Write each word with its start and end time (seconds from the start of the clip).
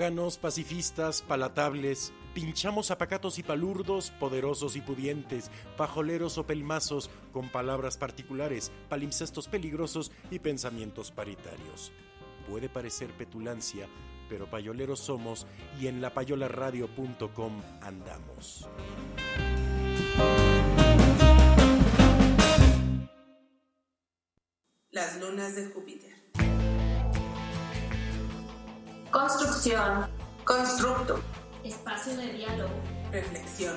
Paganos, 0.00 0.38
pacifistas, 0.38 1.20
palatables, 1.20 2.14
pinchamos 2.32 2.90
apacatos 2.90 3.38
y 3.38 3.42
palurdos, 3.42 4.12
poderosos 4.12 4.74
y 4.74 4.80
pudientes, 4.80 5.50
pajoleros 5.76 6.38
o 6.38 6.46
pelmazos, 6.46 7.10
con 7.34 7.50
palabras 7.50 7.98
particulares, 7.98 8.72
palimpsestos 8.88 9.46
peligrosos 9.46 10.10
y 10.30 10.38
pensamientos 10.38 11.10
paritarios. 11.10 11.92
Puede 12.48 12.70
parecer 12.70 13.12
petulancia, 13.12 13.88
pero 14.30 14.48
payoleros 14.48 15.00
somos 15.00 15.46
y 15.78 15.88
en 15.88 16.00
lapayolaradio.com 16.00 17.60
andamos. 17.82 18.70
Las 24.92 25.20
lunas 25.20 25.56
de 25.56 25.66
Júpiter. 25.66 26.19
Construcción. 29.10 30.06
Constructo. 30.44 31.20
Espacio 31.64 32.16
de 32.16 32.32
diálogo. 32.32 32.70
Reflexión. 33.10 33.76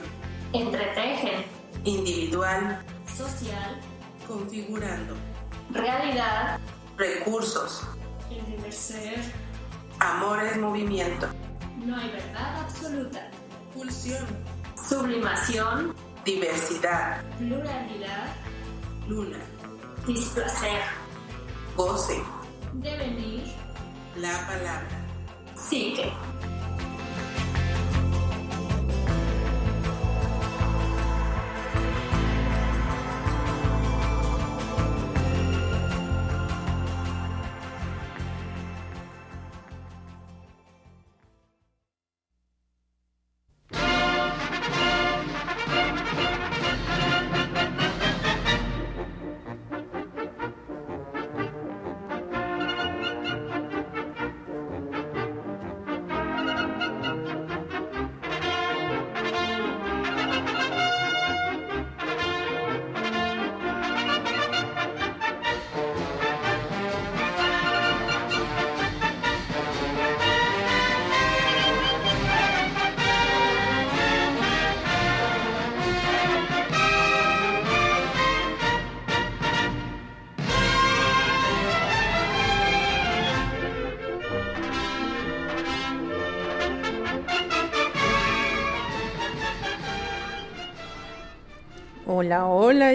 Entretejen. 0.54 1.46
Individual. 1.86 2.80
Social. 3.08 3.82
Configurando. 4.28 5.16
Realidad. 5.72 6.60
Recursos. 6.98 7.82
El 8.30 8.46
deber 8.46 8.72
ser. 8.72 9.20
Amor 10.00 10.44
es 10.44 10.58
movimiento. 10.58 11.28
No 11.78 11.98
hay 11.98 12.12
verdad 12.12 12.62
absoluta. 12.62 13.32
Pulsión. 13.74 14.26
Sublimación. 14.88 15.96
Diversidad. 16.24 17.24
Pluralidad. 17.40 18.28
Luna. 19.08 19.40
Displacer. 20.06 20.82
Goce. 21.76 22.22
Devenir. 22.74 23.52
La 24.16 24.46
palabra. 24.46 25.03
Psique. 25.64 26.12
Hola, 26.12 26.33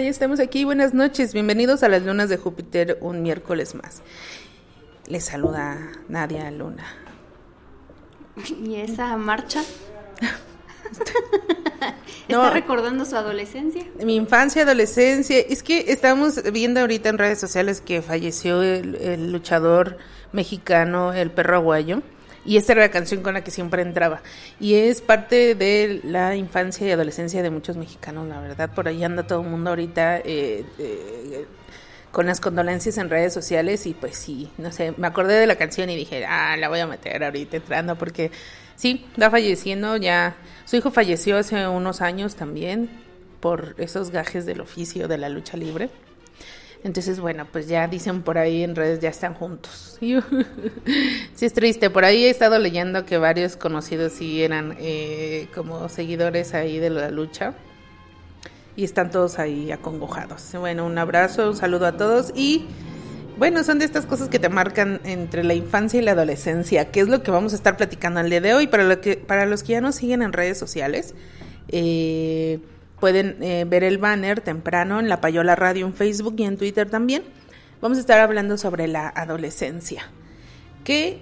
estamos 0.09 0.39
aquí. 0.39 0.65
Buenas 0.65 0.93
noches. 0.93 1.33
Bienvenidos 1.33 1.83
a 1.83 1.89
las 1.89 2.03
lunas 2.03 2.29
de 2.29 2.37
Júpiter 2.37 2.97
un 2.99 3.21
miércoles 3.21 3.75
más. 3.75 4.01
Les 5.07 5.23
saluda 5.23 5.77
Nadia 6.07 6.49
Luna. 6.49 6.85
¿Y 8.63 8.75
esa 8.75 9.15
marcha? 9.17 9.63
No. 12.27 12.43
¿Está 12.43 12.49
recordando 12.51 13.05
su 13.05 13.15
adolescencia? 13.15 13.83
Mi 14.03 14.15
infancia, 14.15 14.61
adolescencia. 14.61 15.39
Es 15.39 15.63
que 15.63 15.85
estamos 15.91 16.43
viendo 16.51 16.79
ahorita 16.79 17.09
en 17.09 17.17
redes 17.17 17.39
sociales 17.39 17.81
que 17.81 18.03
falleció 18.03 18.61
el, 18.61 18.95
el 18.95 19.31
luchador 19.31 19.97
mexicano, 20.31 21.11
el 21.11 21.31
perro 21.31 21.55
aguayo. 21.55 22.03
Y 22.49 22.57
esta 22.57 22.71
era 22.71 22.81
la 22.81 22.89
canción 22.89 23.21
con 23.21 23.35
la 23.35 23.43
que 23.43 23.51
siempre 23.51 23.83
entraba. 23.83 24.23
Y 24.59 24.73
es 24.73 25.01
parte 25.01 25.53
de 25.53 26.01
la 26.03 26.35
infancia 26.35 26.87
y 26.87 26.89
adolescencia 26.89 27.43
de 27.43 27.51
muchos 27.51 27.77
mexicanos, 27.77 28.27
la 28.27 28.41
verdad. 28.41 28.71
Por 28.73 28.87
ahí 28.87 29.03
anda 29.03 29.21
todo 29.21 29.41
el 29.41 29.47
mundo 29.47 29.69
ahorita 29.69 30.17
eh, 30.17 30.65
eh, 30.79 31.45
con 32.11 32.25
las 32.25 32.39
condolencias 32.39 32.97
en 32.97 33.07
redes 33.11 33.35
sociales. 33.35 33.85
Y 33.85 33.93
pues 33.93 34.17
sí, 34.17 34.49
no 34.57 34.71
sé, 34.71 34.95
me 34.97 35.05
acordé 35.05 35.35
de 35.35 35.45
la 35.45 35.57
canción 35.57 35.91
y 35.91 35.95
dije, 35.95 36.25
ah, 36.25 36.57
la 36.57 36.69
voy 36.69 36.79
a 36.79 36.87
meter 36.87 37.23
ahorita 37.23 37.57
entrando 37.57 37.95
porque 37.99 38.31
sí, 38.75 39.05
va 39.21 39.29
falleciendo 39.29 39.95
ya. 39.97 40.35
Su 40.65 40.75
hijo 40.75 40.89
falleció 40.89 41.37
hace 41.37 41.67
unos 41.67 42.01
años 42.01 42.35
también 42.35 42.89
por 43.41 43.75
esos 43.77 44.09
gajes 44.09 44.47
del 44.47 44.61
oficio 44.61 45.07
de 45.07 45.19
la 45.19 45.29
lucha 45.29 45.55
libre. 45.55 45.91
Entonces, 46.83 47.19
bueno, 47.19 47.45
pues 47.51 47.67
ya 47.67 47.87
dicen 47.87 48.21
por 48.21 48.37
ahí 48.37 48.63
en 48.63 48.75
redes 48.75 48.99
ya 48.99 49.09
están 49.09 49.33
juntos. 49.33 49.97
sí 49.99 51.45
es 51.45 51.53
triste. 51.53 51.89
Por 51.89 52.05
ahí 52.05 52.23
he 52.25 52.29
estado 52.29 52.57
leyendo 52.57 53.05
que 53.05 53.17
varios 53.17 53.57
conocidos 53.57 54.13
sí 54.13 54.43
eran 54.43 54.75
eh, 54.79 55.47
como 55.53 55.89
seguidores 55.89 56.53
ahí 56.53 56.79
de 56.79 56.89
la 56.89 57.09
lucha. 57.09 57.53
Y 58.77 58.85
están 58.85 59.11
todos 59.11 59.39
ahí 59.39 59.71
acongojados. 59.71 60.53
Bueno, 60.57 60.85
un 60.85 60.97
abrazo, 60.97 61.49
un 61.49 61.57
saludo 61.57 61.85
a 61.85 61.97
todos 61.97 62.31
y 62.33 62.65
bueno, 63.39 63.63
son 63.63 63.79
de 63.79 63.85
estas 63.85 64.05
cosas 64.05 64.27
que 64.27 64.37
te 64.37 64.49
marcan 64.49 64.99
entre 65.05 65.45
la 65.45 65.53
infancia 65.53 65.99
y 65.99 66.03
la 66.03 66.11
adolescencia, 66.11 66.91
que 66.91 66.99
es 66.99 67.07
lo 67.07 67.23
que 67.23 67.31
vamos 67.31 67.53
a 67.53 67.55
estar 67.55 67.77
platicando 67.77 68.19
el 68.19 68.29
día 68.29 68.41
de 68.41 68.53
hoy. 68.53 68.67
Para, 68.67 68.83
lo 68.83 68.99
que, 68.99 69.15
para 69.15 69.45
los 69.45 69.63
que 69.63 69.73
ya 69.73 69.81
nos 69.81 69.95
siguen 69.95 70.21
en 70.21 70.33
redes 70.33 70.57
sociales, 70.57 71.13
eh, 71.69 72.59
pueden 72.99 73.41
eh, 73.41 73.65
ver 73.67 73.83
el 73.83 73.97
banner 73.97 74.41
temprano 74.41 74.99
en 74.99 75.09
La 75.09 75.21
Payola 75.21 75.55
Radio 75.55 75.85
en 75.85 75.93
Facebook 75.93 76.35
y 76.37 76.43
en 76.43 76.57
Twitter 76.57 76.89
también. 76.89 77.23
Vamos 77.81 77.97
a 77.97 78.01
estar 78.01 78.19
hablando 78.19 78.57
sobre 78.57 78.87
la 78.87 79.07
adolescencia, 79.07 80.03
que 80.83 81.21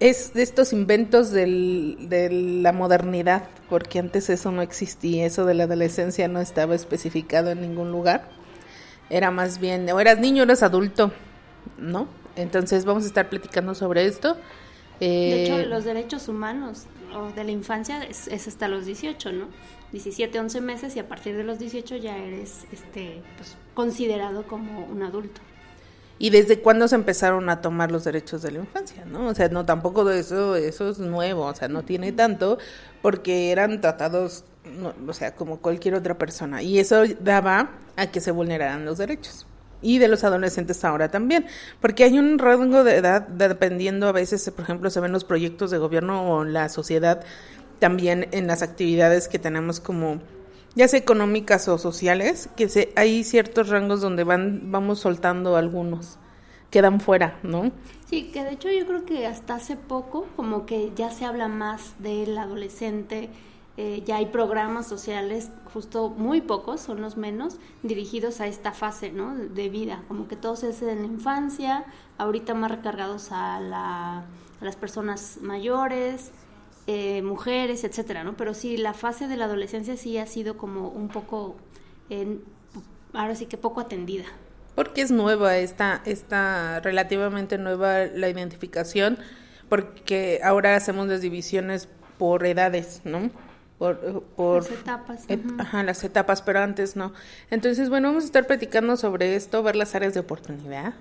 es 0.00 0.34
de 0.34 0.42
estos 0.42 0.72
inventos 0.72 1.30
del, 1.30 2.08
de 2.08 2.30
la 2.30 2.72
modernidad, 2.72 3.44
porque 3.68 4.00
antes 4.00 4.28
eso 4.28 4.50
no 4.50 4.62
existía, 4.62 5.24
eso 5.24 5.44
de 5.44 5.54
la 5.54 5.64
adolescencia 5.64 6.26
no 6.26 6.40
estaba 6.40 6.74
especificado 6.74 7.50
en 7.50 7.60
ningún 7.60 7.92
lugar. 7.92 8.28
Era 9.10 9.30
más 9.30 9.60
bien, 9.60 9.88
o 9.90 10.00
eras 10.00 10.18
niño 10.18 10.42
o 10.42 10.46
eras 10.46 10.64
adulto, 10.64 11.12
¿no? 11.78 12.08
Entonces 12.34 12.84
vamos 12.84 13.04
a 13.04 13.06
estar 13.06 13.28
platicando 13.28 13.74
sobre 13.76 14.06
esto. 14.06 14.36
De 14.98 15.44
hecho, 15.44 15.58
Eh, 15.58 15.66
los 15.66 15.84
derechos 15.84 16.28
humanos 16.28 16.86
o 17.14 17.30
de 17.30 17.44
la 17.44 17.50
infancia 17.50 18.02
es, 18.04 18.26
es 18.28 18.48
hasta 18.48 18.68
los 18.68 18.86
18, 18.86 19.32
¿no? 19.32 19.46
17, 19.92 20.40
11 20.40 20.60
meses 20.60 20.96
y 20.96 20.98
a 20.98 21.08
partir 21.08 21.36
de 21.36 21.44
los 21.44 21.58
18 21.58 21.96
ya 21.96 22.16
eres 22.16 22.66
este, 22.72 23.22
pues, 23.36 23.56
considerado 23.74 24.46
como 24.46 24.86
un 24.86 25.02
adulto. 25.02 25.40
¿Y 26.18 26.30
desde 26.30 26.60
cuándo 26.60 26.86
se 26.88 26.94
empezaron 26.94 27.48
a 27.48 27.60
tomar 27.60 27.90
los 27.90 28.04
derechos 28.04 28.42
de 28.42 28.52
la 28.52 28.60
infancia? 28.60 29.04
¿no? 29.04 29.26
O 29.28 29.34
sea, 29.34 29.48
no 29.48 29.66
tampoco 29.66 30.08
eso, 30.08 30.56
eso 30.56 30.88
es 30.88 30.98
nuevo, 30.98 31.46
o 31.46 31.54
sea, 31.54 31.68
no 31.68 31.82
tiene 31.82 32.12
tanto, 32.12 32.58
porque 33.00 33.50
eran 33.50 33.80
tratados, 33.80 34.44
no, 34.64 34.94
o 35.08 35.12
sea, 35.12 35.34
como 35.34 35.58
cualquier 35.58 35.94
otra 35.94 36.16
persona. 36.16 36.62
Y 36.62 36.78
eso 36.78 37.02
daba 37.20 37.72
a 37.96 38.06
que 38.06 38.20
se 38.20 38.30
vulneraran 38.30 38.84
los 38.84 38.98
derechos. 38.98 39.46
Y 39.84 39.98
de 39.98 40.06
los 40.06 40.22
adolescentes 40.22 40.84
ahora 40.84 41.10
también, 41.10 41.46
porque 41.80 42.04
hay 42.04 42.16
un 42.16 42.38
rango 42.38 42.84
de 42.84 42.98
edad, 42.98 43.22
dependiendo 43.22 44.06
a 44.06 44.12
veces, 44.12 44.48
por 44.54 44.62
ejemplo, 44.62 44.90
se 44.90 45.00
ven 45.00 45.10
los 45.10 45.24
proyectos 45.24 45.72
de 45.72 45.78
gobierno 45.78 46.30
o 46.30 46.44
la 46.44 46.68
sociedad, 46.68 47.24
también 47.82 48.28
en 48.30 48.46
las 48.46 48.62
actividades 48.62 49.26
que 49.26 49.40
tenemos 49.40 49.80
como 49.80 50.20
ya 50.76 50.86
sea 50.86 51.00
económicas 51.00 51.66
o 51.66 51.78
sociales, 51.78 52.48
que 52.56 52.68
se, 52.68 52.92
hay 52.94 53.24
ciertos 53.24 53.70
rangos 53.70 54.00
donde 54.00 54.22
van, 54.22 54.70
vamos 54.70 55.00
soltando 55.00 55.56
algunos, 55.56 56.16
quedan 56.70 57.00
fuera, 57.00 57.40
¿no? 57.42 57.72
Sí, 58.08 58.30
que 58.30 58.44
de 58.44 58.52
hecho 58.52 58.70
yo 58.70 58.86
creo 58.86 59.04
que 59.04 59.26
hasta 59.26 59.56
hace 59.56 59.74
poco 59.74 60.28
como 60.36 60.64
que 60.64 60.92
ya 60.94 61.10
se 61.10 61.24
habla 61.24 61.48
más 61.48 62.00
del 62.00 62.38
adolescente, 62.38 63.30
eh, 63.76 64.04
ya 64.06 64.18
hay 64.18 64.26
programas 64.26 64.86
sociales, 64.86 65.50
justo 65.74 66.08
muy 66.08 66.40
pocos, 66.40 66.82
son 66.82 67.00
los 67.00 67.16
menos, 67.16 67.56
dirigidos 67.82 68.40
a 68.40 68.46
esta 68.46 68.70
fase 68.70 69.10
¿no? 69.10 69.34
de, 69.34 69.68
vida, 69.70 70.04
como 70.06 70.28
que 70.28 70.36
todos 70.36 70.62
es 70.62 70.82
en 70.82 71.00
la 71.00 71.06
infancia, 71.08 71.84
ahorita 72.16 72.54
más 72.54 72.70
recargados 72.70 73.32
a, 73.32 73.58
la, 73.58 74.18
a 74.18 74.64
las 74.64 74.76
personas 74.76 75.38
mayores, 75.42 76.30
eh, 76.86 77.22
mujeres, 77.22 77.84
etcétera, 77.84 78.24
¿no? 78.24 78.36
Pero 78.36 78.54
sí, 78.54 78.76
la 78.76 78.92
fase 78.94 79.28
de 79.28 79.36
la 79.36 79.44
adolescencia 79.46 79.96
sí 79.96 80.18
ha 80.18 80.26
sido 80.26 80.56
como 80.56 80.88
un 80.88 81.08
poco, 81.08 81.56
eh, 82.10 82.38
ahora 83.12 83.34
sí 83.34 83.46
que 83.46 83.56
poco 83.56 83.80
atendida. 83.80 84.24
Porque 84.74 85.02
es 85.02 85.10
nueva, 85.10 85.56
está, 85.58 86.00
está 86.06 86.80
relativamente 86.80 87.58
nueva 87.58 88.06
la 88.06 88.28
identificación, 88.28 89.18
porque 89.68 90.40
ahora 90.42 90.74
hacemos 90.76 91.08
las 91.08 91.20
divisiones 91.20 91.88
por 92.18 92.44
edades, 92.46 93.02
¿no? 93.04 93.30
Por, 93.78 94.22
por 94.36 94.62
Las 94.62 94.70
etapas, 94.80 95.24
et- 95.28 95.44
ajá, 95.58 95.82
las 95.82 96.04
etapas, 96.04 96.40
pero 96.42 96.60
antes 96.60 96.94
no. 96.94 97.12
Entonces, 97.50 97.88
bueno, 97.88 98.08
vamos 98.08 98.22
a 98.24 98.26
estar 98.26 98.46
platicando 98.46 98.96
sobre 98.96 99.34
esto, 99.34 99.62
ver 99.62 99.76
las 99.76 99.94
áreas 99.94 100.14
de 100.14 100.20
oportunidad. 100.20 100.94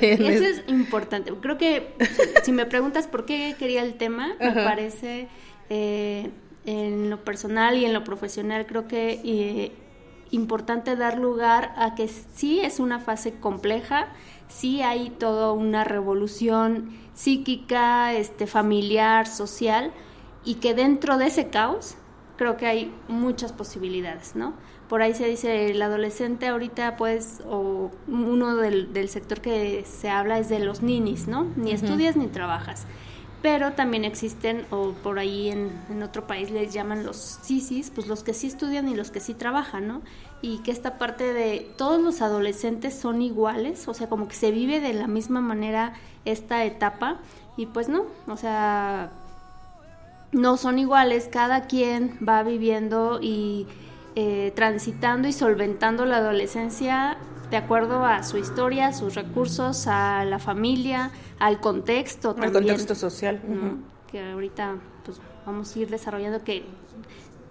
Eso 0.00 0.44
es- 0.44 0.64
importante. 0.68 1.32
Creo 1.40 1.58
que 1.58 1.94
si 2.42 2.52
me 2.52 2.66
preguntas 2.66 3.06
por 3.06 3.24
qué 3.24 3.54
quería 3.58 3.82
el 3.82 3.94
tema, 3.94 4.34
me 4.40 4.52
parece 4.52 5.28
eh, 5.70 6.30
en 6.64 7.10
lo 7.10 7.24
personal 7.24 7.76
y 7.76 7.84
en 7.84 7.92
lo 7.92 8.04
profesional, 8.04 8.66
creo 8.66 8.86
que 8.88 9.20
eh, 9.24 9.72
importante 10.30 10.96
dar 10.96 11.18
lugar 11.18 11.72
a 11.76 11.94
que 11.94 12.08
sí 12.08 12.60
es 12.60 12.78
una 12.80 12.98
fase 13.00 13.34
compleja, 13.34 14.08
sí 14.48 14.82
hay 14.82 15.10
toda 15.10 15.52
una 15.52 15.84
revolución 15.84 16.96
psíquica, 17.14 18.12
este, 18.14 18.46
familiar, 18.46 19.26
social, 19.26 19.92
y 20.44 20.54
que 20.56 20.74
dentro 20.74 21.18
de 21.18 21.26
ese 21.26 21.48
caos 21.48 21.96
creo 22.36 22.56
que 22.56 22.66
hay 22.66 22.94
muchas 23.08 23.52
posibilidades, 23.52 24.34
¿no? 24.34 24.54
Por 24.92 25.00
ahí 25.00 25.14
se 25.14 25.26
dice 25.26 25.70
el 25.70 25.80
adolescente 25.80 26.48
ahorita, 26.48 26.98
pues, 26.98 27.40
o 27.48 27.90
uno 28.08 28.56
del, 28.56 28.92
del 28.92 29.08
sector 29.08 29.40
que 29.40 29.86
se 29.86 30.10
habla 30.10 30.38
es 30.38 30.50
de 30.50 30.58
los 30.58 30.82
ninis, 30.82 31.28
¿no? 31.28 31.46
Ni 31.56 31.72
estudias 31.72 32.14
ni 32.14 32.26
trabajas. 32.26 32.84
Pero 33.40 33.72
también 33.72 34.04
existen, 34.04 34.66
o 34.70 34.90
por 35.02 35.18
ahí 35.18 35.48
en, 35.48 35.70
en 35.88 36.02
otro 36.02 36.26
país 36.26 36.50
les 36.50 36.74
llaman 36.74 37.06
los 37.06 37.16
sisis, 37.16 37.88
pues 37.88 38.06
los 38.06 38.22
que 38.22 38.34
sí 38.34 38.48
estudian 38.48 38.86
y 38.86 38.94
los 38.94 39.10
que 39.10 39.20
sí 39.20 39.32
trabajan, 39.32 39.88
¿no? 39.88 40.02
Y 40.42 40.58
que 40.58 40.72
esta 40.72 40.98
parte 40.98 41.32
de 41.32 41.72
todos 41.78 41.98
los 41.98 42.20
adolescentes 42.20 42.94
son 42.94 43.22
iguales, 43.22 43.88
o 43.88 43.94
sea, 43.94 44.10
como 44.10 44.28
que 44.28 44.34
se 44.34 44.50
vive 44.50 44.78
de 44.80 44.92
la 44.92 45.06
misma 45.06 45.40
manera 45.40 45.94
esta 46.26 46.66
etapa, 46.66 47.16
y 47.56 47.64
pues 47.64 47.88
no, 47.88 48.04
o 48.26 48.36
sea, 48.36 49.10
no 50.32 50.58
son 50.58 50.78
iguales, 50.78 51.30
cada 51.32 51.62
quien 51.66 52.18
va 52.28 52.42
viviendo 52.42 53.20
y 53.22 53.66
eh, 54.14 54.52
transitando 54.54 55.28
y 55.28 55.32
solventando 55.32 56.04
la 56.04 56.18
adolescencia 56.18 57.16
de 57.50 57.56
acuerdo 57.56 58.04
a 58.04 58.22
su 58.22 58.38
historia, 58.38 58.88
a 58.88 58.92
sus 58.92 59.14
recursos, 59.14 59.86
a 59.86 60.24
la 60.24 60.38
familia, 60.38 61.10
al 61.38 61.60
contexto 61.60 62.34
también. 62.34 62.52
contexto 62.52 62.94
social. 62.94 63.40
Que 64.10 64.32
ahorita 64.32 64.76
pues 65.04 65.20
vamos 65.46 65.74
a 65.74 65.78
ir 65.78 65.90
desarrollando 65.90 66.42
que 66.44 66.64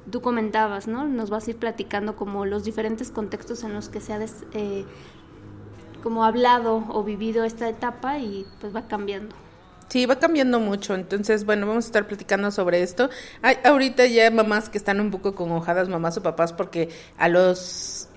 tú 0.09 0.21
comentabas, 0.21 0.87
¿no? 0.87 1.05
Nos 1.07 1.29
vas 1.29 1.47
a 1.47 1.51
ir 1.51 1.57
platicando 1.57 2.15
como 2.15 2.45
los 2.45 2.63
diferentes 2.63 3.11
contextos 3.11 3.63
en 3.63 3.73
los 3.73 3.89
que 3.89 4.01
se 4.01 4.13
ha 4.13 4.19
des- 4.19 4.45
eh, 4.53 4.85
como 6.01 6.23
hablado 6.23 6.83
o 6.89 7.03
vivido 7.03 7.43
esta 7.43 7.69
etapa 7.69 8.17
y 8.17 8.45
pues 8.59 8.75
va 8.75 8.87
cambiando. 8.87 9.35
Sí, 9.91 10.05
va 10.05 10.19
cambiando 10.19 10.61
mucho. 10.61 10.95
Entonces, 10.95 11.43
bueno, 11.43 11.67
vamos 11.67 11.83
a 11.83 11.87
estar 11.87 12.07
platicando 12.07 12.49
sobre 12.49 12.81
esto. 12.81 13.09
Hay 13.41 13.57
ahorita 13.65 14.05
ya 14.05 14.31
mamás 14.31 14.69
que 14.69 14.77
están 14.77 15.01
un 15.01 15.11
poco 15.11 15.35
congojadas, 15.35 15.89
mamás 15.89 16.15
o 16.15 16.23
papás, 16.23 16.53
porque 16.53 16.87
a 17.17 17.27
los 17.27 18.07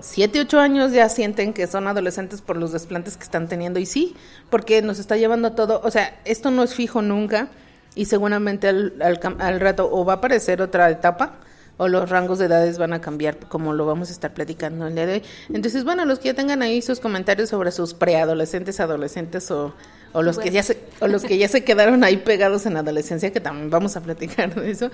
7, 0.00 0.40
8 0.40 0.60
años 0.60 0.92
ya 0.92 1.10
sienten 1.10 1.52
que 1.52 1.66
son 1.66 1.86
adolescentes 1.86 2.40
por 2.40 2.56
los 2.56 2.72
desplantes 2.72 3.18
que 3.18 3.24
están 3.24 3.46
teniendo. 3.46 3.78
Y 3.78 3.84
sí, 3.84 4.16
porque 4.48 4.80
nos 4.80 4.98
está 4.98 5.18
llevando 5.18 5.48
a 5.48 5.54
todo. 5.54 5.82
O 5.84 5.90
sea, 5.90 6.18
esto 6.24 6.50
no 6.50 6.62
es 6.62 6.74
fijo 6.74 7.02
nunca. 7.02 7.48
Y 7.94 8.06
seguramente 8.06 8.68
al, 8.68 8.94
al, 9.02 9.20
al 9.40 9.60
rato 9.60 9.90
o 9.92 10.06
va 10.06 10.14
a 10.14 10.16
aparecer 10.16 10.62
otra 10.62 10.88
etapa 10.88 11.40
o 11.76 11.88
los 11.88 12.08
rangos 12.08 12.38
de 12.38 12.46
edades 12.46 12.78
van 12.78 12.94
a 12.94 13.02
cambiar, 13.02 13.38
como 13.48 13.74
lo 13.74 13.84
vamos 13.84 14.08
a 14.08 14.12
estar 14.12 14.32
platicando 14.32 14.86
el 14.86 14.94
día 14.94 15.06
de 15.06 15.12
hoy. 15.14 15.22
Entonces, 15.52 15.84
bueno, 15.84 16.06
los 16.06 16.20
que 16.20 16.28
ya 16.28 16.34
tengan 16.34 16.62
ahí 16.62 16.80
sus 16.80 17.00
comentarios 17.00 17.50
sobre 17.50 17.70
sus 17.70 17.92
preadolescentes, 17.92 18.80
adolescentes 18.80 19.50
o, 19.50 19.74
o 20.14 20.22
los 20.22 20.38
que 20.38 20.50
ya 20.50 20.62
se 20.62 20.78
o 21.00 21.08
los 21.08 21.24
que 21.24 21.36
ya 21.36 21.48
se 21.48 21.64
quedaron 21.64 22.04
ahí 22.04 22.16
pegados 22.16 22.64
en 22.66 22.74
la 22.74 22.80
adolescencia, 22.80 23.32
que 23.32 23.40
también 23.40 23.68
vamos 23.68 23.96
a 23.96 24.00
platicar 24.00 24.54
de 24.54 24.70
eso, 24.70 24.90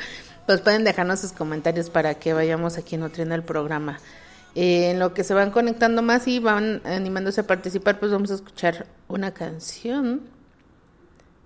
pues 0.46 0.62
pueden 0.62 0.82
dejarnos 0.82 1.20
sus 1.20 1.32
comentarios 1.32 1.90
para 1.90 2.14
que 2.14 2.32
vayamos 2.32 2.78
aquí 2.78 2.96
nutriendo 2.96 3.34
el 3.34 3.44
programa. 3.44 4.00
Eh, 4.55 4.90
en 4.90 4.99
lo 4.99 5.14
que 5.14 5.22
se 5.22 5.34
van 5.34 5.50
conectando 5.52 6.02
más 6.02 6.26
y 6.26 6.40
van 6.40 6.81
animándose 6.84 7.43
a 7.43 7.46
participar, 7.46 8.00
pues 8.00 8.11
vamos 8.11 8.31
a 8.31 8.34
escuchar 8.34 8.87
una 9.08 9.32
canción. 9.32 10.22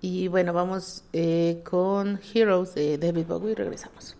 Y 0.01 0.29
bueno, 0.29 0.53
vamos 0.53 1.03
eh, 1.13 1.61
con 1.63 2.19
Heroes 2.33 2.75
de 2.75 2.97
David 2.97 3.25
Bowie 3.27 3.51
y 3.51 3.55
regresamos. 3.55 4.15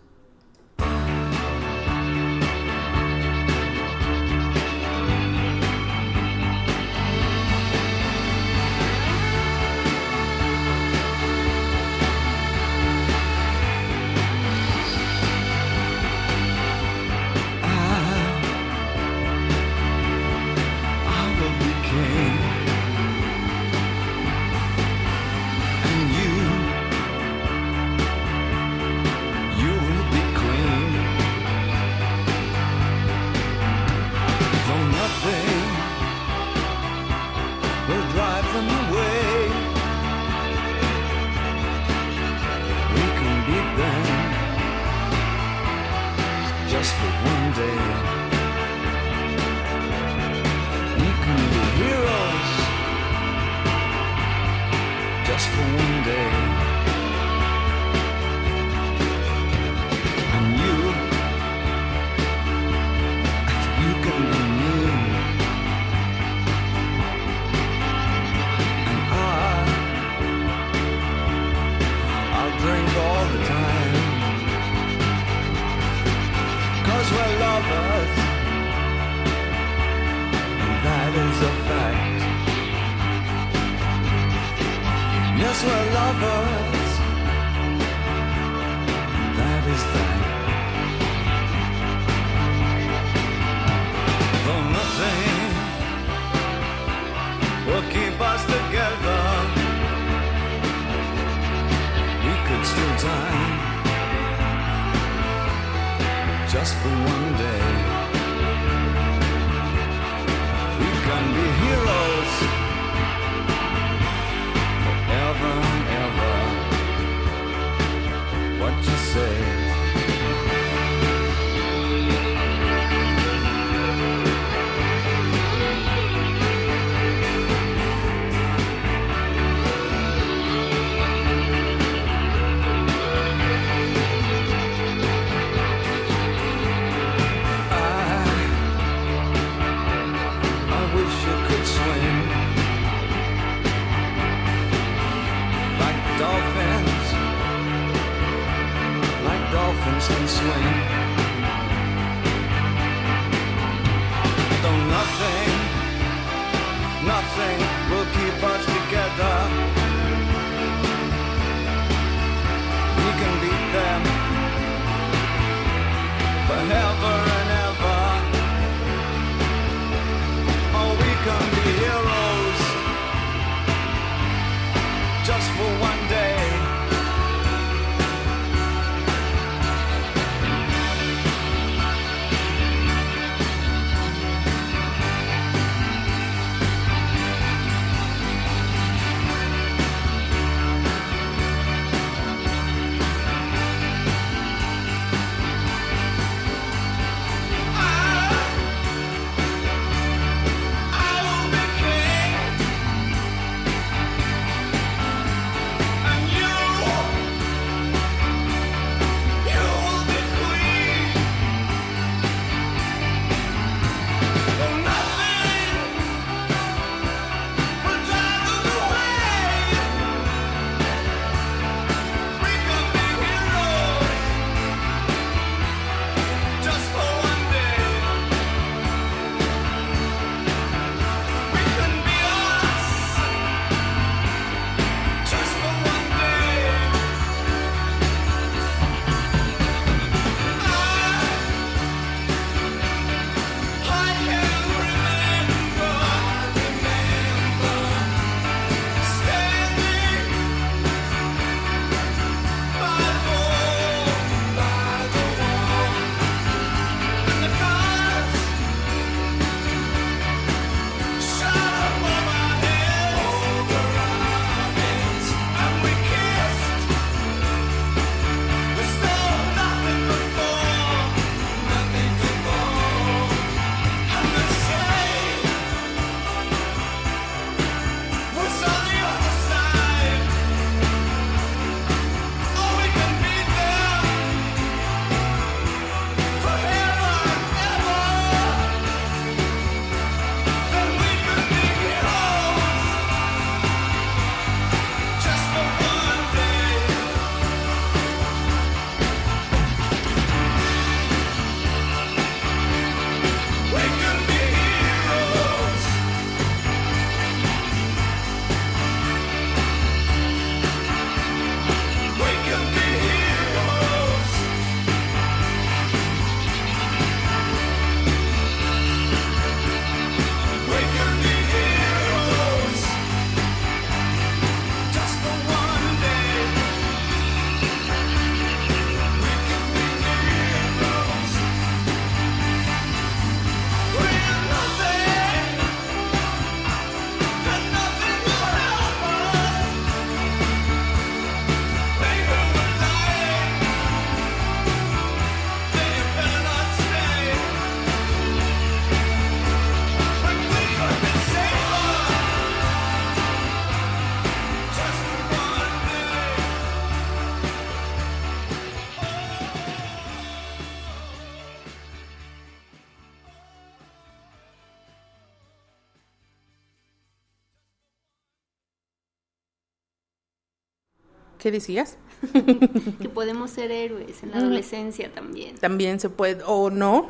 ¿Qué 371.46 371.52
decías? 371.52 371.96
Que 373.00 373.08
podemos 373.08 373.52
ser 373.52 373.70
héroes 373.70 374.20
en 374.24 374.32
la 374.32 374.38
adolescencia 374.38 375.12
también. 375.12 375.56
También 375.58 376.00
se 376.00 376.10
puede, 376.10 376.42
o 376.44 376.70
no. 376.70 377.08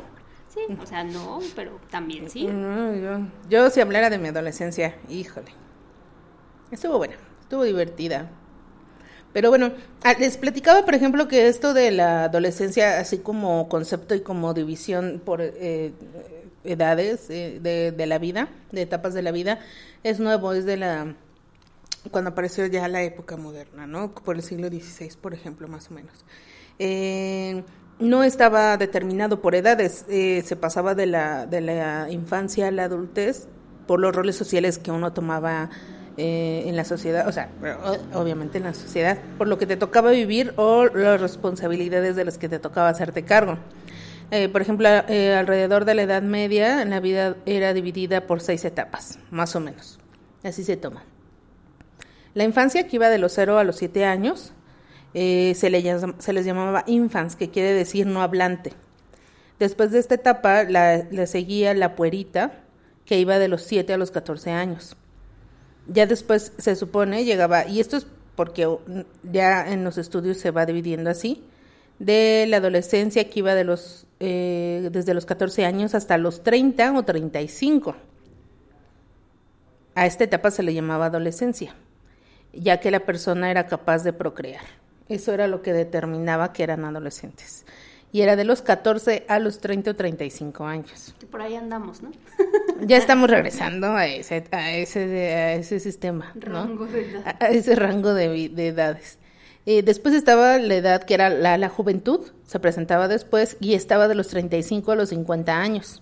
Sí, 0.53 0.59
o 0.79 0.85
sea, 0.85 1.03
no, 1.03 1.39
pero 1.55 1.79
también 1.89 2.29
sí. 2.29 2.45
No, 2.45 2.93
yo, 2.93 3.21
yo 3.49 3.71
si 3.71 3.81
hablara 3.81 4.11
de 4.11 4.19
mi 4.19 4.27
adolescencia, 4.27 4.95
híjole. 5.09 5.47
Estuvo 6.69 6.99
buena, 6.99 7.15
estuvo 7.41 7.63
divertida. 7.63 8.29
Pero 9.33 9.49
bueno, 9.49 9.71
ah, 10.03 10.13
les 10.19 10.37
platicaba, 10.37 10.85
por 10.85 10.93
ejemplo, 10.93 11.27
que 11.27 11.47
esto 11.47 11.73
de 11.73 11.89
la 11.89 12.25
adolescencia, 12.25 12.99
así 12.99 13.17
como 13.17 13.67
concepto 13.69 14.13
y 14.13 14.21
como 14.21 14.53
división 14.53 15.19
por 15.25 15.41
eh, 15.41 15.93
edades 16.63 17.27
eh, 17.31 17.59
de, 17.59 17.91
de 17.91 18.05
la 18.05 18.19
vida, 18.19 18.49
de 18.71 18.83
etapas 18.83 19.15
de 19.15 19.23
la 19.23 19.31
vida, 19.31 19.61
es 20.03 20.19
nuevo, 20.19 20.53
es 20.53 20.65
de 20.65 20.77
la 20.77 21.15
cuando 22.09 22.31
apareció 22.31 22.65
ya 22.65 22.87
la 22.87 23.03
época 23.03 23.37
moderna, 23.37 23.87
¿no? 23.87 24.13
Por 24.13 24.35
el 24.35 24.43
siglo 24.43 24.67
XVI, 24.67 25.15
por 25.21 25.33
ejemplo, 25.33 25.67
más 25.67 25.89
o 25.91 25.93
menos. 25.93 26.25
Eh, 26.79 27.63
no 27.99 28.23
estaba 28.23 28.77
determinado 28.77 29.41
por 29.41 29.55
edades, 29.55 30.05
eh, 30.09 30.43
se 30.45 30.55
pasaba 30.55 30.95
de 30.95 31.07
la, 31.07 31.45
de 31.47 31.61
la 31.61 32.11
infancia 32.11 32.67
a 32.67 32.71
la 32.71 32.83
adultez 32.83 33.47
por 33.87 33.99
los 33.99 34.15
roles 34.15 34.35
sociales 34.35 34.77
que 34.77 34.91
uno 34.91 35.13
tomaba 35.13 35.69
eh, 36.19 36.63
en 36.65 36.75
la 36.75 36.83
sociedad, 36.83 37.27
o 37.27 37.31
sea, 37.31 37.51
obviamente 38.15 38.57
en 38.57 38.63
la 38.63 38.73
sociedad, 38.73 39.19
por 39.37 39.47
lo 39.47 39.59
que 39.59 39.67
te 39.67 39.77
tocaba 39.77 40.09
vivir 40.09 40.51
o 40.55 40.85
las 40.85 41.21
responsabilidades 41.21 42.15
de 42.15 42.25
las 42.25 42.39
que 42.39 42.49
te 42.49 42.57
tocaba 42.57 42.89
hacerte 42.89 43.23
cargo. 43.23 43.59
Eh, 44.31 44.49
por 44.49 44.63
ejemplo, 44.63 44.89
eh, 44.89 45.35
alrededor 45.35 45.85
de 45.85 45.93
la 45.93 46.01
Edad 46.01 46.23
Media, 46.23 46.83
la 46.85 46.99
vida 46.99 47.37
era 47.45 47.71
dividida 47.73 48.25
por 48.25 48.41
seis 48.41 48.65
etapas, 48.65 49.19
más 49.29 49.55
o 49.55 49.59
menos. 49.59 49.99
Así 50.43 50.63
se 50.63 50.75
toma. 50.75 51.03
La 52.37 52.43
infancia, 52.43 52.87
que 52.87 52.97
iba 52.97 53.09
de 53.09 53.17
los 53.17 53.33
0 53.33 53.57
a 53.57 53.63
los 53.63 53.77
7 53.77 54.05
años, 54.05 54.53
eh, 55.15 55.55
se, 55.55 55.71
les 55.71 56.45
llamaba 56.45 56.83
infants, 56.85 57.35
que 57.35 57.49
quiere 57.49 57.73
decir 57.73 58.05
no 58.05 58.21
hablante. 58.21 58.73
Después 59.57 59.89
de 59.89 59.97
esta 59.97 60.13
etapa 60.13 60.63
le 60.63 61.25
seguía 61.25 61.73
la 61.73 61.95
puerita, 61.95 62.59
que 63.05 63.17
iba 63.17 63.39
de 63.39 63.47
los 63.47 63.63
7 63.63 63.91
a 63.91 63.97
los 63.97 64.11
14 64.11 64.51
años. 64.51 64.95
Ya 65.87 66.05
después 66.05 66.53
se 66.59 66.75
supone 66.75 67.25
llegaba, 67.25 67.67
y 67.67 67.79
esto 67.79 67.97
es 67.97 68.05
porque 68.35 68.67
ya 69.23 69.73
en 69.73 69.83
los 69.83 69.97
estudios 69.97 70.37
se 70.37 70.51
va 70.51 70.67
dividiendo 70.67 71.09
así, 71.09 71.43
de 71.97 72.45
la 72.47 72.57
adolescencia 72.57 73.27
que 73.31 73.39
iba 73.39 73.55
de 73.55 73.63
los, 73.63 74.05
eh, 74.19 74.89
desde 74.91 75.15
los 75.15 75.25
14 75.25 75.65
años 75.65 75.95
hasta 75.95 76.19
los 76.19 76.43
30 76.43 76.99
o 76.99 77.01
35. 77.01 77.95
A 79.95 80.05
esta 80.05 80.23
etapa 80.23 80.51
se 80.51 80.61
le 80.61 80.75
llamaba 80.75 81.07
adolescencia, 81.07 81.73
ya 82.59 82.79
que 82.79 82.91
la 82.91 83.01
persona 83.01 83.51
era 83.51 83.67
capaz 83.67 84.03
de 84.03 84.13
procrear. 84.13 84.63
Eso 85.09 85.33
era 85.33 85.47
lo 85.47 85.61
que 85.61 85.73
determinaba 85.73 86.53
que 86.53 86.63
eran 86.63 86.83
adolescentes. 86.85 87.65
Y 88.11 88.21
era 88.21 88.35
de 88.35 88.45
los 88.45 88.61
14 88.61 89.25
a 89.27 89.39
los 89.39 89.59
30 89.59 89.91
o 89.91 89.95
35 89.95 90.65
años. 90.65 91.13
Por 91.29 91.41
ahí 91.41 91.55
andamos, 91.55 92.01
¿no? 92.01 92.11
Ya 92.81 92.97
estamos 92.97 93.29
regresando 93.29 93.87
a 93.87 94.05
ese, 94.05 94.45
a 94.51 94.73
ese, 94.73 94.99
a 95.33 95.53
ese 95.53 95.79
sistema, 95.79 96.31
¿no? 96.35 96.41
Rango 96.41 96.85
de 96.85 97.09
edad. 97.09 97.35
A, 97.39 97.47
ese 97.49 97.75
rango 97.75 98.13
de, 98.13 98.49
de 98.49 98.67
edades. 98.67 99.19
Eh, 99.65 99.81
después 99.81 100.15
estaba 100.15 100.57
la 100.59 100.75
edad 100.75 101.03
que 101.03 101.13
era 101.13 101.29
la, 101.29 101.57
la 101.57 101.67
juventud, 101.67 102.31
se 102.45 102.59
presentaba 102.59 103.09
después, 103.09 103.57
y 103.59 103.73
estaba 103.73 104.07
de 104.07 104.15
los 104.15 104.29
35 104.29 104.93
a 104.93 104.95
los 104.95 105.09
50 105.09 105.59
años. 105.59 106.01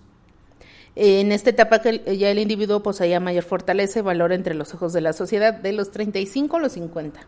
En 0.96 1.30
esta 1.30 1.50
etapa 1.50 1.80
que 1.80 2.16
ya 2.16 2.30
el 2.30 2.38
individuo 2.38 2.82
poseía 2.82 3.20
mayor 3.20 3.44
fortaleza 3.44 3.98
y 3.98 4.02
valor 4.02 4.32
entre 4.32 4.54
los 4.54 4.72
ojos 4.72 4.94
de 4.94 5.02
la 5.02 5.12
sociedad, 5.12 5.52
de 5.52 5.72
los 5.72 5.90
35 5.90 6.56
a 6.56 6.60
los 6.60 6.72
50. 6.72 7.20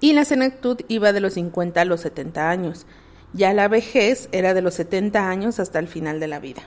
Y 0.00 0.14
la 0.14 0.24
senectud 0.24 0.80
iba 0.88 1.12
de 1.12 1.20
los 1.20 1.34
50 1.34 1.82
a 1.82 1.84
los 1.84 2.00
70 2.00 2.48
años. 2.48 2.86
Ya 3.34 3.52
la 3.52 3.68
vejez 3.68 4.30
era 4.32 4.54
de 4.54 4.62
los 4.62 4.74
70 4.74 5.28
años 5.28 5.60
hasta 5.60 5.78
el 5.78 5.86
final 5.86 6.18
de 6.18 6.28
la 6.28 6.40
vida. 6.40 6.62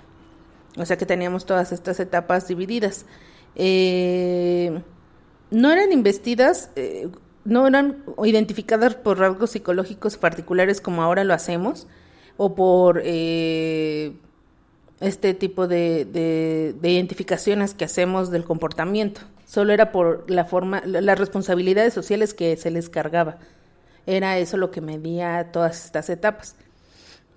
O 0.77 0.85
sea 0.85 0.97
que 0.97 1.07
teníamos 1.07 1.45
todas 1.47 1.71
estas 1.71 1.99
etapas 1.99 2.47
divididas. 2.47 3.07
Eh, 3.55 4.81
no 5.49 5.71
eran 5.71 5.91
investidas, 5.91 6.69
eh, 6.75 7.09
no 7.45 7.65
eran 7.65 8.03
identificadas 8.23 8.93
por 8.93 9.17
rasgos 9.17 9.51
psicológicos 9.51 10.17
particulares 10.17 10.81
como 10.81 11.01
ahora 11.01 11.23
lo 11.23 11.33
hacemos, 11.33 11.87
o 12.35 12.53
por 12.53 13.01
eh, 13.03 14.13
este 15.00 15.34
tipo 15.34 15.68
de, 15.68 16.06
de- 16.06 16.75
de 16.80 16.89
identificaciones 16.89 17.74
que 17.74 17.86
hacemos 17.86 18.32
del 18.32 18.44
comportamiento. 18.46 19.22
Solo 19.46 19.74
era 19.74 19.92
por 19.92 20.30
la 20.30 20.46
forma, 20.46 20.82
la- 20.86 21.01
las 21.01 21.20
responsabilidades 21.20 21.94
sociales 21.94 22.34
que 22.34 22.58
se 22.58 22.72
les 22.72 22.89
cargaba. 22.89 23.38
Era 24.06 24.38
eso 24.38 24.58
lo 24.58 24.72
que 24.72 24.82
medía 24.82 25.51
todas 25.51 25.86
estas 25.86 26.10
etapas. 26.10 26.56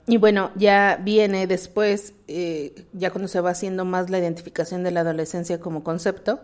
Y 0.07 0.17
bueno, 0.17 0.51
ya 0.57 0.99
viene 1.03 1.47
después, 1.47 2.15
eh, 2.29 2.87
ya 2.93 3.11
cuando 3.11 3.29
se 3.29 3.41
va 3.41 3.51
haciendo 3.51 3.85
más 3.85 4.11
la 4.11 4.19
identificación 4.19 4.83
de 4.83 4.91
la 4.91 5.01
adolescencia 5.01 5.61
como 5.61 5.85
concepto, 5.85 6.41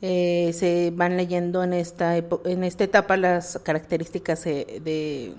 eh, 0.00 0.52
se 0.54 0.92
van 0.94 1.16
leyendo 1.16 1.62
en 1.62 1.72
esta, 1.74 2.16
en 2.16 2.64
esta 2.64 2.84
etapa 2.84 3.16
las 3.16 3.58
características 3.62 4.46
eh, 4.46 4.80
de 4.82 5.34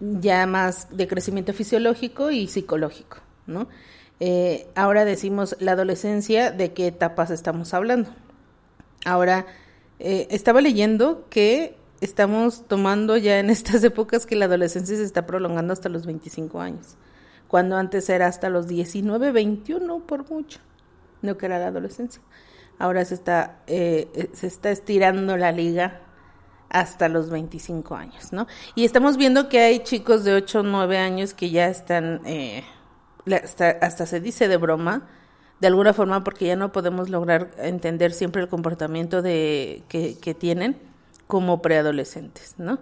ya 0.00 0.46
más 0.46 0.96
de 0.96 1.08
crecimiento 1.08 1.52
fisiológico 1.52 2.30
y 2.30 2.46
psicológico, 2.46 3.18
Eh, 4.20 4.66
ahora 4.74 5.04
decimos 5.04 5.56
la 5.60 5.72
adolescencia, 5.72 6.50
¿de 6.50 6.72
qué 6.72 6.88
etapas 6.88 7.30
estamos 7.30 7.72
hablando? 7.74 8.10
Ahora, 9.04 9.46
eh, 10.00 10.26
estaba 10.30 10.60
leyendo 10.60 11.26
que 11.30 11.76
estamos 12.00 12.66
tomando 12.66 13.16
ya 13.16 13.38
en 13.38 13.50
estas 13.50 13.82
épocas 13.84 14.26
que 14.26 14.36
la 14.36 14.46
adolescencia 14.46 14.96
se 14.96 15.04
está 15.04 15.26
prolongando 15.26 15.72
hasta 15.72 15.88
los 15.88 16.06
25 16.06 16.60
años, 16.60 16.96
cuando 17.46 17.76
antes 17.76 18.08
era 18.08 18.26
hasta 18.26 18.48
los 18.50 18.66
19, 18.66 19.32
21 19.32 20.00
por 20.00 20.28
mucho, 20.30 20.60
no 21.22 21.38
que 21.38 21.46
era 21.46 21.58
la 21.58 21.68
adolescencia. 21.68 22.20
Ahora 22.80 23.04
se 23.04 23.14
está, 23.14 23.58
eh, 23.66 24.30
se 24.34 24.46
está 24.46 24.70
estirando 24.70 25.36
la 25.36 25.50
liga 25.50 26.02
hasta 26.68 27.08
los 27.08 27.28
25 27.30 27.96
años, 27.96 28.32
¿no? 28.32 28.46
Y 28.76 28.84
estamos 28.84 29.16
viendo 29.16 29.48
que 29.48 29.60
hay 29.60 29.80
chicos 29.80 30.22
de 30.22 30.34
8 30.34 30.60
o 30.60 30.62
9 30.62 30.98
años 30.98 31.34
que 31.34 31.50
ya 31.50 31.68
están, 31.68 32.20
hasta, 33.34 34.06
se 34.06 34.20
dice 34.20 34.48
de 34.48 34.56
broma, 34.56 35.08
de 35.60 35.66
alguna 35.66 35.92
forma, 35.92 36.24
porque 36.24 36.46
ya 36.46 36.56
no 36.56 36.72
podemos 36.72 37.08
lograr 37.08 37.50
entender 37.58 38.12
siempre 38.12 38.42
el 38.42 38.48
comportamiento 38.48 39.22
de, 39.22 39.82
que, 39.88 40.34
tienen 40.38 40.76
como 41.26 41.60
preadolescentes, 41.60 42.54
¿no? 42.58 42.78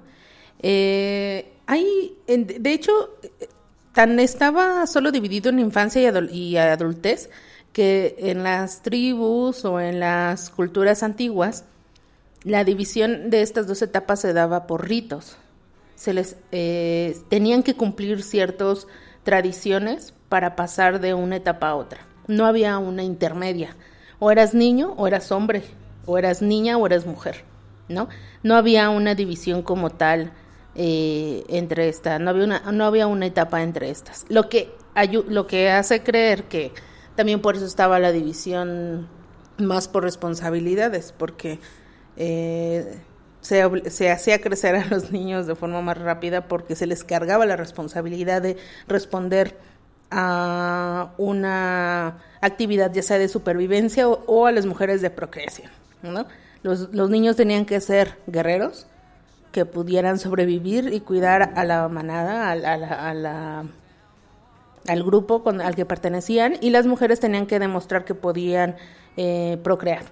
Eh, 0.61 1.53
hay, 1.67 2.17
de 2.27 2.73
hecho, 2.73 2.93
tan 3.93 4.21
estaba 4.21 4.87
solo 4.87 5.11
dividido 5.11 5.51
en 5.51 5.59
infancia 5.59 6.03
y 6.31 6.57
adultez 6.57 7.31
que 7.77 8.17
en 8.19 8.43
las 8.43 8.81
tribus 8.81 9.67
o 9.67 9.81
en 9.81 10.01
las 10.01 10.49
culturas 10.49 11.03
antiguas, 11.03 11.67
la 12.43 12.65
división 12.65 13.29
de 13.29 13.43
estas 13.43 13.67
dos 13.67 13.83
etapas 13.83 14.21
se 14.21 14.33
daba 14.33 14.67
por 14.67 14.89
ritos. 14.89 15.37
Se 15.95 16.15
les 16.15 16.37
eh, 16.53 17.19
tenían 17.29 17.63
que 17.63 17.75
cumplir 17.75 18.23
ciertas 18.23 18.87
tradiciones 19.25 20.15
para 20.29 20.57
pasar 20.57 21.01
de 21.01 21.15
una 21.15 21.37
etapa 21.37 21.69
a 21.69 21.75
otra. 21.77 22.01
No 22.27 22.47
había 22.47 22.79
una 22.79 23.03
intermedia. 23.03 23.77
O 24.19 24.31
eras 24.31 24.55
niño 24.55 24.95
o 24.97 25.07
eras 25.07 25.31
hombre, 25.31 25.63
o 26.07 26.19
eras 26.19 26.43
niña 26.43 26.79
o 26.79 26.87
eras 26.87 27.07
mujer, 27.07 27.45
¿no? 27.89 28.09
No 28.43 28.57
había 28.57 28.89
una 28.91 29.15
división 29.15 29.63
como 29.63 29.91
tal 29.91 30.33
eh, 30.75 31.45
entre 31.49 31.89
esta, 31.89 32.19
no 32.19 32.31
había 32.31 32.45
una, 32.45 32.73
no 32.73 32.85
había 32.85 33.07
una 33.07 33.27
etapa 33.27 33.63
entre 33.63 33.91
estas. 33.91 34.25
Lo 34.29 34.49
que 34.49 34.71
lo 35.29 35.47
que 35.47 35.71
hace 35.71 36.03
creer 36.03 36.45
que 36.45 36.73
también 37.17 37.41
por 37.41 37.57
eso 37.57 37.67
estaba 37.67 37.99
la 37.99 38.13
división 38.13 39.09
más 39.59 39.89
por 39.89 40.03
responsabilidades, 40.03 41.13
porque 41.17 41.59
eh, 42.17 42.99
se, 43.41 43.91
se 43.91 44.11
hacía 44.11 44.41
crecer 44.41 44.77
a 44.77 44.85
los 44.87 45.11
niños 45.13 45.47
de 45.47 45.55
forma 45.55 45.81
más 45.83 45.99
rápida 45.99 46.49
porque 46.49 46.77
se 46.77 46.87
les 46.87 47.05
cargaba 47.05 47.47
la 47.47 47.57
responsabilidad 47.57 48.43
de 48.43 48.57
responder 48.87 49.57
a 50.11 51.13
una 51.19 52.19
actividad 52.41 52.93
ya 52.93 53.03
sea 53.03 53.19
de 53.19 53.29
supervivencia 53.29 54.09
o, 54.09 54.47
a 54.47 54.53
las 54.53 54.67
mujeres 54.67 55.01
de 55.03 55.11
procreación. 55.11 55.71
Los, 56.63 56.93
los 56.93 57.11
niños 57.11 57.37
tenían 57.37 57.65
que 57.65 57.81
ser 57.81 58.19
guerreros 58.27 58.87
que 59.53 59.65
pudieran 59.65 60.19
sobrevivir 60.19 60.93
y 60.93 61.01
cuidar 61.01 61.53
a 61.57 61.65
la 61.65 61.89
manada, 61.89 62.49
a 62.49 62.53
a 62.53 62.57
la- 62.57 63.09
a 63.11 63.15
la 63.15 63.65
al 64.89 65.03
grupo 65.03 65.43
al 65.47 65.75
que 65.75 65.85
pertenecían 65.85 66.55
y 66.61 66.71
las 66.71 66.87
mujeres 66.87 67.19
tenían 67.19 67.47
que 67.47 67.59
demostrar 67.59 68.05
que 68.05 68.15
podían 68.15 68.77
eh, 69.17 69.59
procrear, 69.65 70.03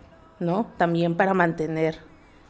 ¿no? 0.40 0.66
También 0.78 1.16
para 1.16 1.32
mantener 1.34 1.98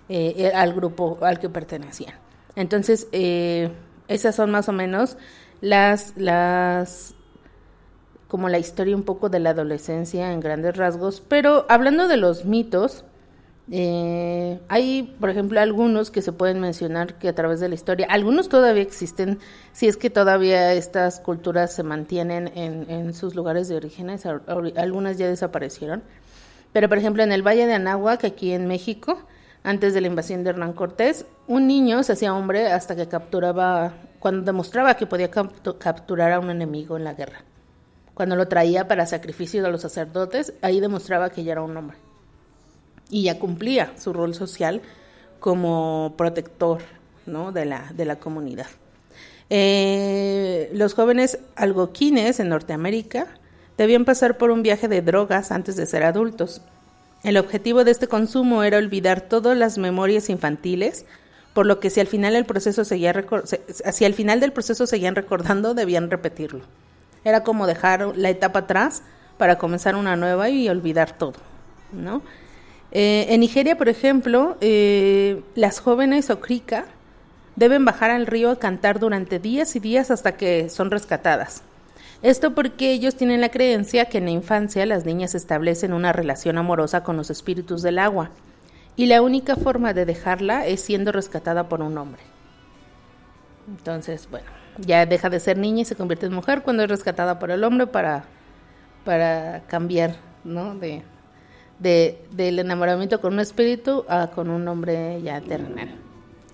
eh, 0.09 0.35
eh, 0.39 0.53
al 0.55 0.73
grupo 0.73 1.19
al 1.21 1.39
que 1.39 1.51
pertenecían. 1.51 2.15
Entonces, 2.57 3.09
esas 4.09 4.35
son 4.35 4.51
más 4.51 4.69
o 4.69 4.73
menos 4.73 5.19
las, 5.61 6.15
las, 6.17 7.15
como 8.29 8.49
la 8.49 8.59
historia 8.59 8.97
un 8.97 9.03
poco 9.05 9.29
de 9.29 9.39
la 9.41 9.51
adolescencia 9.51 10.33
en 10.33 10.41
grandes 10.41 10.77
rasgos, 10.77 11.23
pero 11.27 11.67
hablando 11.69 12.09
de 12.09 12.17
los 12.17 12.45
mitos, 12.45 13.05
eh, 13.71 14.61
hay, 14.69 15.15
por 15.19 15.31
ejemplo, 15.31 15.59
algunos 15.61 16.11
que 16.11 16.21
se 16.21 16.33
pueden 16.33 16.61
mencionar 16.61 17.15
que 17.15 17.29
a 17.29 17.35
través 17.35 17.61
de 17.61 17.69
la 17.69 17.75
historia, 17.75 18.07
algunos 18.11 18.49
todavía 18.49 18.83
existen, 18.83 19.39
si 19.73 19.87
es 19.89 19.97
que 19.97 20.11
todavía 20.11 20.75
estas 20.75 21.21
culturas 21.21 21.73
se 21.73 21.83
mantienen 21.83 22.51
en, 22.55 22.91
en 22.91 23.15
sus 23.15 23.35
lugares 23.35 23.69
de 23.69 23.77
al- 24.25 24.73
algunas 24.77 25.17
ya 25.17 25.29
desaparecieron, 25.29 26.03
pero 26.73 26.89
por 26.89 26.99
ejemplo 26.99 27.23
en 27.23 27.33
el 27.33 27.43
Valle 27.47 27.67
de 27.67 27.75
Anáhuac, 27.75 28.25
aquí 28.25 28.53
en 28.53 28.67
México, 28.67 29.19
antes 29.63 29.95
de 29.95 30.03
la 30.03 30.09
invasión 30.09 30.45
de 30.45 30.51
Hernán 30.51 30.75
Cortés, 30.75 31.25
un 31.47 31.67
niño 31.67 32.03
se 32.03 32.13
hacía 32.13 32.35
hombre 32.35 32.67
hasta 32.71 32.95
que 32.97 33.09
capturaba, 33.09 33.95
cuando 34.19 34.43
demostraba 34.45 34.95
que 34.95 35.07
podía 35.07 35.31
captu- 35.31 35.79
capturar 35.79 36.33
a 36.33 36.41
un 36.41 36.51
enemigo 36.51 36.99
en 36.99 37.05
la 37.05 37.15
guerra. 37.15 37.45
Cuando 38.15 38.37
lo 38.37 38.49
traía 38.49 38.87
para 38.87 39.07
sacrificio 39.07 39.63
de 39.63 39.71
los 39.71 39.83
sacerdotes, 39.83 40.55
ahí 40.63 40.81
demostraba 40.81 41.31
que 41.31 41.45
ya 41.45 41.53
era 41.53 41.63
un 41.63 41.77
hombre 41.77 41.97
y 43.11 43.25
ya 43.25 43.39
cumplía 43.39 43.93
su 43.99 44.13
rol 44.13 44.35
social 44.35 44.81
como 45.41 46.15
protector 46.17 46.81
¿no? 47.27 47.53
de, 47.53 47.65
la, 47.65 47.93
de 47.95 48.05
la 48.05 48.17
comunidad. 48.17 48.67
Eh, 49.51 50.71
los 50.73 50.95
jóvenes 50.95 51.39
algoquines 51.55 52.41
en 52.41 52.49
Norteamérica 52.49 53.27
debían 53.77 54.05
pasar 54.05 54.39
por 54.39 54.51
un 54.51 54.63
viaje 54.63 54.89
de 54.89 55.03
drogas 55.03 55.53
antes 55.53 55.77
de 55.77 55.87
ser 55.87 56.03
adultos. 56.03 56.63
El 57.23 57.37
objetivo 57.37 57.85
de 57.85 57.91
este 57.91 58.07
consumo 58.07 58.63
era 58.63 58.79
olvidar 58.79 59.21
todas 59.23 59.57
las 59.57 59.79
memorias 59.79 60.29
infantiles, 60.29 61.05
por 61.53 61.67
lo 61.67 61.81
que 61.81 61.91
si 61.91 62.01
al 62.01 62.07
final 62.07 62.35
el 62.35 62.47
proceso 62.47 62.85
seguía 62.85 63.15
si 63.93 64.05
al 64.05 64.15
final 64.15 64.41
del 64.41 64.53
proceso 64.53 64.87
seguían 64.87 65.15
recordando, 65.15 65.75
debían 65.75 66.11
repetirlo. 66.11 66.63
Era 67.25 67.43
como 67.43 67.67
dejar 67.67 68.17
la 68.17 68.31
etapa 68.31 68.61
atrás 68.61 69.03
para 69.39 69.59
comenzar 69.59 69.97
una 69.97 70.17
nueva 70.17 70.49
y 70.51 70.69
olvidar 70.69 71.17
todo, 71.17 71.39
¿no? 71.93 72.23
Eh, 72.93 73.27
en 73.31 73.41
Nigeria, 73.41 73.77
por 73.77 73.89
ejemplo, 73.89 74.57
eh, 74.61 75.43
las 75.57 75.81
jóvenes 75.81 76.31
okrika 76.31 76.85
deben 77.57 77.85
bajar 77.85 78.11
al 78.11 78.27
río 78.27 78.51
a 78.51 78.59
cantar 78.59 79.01
durante 79.01 79.39
días 79.39 79.75
y 79.75 79.81
días 79.81 80.11
hasta 80.11 80.37
que 80.37 80.69
son 80.69 80.91
rescatadas. 80.91 81.63
Esto 82.23 82.55
porque 82.55 82.93
ellos 82.93 83.17
tienen 83.17 83.41
la 83.41 83.51
creencia 83.51 84.07
que 84.07 84.19
en 84.19 84.27
la 84.27 84.31
infancia 84.31 84.87
las 84.87 85.05
niñas 85.05 85.35
establecen 85.35 85.93
una 85.93 86.13
relación 86.13 86.57
amorosa 86.57 87.03
con 87.03 87.17
los 87.17 87.31
espíritus 87.31 87.83
del 87.83 87.99
agua 87.99 88.31
y 88.97 89.07
la 89.07 89.21
única 89.21 89.57
forma 89.57 89.93
de 89.93 90.07
dejarla 90.07 90.67
es 90.67 90.81
siendo 90.81 91.13
rescatada 91.13 91.69
por 91.69 91.83
un 91.83 91.99
hombre. 91.99 92.23
Entonces, 93.69 94.29
bueno, 94.31 94.47
ya 94.79 95.07
deja 95.07 95.31
de 95.31 95.41
ser 95.41 95.59
niña 95.59 95.83
y 95.83 95.85
se 95.85 95.97
convierte 95.97 96.27
en 96.27 96.33
mujer 96.35 96.63
cuando 96.63 96.83
es 96.83 96.89
rescatada 96.89 97.39
por 97.39 97.51
el 97.51 97.63
hombre 97.65 97.87
para, 97.87 98.25
para 99.05 99.63
cambiar, 99.67 100.17
¿no? 100.45 100.75
De, 100.75 101.03
de, 101.79 102.23
del 102.33 102.59
enamoramiento 102.59 103.21
con 103.21 103.35
un 103.35 103.41
espíritu 103.41 104.05
a 104.09 104.29
con 104.29 104.51
un 104.51 104.67
hombre 104.69 105.21
ya 105.23 105.41
terrenal. 105.41 105.91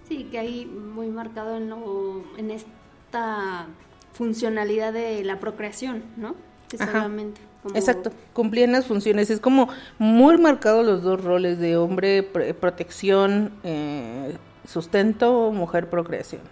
Sí, 0.08 0.24
que 0.30 0.38
ahí 0.38 0.66
muy 0.66 1.08
marcado 1.08 1.56
en, 1.56 1.70
lo, 1.70 2.24
en 2.36 2.50
esta 2.50 3.66
funcionalidad 4.12 4.92
de 4.92 5.22
la 5.24 5.38
procreación, 5.38 6.02
¿no? 6.16 6.34
Que 6.68 6.78
solamente 6.78 7.40
como- 7.62 7.74
Exacto, 7.76 8.10
cumplían 8.32 8.72
las 8.72 8.86
funciones. 8.86 9.30
Es 9.30 9.38
como 9.40 9.68
muy 9.98 10.36
marcados 10.38 10.84
los 10.84 11.02
dos 11.02 11.22
roles 11.22 11.58
de 11.58 11.76
hombre, 11.76 12.32
pr- 12.32 12.54
protección, 12.54 13.52
eh, 13.64 14.36
sustento, 14.66 15.52
mujer, 15.52 15.88
procreación, 15.90 16.42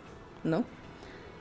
¿no? 0.44 0.64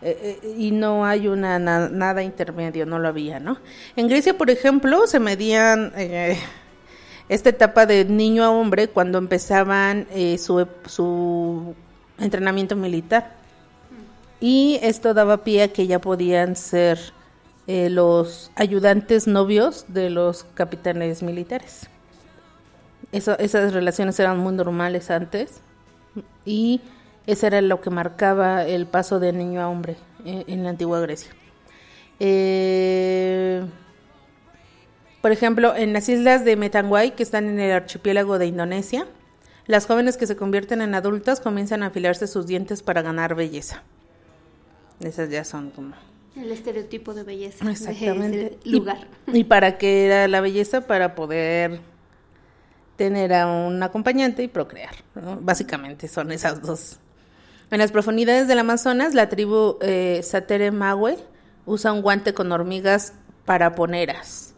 Eh, 0.02 0.40
eh, 0.44 0.56
y 0.58 0.72
no 0.72 1.06
hay 1.06 1.28
una 1.28 1.58
na- 1.58 1.90
nada 1.90 2.22
intermedio, 2.22 2.86
no 2.86 3.00
lo 3.00 3.08
había, 3.08 3.40
¿no? 3.40 3.58
En 3.96 4.08
Grecia, 4.08 4.38
por 4.38 4.50
ejemplo, 4.52 5.08
se 5.08 5.20
medían 5.20 5.92
eh, 5.98 6.38
esta 7.30 7.50
etapa 7.50 7.86
de 7.88 8.06
niño 8.06 8.44
a 8.44 8.52
hombre 8.52 8.90
cuando 8.90 9.18
empezaban 9.18 10.08
su, 10.38 10.68
su 10.86 11.76
entrenamiento 12.20 12.76
militar. 12.76 13.36
Y 14.40 14.80
esto 14.84 15.16
daba 15.16 15.44
pie 15.44 15.64
a 15.64 15.68
que 15.70 15.88
ya 15.88 16.00
podían 16.00 16.56
ser 16.56 17.00
los 17.68 18.50
ayudantes 18.56 19.28
novios 19.28 19.86
de 19.90 20.10
los 20.10 20.46
capitanes 20.54 21.22
militares. 21.24 21.90
Esas 23.12 23.74
relaciones 23.74 24.20
eran 24.20 24.38
muy 24.38 24.54
normales 24.54 25.10
antes 25.12 25.60
y 26.46 26.82
eso 27.28 27.46
era 27.46 27.62
lo 27.62 27.80
que 27.82 27.90
marcaba 27.92 28.66
el 28.66 28.88
paso 28.88 29.20
de 29.20 29.34
niño 29.34 29.62
a 29.62 29.70
hombre 29.70 29.98
en, 30.26 30.44
en 30.48 30.64
la 30.64 30.72
antigua 30.72 31.00
Grecia. 31.00 31.32
Eh, 32.20 33.64
por 35.22 35.32
ejemplo, 35.32 35.76
en 35.76 35.94
las 35.94 36.10
islas 36.10 36.46
de 36.46 36.56
Metanguay, 36.56 37.12
que 37.12 37.24
están 37.24 37.48
en 37.48 37.60
el 37.60 37.72
archipiélago 37.72 38.40
de 38.40 38.48
Indonesia, 38.48 39.06
las 39.66 39.86
jóvenes 39.86 40.18
que 40.18 40.26
se 40.26 40.36
convierten 40.36 40.82
en 40.82 40.96
adultas 40.96 41.42
comienzan 41.42 41.84
a 41.84 41.88
afilarse 41.88 42.28
sus 42.28 42.48
dientes 42.48 42.82
para 42.82 43.02
ganar 43.02 43.36
belleza. 43.36 43.84
Esas 45.00 45.30
ya 45.30 45.44
son 45.44 45.70
como... 45.72 45.94
El 46.36 46.52
estereotipo 46.52 47.14
de 47.14 47.24
belleza 47.24 47.66
de 47.66 47.72
Exactamente. 47.72 48.58
ese 48.62 48.70
lugar. 48.70 49.08
¿Y, 49.28 49.40
y 49.40 49.44
para 49.44 49.78
qué 49.78 50.06
era 50.06 50.28
la 50.28 50.40
belleza? 50.40 50.82
Para 50.82 51.16
poder 51.16 51.82
tener 52.96 53.34
a 53.34 53.48
un 53.48 53.82
acompañante 53.82 54.44
y 54.44 54.48
procrear. 54.48 54.96
¿no? 55.16 55.38
Básicamente 55.42 56.08
son 56.08 56.32
esas 56.32 56.62
dos. 56.62 57.00
En 57.70 57.80
las 57.80 57.92
profundidades 57.92 58.48
del 58.48 58.60
Amazonas, 58.60 59.14
la 59.14 59.30
tribu 59.30 59.78
eh, 59.82 60.22
Satere 60.24 60.72
Mawe 60.72 61.18
usa 61.66 61.92
un 61.92 62.02
guante 62.02 62.34
con 62.34 62.52
hormigas 62.52 63.14
paraponeras. 63.46 64.54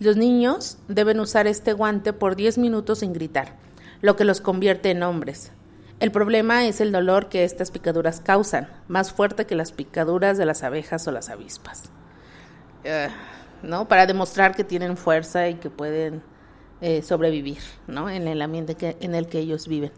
Los 0.00 0.16
niños 0.16 0.78
deben 0.88 1.20
usar 1.20 1.46
este 1.46 1.72
guante 1.72 2.12
por 2.12 2.36
10 2.36 2.58
minutos 2.58 3.00
sin 3.00 3.12
gritar, 3.12 3.56
lo 4.00 4.16
que 4.16 4.24
los 4.24 4.40
convierte 4.40 4.90
en 4.90 5.02
hombres. 5.02 5.52
El 6.00 6.10
problema 6.10 6.66
es 6.66 6.80
el 6.80 6.90
dolor 6.90 7.28
que 7.28 7.44
estas 7.44 7.70
picaduras 7.70 8.20
causan, 8.20 8.68
más 8.88 9.12
fuerte 9.12 9.46
que 9.46 9.54
las 9.54 9.70
picaduras 9.72 10.36
de 10.38 10.46
las 10.46 10.62
abejas 10.62 11.06
o 11.06 11.12
las 11.12 11.28
avispas. 11.30 11.84
Eh, 12.82 13.08
¿no? 13.62 13.88
Para 13.88 14.06
demostrar 14.06 14.56
que 14.56 14.64
tienen 14.64 14.96
fuerza 14.96 15.48
y 15.48 15.54
que 15.54 15.70
pueden 15.70 16.22
eh, 16.80 17.02
sobrevivir, 17.02 17.58
¿no? 17.86 18.10
En 18.10 18.26
el 18.26 18.42
ambiente 18.42 18.74
que- 18.74 18.96
en 19.00 19.14
el 19.14 19.28
que 19.28 19.38
ellos 19.38 19.68
viven. 19.68 19.92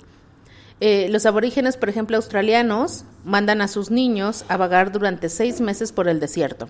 Eh, 0.81 1.09
los 1.11 1.25
aborígenes, 1.25 1.77
por 1.77 1.89
ejemplo, 1.89 2.17
australianos, 2.17 3.05
mandan 3.25 3.63
a 3.63 3.69
sus 3.69 3.91
niños 3.91 4.45
a 4.49 4.57
vagar 4.57 4.93
durante 4.93 5.29
seis 5.29 5.61
meses 5.61 5.93
por 5.93 6.09
el 6.09 6.21
desierto. 6.21 6.69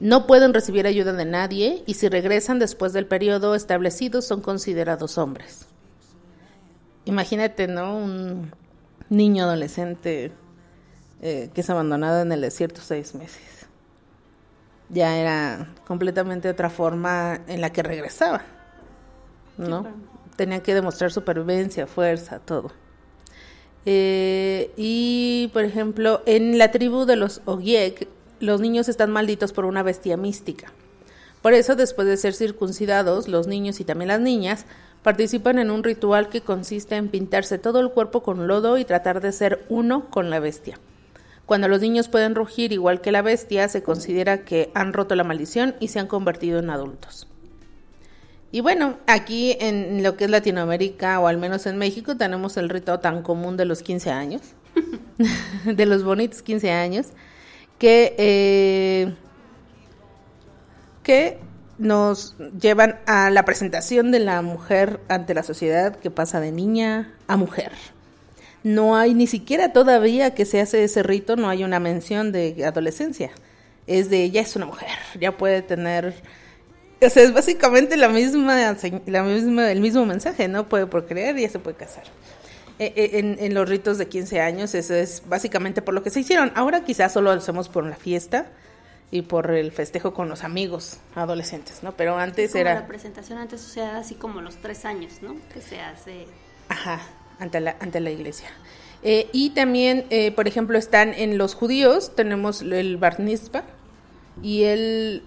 No 0.00 0.26
pueden 0.26 0.52
recibir 0.52 0.86
ayuda 0.86 1.12
de 1.12 1.24
nadie 1.24 1.82
y 1.86 1.94
si 1.94 2.08
regresan 2.08 2.58
después 2.58 2.92
del 2.92 3.06
periodo 3.06 3.54
establecido 3.54 4.22
son 4.22 4.40
considerados 4.40 5.16
hombres. 5.18 5.66
Imagínate, 7.04 7.68
¿no? 7.68 7.96
Un 7.96 8.52
niño 9.08 9.44
adolescente 9.44 10.32
eh, 11.22 11.50
que 11.54 11.60
es 11.60 11.70
abandonado 11.70 12.20
en 12.20 12.32
el 12.32 12.40
desierto 12.40 12.80
seis 12.82 13.14
meses. 13.14 13.66
Ya 14.88 15.16
era 15.16 15.74
completamente 15.86 16.48
otra 16.48 16.68
forma 16.68 17.40
en 17.46 17.60
la 17.60 17.70
que 17.70 17.82
regresaba, 17.82 18.42
¿no? 19.56 19.82
claro. 19.82 19.96
Tenía 20.36 20.62
que 20.62 20.74
demostrar 20.74 21.10
supervivencia, 21.10 21.86
fuerza, 21.86 22.40
todo. 22.40 22.70
Eh, 23.86 24.72
y, 24.76 25.48
por 25.52 25.64
ejemplo, 25.64 26.20
en 26.26 26.58
la 26.58 26.72
tribu 26.72 27.06
de 27.06 27.16
los 27.16 27.40
Ogiek, 27.44 28.08
los 28.40 28.60
niños 28.60 28.88
están 28.88 29.10
malditos 29.10 29.52
por 29.52 29.64
una 29.64 29.82
bestia 29.82 30.16
mística. 30.16 30.72
Por 31.40 31.54
eso, 31.54 31.76
después 31.76 32.08
de 32.08 32.16
ser 32.16 32.34
circuncidados, 32.34 33.28
los 33.28 33.46
niños 33.46 33.78
y 33.78 33.84
también 33.84 34.08
las 34.08 34.20
niñas 34.20 34.66
participan 35.04 35.60
en 35.60 35.70
un 35.70 35.84
ritual 35.84 36.28
que 36.28 36.40
consiste 36.40 36.96
en 36.96 37.08
pintarse 37.08 37.58
todo 37.58 37.78
el 37.78 37.90
cuerpo 37.90 38.24
con 38.24 38.48
lodo 38.48 38.76
y 38.76 38.84
tratar 38.84 39.20
de 39.20 39.30
ser 39.30 39.64
uno 39.68 40.10
con 40.10 40.30
la 40.30 40.40
bestia. 40.40 40.80
Cuando 41.46 41.68
los 41.68 41.80
niños 41.80 42.08
pueden 42.08 42.34
rugir 42.34 42.72
igual 42.72 43.00
que 43.00 43.12
la 43.12 43.22
bestia, 43.22 43.68
se 43.68 43.84
considera 43.84 44.44
que 44.44 44.72
han 44.74 44.92
roto 44.92 45.14
la 45.14 45.22
maldición 45.22 45.76
y 45.78 45.88
se 45.88 46.00
han 46.00 46.08
convertido 46.08 46.58
en 46.58 46.70
adultos. 46.70 47.28
Y 48.56 48.62
bueno, 48.62 48.96
aquí 49.06 49.54
en 49.60 50.02
lo 50.02 50.16
que 50.16 50.24
es 50.24 50.30
Latinoamérica, 50.30 51.20
o 51.20 51.26
al 51.26 51.36
menos 51.36 51.66
en 51.66 51.76
México, 51.76 52.16
tenemos 52.16 52.56
el 52.56 52.70
rito 52.70 52.98
tan 53.00 53.20
común 53.20 53.58
de 53.58 53.66
los 53.66 53.82
15 53.82 54.10
años, 54.10 54.40
de 55.66 55.84
los 55.84 56.04
bonitos 56.04 56.40
15 56.40 56.70
años, 56.70 57.08
que, 57.78 58.14
eh, 58.16 59.14
que 61.02 61.38
nos 61.76 62.34
llevan 62.58 62.98
a 63.04 63.28
la 63.28 63.44
presentación 63.44 64.10
de 64.10 64.20
la 64.20 64.40
mujer 64.40 65.00
ante 65.08 65.34
la 65.34 65.42
sociedad 65.42 65.94
que 65.94 66.10
pasa 66.10 66.40
de 66.40 66.50
niña 66.50 67.12
a 67.26 67.36
mujer. 67.36 67.72
No 68.62 68.96
hay 68.96 69.12
ni 69.12 69.26
siquiera 69.26 69.74
todavía 69.74 70.32
que 70.32 70.46
se 70.46 70.62
hace 70.62 70.82
ese 70.82 71.02
rito, 71.02 71.36
no 71.36 71.50
hay 71.50 71.62
una 71.62 71.78
mención 71.78 72.32
de 72.32 72.64
adolescencia. 72.64 73.32
Es 73.86 74.08
de 74.08 74.30
ya 74.30 74.40
es 74.40 74.56
una 74.56 74.64
mujer, 74.64 74.96
ya 75.20 75.36
puede 75.36 75.60
tener 75.60 76.14
o 77.02 77.10
sea, 77.10 77.22
es 77.22 77.32
básicamente 77.32 77.96
la 77.96 78.08
misma, 78.08 78.76
la 79.06 79.22
misma, 79.22 79.70
el 79.70 79.80
mismo 79.80 80.06
mensaje, 80.06 80.48
¿no? 80.48 80.68
Puede 80.68 80.86
procrear 80.86 81.38
y 81.38 81.42
ya 81.42 81.48
se 81.50 81.58
puede 81.58 81.76
casar. 81.76 82.04
Eh, 82.78 82.92
eh, 82.96 83.10
En, 83.18 83.36
en 83.38 83.54
los 83.54 83.68
ritos 83.68 83.98
de 83.98 84.06
15 84.08 84.40
años, 84.40 84.74
eso 84.74 84.94
es 84.94 85.22
básicamente 85.26 85.82
por 85.82 85.94
lo 85.94 86.02
que 86.02 86.10
se 86.10 86.20
hicieron. 86.20 86.52
Ahora 86.54 86.84
quizás 86.84 87.12
solo 87.12 87.32
lo 87.32 87.38
hacemos 87.40 87.68
por 87.68 87.84
la 87.86 87.96
fiesta 87.96 88.46
y 89.10 89.22
por 89.22 89.50
el 89.50 89.72
festejo 89.72 90.12
con 90.12 90.28
los 90.28 90.42
amigos 90.44 90.98
adolescentes, 91.14 91.82
¿no? 91.82 91.92
Pero 91.92 92.18
antes 92.18 92.50
Como 92.52 92.60
era... 92.62 92.74
la 92.74 92.86
presentación 92.86 93.38
antes, 93.38 93.64
o 93.64 93.68
sea, 93.68 93.98
así 93.98 94.14
como 94.14 94.40
los 94.40 94.56
tres 94.56 94.84
años, 94.84 95.14
¿no? 95.22 95.36
Que 95.52 95.60
se 95.60 95.80
hace. 95.80 96.26
Ajá, 96.68 97.00
ante 97.38 97.60
la, 97.60 97.76
ante 97.80 98.00
la 98.00 98.10
iglesia. 98.10 98.48
Eh, 99.02 99.28
y 99.32 99.50
también, 99.50 100.06
eh, 100.10 100.32
por 100.32 100.48
ejemplo, 100.48 100.76
están 100.76 101.14
en 101.14 101.38
los 101.38 101.54
judíos, 101.54 102.16
tenemos 102.16 102.62
el 102.62 102.96
Bar 102.96 103.20
Mitzvah 103.20 103.62
y 104.42 104.64
el... 104.64 105.22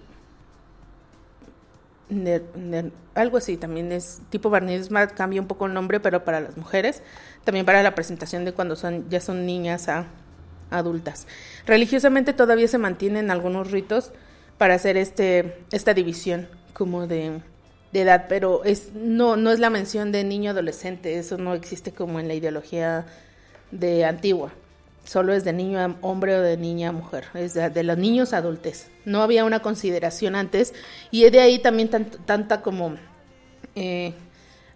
algo 3.14 3.36
así, 3.36 3.56
también 3.56 3.92
es 3.92 4.20
tipo 4.30 4.50
Bar 4.50 4.62
Mitzvah, 4.62 5.08
cambia 5.08 5.40
un 5.40 5.46
poco 5.46 5.66
el 5.66 5.74
nombre, 5.74 6.00
pero 6.00 6.24
para 6.24 6.40
las 6.40 6.56
mujeres, 6.56 7.02
también 7.44 7.66
para 7.66 7.82
la 7.82 7.94
presentación 7.94 8.44
de 8.44 8.52
cuando 8.52 8.76
son 8.76 9.08
ya 9.08 9.20
son 9.20 9.46
niñas 9.46 9.88
a 9.88 10.06
adultas. 10.70 11.26
Religiosamente 11.66 12.32
todavía 12.32 12.68
se 12.68 12.78
mantienen 12.78 13.30
algunos 13.30 13.70
ritos 13.70 14.12
para 14.58 14.74
hacer 14.74 14.96
este 14.96 15.58
esta 15.72 15.94
división 15.94 16.48
como 16.72 17.06
de, 17.06 17.40
de 17.92 18.00
edad, 18.00 18.26
pero 18.28 18.64
es 18.64 18.92
no 18.94 19.36
no 19.36 19.50
es 19.50 19.58
la 19.58 19.70
mención 19.70 20.12
de 20.12 20.24
niño 20.24 20.50
adolescente, 20.50 21.18
eso 21.18 21.38
no 21.38 21.54
existe 21.54 21.92
como 21.92 22.20
en 22.20 22.28
la 22.28 22.34
ideología 22.34 23.06
de 23.70 24.04
antigua. 24.04 24.52
Solo 25.04 25.32
es 25.32 25.44
de 25.44 25.52
niño 25.52 25.80
a 25.80 25.96
hombre 26.02 26.36
o 26.36 26.42
de 26.42 26.56
niña 26.56 26.90
a 26.90 26.92
mujer, 26.92 27.24
es 27.34 27.54
de, 27.54 27.70
de 27.70 27.82
los 27.82 27.98
niños 27.98 28.32
a 28.32 28.36
adultez. 28.38 28.90
No 29.04 29.22
había 29.22 29.44
una 29.44 29.60
consideración 29.60 30.36
antes 30.36 30.74
y 31.10 31.28
de 31.30 31.40
ahí 31.40 31.58
también 31.58 31.90
tant- 31.90 32.18
tanta 32.26 32.60
como 32.62 32.96
eh, 33.74 34.14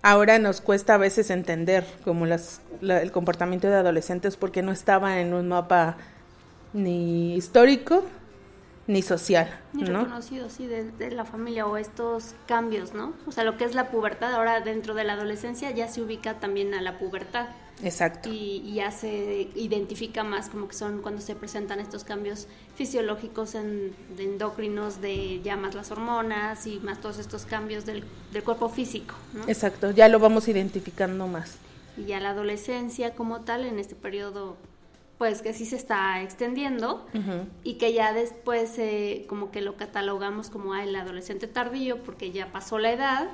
ahora 0.03 0.39
nos 0.39 0.61
cuesta 0.61 0.95
a 0.95 0.99
veces 0.99 1.31
entender 1.31 1.85
como 2.05 2.27
las, 2.27 2.61
la- 2.81 3.03
el 3.03 3.13
comportamiento 3.13 3.69
de 3.69 3.77
adolescentes 3.77 4.37
porque 4.37 4.63
no 4.63 4.73
estaba 4.73 5.21
en 5.21 5.35
un 5.35 5.49
mapa 5.49 5.97
ni 6.73 7.35
histórico 7.37 8.05
ni 8.87 9.01
social, 9.03 9.49
Ni 9.73 9.85
¿no? 9.85 10.01
reconocido, 10.05 10.51
sí, 10.51 10.67
de, 10.67 10.91
de 10.91 11.11
la 11.11 11.25
familia 11.25 11.67
o 11.67 11.79
estos 11.79 12.35
cambios, 12.47 12.93
¿no? 12.93 13.15
O 13.27 13.33
sea, 13.33 13.43
lo 13.45 13.57
que 13.57 13.65
es 13.65 13.75
la 13.75 13.91
pubertad, 13.91 14.35
ahora 14.35 14.61
dentro 14.61 14.93
de 14.95 15.05
la 15.05 15.15
adolescencia 15.15 15.71
ya 15.71 15.89
se 15.89 16.03
ubica 16.03 16.35
también 16.35 16.75
a 16.75 16.83
la 16.83 16.99
pubertad 16.99 17.47
Exacto. 17.83 18.31
y, 18.31 18.63
y 18.65 18.75
ya 18.75 18.91
se 18.91 19.49
identifica 19.55 20.23
más 20.25 20.49
como 20.49 20.69
que 20.69 20.75
son 20.75 21.03
cuando 21.03 21.21
se 21.21 21.35
presentan 21.35 21.81
estos 21.81 22.05
cambios 22.05 22.47
fisiológicos 22.77 23.55
en, 23.55 23.95
de 24.17 24.25
endocrinos, 24.25 25.01
de 25.01 25.41
ya 25.43 25.57
más 25.57 25.75
las 25.75 25.91
hormonas 25.91 26.67
y 26.67 26.79
más 26.81 27.01
todos 27.01 27.19
estos 27.19 27.45
cambios 27.45 27.85
del, 27.85 28.05
del 28.33 28.43
cuerpo 28.43 28.69
físico, 28.69 29.15
¿no? 29.33 29.49
Exacto, 29.49 29.91
ya 29.91 30.09
lo 30.09 30.19
vamos 30.19 30.49
identificando 30.49 31.27
más. 31.27 31.57
Y 31.97 32.05
ya 32.07 32.21
la 32.21 32.31
adolescencia 32.31 33.15
como 33.15 33.41
tal 33.41 33.65
en 33.65 33.79
este 33.79 33.95
periodo 33.95 34.57
pues 35.19 35.43
que 35.43 35.55
sí 35.55 35.65
se 35.65 35.77
está 35.77 36.23
extendiendo 36.23 37.07
y 37.63 37.75
que 37.75 37.93
ya 37.93 38.13
después 38.13 38.79
eh, 38.79 39.27
como 39.29 39.51
que 39.53 39.61
lo 39.61 39.77
catalogamos 39.77 40.51
como 40.51 40.75
ah, 40.75 40.83
el 40.83 40.95
adolescente 40.97 41.47
tardío 41.47 42.03
porque 42.03 42.33
ya 42.33 42.51
pasó 42.51 42.79
la 42.79 42.93
edad, 42.93 43.29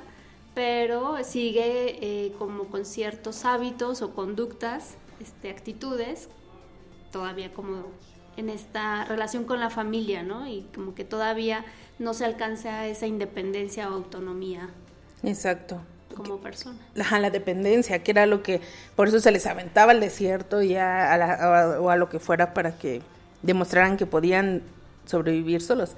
pero 0.53 1.23
sigue 1.23 1.97
eh, 2.27 2.33
como 2.37 2.65
con 2.65 2.85
ciertos 2.85 3.45
hábitos 3.45 4.01
o 4.01 4.13
conductas, 4.13 4.95
este, 5.19 5.49
actitudes, 5.49 6.29
todavía 7.11 7.53
como 7.53 7.85
en 8.37 8.49
esta 8.49 9.05
relación 9.05 9.43
con 9.45 9.59
la 9.59 9.69
familia, 9.69 10.23
¿no? 10.23 10.47
Y 10.47 10.65
como 10.73 10.95
que 10.95 11.03
todavía 11.03 11.65
no 11.99 12.13
se 12.13 12.25
alcanza 12.25 12.87
esa 12.87 13.05
independencia 13.07 13.89
o 13.89 13.93
autonomía 13.93 14.69
Exacto. 15.23 15.81
como 16.15 16.37
persona. 16.37 16.77
Ajá, 16.99 17.19
la 17.19 17.29
dependencia, 17.29 18.03
que 18.03 18.11
era 18.11 18.25
lo 18.25 18.41
que, 18.43 18.61
por 18.95 19.07
eso 19.07 19.19
se 19.19 19.31
les 19.31 19.45
aventaba 19.45 19.91
al 19.91 19.99
desierto 19.99 20.61
y 20.61 20.75
a, 20.75 21.13
a 21.13 21.17
la- 21.17 21.33
a- 21.75 21.81
o 21.81 21.89
a 21.89 21.95
lo 21.95 22.09
que 22.09 22.19
fuera 22.19 22.53
para 22.53 22.77
que 22.77 23.01
demostraran 23.41 23.97
que 23.97 24.05
podían 24.05 24.61
sobrevivir 25.05 25.61
solos. 25.61 25.95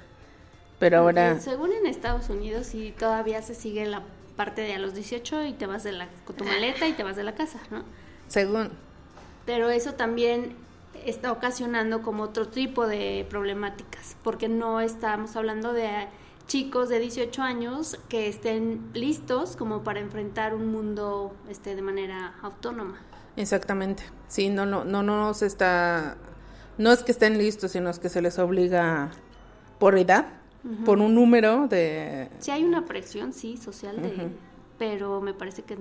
Pero 0.79 0.99
ahora, 0.99 1.39
Según 1.39 1.71
en 1.71 1.85
Estados 1.85 2.29
Unidos, 2.29 2.67
sí 2.67 2.93
todavía 2.97 3.41
se 3.41 3.55
sigue 3.55 3.85
la 3.85 4.03
parte 4.35 4.61
de 4.61 4.73
a 4.73 4.79
los 4.79 4.93
18 4.93 5.45
y 5.45 5.53
te 5.53 5.67
vas 5.67 5.83
de 5.83 5.91
la, 5.91 6.07
con 6.25 6.35
tu 6.35 6.43
maleta 6.43 6.87
y 6.87 6.93
te 6.93 7.03
vas 7.03 7.15
de 7.15 7.23
la 7.23 7.35
casa, 7.35 7.59
¿no? 7.69 7.83
según, 8.27 8.71
Pero 9.45 9.69
eso 9.69 9.93
también 9.93 10.55
está 11.05 11.31
ocasionando 11.31 12.01
como 12.01 12.23
otro 12.23 12.47
tipo 12.47 12.87
de 12.87 13.25
problemáticas, 13.29 14.15
porque 14.23 14.47
no 14.47 14.79
estamos 14.79 15.35
hablando 15.35 15.73
de 15.73 16.07
chicos 16.47 16.89
de 16.89 16.99
18 16.99 17.41
años 17.41 17.97
que 18.09 18.27
estén 18.27 18.89
listos 18.93 19.55
como 19.55 19.83
para 19.83 19.99
enfrentar 19.99 20.53
un 20.53 20.71
mundo 20.71 21.35
este 21.49 21.75
de 21.75 21.81
manera 21.81 22.35
autónoma. 22.41 22.99
exactamente, 23.35 24.03
sí, 24.27 24.49
no, 24.49 24.65
no, 24.65 24.83
no, 24.83 25.03
no 25.03 25.33
se 25.33 25.45
está, 25.45 26.17
no 26.77 26.91
es 26.91 27.03
que 27.03 27.11
estén 27.11 27.37
listos, 27.37 27.71
sino 27.71 27.89
es 27.89 27.99
que 27.99 28.09
se 28.09 28.21
les 28.21 28.39
obliga 28.39 29.11
por 29.79 29.97
edad, 29.97 30.25
por 30.85 30.99
un 30.99 31.13
número 31.15 31.67
de, 31.67 32.29
Sí 32.39 32.51
hay 32.51 32.63
una 32.63 32.85
presión, 32.85 33.33
sí, 33.33 33.57
social, 33.57 34.01
de, 34.01 34.29
pero 34.77 35.21
me 35.21 35.33
parece 35.33 35.63
que 35.63 35.77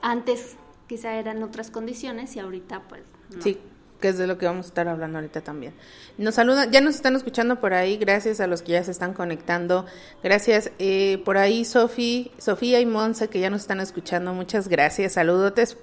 antes 0.00 0.56
quizá 0.88 1.14
eran 1.14 1.42
otras 1.42 1.70
condiciones 1.70 2.34
y 2.36 2.40
ahorita 2.40 2.82
pues 2.88 3.02
no. 3.34 3.42
Sí, 3.42 3.58
que 4.00 4.08
es 4.08 4.18
de 4.18 4.26
lo 4.26 4.36
que 4.36 4.46
vamos 4.46 4.66
a 4.66 4.68
estar 4.68 4.88
hablando 4.88 5.18
ahorita 5.18 5.42
también. 5.42 5.74
Nos 6.18 6.34
saludan, 6.34 6.70
ya 6.70 6.80
nos 6.80 6.96
están 6.96 7.14
escuchando 7.14 7.60
por 7.60 7.72
ahí, 7.72 7.96
gracias 7.96 8.40
a 8.40 8.46
los 8.46 8.62
que 8.62 8.72
ya 8.72 8.84
se 8.84 8.90
están 8.90 9.14
conectando. 9.14 9.86
Gracias 10.22 10.72
eh, 10.78 11.22
por 11.24 11.38
ahí, 11.38 11.64
Sofi, 11.64 12.32
Sofía 12.38 12.80
y 12.80 12.86
Monse, 12.86 13.28
que 13.28 13.40
ya 13.40 13.48
nos 13.48 13.62
están 13.62 13.80
escuchando. 13.80 14.34
Muchas 14.34 14.68
gracias, 14.68 15.12
saludotes 15.12 15.78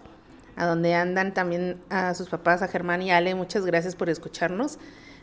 a 0.59 0.65
donde 0.65 0.93
andan 0.93 1.33
también 1.33 1.77
a 1.89 2.13
sus 2.13 2.27
papás, 2.27 2.61
a 2.61 2.67
Germán 2.67 3.01
y 3.01 3.11
Ale. 3.11 3.33
Muchas 3.33 3.65
gracias 3.65 3.95
por 3.95 4.09
escucharnos. 4.09 4.77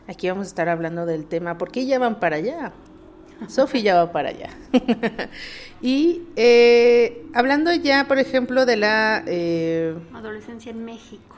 Aquí 0.07 0.29
vamos 0.29 0.47
a 0.47 0.49
estar 0.49 0.69
hablando 0.69 1.05
del 1.05 1.25
tema, 1.25 1.57
¿por 1.57 1.71
qué 1.71 1.85
ya 1.85 1.99
van 1.99 2.19
para 2.19 2.37
allá? 2.37 2.71
Sofi 3.47 3.81
ya 3.83 3.95
va 3.95 4.11
para 4.11 4.29
allá. 4.29 4.49
y 5.81 6.23
eh, 6.35 7.25
hablando 7.33 7.73
ya, 7.73 8.05
por 8.07 8.17
ejemplo, 8.17 8.65
de 8.65 8.77
la... 8.77 9.23
eh, 9.27 9.95
adolescencia 10.13 10.71
en 10.71 10.85
México. 10.85 11.35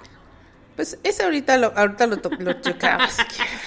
pues 0.75 0.97
ese 1.03 1.23
ahorita 1.23 1.57
lo, 1.57 1.73
ahorita 1.75 2.07
lo, 2.07 2.17
lo 2.39 2.61
checamos. 2.61 3.17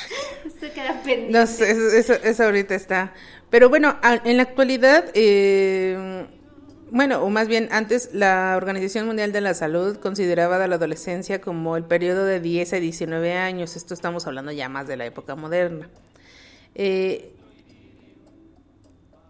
Se 0.61 0.71
queda 0.71 1.03
pendiente. 1.03 1.33
No 1.39 1.47
sé, 1.47 1.73
eso, 1.73 1.89
eso, 1.91 2.15
eso 2.15 2.45
ahorita 2.45 2.75
está. 2.75 3.13
Pero 3.51 3.69
bueno, 3.69 3.99
en 4.25 4.37
la 4.37 4.45
actualidad, 4.45 5.05
eh, 5.13 6.27
bueno, 6.93 7.23
o 7.25 7.31
más 7.31 7.49
bien 7.49 7.69
antes, 7.73 8.11
la 8.13 8.55
Organización 8.57 9.07
Mundial 9.07 9.33
de 9.33 9.41
la 9.41 9.55
Salud 9.55 9.97
consideraba 9.97 10.63
a 10.63 10.69
la 10.69 10.77
adolescencia 10.77 11.41
como 11.41 11.77
el 11.77 11.85
periodo 11.85 12.25
de 12.25 12.39
10 12.39 12.75
a 12.75 12.77
19 12.77 13.33
años. 13.35 13.77
Esto 13.77 13.95
estamos 13.95 14.27
hablando 14.27 14.53
ya 14.53 14.69
más 14.69 14.87
de 14.87 14.97
la 14.99 15.07
época 15.07 15.35
moderna. 15.35 15.89
Eh, 16.75 17.33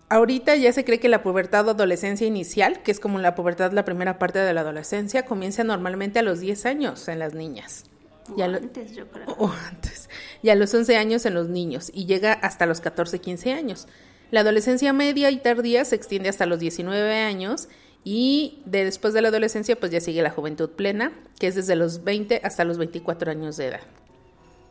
ahorita 0.09 0.57
ya 0.57 0.73
se 0.73 0.85
cree 0.85 1.01
que 1.01 1.09
la 1.09 1.23
pubertad 1.23 1.67
o 1.69 1.71
adolescencia 1.71 2.27
inicial, 2.27 2.83
que 2.83 2.91
es 2.91 3.01
como 3.01 3.19
la 3.19 3.35
pubertad, 3.35 3.73
la 3.73 3.85
primera 3.85 4.19
parte 4.19 4.39
de 4.41 4.53
la 4.53 4.61
adolescencia, 4.63 5.25
comienza 5.25 5.65
normalmente 5.65 6.19
a 6.19 6.23
los 6.23 6.41
10 6.41 6.67
años 6.67 7.09
en 7.09 7.19
las 7.19 7.33
niñas. 7.35 7.85
O 8.31 8.37
Ya 8.37 8.49
lo- 8.49 8.59
antes, 8.59 8.93
yo 8.95 9.07
creo. 9.09 9.27
o 9.39 9.51
antes, 9.69 10.11
y 10.43 10.51
a 10.51 10.55
los 10.55 10.73
11 10.75 10.97
años 10.97 11.25
en 11.27 11.35
los 11.35 11.49
niños, 11.49 11.91
y 11.95 12.07
llega 12.07 12.33
hasta 12.33 12.67
los 12.67 12.81
14, 12.81 13.21
15 13.21 13.53
años. 13.53 13.89
La 14.33 14.41
adolescencia 14.41 14.95
media 14.95 15.31
y 15.31 15.37
tardía 15.37 15.85
se 15.85 15.95
extiende 15.95 16.31
hasta 16.31 16.47
los 16.47 16.59
19 16.59 17.21
años, 17.21 17.69
y 18.03 18.63
de 18.65 18.85
después 18.87 19.13
de 19.13 19.21
la 19.21 19.29
adolescencia, 19.29 19.77
pues 19.77 19.93
ya 19.93 20.01
sigue 20.01 20.23
la 20.23 20.31
juventud 20.31 20.71
plena, 20.71 21.13
que 21.39 21.49
es 21.49 21.55
desde 21.55 21.77
los 21.77 22.03
20 22.03 22.41
hasta 22.43 22.65
los 22.65 22.79
24 22.79 23.31
años 23.31 23.59
de 23.59 23.67
edad. 23.67 23.81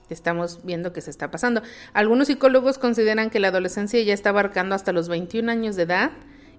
Estamos 0.09 0.61
viendo 0.63 0.93
que 0.93 1.01
se 1.01 1.11
está 1.11 1.29
pasando. 1.29 1.61
Algunos 1.93 2.27
psicólogos 2.27 2.79
consideran 2.79 3.29
que 3.29 3.39
la 3.39 3.49
adolescencia 3.49 4.01
ya 4.01 4.15
está 4.15 4.31
abarcando 4.31 4.73
hasta 4.73 4.93
los 4.93 5.07
21 5.07 5.51
años 5.51 5.75
de 5.75 5.83
edad, 5.83 6.11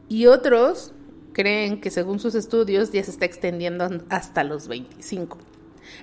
y 0.08 0.26
otros 0.26 0.92
creen 1.32 1.80
que 1.80 1.90
según 1.90 2.20
sus 2.20 2.36
estudios 2.36 2.92
ya 2.92 3.02
se 3.02 3.10
está 3.10 3.24
extendiendo 3.24 3.88
hasta 4.10 4.44
los 4.44 4.68
25. 4.68 5.38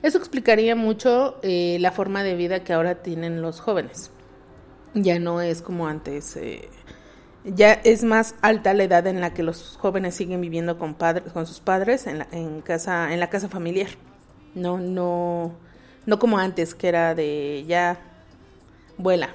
Eso 0.02 0.18
explicaría 0.18 0.76
mucho 0.76 1.40
eh, 1.44 1.78
la 1.80 1.94
forma 1.94 2.24
de 2.24 2.36
vida 2.36 2.66
que 2.66 2.74
ahora 2.74 2.96
tienen 2.96 3.42
los 3.42 3.62
jóvenes. 3.62 4.12
Ya 4.94 5.18
no 5.20 5.40
es 5.40 5.62
como 5.62 5.88
antes. 5.88 6.36
eh, 6.36 6.68
ya 7.44 7.74
es 7.74 8.04
más 8.04 8.36
alta 8.42 8.74
la 8.74 8.84
edad 8.84 9.08
en 9.08 9.22
la 9.22 9.34
que 9.34 9.44
los 9.44 9.78
jóvenes 9.78 10.16
siguen 10.16 10.42
viviendo 10.42 10.78
con 10.78 10.94
padres, 10.94 11.32
con 11.32 11.48
sus 11.48 11.60
padres 11.60 12.08
en 12.08 12.20
la, 12.20 12.28
en 12.32 12.62
casa, 12.62 13.14
en 13.14 13.20
la 13.20 13.30
casa 13.30 13.50
familiar. 13.50 13.90
No, 14.56 14.78
no, 14.78 15.54
no 16.06 16.20
como 16.20 16.38
antes 16.38 16.76
que 16.76 16.88
era 16.88 17.16
de 17.16 17.66
ya 17.68 18.00
vuela 18.98 19.30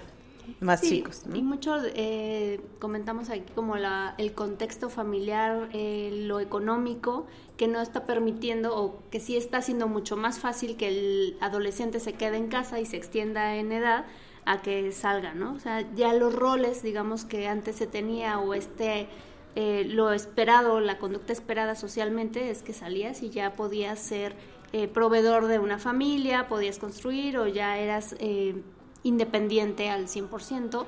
más 0.61 0.81
Sí, 0.81 0.89
chicos. 0.89 1.25
¿no? 1.27 1.37
Y 1.37 1.43
mucho 1.43 1.77
eh, 1.95 2.61
comentamos 2.79 3.31
aquí 3.31 3.53
como 3.55 3.77
la, 3.77 4.15
el 4.19 4.35
contexto 4.35 4.91
familiar, 4.91 5.69
eh, 5.73 6.11
lo 6.27 6.41
económico, 6.41 7.27
que 7.57 7.69
no 7.69 7.81
está 7.81 8.05
permitiendo 8.05 8.77
o 8.77 8.99
que 9.11 9.21
sí 9.21 9.37
está 9.37 9.59
haciendo 9.59 9.89
mucho 9.89 10.17
más 10.17 10.39
fácil 10.39 10.77
que 10.77 10.89
el 10.89 11.37
adolescente 11.41 12.01
se 12.01 12.15
quede 12.15 12.37
en 12.37 12.49
casa 12.49 12.81
y 12.81 12.87
se 12.87 12.97
extienda 12.97 13.57
en 13.57 13.73
edad 13.73 14.05
a 14.47 14.63
que 14.63 14.93
salga, 14.93 15.35
¿no? 15.35 15.55
O 15.55 15.59
sea, 15.59 15.85
ya 15.95 16.13
los 16.13 16.35
roles, 16.35 16.83
digamos, 16.83 17.25
que 17.25 17.49
antes 17.49 17.77
se 17.77 17.87
tenía 17.87 18.39
o 18.39 18.55
este, 18.55 19.09
eh, 19.57 19.87
lo 19.89 20.13
esperado, 20.13 20.81
la 20.81 20.99
conducta 20.99 21.33
esperada 21.33 21.75
socialmente 21.75 22.51
es 22.51 22.63
que 22.63 22.73
salías 22.73 23.23
y 23.23 23.31
ya 23.31 23.55
podías 23.55 23.99
ser 23.99 24.35
eh, 24.73 24.89
proveedor 24.89 25.47
de 25.47 25.59
una 25.59 25.79
familia, 25.79 26.49
podías 26.49 26.79
construir 26.79 27.39
o 27.39 27.47
ya 27.47 27.79
eras 27.79 28.17
eh, 28.19 28.61
independiente 29.03 29.89
al 29.89 30.09
100% 30.09 30.87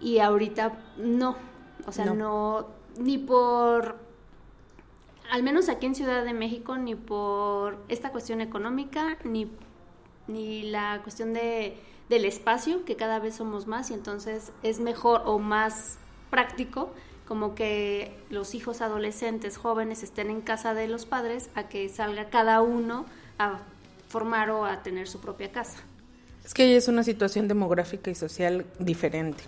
y 0.00 0.18
ahorita 0.18 0.72
no, 0.98 1.36
o 1.86 1.92
sea, 1.92 2.06
No. 2.06 2.14
no. 2.14 2.66
ni 2.98 3.18
por, 3.18 3.96
al 5.30 5.42
menos 5.44 5.68
aquí 5.68 5.86
en 5.86 5.94
Ciudad 5.94 6.24
de 6.24 6.34
México, 6.34 6.76
ni 6.76 6.94
por 6.96 7.78
esta 7.88 8.10
cuestión 8.10 8.40
económica, 8.40 9.16
ni, 9.24 9.48
ni 10.26 10.62
la 10.62 11.00
cuestión 11.02 11.32
de, 11.32 11.76
del 12.12 12.26
espacio, 12.26 12.84
que 12.84 12.94
cada 12.94 13.18
vez 13.20 13.36
somos 13.36 13.66
más 13.66 13.90
y 13.90 13.94
entonces 13.94 14.52
es 14.62 14.80
mejor 14.80 15.22
o 15.24 15.38
más 15.38 15.96
práctico 16.28 16.92
como 17.26 17.54
que 17.54 18.14
los 18.28 18.54
hijos 18.54 18.82
adolescentes 18.82 19.56
jóvenes 19.56 20.02
estén 20.02 20.28
en 20.28 20.42
casa 20.42 20.74
de 20.74 20.88
los 20.88 21.06
padres 21.06 21.48
a 21.54 21.70
que 21.70 21.88
salga 21.88 22.28
cada 22.28 22.60
uno 22.60 23.06
a 23.38 23.60
formar 24.08 24.50
o 24.50 24.66
a 24.66 24.82
tener 24.82 25.08
su 25.08 25.20
propia 25.20 25.52
casa. 25.52 25.78
Es 26.44 26.52
que 26.52 26.76
es 26.76 26.86
una 26.86 27.02
situación 27.02 27.48
demográfica 27.48 28.10
y 28.10 28.14
social 28.14 28.66
diferente, 28.78 29.44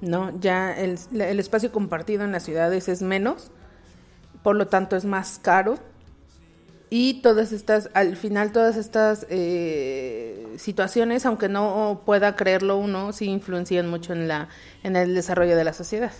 ¿no? 0.00 0.36
Ya 0.40 0.76
el, 0.76 0.98
el 1.12 1.38
espacio 1.38 1.70
compartido 1.70 2.24
en 2.24 2.32
las 2.32 2.42
ciudades 2.42 2.88
es 2.88 3.02
menos, 3.02 3.52
por 4.42 4.56
lo 4.56 4.66
tanto 4.66 4.96
es 4.96 5.04
más 5.04 5.38
caro 5.40 5.78
y 6.90 7.22
todas 7.22 7.52
estas, 7.52 7.88
al 7.94 8.16
final 8.16 8.50
todas 8.50 8.76
estas 8.76 9.24
eh, 9.30 10.48
situaciones, 10.58 11.24
aunque 11.24 11.48
no 11.48 12.02
pueda 12.04 12.34
creerlo 12.34 12.78
uno, 12.78 13.12
sí 13.12 13.26
influencian 13.26 13.88
mucho 13.88 14.12
en, 14.12 14.26
la, 14.26 14.48
en 14.82 14.96
el 14.96 15.14
desarrollo 15.14 15.56
de 15.56 15.62
la 15.62 15.72
sociedad. 15.72 16.10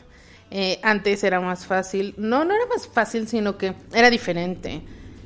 Eh, 0.53 0.79
antes 0.85 1.25
era 1.25 1.41
más 1.41 1.67
fácil, 1.67 2.15
no, 2.17 2.45
no 2.45 2.55
era 2.55 2.67
más 2.67 2.87
fácil, 2.87 3.27
sino 3.27 3.59
que 3.59 3.75
era 3.93 4.11
diferente. 4.11 4.83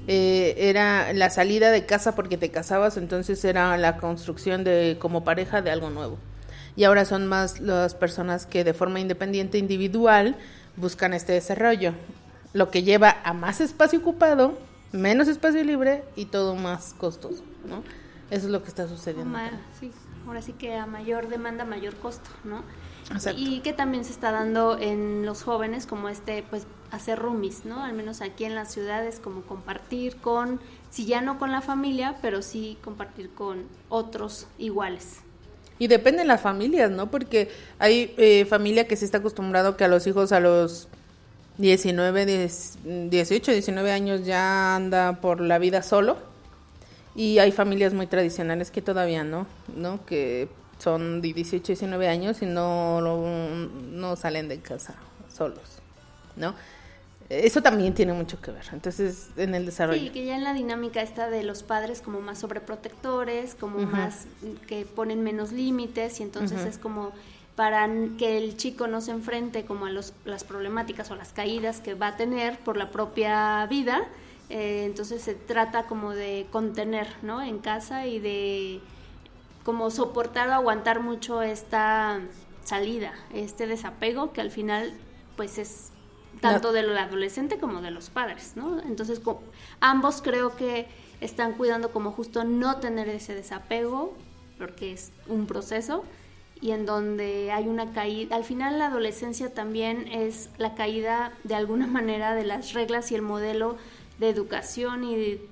Eh, 0.07 0.55
era 0.59 1.13
la 1.13 1.29
salida 1.29 1.71
de 1.71 1.85
casa 1.85 2.15
porque 2.15 2.39
te 2.39 2.51
casabas, 2.51 2.97
entonces 2.97 3.43
era 3.45 3.77
la 3.77 3.99
construcción 3.99 4.65
de 4.65 4.97
como 4.99 5.25
pareja 5.25 5.61
de 5.61 5.71
algo 5.71 5.91
nuevo. 5.91 6.19
Y 6.75 6.85
ahora 6.85 7.05
son 7.05 7.27
más 7.27 7.61
las 7.61 7.95
personas 7.95 8.47
que 8.47 8.65
de 8.65 8.73
forma 8.73 8.99
independiente, 8.99 9.59
individual, 9.59 10.37
buscan 10.77 11.13
este 11.13 11.35
desarrollo, 11.35 11.93
lo 12.55 12.71
que 12.71 12.83
lleva 12.83 13.19
a 13.25 13.33
más 13.33 13.61
espacio 13.61 13.99
ocupado, 13.99 14.59
menos 14.95 15.27
espacio 15.29 15.63
libre 15.65 16.05
y 16.15 16.27
todo 16.27 16.55
más 16.55 16.95
costoso, 16.95 17.43
¿no? 17.69 17.83
Eso 18.31 18.47
es 18.47 18.53
lo 18.53 18.63
que 18.63 18.69
está 18.69 18.89
sucediendo. 18.89 19.39
Sí, 19.79 19.91
ahora 20.27 20.41
sí 20.41 20.53
que 20.53 20.77
a 20.77 20.87
mayor 20.87 21.29
demanda, 21.29 21.65
mayor 21.65 21.97
costo, 21.97 22.31
¿no? 22.45 22.63
Exacto. 23.13 23.41
Y 23.41 23.61
que 23.61 23.73
también 23.73 24.05
se 24.05 24.13
está 24.13 24.31
dando 24.33 24.79
en 24.79 25.27
los 25.27 25.43
jóvenes 25.43 25.87
como 25.87 26.09
este, 26.09 26.45
pues 26.49 26.67
hacer 26.91 27.19
roomies, 27.19 27.65
¿no? 27.65 27.83
Al 27.83 27.93
menos 27.93 28.23
aquí 28.23 28.45
en 28.45 28.55
las 28.55 28.73
ciudades, 28.73 29.19
como 29.19 29.43
compartir 29.43 30.17
con, 30.17 30.61
si 30.91 31.05
ya 31.05 31.21
no 31.21 31.39
con 31.39 31.51
la 31.51 31.61
familia, 31.61 32.17
pero 32.23 32.41
sí 32.41 32.79
compartir 32.83 33.31
con 33.31 33.65
otros 33.89 34.47
iguales. 34.59 35.19
Y 35.79 35.89
depende 35.89 36.21
de 36.21 36.29
las 36.29 36.41
familias, 36.41 36.91
¿no? 36.91 37.11
Porque 37.11 37.51
hay 37.81 38.15
eh, 38.17 38.45
familia 38.45 38.87
que 38.87 38.97
se 38.97 39.05
está 39.05 39.19
acostumbrado 39.19 39.77
que 39.77 39.85
a 39.85 39.89
los 39.89 40.07
hijos 40.07 40.31
a 40.31 40.39
los 40.39 40.89
19, 41.59 42.27
10 42.27 42.79
18, 43.11 43.53
19 43.53 43.93
años 43.93 44.25
ya 44.25 44.77
anda 44.77 45.21
por 45.21 45.41
la 45.41 45.59
vida 45.59 45.83
solo. 45.83 46.17
Y 47.17 47.39
hay 47.39 47.53
familias 47.53 47.95
muy 47.95 48.09
tradicionales 48.09 48.71
que 48.71 48.83
todavía 48.83 49.23
no, 49.23 49.47
¿no? 49.77 50.05
Que 50.05 50.49
son 50.79 51.23
de 51.23 51.33
18, 51.33 51.65
19 51.65 52.09
años 52.09 52.43
y 52.43 52.47
no, 52.47 53.01
no, 53.01 53.69
no 53.93 54.17
salen 54.17 54.49
de 54.49 54.59
casa 54.59 54.97
solos, 55.33 55.79
¿no? 56.37 56.55
Eso 57.31 57.63
también 57.63 57.95
tiene 57.95 58.13
mucho 58.13 58.41
que 58.41 58.51
ver. 58.51 58.65
Entonces, 58.73 59.29
en 59.37 59.55
el 59.55 59.65
desarrollo. 59.65 60.01
Sí, 60.01 60.11
que 60.11 60.27
ya 60.27 60.37
en 60.37 60.45
la 60.45 60.53
dinámica 60.53 61.01
está 61.01 61.31
de 61.31 61.43
los 61.43 61.63
padres 61.63 62.03
como 62.03 62.21
más 62.21 62.39
sobreprotectores, 62.39 63.55
como 63.55 63.79
más 63.79 64.27
que 64.67 64.85
ponen 64.85 65.23
menos 65.23 65.53
límites 65.53 66.21
y 66.21 66.23
entonces 66.23 66.65
es 66.67 66.79
como 66.79 67.13
para 67.57 67.89
que 68.19 68.37
el 68.37 68.57
chico 68.57 68.87
no 68.89 69.01
se 69.01 69.13
enfrente 69.13 69.65
como 69.65 69.87
a 69.87 69.91
los, 69.91 70.13
las 70.25 70.45
problemáticas 70.45 71.11
o 71.11 71.15
las 71.15 71.33
caídas 71.33 71.81
que 71.81 71.95
va 71.95 72.09
a 72.09 72.17
tener 72.17 72.59
por 72.59 72.77
la 72.77 72.91
propia 72.91 73.65
vida, 73.67 74.09
eh, 74.51 74.85
entonces 74.85 75.23
se 75.23 75.35
trata 75.35 75.87
como 75.87 76.13
de 76.13 76.47
contener, 76.51 77.07
¿no? 77.23 77.43
En 77.43 77.59
casa 77.59 78.07
y 78.07 78.19
de 78.19 78.81
como 79.65 79.91
soportar 79.91 80.49
o 80.49 80.53
aguantar 80.53 81.01
mucho 81.01 81.43
esta 81.43 82.21
salida, 82.65 83.13
este 83.33 83.67
desapego 83.67 84.33
que 84.33 84.41
al 84.41 84.51
final 84.51 84.93
pues 85.37 85.59
es 85.59 85.91
tanto 86.41 86.73
del 86.73 86.97
adolescente 86.97 87.59
como 87.59 87.81
de 87.81 87.91
los 87.91 88.11
padres, 88.11 88.53
¿no? 88.57 88.81
Entonces 88.83 89.21
ambos 89.81 90.21
creo 90.23 90.57
que 90.57 90.87
están 91.21 91.53
cuidando 91.53 91.91
como 91.93 92.11
justo 92.13 92.45
no 92.45 92.77
tener 92.81 93.09
ese 93.09 93.35
desapego 93.35 94.15
porque 94.59 94.93
es 94.93 95.13
un 95.27 95.47
proceso 95.47 96.05
y 96.65 96.71
en 96.71 96.87
donde 96.87 97.53
hay 97.53 97.69
una 97.69 97.93
caída, 97.93 98.35
al 98.37 98.45
final 98.45 98.79
la 98.79 98.87
adolescencia 98.87 99.53
también 99.53 100.09
es 100.09 100.49
la 100.57 100.75
caída 100.75 101.31
de 101.45 101.55
alguna 101.55 101.87
manera 101.99 102.35
de 102.35 102.45
las 102.45 102.73
reglas 102.73 103.13
y 103.13 103.15
el 103.15 103.21
modelo 103.21 103.77
de 104.19 104.31
educación 104.31 105.05
y 105.05 105.15
de- 105.15 105.49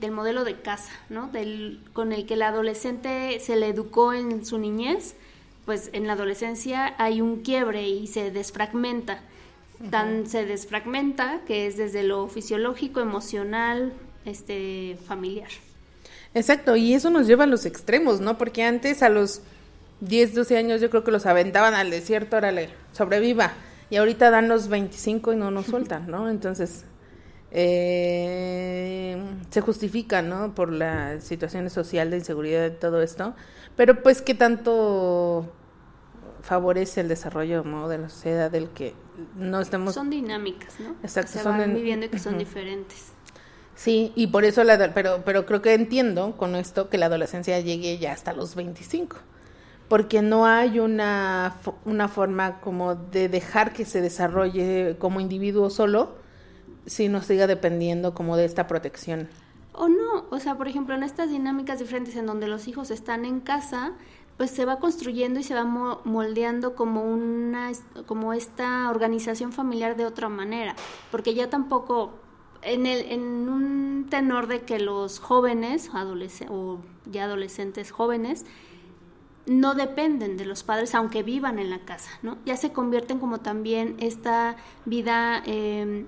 del 0.00 0.10
modelo 0.10 0.42
de 0.44 0.54
casa, 0.60 0.90
¿no? 1.10 1.28
Del, 1.28 1.80
con 1.92 2.12
el 2.14 2.24
que 2.24 2.34
el 2.34 2.42
adolescente 2.42 3.38
se 3.40 3.56
le 3.56 3.68
educó 3.68 4.14
en 4.14 4.44
su 4.46 4.56
niñez, 4.58 5.14
pues 5.66 5.90
en 5.92 6.06
la 6.06 6.14
adolescencia 6.14 6.94
hay 6.96 7.20
un 7.20 7.42
quiebre 7.42 7.86
y 7.86 8.06
se 8.06 8.30
desfragmenta. 8.30 9.20
Tan 9.90 10.26
se 10.26 10.46
desfragmenta 10.46 11.40
que 11.46 11.66
es 11.66 11.76
desde 11.76 12.04
lo 12.04 12.26
fisiológico, 12.28 13.00
emocional, 13.00 13.92
este, 14.24 14.96
familiar. 15.06 15.50
Exacto, 16.32 16.74
y 16.74 16.94
eso 16.94 17.10
nos 17.10 17.26
lleva 17.26 17.44
a 17.44 17.46
los 17.46 17.66
extremos, 17.66 18.20
¿no? 18.20 18.38
Porque 18.38 18.62
antes 18.64 19.02
a 19.02 19.08
los 19.10 19.42
10, 20.00 20.34
12 20.34 20.56
años 20.56 20.80
yo 20.80 20.90
creo 20.90 21.04
que 21.04 21.10
los 21.10 21.26
aventaban 21.26 21.74
al 21.74 21.90
desierto, 21.90 22.36
órale, 22.36 22.70
sobreviva. 22.92 23.52
Y 23.90 23.96
ahorita 23.96 24.30
dan 24.30 24.48
los 24.48 24.68
25 24.68 25.32
y 25.32 25.36
no 25.36 25.50
nos 25.50 25.66
sueltan, 25.66 26.10
¿no? 26.10 26.28
Entonces, 26.30 26.84
eh, 27.50 29.16
se 29.50 29.60
justifica, 29.60 30.22
¿no? 30.22 30.54
Por 30.54 30.72
la 30.72 31.20
situación 31.20 31.68
social 31.70 32.10
de 32.10 32.18
inseguridad 32.18 32.66
y 32.66 32.70
todo 32.72 33.00
esto. 33.02 33.34
Pero 33.76 34.02
pues, 34.02 34.22
¿qué 34.22 34.34
tanto 34.34 35.52
favorece 36.42 37.00
el 37.00 37.08
desarrollo, 37.08 37.62
¿no? 37.64 37.88
De 37.88 37.98
la 37.98 38.08
sociedad 38.08 38.50
del 38.50 38.68
que 38.70 38.94
no 39.36 39.60
estemos... 39.60 39.94
Son 39.94 40.10
dinámicas, 40.10 40.78
¿no? 40.80 40.96
Exacto, 41.02 41.32
Que 41.32 41.38
se 41.38 41.44
son 41.44 41.58
van 41.58 41.70
en- 41.70 41.74
viviendo 41.74 42.06
y 42.06 42.08
que 42.08 42.18
son 42.18 42.38
diferentes. 42.38 43.12
Sí, 43.76 44.12
y 44.14 44.28
por 44.28 44.44
eso 44.44 44.62
la, 44.62 44.92
pero, 44.94 45.22
pero 45.24 45.46
creo 45.46 45.60
que 45.62 45.74
entiendo 45.74 46.36
con 46.36 46.54
esto 46.54 46.88
que 46.90 46.98
la 46.98 47.06
adolescencia 47.06 47.58
llegue 47.60 47.98
ya 47.98 48.12
hasta 48.12 48.32
los 48.32 48.54
25, 48.54 49.16
porque 49.94 50.22
no 50.22 50.44
hay 50.44 50.80
una, 50.80 51.54
una 51.84 52.08
forma 52.08 52.60
como 52.60 52.96
de 52.96 53.28
dejar 53.28 53.72
que 53.72 53.84
se 53.84 54.00
desarrolle 54.00 54.96
como 54.98 55.20
individuo 55.20 55.70
solo, 55.70 56.16
si 56.84 57.08
no 57.08 57.22
siga 57.22 57.46
dependiendo 57.46 58.12
como 58.12 58.36
de 58.36 58.44
esta 58.44 58.66
protección. 58.66 59.28
O 59.72 59.86
no, 59.88 60.24
o 60.30 60.40
sea, 60.40 60.56
por 60.56 60.66
ejemplo, 60.66 60.96
en 60.96 61.04
estas 61.04 61.30
dinámicas 61.30 61.78
diferentes 61.78 62.16
en 62.16 62.26
donde 62.26 62.48
los 62.48 62.66
hijos 62.66 62.90
están 62.90 63.24
en 63.24 63.38
casa, 63.38 63.92
pues 64.36 64.50
se 64.50 64.64
va 64.64 64.80
construyendo 64.80 65.38
y 65.38 65.44
se 65.44 65.54
va 65.54 65.62
mo- 65.62 66.00
moldeando 66.04 66.74
como 66.74 67.04
una 67.04 67.70
como 68.06 68.32
esta 68.32 68.90
organización 68.90 69.52
familiar 69.52 69.94
de 69.96 70.06
otra 70.06 70.28
manera, 70.28 70.74
porque 71.12 71.34
ya 71.34 71.50
tampoco 71.50 72.10
en 72.62 72.86
el 72.86 73.12
en 73.12 73.48
un 73.48 74.06
tenor 74.10 74.48
de 74.48 74.62
que 74.62 74.80
los 74.80 75.20
jóvenes 75.20 75.92
adolesc- 75.92 76.50
o 76.50 76.80
ya 77.06 77.26
adolescentes 77.26 77.92
jóvenes 77.92 78.44
no 79.46 79.74
dependen 79.74 80.36
de 80.36 80.46
los 80.46 80.62
padres 80.62 80.94
aunque 80.94 81.22
vivan 81.22 81.58
en 81.58 81.70
la 81.70 81.80
casa, 81.80 82.10
¿no? 82.22 82.38
Ya 82.46 82.56
se 82.56 82.72
convierten 82.72 83.18
como 83.18 83.40
también 83.40 83.96
esta 83.98 84.56
vida 84.84 85.42
eh, 85.46 86.06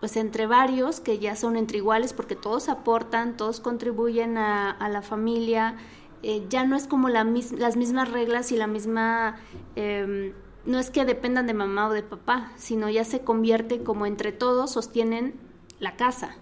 pues 0.00 0.16
entre 0.16 0.46
varios 0.46 1.00
que 1.00 1.18
ya 1.18 1.36
son 1.36 1.56
entre 1.56 1.78
iguales 1.78 2.12
porque 2.12 2.36
todos 2.36 2.68
aportan, 2.68 3.36
todos 3.36 3.60
contribuyen 3.60 4.36
a, 4.36 4.70
a 4.70 4.88
la 4.88 5.02
familia, 5.02 5.76
eh, 6.22 6.46
ya 6.48 6.64
no 6.64 6.74
es 6.74 6.86
como 6.86 7.10
la 7.10 7.22
las 7.24 7.76
mismas 7.76 8.10
reglas 8.10 8.50
y 8.50 8.56
la 8.56 8.66
misma, 8.66 9.36
eh, 9.76 10.32
no 10.64 10.78
es 10.78 10.90
que 10.90 11.04
dependan 11.04 11.46
de 11.46 11.52
mamá 11.52 11.88
o 11.88 11.92
de 11.92 12.02
papá, 12.02 12.50
sino 12.56 12.88
ya 12.88 13.04
se 13.04 13.20
convierte 13.20 13.82
como 13.82 14.06
entre 14.06 14.32
todos 14.32 14.72
sostienen 14.72 15.34
la 15.80 15.96
casa. 15.96 16.36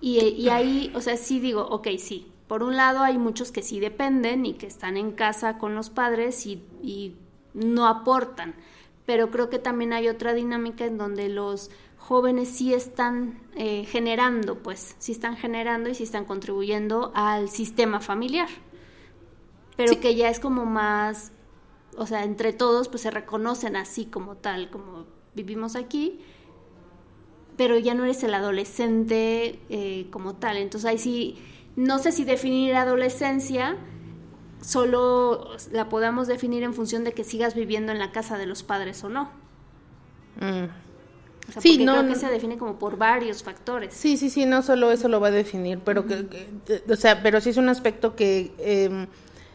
Y, 0.00 0.20
y 0.20 0.48
ahí, 0.50 0.92
o 0.94 1.00
sea, 1.00 1.16
sí 1.16 1.40
digo, 1.40 1.62
ok, 1.62 1.88
sí. 1.98 2.31
Por 2.52 2.62
un 2.62 2.76
lado 2.76 3.00
hay 3.02 3.16
muchos 3.16 3.50
que 3.50 3.62
sí 3.62 3.80
dependen 3.80 4.44
y 4.44 4.52
que 4.52 4.66
están 4.66 4.98
en 4.98 5.12
casa 5.12 5.56
con 5.56 5.74
los 5.74 5.88
padres 5.88 6.44
y, 6.44 6.62
y 6.82 7.16
no 7.54 7.86
aportan. 7.86 8.54
Pero 9.06 9.30
creo 9.30 9.48
que 9.48 9.58
también 9.58 9.94
hay 9.94 10.08
otra 10.08 10.34
dinámica 10.34 10.84
en 10.84 10.98
donde 10.98 11.30
los 11.30 11.70
jóvenes 11.96 12.50
sí 12.50 12.74
están 12.74 13.40
eh, 13.56 13.86
generando, 13.86 14.58
pues, 14.58 14.96
sí 14.98 15.12
están 15.12 15.38
generando 15.38 15.88
y 15.88 15.94
sí 15.94 16.02
están 16.02 16.26
contribuyendo 16.26 17.10
al 17.14 17.48
sistema 17.48 18.00
familiar. 18.00 18.50
Pero 19.78 19.94
Sí. 19.94 20.00
que 20.00 20.14
ya 20.14 20.28
es 20.28 20.38
como 20.38 20.66
más, 20.66 21.32
o 21.96 22.06
sea, 22.06 22.22
entre 22.22 22.52
todos 22.52 22.88
pues 22.88 23.00
se 23.00 23.10
reconocen 23.10 23.76
así 23.76 24.04
como 24.04 24.34
tal, 24.36 24.68
como 24.68 25.06
vivimos 25.34 25.74
aquí, 25.74 26.20
pero 27.56 27.78
ya 27.78 27.94
no 27.94 28.04
eres 28.04 28.22
el 28.24 28.34
adolescente 28.34 29.58
eh, 29.70 30.06
como 30.10 30.34
tal. 30.34 30.58
Entonces 30.58 30.90
ahí 30.90 30.98
sí, 30.98 31.38
no 31.76 31.98
sé 31.98 32.12
si 32.12 32.24
definir 32.24 32.74
adolescencia 32.74 33.76
solo 34.60 35.48
la 35.72 35.88
podamos 35.88 36.28
definir 36.28 36.62
en 36.62 36.74
función 36.74 37.04
de 37.04 37.12
que 37.12 37.24
sigas 37.24 37.54
viviendo 37.54 37.92
en 37.92 37.98
la 37.98 38.12
casa 38.12 38.38
de 38.38 38.46
los 38.46 38.62
padres 38.62 39.02
o 39.04 39.08
no. 39.08 39.30
Mm. 40.40 40.64
O 41.48 41.52
sea, 41.52 41.60
Sí, 41.60 41.84
no, 41.84 41.94
creo 41.98 42.06
que 42.08 42.14
se 42.14 42.28
define 42.28 42.56
como 42.56 42.78
por 42.78 42.96
varios 42.96 43.42
factores. 43.42 43.92
Sí, 43.94 44.16
sí, 44.16 44.30
sí, 44.30 44.46
no 44.46 44.62
solo 44.62 44.92
eso 44.92 45.08
lo 45.08 45.18
va 45.20 45.28
a 45.28 45.32
definir, 45.32 45.80
pero 45.84 46.06
que, 46.06 46.26
que- 46.64 46.82
o 46.90 46.96
sea, 46.96 47.20
pero 47.22 47.40
sí 47.40 47.50
es 47.50 47.56
un 47.56 47.68
aspecto 47.68 48.14
que 48.14 48.52
eh, 48.58 49.06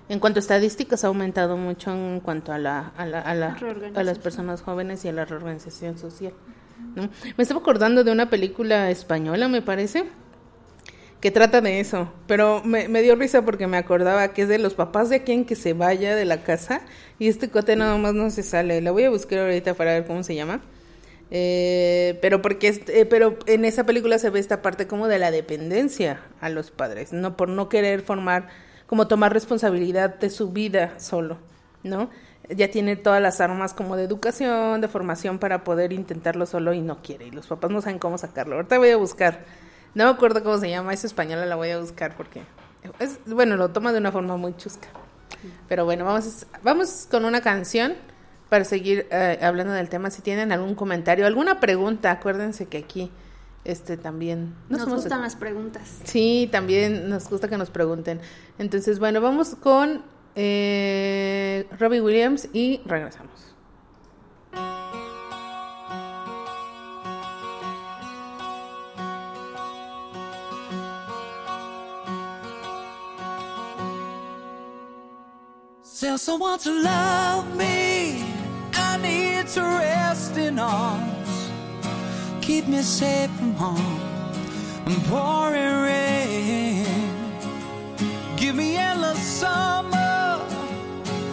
en 0.09 0.19
cuanto 0.19 0.39
a 0.39 0.41
estadísticas 0.41 1.05
ha 1.05 1.07
aumentado 1.07 1.55
mucho 1.55 1.91
en 1.93 2.19
cuanto 2.19 2.51
a 2.51 2.57
la, 2.57 2.89
a 2.97 3.05
la, 3.05 3.21
a 3.21 3.33
la- 3.33 3.57
a 3.95 4.03
las 4.03 4.19
personas 4.19 4.61
jóvenes 4.61 5.05
y 5.05 5.07
a 5.07 5.13
la 5.13 5.23
reorganización 5.23 5.97
social. 5.97 6.33
¿no? 6.95 7.09
Me 7.37 7.41
estaba 7.41 7.61
acordando 7.61 8.03
de 8.03 8.11
una 8.11 8.29
película 8.29 8.91
española, 8.91 9.47
me 9.47 9.61
parece, 9.61 10.03
que 11.19 11.31
trata 11.31 11.61
de 11.61 11.79
eso, 11.79 12.11
pero 12.27 12.61
me, 12.63 12.87
dio 13.01 13.15
risa 13.15 13.43
porque 13.43 13.65
me 13.65 13.77
acordaba 13.77 14.33
que 14.33 14.43
es 14.43 14.47
de 14.47 14.59
los 14.59 14.75
papás 14.75 15.09
de 15.09 15.23
quien 15.23 15.45
que 15.45 15.55
se 15.55 15.73
vaya 15.73 16.15
de 16.15 16.25
la 16.25 16.43
casa 16.43 16.81
y 17.17 17.27
este 17.27 17.49
cote 17.49 17.75
nada 17.75 17.97
más 17.97 18.13
no 18.13 18.29
se 18.29 18.43
sale. 18.43 18.81
La 18.81 18.91
voy 18.91 19.03
a 19.03 19.09
buscar 19.09 19.39
ahorita 19.39 19.73
para 19.73 19.93
ver 19.93 20.05
cómo 20.05 20.23
se 20.23 20.35
llama. 20.35 20.61
Eh, 21.31 22.19
pero 22.21 22.41
porque 22.41 22.81
eh, 22.87 23.05
pero 23.05 23.37
en 23.47 23.65
esa 23.65 23.85
película 23.85 24.17
se 24.19 24.29
ve 24.29 24.39
esta 24.39 24.61
parte 24.61 24.87
como 24.87 25.07
de 25.07 25.19
la 25.19 25.31
dependencia 25.31 26.21
a 26.39 26.49
los 26.49 26.71
padres, 26.71 27.11
no 27.11 27.35
por 27.35 27.49
no 27.49 27.67
querer 27.67 28.01
formar 28.01 28.47
como 28.85 29.07
tomar 29.07 29.33
responsabilidad 29.33 30.15
de 30.19 30.29
su 30.29 30.51
vida 30.51 30.97
solo, 30.99 31.37
¿no? 31.83 32.09
Ya 32.49 32.71
tiene 32.71 32.95
todas 32.95 33.21
las 33.21 33.41
armas 33.41 33.73
como 33.73 33.97
de 33.97 34.03
educación, 34.03 34.79
de 34.79 34.87
formación 34.87 35.37
para 35.37 35.65
poder 35.65 35.91
intentarlo 35.91 36.45
solo 36.45 36.73
y 36.73 36.79
no 36.79 37.01
quiere 37.01 37.27
y 37.27 37.31
los 37.31 37.47
papás 37.47 37.71
no 37.71 37.81
saben 37.81 37.99
cómo 37.99 38.17
sacarlo. 38.17 38.55
Ahorita 38.55 38.77
voy 38.77 38.91
a 38.91 38.97
buscar. 38.97 39.66
No 39.95 40.05
me 40.05 40.09
acuerdo 40.11 40.43
cómo 40.43 40.57
se 40.57 40.69
llama, 40.69 40.93
es 40.93 41.03
española, 41.05 41.45
la 41.45 41.55
voy 41.55 41.69
a 41.71 41.79
buscar 41.79 42.15
porque 42.15 42.41
es 42.99 43.19
bueno, 43.25 43.57
lo 43.57 43.69
toma 43.69 43.91
de 43.91 43.97
una 43.99 44.11
forma 44.11 44.37
muy 44.37 44.55
chusca. 44.57 44.87
Pero 45.67 45.85
bueno, 45.85 46.05
vamos, 46.05 46.45
vamos 46.63 47.07
con 47.09 47.25
una 47.25 47.41
canción 47.41 47.93
para 48.49 48.63
seguir 48.63 49.07
eh, 49.11 49.39
hablando 49.41 49.73
del 49.73 49.89
tema. 49.89 50.09
Si 50.09 50.21
tienen 50.21 50.51
algún 50.51 50.73
comentario, 50.75 51.25
alguna 51.25 51.59
pregunta, 51.59 52.11
acuérdense 52.11 52.65
que 52.67 52.77
aquí 52.77 53.11
este 53.65 53.97
también 53.97 54.53
no 54.69 54.77
Nos 54.77 54.87
somos- 54.87 55.01
gustan 55.01 55.21
las 55.21 55.35
preguntas. 55.35 55.99
Sí, 56.05 56.47
también 56.51 57.09
nos 57.09 57.29
gusta 57.29 57.47
que 57.49 57.57
nos 57.57 57.69
pregunten. 57.69 58.21
Entonces, 58.57 58.99
bueno, 58.99 59.19
vamos 59.19 59.55
con 59.55 60.03
eh, 60.35 61.67
Robbie 61.79 62.01
Williams 62.01 62.47
y 62.53 62.81
regresamos. 62.85 63.31
Tell 75.99 76.19
someone 76.19 76.59
to 76.59 76.69
love 76.69 77.55
me. 77.55 78.23
I 78.75 78.97
need 78.97 79.47
to 79.55 79.61
rest 79.61 80.37
in 80.37 80.59
arms. 80.59 81.49
Keep 82.39 82.67
me 82.67 82.83
safe 82.83 83.31
from 83.31 83.55
harm 83.55 83.99
and 84.85 85.03
pouring 85.05 85.75
rain. 85.89 86.85
Give 88.35 88.53
me 88.53 88.77
endless 88.77 89.17
summer. 89.17 90.37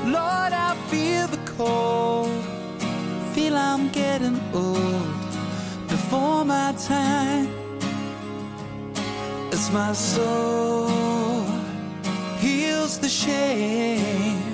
Lord, 0.07 0.53
I 0.55 0.75
feel 0.89 1.27
the 1.27 1.43
cold. 1.59 2.33
Feel 3.35 3.59
I'm 3.59 3.91
getting 3.91 4.41
old 4.55 5.07
before 5.89 6.47
my 6.47 6.73
time. 6.89 7.49
As 9.53 9.71
my 9.73 9.93
soul 9.93 10.89
heals 12.41 12.99
the 12.99 13.11
shame. 13.11 14.54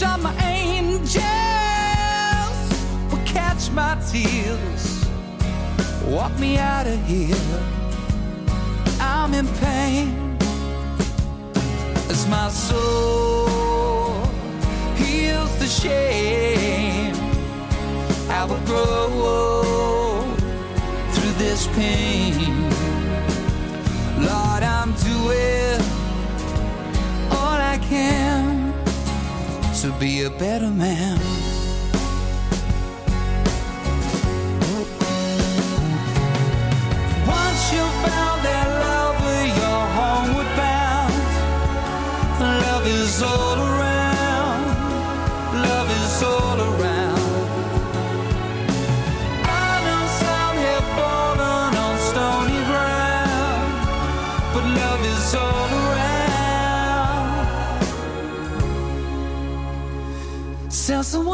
Rest 0.00 0.12
assured, 0.12 0.22
my 0.22 0.34
angels 0.42 1.20
will 3.10 3.24
catch 3.26 3.70
my 3.70 3.96
tears, 4.10 5.04
walk 6.06 6.38
me 6.38 6.58
out 6.58 6.86
of 6.86 7.04
here. 7.04 7.36
I'm 9.00 9.34
in 9.34 9.46
pain 9.58 10.36
as 12.08 12.26
my 12.28 12.48
soul 12.48 14.24
heals 14.96 15.54
the 15.58 15.66
shame. 15.66 17.14
I 18.30 18.44
will 18.44 18.60
grow 18.66 20.22
through 21.12 21.32
this 21.32 21.66
pain. 21.68 22.70
Lord, 24.18 24.62
I'm 24.62 24.92
doing 24.94 25.80
all 27.30 27.58
I 27.60 27.78
can 27.82 28.39
to 29.80 29.90
be 29.92 30.24
a 30.24 30.30
better 30.30 30.68
man. 30.68 31.29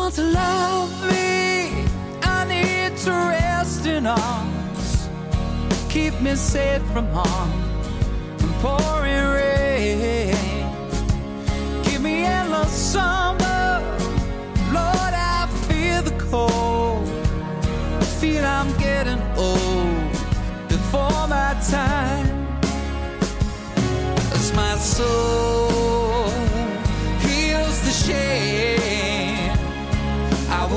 Someone 0.07 0.32
to 0.32 0.38
love 0.38 1.11
me. 1.11 1.84
I 2.22 2.44
need 2.44 2.96
to 2.98 3.11
rest 3.11 3.86
in 3.86 4.07
arms. 4.07 5.09
Keep 5.88 6.20
me 6.20 6.36
safe 6.36 6.82
from 6.92 7.09
harm 7.09 7.50
and 8.38 8.54
pouring 8.62 9.24
rain. 9.34 10.36
Give 11.82 12.00
me 12.00 12.24
endless 12.24 12.70
summer. 12.70 13.82
Lord, 14.72 15.14
I 15.34 15.48
feel 15.66 16.02
the 16.02 16.16
cold. 16.30 17.09
I 18.00 18.04
feel 18.20 18.44
I'm 18.44 18.70
getting 18.78 19.20
old 19.36 20.12
before 20.68 21.26
my 21.26 21.57
time. 21.68 22.28
As 24.32 24.52
my 24.54 24.76
soul 24.76 25.55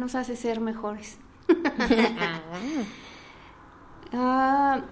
Nos 0.00 0.14
hace 0.16 0.34
ser 0.36 0.60
mejores? 0.60 1.18
Ah, 4.12 4.82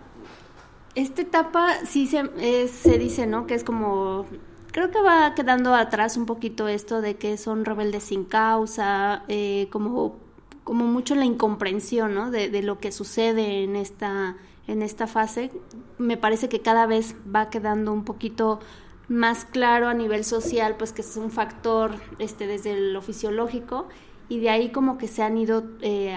esta 0.95 1.23
etapa 1.23 1.85
sí 1.85 2.07
se, 2.07 2.31
es- 2.39 2.71
se 2.71 2.99
dice, 2.99 3.27
¿no? 3.27 3.47
Que 3.47 3.55
es 3.55 3.65
como, 3.65 4.27
creo 4.73 4.91
que 4.91 5.01
va 5.01 5.35
quedando 5.35 5.75
atrás 5.75 6.17
un 6.17 6.27
poquito 6.27 6.69
esto 6.69 7.01
de 7.01 7.17
que 7.17 7.37
son 7.37 7.65
rebeldes 7.65 8.05
sin 8.05 8.25
causa, 8.25 9.25
eh, 9.29 9.69
como, 9.71 10.17
como 10.65 10.87
mucho 10.87 11.15
la 11.15 11.25
incomprensión, 11.25 12.15
¿no? 12.15 12.31
De, 12.31 12.49
de 12.49 12.63
lo 12.63 12.79
que 12.79 12.93
sucede 12.93 13.65
en 13.65 13.77
esta, 13.77 14.37
en 14.67 14.83
esta 14.83 15.07
fase. 15.07 15.51
Me 15.99 16.17
parece 16.17 16.49
que 16.49 16.61
cada 16.61 16.87
vez 16.87 17.15
va 17.35 17.51
quedando 17.51 17.93
un 17.93 18.05
poquito 18.05 18.61
más 19.09 19.45
claro 19.47 19.89
a 19.89 19.95
nivel 19.95 20.23
social, 20.25 20.77
pues 20.79 20.93
que 20.93 21.01
es 21.03 21.17
un 21.17 21.31
factor 21.31 21.93
este, 22.19 22.47
desde 22.47 22.79
lo 22.79 23.01
fisiológico 23.03 23.89
y 24.29 24.41
de 24.41 24.51
ahí 24.51 24.71
como 24.71 24.99
que 24.99 25.09
se 25.09 25.23
han 25.23 25.37
ido 25.37 25.65
eh, 25.81 26.15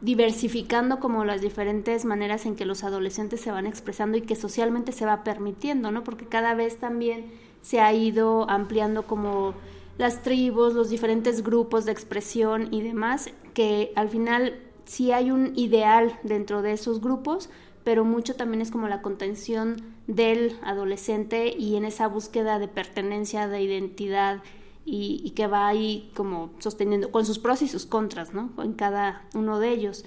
diversificando 0.00 1.00
como 1.00 1.24
las 1.24 1.40
diferentes 1.40 2.04
maneras 2.04 2.46
en 2.46 2.56
que 2.56 2.66
los 2.66 2.84
adolescentes 2.84 3.40
se 3.40 3.50
van 3.50 3.66
expresando 3.66 4.16
y 4.16 4.22
que 4.22 4.36
socialmente 4.36 4.92
se 4.92 5.06
va 5.06 5.24
permitiendo, 5.24 5.90
¿no? 5.90 6.04
Porque 6.04 6.26
cada 6.26 6.54
vez 6.54 6.78
también 6.78 7.32
se 7.62 7.80
ha 7.80 7.92
ido 7.92 8.48
ampliando 8.48 9.04
como 9.04 9.54
las 9.98 10.22
tribus, 10.22 10.74
los 10.74 10.90
diferentes 10.90 11.42
grupos 11.42 11.84
de 11.86 11.92
expresión 11.92 12.68
y 12.72 12.82
demás, 12.82 13.30
que 13.54 13.92
al 13.96 14.08
final 14.08 14.60
sí 14.84 15.12
hay 15.12 15.30
un 15.30 15.52
ideal 15.56 16.18
dentro 16.22 16.62
de 16.62 16.72
esos 16.72 17.00
grupos, 17.00 17.48
pero 17.82 18.04
mucho 18.04 18.36
también 18.36 18.60
es 18.60 18.70
como 18.70 18.88
la 18.88 19.00
contención 19.00 19.76
del 20.06 20.58
adolescente 20.62 21.48
y 21.48 21.76
en 21.76 21.84
esa 21.84 22.06
búsqueda 22.08 22.58
de 22.58 22.68
pertenencia, 22.68 23.48
de 23.48 23.62
identidad 23.62 24.42
y, 24.88 25.30
que 25.30 25.48
va 25.48 25.66
ahí 25.66 26.10
como 26.14 26.50
sosteniendo 26.60 27.10
con 27.10 27.26
sus 27.26 27.40
pros 27.40 27.60
y 27.60 27.68
sus 27.68 27.86
contras, 27.86 28.32
¿no? 28.32 28.50
En 28.62 28.72
cada 28.72 29.24
uno 29.34 29.58
de 29.58 29.70
ellos. 29.70 30.04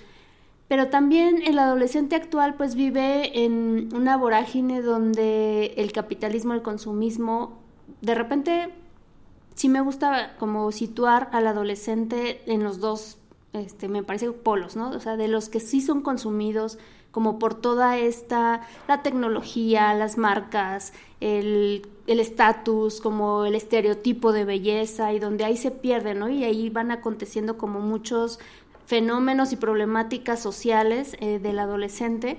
Pero 0.70 0.88
también 0.88 1.42
el 1.46 1.60
adolescente 1.60 2.16
actual 2.16 2.56
pues 2.56 2.76
vive 2.76 3.44
en 3.44 3.90
una 3.94 4.16
vorágine 4.16 4.82
donde 4.82 5.74
el 5.78 5.92
capitalismo, 5.92 6.54
el 6.54 6.62
consumismo, 6.62 7.60
de 8.02 8.16
repente 8.16 8.70
sí 9.56 9.68
me 9.68 9.82
gusta 9.82 10.36
como 10.40 10.72
situar 10.72 11.30
al 11.34 11.48
adolescente 11.48 12.42
en 12.46 12.64
los 12.64 12.80
dos, 12.80 13.18
este, 13.52 13.90
me 13.90 14.04
parece 14.04 14.32
polos, 14.32 14.78
¿no? 14.78 14.92
O 14.92 15.00
sea, 15.02 15.18
de 15.18 15.28
los 15.28 15.50
que 15.50 15.60
sí 15.60 15.82
son 15.82 16.02
consumidos 16.02 16.78
como 17.12 17.40
por 17.40 17.56
toda 17.56 17.98
esta, 17.98 18.62
la 18.88 19.02
tecnología, 19.02 19.94
las 19.94 20.18
marcas, 20.18 20.94
el 21.20 21.84
estatus, 22.08 23.02
como 23.02 23.46
el 23.46 23.56
estereotipo 23.56 24.32
de 24.32 24.46
belleza 24.46 25.12
y 25.14 25.20
donde 25.20 25.46
ahí 25.46 25.58
se 25.58 25.72
pierde, 25.72 26.14
¿no? 26.16 26.30
Y 26.30 26.44
ahí 26.44 26.70
van 26.70 26.92
aconteciendo 26.92 27.58
como 27.58 27.80
muchos 27.80 28.40
fenómenos 28.86 29.52
y 29.54 29.56
problemáticas 29.56 30.42
sociales 30.42 31.16
eh, 31.20 31.40
del 31.40 31.60
adolescente 31.60 32.38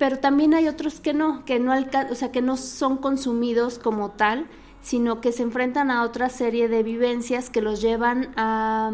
pero 0.00 0.18
también 0.18 0.54
hay 0.54 0.66
otros 0.66 0.98
que 0.98 1.12
no, 1.12 1.44
que 1.44 1.60
no 1.60 1.74
o 1.74 2.14
sea, 2.14 2.32
que 2.32 2.40
no 2.40 2.56
son 2.56 2.96
consumidos 2.96 3.78
como 3.78 4.12
tal, 4.12 4.46
sino 4.80 5.20
que 5.20 5.30
se 5.30 5.42
enfrentan 5.42 5.90
a 5.90 6.04
otra 6.04 6.30
serie 6.30 6.68
de 6.68 6.82
vivencias 6.82 7.50
que 7.50 7.60
los 7.60 7.82
llevan 7.82 8.32
a 8.34 8.92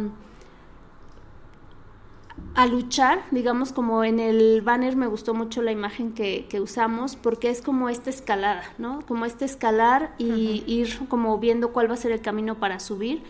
a 2.55 2.67
luchar, 2.67 3.23
digamos 3.31 3.73
como 3.73 4.03
en 4.05 4.19
el 4.19 4.63
banner 4.63 4.97
me 4.97 5.07
gustó 5.07 5.35
mucho 5.35 5.63
la 5.63 5.73
imagen 5.73 6.13
que, 6.13 6.47
que 6.49 6.61
usamos 6.61 7.17
porque 7.17 7.51
es 7.51 7.61
como 7.61 7.89
esta 7.89 8.11
escalada, 8.11 8.63
¿no? 8.79 9.03
Como 9.07 9.27
este 9.27 9.45
escalar 9.45 10.15
y 10.19 10.65
ir 10.67 11.07
como 11.09 11.39
viendo 11.39 11.73
cuál 11.73 11.91
va 11.91 11.95
a 11.95 11.99
ser 11.99 12.13
el 12.13 12.21
camino 12.21 12.57
para 12.57 12.81
subir, 12.81 13.23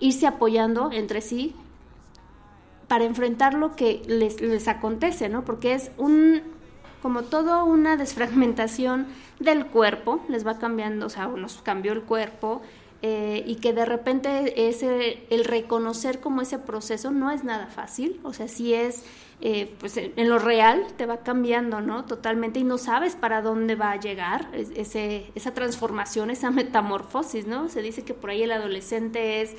irse 0.00 0.26
apoyando 0.26 0.90
entre 0.92 1.20
sí 1.20 1.54
para 2.88 3.04
enfrentar 3.04 3.54
lo 3.54 3.76
que 3.76 4.02
les, 4.06 4.40
les 4.40 4.66
acontece, 4.66 5.28
¿no? 5.28 5.44
Porque 5.44 5.74
es 5.74 5.92
un, 5.98 6.42
como 7.02 7.22
todo 7.22 7.64
una 7.64 7.96
desfragmentación 7.98 9.06
del 9.38 9.66
cuerpo, 9.66 10.20
les 10.28 10.44
va 10.46 10.58
cambiando, 10.58 11.06
o 11.06 11.10
sea, 11.10 11.28
nos 11.28 11.58
cambió 11.62 11.92
el 11.92 12.02
cuerpo, 12.02 12.62
eh, 13.02 13.44
y 13.46 13.56
que 13.56 13.72
de 13.72 13.84
repente 13.84 14.68
ese, 14.68 15.26
el 15.30 15.44
reconocer 15.44 16.20
como 16.20 16.42
ese 16.42 16.58
proceso 16.58 17.10
no 17.10 17.30
es 17.30 17.44
nada 17.44 17.68
fácil, 17.68 18.20
o 18.24 18.32
sea, 18.32 18.48
sí 18.48 18.74
es, 18.74 19.04
eh, 19.40 19.72
pues 19.78 19.96
en 19.96 20.28
lo 20.28 20.38
real 20.40 20.84
te 20.96 21.06
va 21.06 21.18
cambiando, 21.18 21.80
¿no? 21.80 22.04
Totalmente 22.06 22.58
y 22.58 22.64
no 22.64 22.76
sabes 22.76 23.14
para 23.14 23.40
dónde 23.40 23.76
va 23.76 23.92
a 23.92 24.00
llegar 24.00 24.48
es- 24.52 24.70
ese, 24.74 25.30
esa 25.36 25.54
transformación, 25.54 26.30
esa 26.30 26.50
metamorfosis, 26.52 27.46
¿no? 27.46 27.68
Se 27.68 27.82
dice 27.82 28.04
que 28.04 28.14
por 28.14 28.30
ahí 28.30 28.42
el 28.42 28.50
adolescente 28.52 29.42
es 29.42 29.52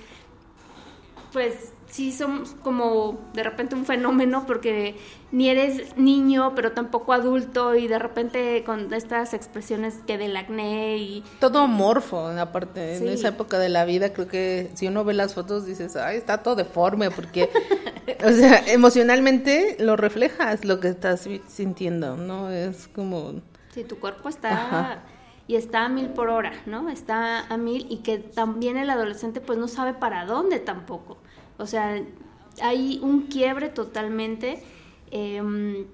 pues 1.32 1.74
sí 1.90 2.12
somos 2.12 2.52
como 2.64 3.20
de 3.34 3.44
repente 3.44 3.76
un 3.76 3.86
fenómeno 3.86 4.46
porque 4.46 4.96
ni 5.32 5.50
eres 5.50 5.98
niño 5.98 6.54
pero 6.56 6.72
tampoco 6.72 7.14
adulto 7.14 7.76
y 7.76 7.88
de 7.88 8.00
repente 8.00 8.64
con 8.64 8.94
estas 8.94 9.34
expresiones 9.34 9.96
que 10.08 10.18
del 10.18 10.36
acné 10.38 10.98
y 10.98 11.24
Todo 11.40 11.68
morfo, 11.68 12.28
aparte, 12.28 12.96
en 12.98 13.00
Sí. 13.04 13.08
esa 13.10 13.30
época 13.30 13.60
de 13.60 13.70
la 13.70 13.86
vida, 13.86 14.14
creo 14.14 14.28
que 14.28 14.70
si 14.76 14.88
uno 14.88 15.04
ve 15.04 15.14
las 15.14 15.34
fotos 15.34 15.66
dices, 15.66 15.96
ay, 15.96 16.18
está 16.18 16.44
todo 16.44 16.56
deforme, 16.56 17.10
porque, 17.12 17.50
o 18.24 18.30
sea, 18.32 18.64
emocionalmente 18.68 19.78
lo 19.80 19.96
reflejas 19.96 20.66
lo 20.66 20.80
que 20.80 20.90
estás 20.90 21.28
sintiendo, 21.48 22.18
¿no? 22.18 22.50
Es 22.52 22.88
como, 22.88 23.42
si 23.74 23.84
tu 23.84 24.00
cuerpo 24.00 24.30
está 24.30 24.52
Ajá. 24.52 25.04
y 25.48 25.56
está 25.56 25.86
a 25.86 25.90
mil 25.90 26.08
por 26.10 26.30
hora, 26.30 26.54
¿no? 26.66 26.90
Está 26.90 27.46
a 27.48 27.58
mil 27.58 27.88
y 27.90 27.98
que 27.98 28.18
también 28.20 28.78
el 28.78 28.90
adolescente 28.90 29.42
pues 29.42 29.58
no 29.58 29.68
sabe 29.68 29.94
para 29.94 30.26
dónde 30.26 30.60
tampoco. 30.60 31.18
O 31.60 31.68
sea, 31.68 32.02
hay 32.62 33.00
un 33.04 33.28
quiebre 33.28 33.70
totalmente. 33.70 34.64
em, 35.12 35.86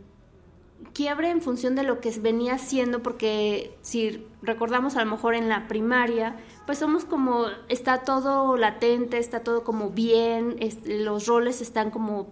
quiebre 0.94 1.30
en 1.30 1.42
función 1.42 1.76
de 1.76 1.84
lo 1.84 2.00
que 2.00 2.12
venía 2.20 2.58
siendo, 2.58 3.02
porque 3.02 3.78
si 3.82 4.26
recordamos 4.42 4.96
a 4.96 5.04
lo 5.04 5.12
mejor 5.12 5.36
en 5.36 5.50
la 5.50 5.68
primaria, 5.68 6.36
pues 6.66 6.78
somos 6.80 7.06
como, 7.06 7.48
está 7.70 8.04
todo 8.04 8.58
latente, 8.58 9.18
está 9.18 9.42
todo 9.42 9.64
como 9.64 9.90
bien, 9.90 10.58
los 10.86 11.28
roles 11.28 11.62
están 11.62 11.92
como 11.92 12.28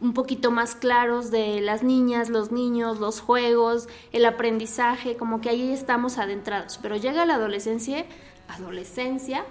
un 0.00 0.14
poquito 0.14 0.50
más 0.50 0.74
claros 0.74 1.30
de 1.30 1.60
las 1.60 1.84
niñas, 1.84 2.28
los 2.28 2.50
niños, 2.50 2.98
los 2.98 3.20
juegos, 3.20 3.88
el 4.10 4.24
aprendizaje, 4.26 5.16
como 5.16 5.40
que 5.40 5.48
ahí 5.48 5.72
estamos 5.72 6.18
adentrados. 6.18 6.78
Pero 6.82 6.96
llega 6.96 7.24
la 7.24 7.36
adolescencia, 7.36 8.04
adolescencia, 8.48 9.44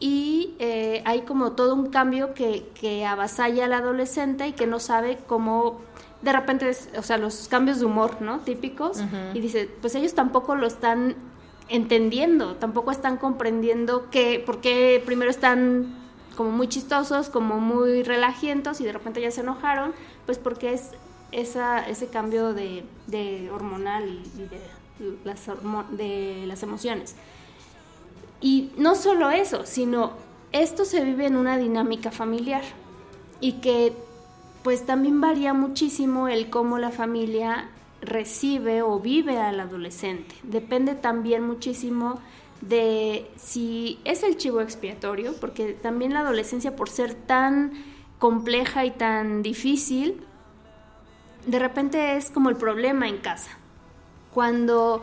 y 0.00 0.54
eh, 0.60 1.02
hay 1.04 1.22
como 1.22 1.52
todo 1.52 1.74
un 1.74 1.88
cambio 1.90 2.32
que, 2.34 2.68
que 2.80 3.04
avasalla 3.04 3.64
al 3.64 3.72
adolescente 3.72 4.46
y 4.48 4.52
que 4.52 4.66
no 4.66 4.78
sabe 4.80 5.18
cómo 5.26 5.80
de 6.22 6.32
repente, 6.32 6.68
es- 6.68 6.88
o 6.98 7.02
sea, 7.02 7.16
los 7.18 7.48
cambios 7.48 7.78
de 7.80 7.86
humor, 7.86 8.20
¿no? 8.20 8.40
Típicos, 8.40 8.98
y 9.34 9.40
dice, 9.40 9.68
pues 9.80 9.94
ellos 9.94 10.14
tampoco 10.14 10.54
lo 10.56 10.66
están 10.66 11.14
entendiendo, 11.68 12.54
tampoco 12.56 12.90
están 12.90 13.16
comprendiendo 13.18 14.08
que, 14.10 14.42
porque 14.44 15.02
primero 15.04 15.30
están 15.30 15.94
como 16.36 16.50
muy 16.50 16.68
chistosos, 16.68 17.28
como 17.28 17.58
muy 17.60 18.02
relajientos 18.02 18.80
y 18.80 18.84
de 18.84 18.92
repente 18.92 19.20
ya 19.20 19.30
se 19.30 19.40
enojaron, 19.42 19.92
pues 20.26 20.38
porque 20.38 20.72
es 20.72 20.90
esa, 21.32 21.86
ese 21.88 22.06
cambio 22.08 22.54
de, 22.54 22.84
de 23.06 23.50
hormonal 23.52 24.08
y, 24.08 24.42
y 24.42 24.48
de, 24.48 25.16
las 25.24 25.46
de 25.90 26.44
las 26.46 26.62
emociones. 26.62 27.16
Y 28.40 28.70
no 28.76 28.94
solo 28.94 29.30
eso, 29.30 29.66
sino 29.66 30.12
esto 30.52 30.84
se 30.84 31.04
vive 31.04 31.26
en 31.26 31.36
una 31.36 31.58
dinámica 31.58 32.10
familiar 32.10 32.62
y 33.40 33.54
que 33.54 33.92
pues 34.62 34.86
también 34.86 35.20
varía 35.20 35.54
muchísimo 35.54 36.28
el 36.28 36.50
cómo 36.50 36.78
la 36.78 36.90
familia 36.90 37.68
recibe 38.00 38.82
o 38.82 39.00
vive 39.00 39.38
al 39.38 39.60
adolescente. 39.60 40.34
Depende 40.42 40.94
también 40.94 41.42
muchísimo 41.42 42.20
de 42.60 43.30
si 43.36 44.00
es 44.04 44.22
el 44.22 44.36
chivo 44.36 44.60
expiatorio, 44.60 45.34
porque 45.40 45.72
también 45.72 46.12
la 46.12 46.20
adolescencia 46.20 46.76
por 46.76 46.88
ser 46.88 47.14
tan 47.14 47.72
compleja 48.18 48.84
y 48.84 48.90
tan 48.90 49.42
difícil, 49.42 50.24
de 51.46 51.58
repente 51.58 52.16
es 52.16 52.30
como 52.30 52.50
el 52.50 52.56
problema 52.56 53.08
en 53.08 53.18
casa. 53.18 53.50
Cuando 54.34 55.02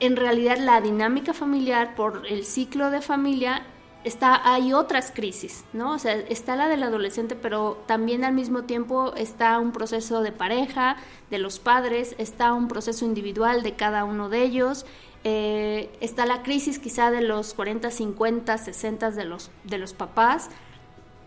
en 0.00 0.16
realidad 0.16 0.58
la 0.58 0.80
dinámica 0.80 1.32
familiar 1.32 1.94
por 1.94 2.26
el 2.28 2.44
ciclo 2.44 2.90
de 2.90 3.00
familia 3.00 3.62
está 4.04 4.52
hay 4.52 4.72
otras 4.72 5.10
crisis, 5.10 5.64
¿no? 5.72 5.92
O 5.92 5.98
sea, 5.98 6.14
está 6.14 6.56
la 6.56 6.68
del 6.68 6.82
adolescente, 6.82 7.34
pero 7.34 7.82
también 7.86 8.24
al 8.24 8.32
mismo 8.32 8.64
tiempo 8.64 9.12
está 9.16 9.58
un 9.58 9.72
proceso 9.72 10.22
de 10.22 10.32
pareja, 10.32 10.96
de 11.30 11.38
los 11.38 11.58
padres, 11.58 12.14
está 12.18 12.52
un 12.52 12.68
proceso 12.68 13.04
individual 13.04 13.62
de 13.62 13.74
cada 13.74 14.04
uno 14.04 14.28
de 14.28 14.42
ellos, 14.42 14.86
eh, 15.24 15.90
está 16.00 16.26
la 16.26 16.42
crisis 16.42 16.78
quizá 16.78 17.10
de 17.10 17.22
los 17.22 17.54
40, 17.54 17.90
50, 17.90 18.58
60 18.58 19.10
de 19.10 19.24
los, 19.24 19.50
de 19.64 19.78
los 19.78 19.92
papás, 19.92 20.48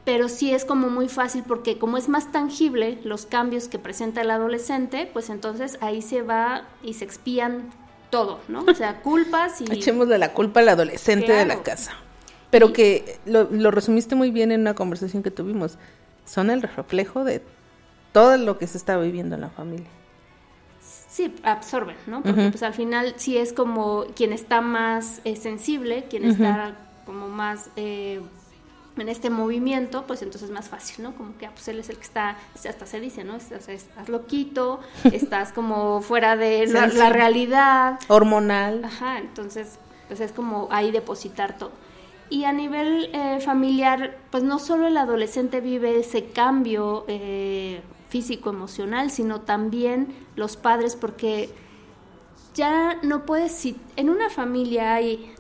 pero 0.05 0.30
sí 0.30 0.53
es 0.53 0.65
como 0.65 0.89
muy 0.89 1.09
fácil 1.09 1.43
porque 1.45 1.78
como 1.78 1.97
es 1.97 2.09
más 2.09 2.32
tangible 2.32 2.99
los 3.03 3.26
cambios 3.26 3.67
que 3.67 3.80
presenta 3.80 4.22
el 4.22 4.32
adolescente, 4.32 5.09
pues 5.11 5.30
entonces 5.30 5.78
ahí 5.82 6.01
se 6.01 6.22
va 6.22 6.63
y 6.82 6.93
se 6.93 7.05
expían 7.05 7.69
todo, 8.12 8.39
¿no? 8.47 8.64
O 8.66 8.74
sea, 8.76 9.01
culpas 9.01 9.62
y... 9.62 9.64
echémosle 9.72 10.20
la 10.20 10.34
culpa 10.34 10.59
al 10.59 10.70
adolescente 10.70 11.32
de 11.32 11.45
la 11.45 11.64
casa. 11.64 11.93
Pero 12.51 12.74
que 12.74 13.20
lo, 13.26 13.45
lo 13.49 13.72
resumiste 13.72 14.14
muy 14.14 14.30
bien 14.30 14.51
en 14.51 14.62
una 14.62 14.76
conversación 14.76 15.24
que 15.24 15.32
tuvimos. 15.32 15.78
Son 16.26 16.49
el 16.49 16.62
reflejo 16.62 17.24
de 17.24 17.41
todo 18.12 18.38
lo 18.38 18.57
que 18.57 18.68
se 18.68 18.78
está 18.78 18.97
viviendo 18.97 19.36
en 19.36 19.41
la 19.41 19.49
familia. 19.49 19.88
Sí, 20.82 21.36
absorben, 21.43 21.97
¿no? 22.07 22.24
Porque 22.24 22.49
pues 22.49 22.64
al 22.64 22.74
final 22.74 23.14
sí 23.18 23.38
es 23.38 23.53
como 23.53 24.05
quien 24.16 24.32
está 24.32 24.62
más 24.62 25.22
eh, 25.26 25.36
sensible, 25.36 26.05
quien 26.09 26.24
está 26.24 26.76
como 27.05 27.28
más 27.28 27.70
eh, 27.76 28.22
en 28.98 29.10
este 29.10 29.30
movimiento, 29.30 30.06
pues 30.06 30.22
entonces 30.22 30.50
es 30.50 30.54
más 30.54 30.70
fácil, 30.70 31.04
¿no? 31.04 31.16
Como 31.16 31.38
que 31.38 31.46
ah, 31.46 31.52
pues 31.54 31.68
él 31.68 31.80
es 31.80 31.89
el 31.89 31.98
que 31.98 32.04
está, 32.04 32.38
hasta 32.54 32.86
se 32.86 33.00
dice, 33.00 33.24
¿no? 33.24 33.39
Sea, 33.39 33.58
estás 33.58 34.10
loquito, 34.10 34.82
estás 35.06 35.52
como 35.54 36.02
fuera 36.02 36.36
de 36.36 36.68
la, 36.68 37.10
realidad. 37.10 38.00
Hormonal. 38.08 38.84
Ajá, 38.84 39.20
entonces 39.20 39.80
pues 40.08 40.20
es 40.20 40.32
como 40.32 40.68
ahí 40.72 40.92
depositar 40.92 41.58
todo. 41.58 41.72
Y 42.30 42.46
a 42.46 42.54
nivel 42.54 43.10
eh, 43.14 43.39
familiar, 43.42 44.18
pues 44.30 44.44
no 44.44 44.60
solo 44.60 44.88
el 44.88 44.98
adolescente 44.98 45.60
vive 45.60 46.00
ese 46.00 46.26
cambio 46.26 47.06
eh, 47.08 47.82
físico, 48.10 48.50
emocional, 48.50 49.12
sino 49.12 49.42
también 49.42 50.16
los 50.36 50.56
padres, 50.58 50.96
porque 50.96 51.50
ya 52.54 52.98
no 53.04 53.26
puedes, 53.26 53.54
si 53.54 53.78
en 53.96 54.10
una 54.10 54.30
familia 54.30 54.96
hay 54.96 55.34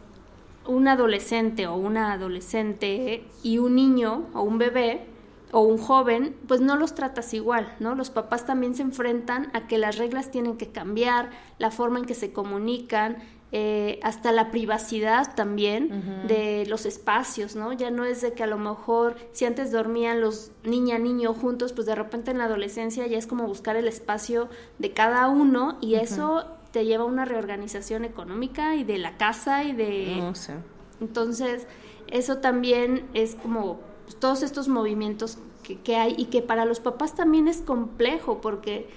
un 0.65 0.87
adolescente 0.87 1.67
o 1.67 1.75
una 1.75 2.13
adolescente 2.13 3.25
y 3.43 3.57
un 3.57 3.75
niño 3.75 4.27
o 4.33 4.41
un 4.41 4.57
bebé 4.57 5.05
o 5.51 5.61
un 5.61 5.77
joven, 5.77 6.35
pues 6.47 6.61
no 6.61 6.77
los 6.77 6.95
tratas 6.95 7.33
igual, 7.33 7.75
¿no? 7.79 7.95
Los 7.95 8.09
papás 8.09 8.45
también 8.45 8.73
se 8.73 8.83
enfrentan 8.83 9.49
a 9.53 9.67
que 9.67 9.77
las 9.77 9.97
reglas 9.97 10.31
tienen 10.31 10.57
que 10.57 10.71
cambiar, 10.71 11.29
la 11.57 11.71
forma 11.71 11.99
en 11.99 12.05
que 12.05 12.13
se 12.13 12.31
comunican, 12.31 13.17
eh, 13.53 13.99
hasta 14.01 14.31
la 14.31 14.49
privacidad 14.49 15.35
también 15.35 16.25
de 16.25 16.65
los 16.67 16.85
espacios, 16.85 17.57
¿no? 17.57 17.73
Ya 17.73 17.91
no 17.91 18.05
es 18.05 18.21
de 18.21 18.31
que 18.31 18.43
a 18.43 18.47
lo 18.47 18.57
mejor 18.57 19.17
si 19.33 19.43
antes 19.43 19.73
dormían 19.73 20.21
los 20.21 20.51
niña 20.63 20.97
niño 20.97 21.33
juntos, 21.33 21.73
pues 21.73 21.85
de 21.85 21.95
repente 21.95 22.31
en 22.31 22.37
la 22.37 22.45
adolescencia 22.45 23.05
ya 23.07 23.17
es 23.17 23.27
como 23.27 23.45
buscar 23.47 23.75
el 23.75 23.89
espacio 23.89 24.47
de 24.79 24.93
cada 24.93 25.27
uno 25.27 25.77
y 25.81 25.95
eso 25.95 26.45
te 26.71 26.85
lleva 26.85 27.03
a 27.03 27.07
una 27.07 27.25
reorganización 27.25 28.05
económica 28.05 28.75
y 28.75 28.83
de 28.83 28.97
la 28.97 29.17
casa 29.17 29.63
y 29.63 29.73
de 29.73 30.15
No 30.17 30.35
sé. 30.35 30.53
entonces, 31.01 31.67
eso 32.07 32.37
también 32.37 33.07
es 33.13 33.35
como 33.35 33.79
pues, 34.05 34.17
todos 34.17 34.43
estos 34.43 34.67
movimientos 34.67 35.37
que, 35.63 35.79
que 35.79 35.95
hay 35.95 36.15
y 36.17 36.25
que 36.25 36.41
para 36.41 36.65
los 36.65 36.79
papás 36.79 37.15
también 37.15 37.47
es 37.47 37.57
complejo 37.61 38.41
porque 38.41 38.87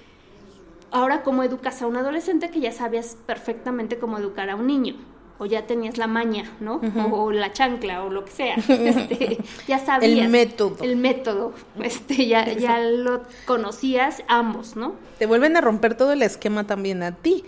ahora 0.91 1.23
cómo 1.23 1.43
educas 1.43 1.81
a 1.81 1.87
un 1.87 1.97
adolescente 1.97 2.49
que 2.49 2.59
ya 2.59 2.71
sabías 2.71 3.17
perfectamente 3.25 3.97
cómo 3.97 4.17
educar 4.17 4.49
a 4.49 4.55
un 4.55 4.67
niño. 4.67 4.95
o 5.37 5.45
ya 5.45 5.67
tenías 5.67 5.97
la 5.97 6.07
maña, 6.07 6.49
¿no? 6.61 6.79
o, 7.11 7.23
o 7.25 7.31
la 7.33 7.51
chancla 7.51 8.03
o 8.03 8.09
lo 8.09 8.23
que 8.23 8.31
sea. 8.31 8.55
Este, 8.69 9.37
ya 9.67 9.79
sabías. 9.79 10.25
El 10.25 10.29
método. 10.29 10.77
El 10.81 10.95
método. 10.95 11.51
Este, 11.83 12.25
ya, 12.25 12.53
ya 12.53 12.79
lo 12.79 13.21
conocías 13.45 14.23
ambos, 14.29 14.77
¿no? 14.77 14.93
Te 15.19 15.25
vuelven 15.25 15.57
a 15.57 15.61
romper 15.61 15.95
todo 15.97 16.13
el 16.13 16.21
esquema 16.21 16.63
también 16.65 17.03
a 17.03 17.11
ti. 17.11 17.43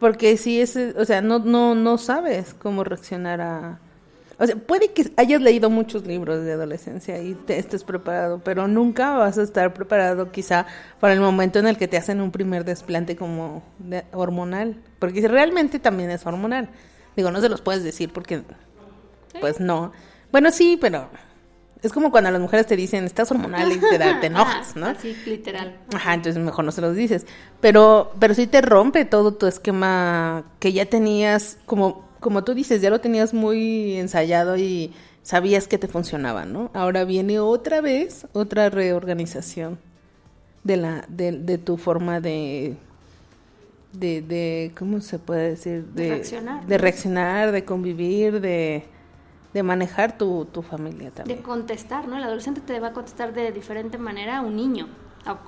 Porque 0.00 0.36
si 0.36 0.60
es, 0.60 0.76
o 0.76 1.04
sea, 1.04 1.20
no, 1.20 1.38
no, 1.38 1.74
no 1.76 1.98
sabes 1.98 2.54
cómo 2.54 2.82
reaccionar 2.82 3.40
a... 3.40 3.78
O 4.38 4.46
sea, 4.46 4.56
puede 4.56 4.92
que 4.92 5.12
hayas 5.18 5.42
leído 5.42 5.68
muchos 5.68 6.06
libros 6.06 6.42
de 6.42 6.52
adolescencia 6.52 7.22
y 7.22 7.34
te 7.34 7.58
estés 7.58 7.84
preparado, 7.84 8.40
pero 8.42 8.66
nunca 8.66 9.10
vas 9.18 9.36
a 9.36 9.42
estar 9.42 9.74
preparado 9.74 10.32
quizá 10.32 10.64
para 10.98 11.12
el 11.12 11.20
momento 11.20 11.58
en 11.58 11.66
el 11.66 11.76
que 11.76 11.86
te 11.88 11.98
hacen 11.98 12.22
un 12.22 12.30
primer 12.30 12.64
desplante 12.64 13.16
como 13.16 13.62
de- 13.78 14.04
hormonal. 14.12 14.80
Porque 14.98 15.28
realmente 15.28 15.78
también 15.78 16.10
es 16.10 16.24
hormonal. 16.24 16.70
Digo, 17.14 17.30
no 17.30 17.42
se 17.42 17.50
los 17.50 17.60
puedes 17.60 17.84
decir 17.84 18.10
porque, 18.14 18.42
pues 19.40 19.60
no. 19.60 19.92
Bueno, 20.32 20.50
sí, 20.50 20.78
pero 20.80 21.10
es 21.82 21.92
como 21.92 22.10
cuando 22.10 22.30
las 22.30 22.40
mujeres 22.40 22.66
te 22.66 22.76
dicen, 22.76 23.04
estás 23.04 23.30
hormonal 23.30 23.70
y 23.72 23.78
te, 23.78 23.98
da- 23.98 24.20
te 24.20 24.26
enojas, 24.28 24.76
¿no? 24.76 24.86
Así, 24.86 25.16
literal. 25.26 25.76
Ajá, 25.94 26.14
entonces 26.14 26.42
mejor 26.42 26.64
no 26.64 26.72
se 26.72 26.80
los 26.80 26.94
dices. 26.96 27.26
Pero, 27.60 28.12
pero 28.18 28.34
sí 28.34 28.46
te 28.46 28.60
rompe 28.60 29.04
todo 29.04 29.32
tu 29.34 29.46
esquema 29.46 30.44
que 30.58 30.72
ya 30.72 30.86
tenías, 30.86 31.58
como, 31.66 32.04
como 32.20 32.44
tú 32.44 32.54
dices, 32.54 32.82
ya 32.82 32.90
lo 32.90 33.00
tenías 33.00 33.32
muy 33.34 33.96
ensayado 33.96 34.56
y 34.56 34.92
sabías 35.22 35.68
que 35.68 35.78
te 35.78 35.88
funcionaba, 35.88 36.44
¿no? 36.44 36.70
Ahora 36.74 37.04
viene 37.04 37.40
otra 37.40 37.80
vez 37.80 38.26
otra 38.32 38.68
reorganización 38.70 39.78
de 40.64 40.76
la, 40.76 41.04
de, 41.08 41.32
de 41.32 41.56
tu 41.58 41.76
forma 41.78 42.20
de, 42.20 42.74
de, 43.92 44.22
de, 44.22 44.72
¿cómo 44.78 45.00
se 45.00 45.18
puede 45.18 45.50
decir? 45.50 45.84
De 45.94 46.08
reaccionar, 46.10 46.66
De 46.66 46.78
reaccionar, 46.78 47.52
de 47.52 47.64
convivir, 47.64 48.40
de, 48.40 48.84
de 49.52 49.62
manejar 49.62 50.16
tu, 50.18 50.46
tu 50.46 50.62
familia 50.62 51.10
De 51.10 51.12
también. 51.12 51.42
contestar, 51.42 52.06
¿no? 52.08 52.16
El 52.16 52.24
adolescente 52.24 52.60
te 52.60 52.78
va 52.80 52.88
a 52.88 52.92
contestar 52.92 53.32
de 53.32 53.52
diferente 53.52 53.98
manera 53.98 54.38
a 54.38 54.40
un 54.42 54.56
niño, 54.56 54.88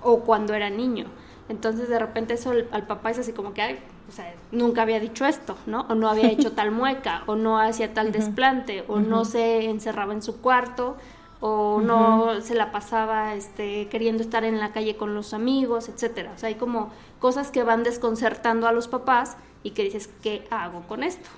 o 0.03 0.21
cuando 0.21 0.55
era 0.55 0.71
niño. 0.71 1.07
Entonces, 1.49 1.89
de 1.89 1.99
repente, 1.99 2.35
eso 2.35 2.51
al, 2.51 2.69
al 2.73 2.87
papá 2.87 3.11
es 3.11 3.19
así 3.19 3.33
como 3.33 3.53
que, 3.55 3.63
ay, 3.63 3.79
o 4.09 4.13
sea, 4.13 4.35
nunca 4.51 4.83
había 4.83 5.01
dicho 5.01 5.25
esto, 5.27 5.57
¿no? 5.67 5.83
O 5.89 5.95
no 5.95 6.09
había 6.09 6.31
hecho 6.31 6.53
tal 6.53 6.71
mueca, 6.73 7.23
o 7.27 7.37
no 7.37 7.59
hacía 7.59 7.95
tal 7.95 8.13
desplante, 8.13 8.85
o 8.89 9.01
no 9.01 9.25
se 9.25 9.69
encerraba 9.69 10.13
en 10.13 10.23
su 10.23 10.41
cuarto, 10.41 10.97
o 11.41 11.81
no 11.81 12.41
se 12.41 12.55
la 12.55 12.71
pasaba 12.71 13.35
este, 13.35 13.89
queriendo 13.89 14.23
estar 14.23 14.45
en 14.45 14.61
la 14.61 14.73
calle 14.73 14.97
con 14.97 15.15
los 15.15 15.35
amigos, 15.35 15.89
etcétera. 15.89 16.33
O 16.35 16.39
sea, 16.39 16.49
hay 16.49 16.55
como 16.55 16.91
cosas 17.19 17.51
que 17.51 17.65
van 17.65 17.83
desconcertando 17.83 18.69
a 18.69 18.73
los 18.73 18.87
papás 18.89 19.37
y 19.65 19.71
que 19.73 19.83
dices, 19.85 20.09
¿qué 20.23 20.47
hago 20.51 20.83
con 20.83 21.03
esto? 21.03 21.29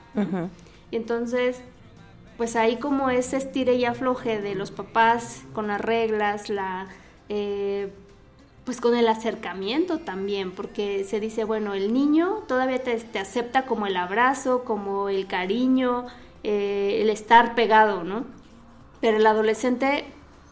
Entonces, 0.91 1.61
pues 2.37 2.57
ahí 2.57 2.77
como 2.77 3.11
ese 3.11 3.37
estire 3.37 3.75
y 3.75 3.85
afloje 3.85 4.41
de 4.41 4.55
los 4.55 4.71
papás 4.71 5.43
con 5.53 5.69
las 5.69 5.81
reglas, 5.81 6.49
la 6.49 6.89
eh, 7.29 7.93
pues 8.65 8.81
con 8.81 8.97
el 8.97 9.07
acercamiento 9.09 9.99
también, 9.99 10.53
porque 10.53 11.05
se 11.05 11.21
dice, 11.21 11.45
bueno, 11.45 11.75
el 11.75 11.93
niño 11.93 12.43
todavía 12.49 12.83
te, 12.83 12.97
te 12.97 13.19
acepta 13.19 13.67
como 13.67 13.87
el 13.87 13.97
abrazo, 13.97 14.65
como 14.65 15.09
el 15.11 15.27
cariño, 15.27 16.07
eh, 16.43 16.99
el 17.03 17.11
estar 17.11 17.55
pegado, 17.55 18.05
¿no? 18.05 18.25
Pero 19.01 19.19
el 19.19 19.27
adolescente 19.27 20.07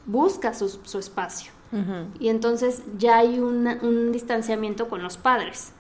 busca 0.07 0.53
su, 0.55 0.69
su 0.69 0.99
espacio. 0.99 1.53
Y 2.21 2.29
entonces 2.29 2.83
ya 2.99 3.17
hay 3.17 3.39
un 3.41 4.13
distanciamiento 4.13 4.91
con 4.91 5.03
los 5.03 5.17
padres. 5.17 5.73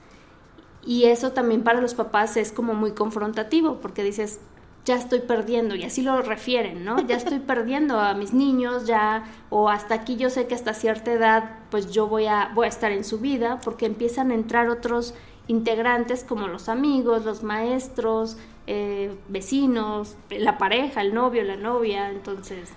Y 0.86 1.04
eso 1.04 1.32
también 1.32 1.62
para 1.64 1.82
los 1.82 1.92
papás 1.92 2.38
es 2.38 2.50
como 2.50 2.72
muy 2.72 2.92
confrontativo, 2.92 3.78
porque 3.82 4.02
dices, 4.02 4.40
ya 4.84 4.96
estoy 4.96 5.20
perdiendo, 5.20 5.74
y 5.76 5.84
así 5.84 6.02
lo 6.02 6.20
refieren, 6.22 6.84
¿no? 6.84 7.00
Ya 7.06 7.16
estoy 7.16 7.38
perdiendo 7.38 8.00
a 8.00 8.14
mis 8.14 8.32
niños, 8.32 8.86
ya, 8.86 9.24
o 9.48 9.68
hasta 9.68 9.94
aquí 9.94 10.16
yo 10.16 10.28
sé 10.28 10.46
que 10.46 10.54
hasta 10.54 10.74
cierta 10.74 11.12
edad, 11.12 11.50
pues 11.70 11.92
yo 11.92 12.08
voy 12.08 12.26
a, 12.26 12.50
voy 12.54 12.66
a 12.66 12.68
estar 12.68 12.90
en 12.90 13.04
su 13.04 13.18
vida, 13.18 13.60
porque 13.62 13.86
empiezan 13.86 14.32
a 14.32 14.34
entrar 14.34 14.68
otros 14.68 15.14
integrantes 15.46 16.24
como 16.24 16.48
los 16.48 16.68
amigos, 16.68 17.24
los 17.24 17.44
maestros, 17.44 18.36
eh, 18.66 19.14
vecinos, 19.28 20.16
la 20.30 20.58
pareja, 20.58 21.00
el 21.00 21.14
novio, 21.14 21.44
la 21.44 21.56
novia, 21.56 22.10
entonces... 22.10 22.70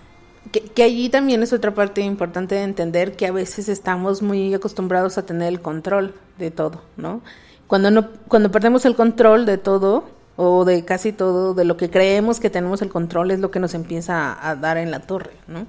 Que, 0.52 0.62
que 0.62 0.84
allí 0.84 1.10
también 1.10 1.42
es 1.42 1.54
otra 1.54 1.74
parte 1.74 2.02
importante 2.02 2.54
de 2.54 2.62
entender 2.62 3.16
que 3.16 3.26
a 3.26 3.32
veces 3.32 3.68
estamos 3.68 4.22
muy 4.22 4.54
acostumbrados 4.54 5.18
a 5.18 5.26
tener 5.26 5.48
el 5.48 5.60
control 5.60 6.14
de 6.38 6.52
todo, 6.52 6.82
¿no? 6.98 7.22
Cuando 7.66 7.90
no, 7.90 8.10
cuando 8.28 8.52
perdemos 8.52 8.86
el 8.86 8.96
control 8.96 9.48
de 9.48 9.58
todo 9.58 10.04
o 10.38 10.66
de 10.66 10.84
casi 10.86 11.12
todo, 11.14 11.54
de 11.54 11.66
lo 11.66 11.78
que 11.78 11.90
creemos 11.90 12.40
que 12.40 12.50
tenemos 12.50 12.82
el 12.82 12.90
control 12.90 13.32
es 13.32 13.40
lo 13.40 13.52
que 13.52 13.60
nos 13.60 13.74
empieza 13.74 14.34
a, 14.34 14.50
a 14.50 14.56
dar 14.56 14.78
en 14.78 14.92
la 14.92 15.00
torre, 15.00 15.32
¿no? 15.48 15.66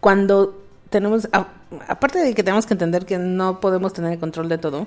Cuando 0.00 0.62
tenemos, 0.90 1.28
a- 1.32 1.48
aparte 1.88 2.18
de 2.20 2.34
que 2.34 2.42
tenemos 2.42 2.66
que 2.66 2.74
entender 2.74 3.04
que 3.06 3.18
no 3.18 3.60
podemos 3.60 3.92
tener 3.92 4.12
el 4.12 4.18
control 4.18 4.48
de 4.48 4.58
todo, 4.58 4.86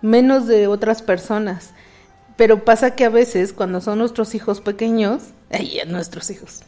menos 0.00 0.46
de 0.46 0.66
otras 0.66 1.02
personas. 1.02 1.70
Pero 2.36 2.64
pasa 2.64 2.92
que 2.94 3.04
a 3.04 3.10
veces 3.10 3.52
cuando 3.52 3.80
son 3.80 3.98
nuestros 3.98 4.34
hijos 4.34 4.60
pequeños, 4.60 5.22
ay, 5.50 5.78
nuestros 5.86 6.30
hijos, 6.30 6.62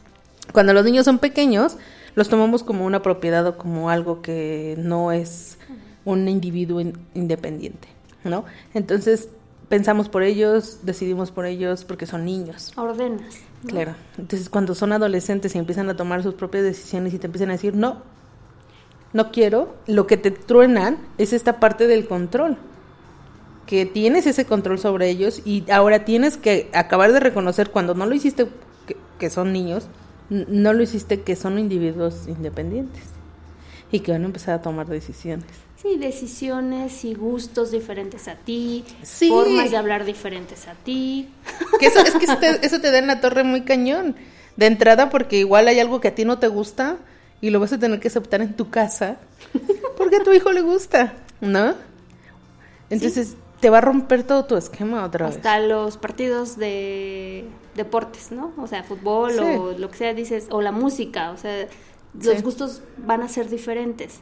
cuando 0.52 0.74
los 0.74 0.84
niños 0.84 1.06
son 1.06 1.18
pequeños, 1.18 1.78
los 2.14 2.28
tomamos 2.28 2.62
como 2.62 2.84
una 2.84 3.02
propiedad 3.02 3.46
o 3.46 3.56
como 3.56 3.88
algo 3.90 4.20
que 4.22 4.76
no 4.78 5.10
es 5.10 5.56
un 6.04 6.28
individuo 6.28 6.80
in- 6.80 6.98
independiente, 7.14 7.88
¿no? 8.24 8.44
Entonces 8.74 9.28
pensamos 9.74 10.08
por 10.08 10.22
ellos, 10.22 10.78
decidimos 10.84 11.32
por 11.32 11.46
ellos 11.46 11.84
porque 11.84 12.06
son 12.06 12.24
niños. 12.24 12.72
Ordenas. 12.76 13.34
¿no? 13.64 13.70
Claro. 13.70 13.96
Entonces, 14.16 14.48
cuando 14.48 14.72
son 14.76 14.92
adolescentes 14.92 15.52
y 15.52 15.58
empiezan 15.58 15.90
a 15.90 15.96
tomar 15.96 16.22
sus 16.22 16.34
propias 16.34 16.62
decisiones 16.62 17.12
y 17.12 17.18
te 17.18 17.26
empiezan 17.26 17.48
a 17.48 17.54
decir, 17.54 17.74
no, 17.74 18.00
no 19.12 19.32
quiero, 19.32 19.74
lo 19.88 20.06
que 20.06 20.16
te 20.16 20.30
truenan 20.30 20.98
es 21.18 21.32
esta 21.32 21.58
parte 21.58 21.88
del 21.88 22.06
control. 22.06 22.56
Que 23.66 23.84
tienes 23.84 24.28
ese 24.28 24.44
control 24.44 24.78
sobre 24.78 25.10
ellos 25.10 25.42
y 25.44 25.68
ahora 25.68 26.04
tienes 26.04 26.36
que 26.36 26.70
acabar 26.72 27.12
de 27.12 27.18
reconocer 27.18 27.70
cuando 27.72 27.96
no 27.96 28.06
lo 28.06 28.14
hiciste 28.14 28.46
que, 28.86 28.96
que 29.18 29.28
son 29.28 29.52
niños, 29.52 29.88
no 30.30 30.72
lo 30.72 30.84
hiciste 30.84 31.22
que 31.22 31.34
son 31.34 31.58
individuos 31.58 32.28
independientes 32.28 33.02
y 33.90 33.98
que 33.98 34.12
van 34.12 34.22
a 34.22 34.26
empezar 34.26 34.54
a 34.54 34.62
tomar 34.62 34.86
decisiones. 34.86 35.48
Sí, 35.84 35.98
decisiones 35.98 37.04
y 37.04 37.12
gustos 37.14 37.70
diferentes 37.70 38.26
a 38.26 38.36
ti, 38.36 38.84
Sí. 39.02 39.28
formas 39.28 39.70
de 39.70 39.76
hablar 39.76 40.04
diferentes 40.06 40.66
a 40.66 40.72
ti. 40.74 41.28
Que 41.78 41.86
eso, 41.88 42.00
es 42.00 42.14
que 42.14 42.24
eso 42.24 42.38
te, 42.38 42.64
eso 42.66 42.80
te 42.80 42.90
da 42.90 42.98
en 42.98 43.06
la 43.06 43.20
torre 43.20 43.44
muy 43.44 43.60
cañón. 43.64 44.16
De 44.56 44.64
entrada, 44.66 45.10
porque 45.10 45.36
igual 45.36 45.68
hay 45.68 45.80
algo 45.80 46.00
que 46.00 46.08
a 46.08 46.14
ti 46.14 46.24
no 46.24 46.38
te 46.38 46.48
gusta 46.48 46.96
y 47.42 47.50
lo 47.50 47.60
vas 47.60 47.72
a 47.74 47.78
tener 47.78 48.00
que 48.00 48.08
aceptar 48.08 48.40
en 48.40 48.54
tu 48.56 48.70
casa 48.70 49.18
porque 49.98 50.16
a 50.16 50.22
tu 50.24 50.32
hijo 50.32 50.52
le 50.52 50.62
gusta, 50.62 51.12
¿no? 51.42 51.74
Entonces 52.88 53.34
te 53.60 53.68
va 53.68 53.78
a 53.78 53.80
romper 53.80 54.22
todo 54.22 54.44
tu 54.46 54.56
esquema 54.56 55.04
otra 55.04 55.26
vez. 55.26 55.36
Hasta 55.36 55.58
los 55.60 55.96
partidos 55.96 56.56
de 56.56 57.44
deportes, 57.74 58.30
¿no? 58.30 58.52
O 58.58 58.66
sea, 58.66 58.84
fútbol 58.84 59.32
Sí. 59.32 59.40
o 59.40 59.72
lo 59.76 59.90
que 59.90 59.98
sea, 59.98 60.14
dices, 60.14 60.46
o 60.50 60.62
la 60.62 60.72
música, 60.72 61.30
o 61.32 61.36
sea, 61.36 61.66
los 62.22 62.42
gustos 62.42 62.80
van 62.98 63.22
a 63.22 63.28
ser 63.28 63.48
diferentes. 63.50 64.20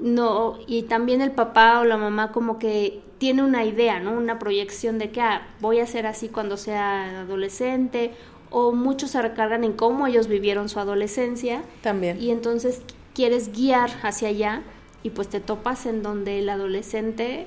No, 0.00 0.58
y 0.66 0.82
también 0.82 1.20
el 1.20 1.32
papá 1.32 1.80
o 1.80 1.84
la 1.84 1.96
mamá 1.96 2.32
como 2.32 2.58
que 2.58 3.02
tiene 3.18 3.42
una 3.42 3.64
idea, 3.64 4.00
¿no? 4.00 4.12
Una 4.12 4.38
proyección 4.38 4.98
de 4.98 5.10
que 5.10 5.20
ah, 5.20 5.46
voy 5.60 5.80
a 5.80 5.86
ser 5.86 6.06
así 6.06 6.28
cuando 6.28 6.56
sea 6.56 7.20
adolescente, 7.20 8.12
o 8.50 8.72
muchos 8.72 9.10
se 9.12 9.22
recargan 9.22 9.64
en 9.64 9.72
cómo 9.72 10.06
ellos 10.06 10.28
vivieron 10.28 10.68
su 10.68 10.78
adolescencia. 10.78 11.62
También. 11.82 12.20
Y 12.22 12.30
entonces 12.30 12.82
quieres 13.14 13.52
guiar 13.52 13.90
hacia 14.02 14.28
allá 14.28 14.62
y 15.02 15.10
pues 15.10 15.28
te 15.28 15.40
topas 15.40 15.86
en 15.86 16.02
donde 16.02 16.38
el 16.38 16.48
adolescente, 16.48 17.46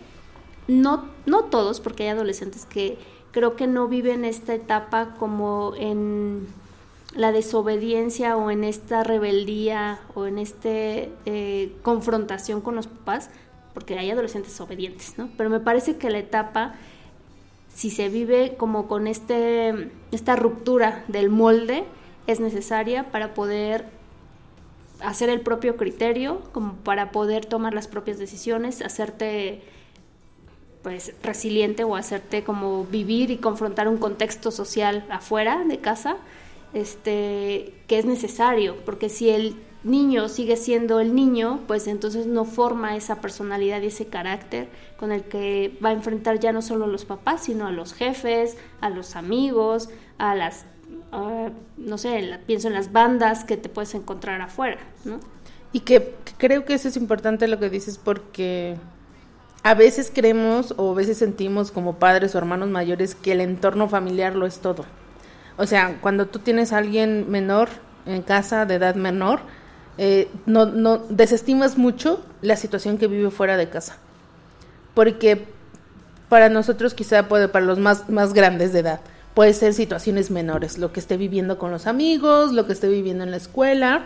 no, 0.67 1.09
no 1.25 1.45
todos, 1.45 1.79
porque 1.79 2.03
hay 2.03 2.09
adolescentes 2.09 2.65
que 2.65 2.97
creo 3.31 3.55
que 3.55 3.67
no 3.67 3.87
viven 3.87 4.25
esta 4.25 4.53
etapa 4.53 5.15
como 5.19 5.73
en 5.77 6.47
la 7.17 7.31
desobediencia 7.31 8.37
o 8.37 8.51
en 8.51 8.63
esta 8.63 9.03
rebeldía 9.03 9.99
o 10.15 10.25
en 10.27 10.37
esta 10.37 10.69
confrontación 11.81 12.61
con 12.61 12.75
los 12.75 12.87
papás, 12.87 13.29
porque 13.73 13.99
hay 13.99 14.09
adolescentes 14.11 14.59
obedientes, 14.61 15.17
¿no? 15.17 15.29
Pero 15.37 15.49
me 15.49 15.59
parece 15.59 15.97
que 15.97 16.09
la 16.09 16.19
etapa 16.19 16.75
si 17.77 17.91
se 17.91 18.09
vive 18.09 18.55
como 18.57 18.87
con 18.87 19.05
este, 19.05 19.91
esta 20.11 20.35
ruptura 20.35 21.03
del 21.07 21.29
molde, 21.29 21.83
es 22.25 22.39
necesaria 22.39 23.11
para 23.11 23.35
poder 23.35 23.85
hacer 24.99 25.29
el 25.29 25.41
propio 25.41 25.77
criterio, 25.77 26.41
como 26.53 26.73
para 26.77 27.11
poder 27.11 27.45
tomar 27.45 27.75
las 27.75 27.87
propias 27.87 28.17
decisiones, 28.17 28.81
hacerte 28.81 29.61
pues 30.81 31.13
resiliente 31.21 31.83
o 31.83 31.95
hacerte 31.95 32.43
como 32.43 32.83
vivir 32.85 33.29
y 33.29 33.37
confrontar 33.37 33.87
un 33.87 33.97
contexto 33.97 34.49
social 34.49 35.05
afuera 35.11 35.63
de 35.63 35.77
casa, 35.77 36.17
este 36.73 37.73
que 37.87 37.97
es 37.99 38.05
necesario, 38.05 38.77
porque 38.85 39.09
si 39.09 39.29
el 39.29 39.55
niño 39.83 40.27
sigue 40.27 40.57
siendo 40.57 40.99
el 40.99 41.15
niño, 41.15 41.61
pues 41.67 41.87
entonces 41.87 42.27
no 42.27 42.45
forma 42.45 42.95
esa 42.95 43.21
personalidad 43.21 43.81
y 43.81 43.87
ese 43.87 44.07
carácter 44.07 44.67
con 44.97 45.11
el 45.11 45.23
que 45.23 45.77
va 45.83 45.89
a 45.89 45.93
enfrentar 45.93 46.39
ya 46.39 46.51
no 46.51 46.61
solo 46.61 46.85
a 46.85 46.87
los 46.87 47.05
papás, 47.05 47.45
sino 47.45 47.67
a 47.67 47.71
los 47.71 47.93
jefes, 47.93 48.57
a 48.81 48.89
los 48.89 49.15
amigos, 49.15 49.89
a 50.17 50.35
las, 50.35 50.65
no 51.77 51.97
sé, 51.97 52.39
pienso 52.45 52.67
en 52.67 52.73
las 52.73 52.91
bandas 52.91 53.45
que 53.45 53.57
te 53.57 53.69
puedes 53.69 53.93
encontrar 53.95 54.41
afuera, 54.41 54.79
¿no? 55.05 55.19
Y 55.73 55.81
que 55.81 56.15
creo 56.37 56.65
que 56.65 56.73
eso 56.73 56.87
es 56.87 56.97
importante 56.97 57.47
lo 57.47 57.59
que 57.59 57.69
dices 57.69 57.97
porque 57.97 58.75
a 59.63 59.73
veces 59.73 60.11
creemos 60.13 60.73
o 60.77 60.91
a 60.91 60.95
veces 60.95 61.17
sentimos 61.17 61.71
como 61.71 61.97
padres 61.97 62.35
o 62.35 62.37
hermanos 62.37 62.69
mayores 62.69 63.15
que 63.15 63.33
el 63.33 63.41
entorno 63.41 63.87
familiar 63.87 64.35
lo 64.35 64.45
es 64.45 64.59
todo. 64.59 64.85
O 65.57 65.65
sea, 65.65 65.97
cuando 66.01 66.27
tú 66.27 66.39
tienes 66.39 66.71
a 66.73 66.77
alguien 66.77 67.29
menor 67.29 67.69
en 68.05 68.21
casa, 68.21 68.65
de 68.65 68.75
edad 68.75 68.95
menor, 68.95 69.41
eh, 69.97 70.29
no, 70.45 70.65
no 70.65 70.99
desestimas 71.09 71.77
mucho 71.77 72.23
la 72.41 72.55
situación 72.55 72.97
que 72.97 73.07
vive 73.07 73.31
fuera 73.31 73.57
de 73.57 73.69
casa. 73.69 73.97
Porque 74.93 75.45
para 76.29 76.49
nosotros 76.49 76.93
quizá 76.93 77.27
puede, 77.27 77.47
para 77.47 77.65
los 77.65 77.79
más, 77.79 78.09
más 78.09 78.33
grandes 78.33 78.73
de 78.73 78.79
edad, 78.79 78.99
puede 79.33 79.53
ser 79.53 79.73
situaciones 79.73 80.31
menores, 80.31 80.77
lo 80.77 80.91
que 80.91 80.99
esté 80.99 81.17
viviendo 81.17 81.57
con 81.57 81.71
los 81.71 81.87
amigos, 81.87 82.51
lo 82.53 82.65
que 82.65 82.73
esté 82.73 82.87
viviendo 82.87 83.23
en 83.23 83.31
la 83.31 83.37
escuela. 83.37 84.05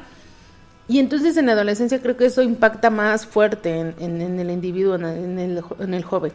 Y 0.87 0.99
entonces 0.99 1.37
en 1.37 1.45
la 1.45 1.53
adolescencia 1.53 2.01
creo 2.01 2.17
que 2.17 2.25
eso 2.25 2.41
impacta 2.41 2.89
más 2.89 3.25
fuerte 3.25 3.79
en, 3.79 3.95
en- 3.99 4.21
en 4.21 4.39
el 4.39 4.51
individuo, 4.51 4.95
en 4.95 5.05
el, 5.05 5.17
en 5.23 5.39
el 5.39 5.61
jo- 5.61 5.77
en 5.79 5.93
el 5.93 6.03
joven. 6.03 6.33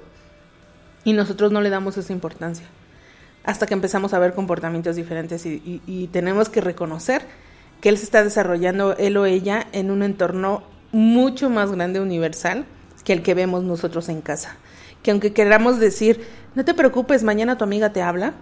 Y 1.04 1.12
nosotros 1.12 1.52
no 1.52 1.60
le 1.60 1.70
damos 1.70 1.96
esa 1.98 2.12
importancia. 2.12 2.66
Hasta 3.46 3.66
que 3.66 3.72
empezamos 3.74 4.12
a 4.12 4.18
ver 4.18 4.34
comportamientos 4.34 4.96
diferentes 4.96 5.46
y, 5.46 5.62
y- 5.64 5.80
y 5.86 6.08
tenemos 6.08 6.48
que 6.50 6.60
reconocer 6.60 7.22
que 7.80 7.88
él 7.88 7.96
se 7.96 8.04
está 8.04 8.22
desarrollando, 8.24 8.96
él 8.96 9.16
o 9.16 9.24
ella, 9.24 9.66
en 9.72 9.90
un 9.90 10.02
entorno 10.02 10.62
mucho 10.92 11.48
más 11.48 11.70
grande, 11.72 12.00
universal, 12.00 12.64
que 13.04 13.12
el 13.14 13.22
que 13.22 13.34
vemos 13.34 13.62
nosotros 13.62 14.08
en 14.08 14.20
casa. 14.20 14.56
Que 15.02 15.10
aunque 15.12 15.32
queramos 15.32 15.78
decir, 15.78 16.20
no 16.54 16.64
te 16.64 16.74
preocupes, 16.74 17.22
mañana 17.22 17.56
tu 17.56 17.64
amiga 17.64 17.92
te 17.92 18.02
habla, 18.02 18.34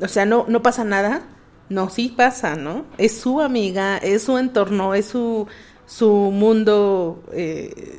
o 0.00 0.06
sea, 0.08 0.24
no, 0.24 0.44
no 0.48 0.62
pasa 0.62 0.84
nada. 0.84 1.22
No, 1.70 1.90
sí 1.90 2.14
pasa, 2.16 2.56
¿no? 2.56 2.84
Es 2.96 3.20
su 3.20 3.40
amiga, 3.42 3.98
es 3.98 4.22
su 4.22 4.38
entorno, 4.38 4.94
es 4.94 5.04
su, 5.06 5.46
su 5.86 6.10
mundo, 6.32 7.22
eh, 7.32 7.98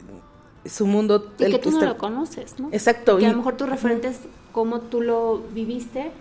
su 0.65 0.87
mundo. 0.87 1.33
Y 1.37 1.43
el 1.43 1.51
que 1.51 1.59
tú 1.59 1.69
no 1.71 1.77
está- 1.77 1.89
lo 1.89 1.97
conoces, 1.97 2.55
¿no? 2.59 2.69
Exacto. 2.71 3.17
Que 3.17 3.25
a 3.25 3.29
y- 3.29 3.31
lo 3.31 3.37
mejor 3.37 3.57
tu 3.57 3.65
referente 3.67 4.07
es 4.07 4.19
cómo 4.53 4.79
tú 4.81 5.01
lo 5.01 5.43
viviste, 5.53 6.11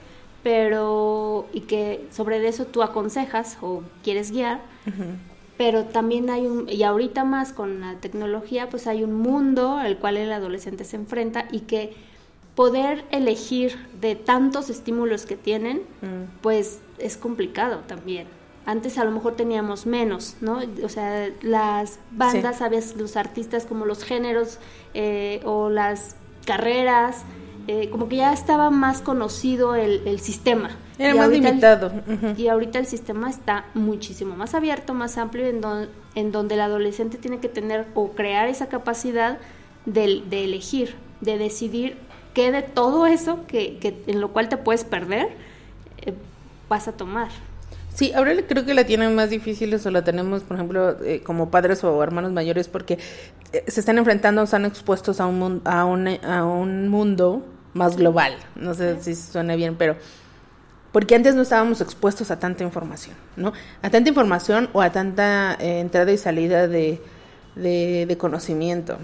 pero 0.49 1.45
y 1.53 1.61
que 1.61 2.07
sobre 2.11 2.47
eso 2.49 2.65
tú 2.65 2.83
aconsejas 2.83 3.59
o 3.61 3.83
quieres 4.03 4.31
guiar, 4.31 4.61
pero 5.59 5.85
también 5.85 6.31
hay 6.31 6.47
un, 6.47 6.67
y 6.71 6.85
ahorita 6.85 7.25
más 7.25 7.53
con 7.53 7.81
la 7.83 7.97
tecnología, 7.97 8.71
pues 8.71 8.87
hay 8.87 9.05
un 9.05 9.13
mundo 9.13 9.77
al 9.77 9.99
cual 9.99 10.17
el 10.17 10.33
adolescente 10.33 10.85
se 10.85 10.97
enfrenta 10.97 11.45
y 11.53 11.61
que 11.61 11.93
poder 12.55 13.05
elegir 13.11 13.77
de 14.01 14.15
tantos 14.17 14.71
estímulos 14.71 15.27
que 15.27 15.37
tienen, 15.37 15.83
Mm. 16.01 16.41
pues 16.41 16.79
es 16.99 17.19
complicado 17.19 17.81
también. 17.87 18.27
Antes 18.65 18.97
a 18.99 19.05
lo 19.05 19.11
mejor 19.11 19.35
teníamos 19.37 19.85
menos, 19.87 20.37
¿no? 20.41 20.61
O 20.83 20.89
sea, 20.89 21.29
las 21.43 21.99
bandas, 22.11 22.55
Sí. 22.57 22.59
sabes, 22.61 22.97
los 22.97 23.17
artistas 23.17 23.67
como 23.67 23.85
los 23.85 24.03
géneros 24.03 24.59
eh, 24.95 25.41
o 25.45 25.69
las 25.69 26.17
carreras, 26.47 27.25
eh, 27.69 27.89
como 27.91 28.09
que 28.09 28.17
ya 28.17 28.33
estaba 28.33 28.71
más 28.71 29.01
conocido 29.03 29.75
el, 29.77 30.03
el 30.07 30.19
sistema. 30.21 30.71
Era 30.99 31.15
Y 31.15 31.19
más 31.19 31.29
el- 31.29 31.41
limitado. 31.43 31.93
y 32.37 32.49
ahorita 32.49 32.79
el 32.81 32.87
sistema 32.87 33.31
está 33.31 33.67
muchísimo 33.75 34.35
más 34.35 34.55
abierto, 34.55 34.95
más 34.95 35.17
amplio, 35.19 35.47
en, 35.47 35.61
don- 35.61 35.89
en 36.17 36.33
donde 36.33 36.55
el 36.57 36.63
adolescente 36.63 37.19
tiene 37.19 37.39
que 37.39 37.49
tener 37.49 37.87
o 37.95 38.11
crear 38.13 38.49
esa 38.49 38.67
capacidad 38.69 39.39
de, 39.87 40.23
de 40.29 40.45
elegir, 40.45 40.95
de 41.21 41.39
decidir 41.39 41.97
qué 42.35 42.51
de 42.53 42.63
todo 42.63 43.07
eso 43.07 43.47
que, 43.47 43.79
que 43.79 44.03
en 44.07 44.21
lo 44.21 44.33
cual 44.33 44.49
te 44.49 44.57
puedes 44.57 44.85
perder 44.85 45.29
eh, 45.99 46.15
vas 46.69 46.89
a 46.89 46.93
tomar. 46.93 47.29
Sí, 47.95 48.13
ahora 48.13 48.33
creo 48.47 48.65
que 48.65 48.75
la 48.75 48.85
tienen 48.85 49.15
más 49.17 49.29
difícil 49.31 49.73
eso 49.75 49.91
la 49.91 50.05
tenemos, 50.05 50.43
por 50.45 50.57
ejemplo, 50.57 51.03
eh, 51.05 51.21
como 51.25 51.51
padres 51.51 51.83
o 51.85 52.01
hermanos 52.03 52.31
mayores, 52.33 52.69
porque 52.69 52.99
eh, 53.53 53.65
se 53.67 53.81
están 53.81 53.99
enfrentando, 53.99 54.43
están 54.43 54.65
expuestos 54.65 55.21
a 55.21 55.27
un, 55.27 55.61
a 55.65 55.85
un, 55.85 56.07
a 56.25 56.45
un 56.45 56.89
mundo 56.89 57.43
más 57.75 57.97
global. 57.97 58.37
No 58.57 58.75
sé 58.75 59.01
si 59.03 59.15
suena 59.15 59.57
bien, 59.57 59.77
pero 59.77 59.97
porque 60.93 61.15
antes 61.15 61.35
no 61.35 61.43
estábamos 61.43 61.81
expuestos 61.81 62.31
a 62.31 62.39
tanta 62.39 62.65
información, 62.65 63.15
¿no? 63.37 63.53
A 63.83 63.91
tanta 63.91 64.09
información 64.09 64.71
o 64.73 64.81
a 64.81 64.91
tanta 64.91 65.57
eh, 65.61 65.81
entrada 65.81 66.11
y 66.11 66.19
salida 66.19 66.67
de, 66.67 67.01
de, 67.55 68.07
de 68.07 68.19
conocimiento. 68.19 68.99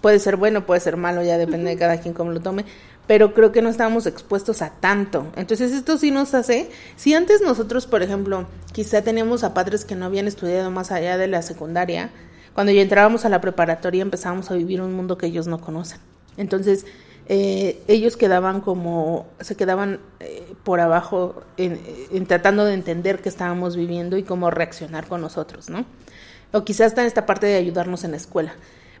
Puede 0.00 0.18
ser 0.18 0.36
bueno, 0.36 0.66
puede 0.66 0.80
ser 0.80 0.96
malo, 0.96 1.22
ya 1.22 1.38
depende 1.38 1.70
de 1.70 1.76
cada 1.76 2.00
quien 2.00 2.14
cómo 2.14 2.30
lo 2.30 2.40
tome, 2.40 2.64
pero 3.06 3.34
creo 3.34 3.52
que 3.52 3.62
no 3.62 3.68
estábamos 3.68 4.06
expuestos 4.06 4.62
a 4.62 4.70
tanto. 4.70 5.26
Entonces 5.36 5.72
esto 5.72 5.98
sí 5.98 6.10
nos 6.10 6.34
hace, 6.34 6.70
si 6.96 7.14
antes 7.14 7.40
nosotros, 7.40 7.86
por 7.86 8.02
ejemplo, 8.02 8.46
quizá 8.72 9.02
teníamos 9.02 9.42
a 9.42 9.54
padres 9.54 9.84
que 9.84 9.96
no 9.96 10.04
habían 10.04 10.28
estudiado 10.28 10.70
más 10.70 10.92
allá 10.92 11.16
de 11.16 11.26
la 11.26 11.42
secundaria, 11.42 12.10
cuando 12.52 12.72
ya 12.72 12.82
entrábamos 12.82 13.24
a 13.24 13.28
la 13.28 13.40
preparatoria 13.40 14.02
empezábamos 14.02 14.50
a 14.50 14.54
vivir 14.54 14.80
un 14.80 14.92
mundo 14.92 15.16
que 15.18 15.26
ellos 15.26 15.46
no 15.46 15.60
conocen. 15.60 16.00
Entonces, 16.36 16.84
eh, 17.28 17.82
ellos 17.88 18.16
quedaban 18.16 18.60
como, 18.60 19.26
se 19.40 19.56
quedaban 19.56 20.00
eh, 20.20 20.54
por 20.64 20.80
abajo 20.80 21.42
en, 21.56 22.26
tratando 22.26 22.64
de 22.64 22.74
entender 22.74 23.20
qué 23.20 23.28
estábamos 23.28 23.76
viviendo 23.76 24.16
y 24.16 24.22
cómo 24.22 24.50
reaccionar 24.50 25.06
con 25.06 25.20
nosotros, 25.20 25.68
¿no? 25.68 25.84
O 26.52 26.64
quizás 26.64 26.88
está 26.88 27.02
en 27.02 27.06
esta 27.06 27.26
parte 27.26 27.46
de 27.46 27.56
ayudarnos 27.56 28.04
en 28.04 28.12
la 28.12 28.16
escuela. 28.16 28.54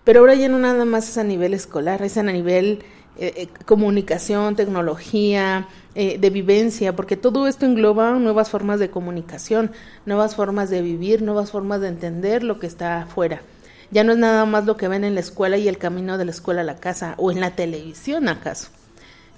Pero 0.04 0.20
ahora 0.20 0.34
ya 0.34 0.48
no 0.48 0.58
nada 0.58 0.84
más 0.84 1.08
es 1.08 1.18
a 1.18 1.24
nivel 1.24 1.54
escolar, 1.54 2.02
es 2.02 2.16
a 2.16 2.22
nivel 2.22 2.84
eh, 3.20 3.32
eh, 3.36 3.48
comunicación, 3.66 4.54
tecnología, 4.54 5.66
eh, 5.96 6.18
de 6.18 6.30
vivencia, 6.30 6.94
porque 6.94 7.16
todo 7.16 7.48
esto 7.48 7.66
engloba 7.66 8.12
nuevas 8.12 8.48
formas 8.48 8.78
de 8.78 8.90
comunicación, 8.90 9.72
nuevas 10.06 10.36
formas 10.36 10.70
de 10.70 10.82
vivir, 10.82 11.22
nuevas 11.22 11.50
formas 11.50 11.80
de 11.80 11.88
entender 11.88 12.44
lo 12.44 12.60
que 12.60 12.68
está 12.68 13.02
afuera. 13.02 13.42
Ya 13.90 14.04
no 14.04 14.12
es 14.12 14.18
nada 14.18 14.44
más 14.44 14.66
lo 14.66 14.76
que 14.76 14.88
ven 14.88 15.04
en 15.04 15.14
la 15.14 15.20
escuela 15.20 15.56
y 15.56 15.66
el 15.68 15.78
camino 15.78 16.18
de 16.18 16.24
la 16.26 16.30
escuela 16.30 16.60
a 16.60 16.64
la 16.64 16.76
casa, 16.76 17.14
o 17.16 17.30
en 17.30 17.40
la 17.40 17.52
televisión 17.56 18.28
acaso. 18.28 18.68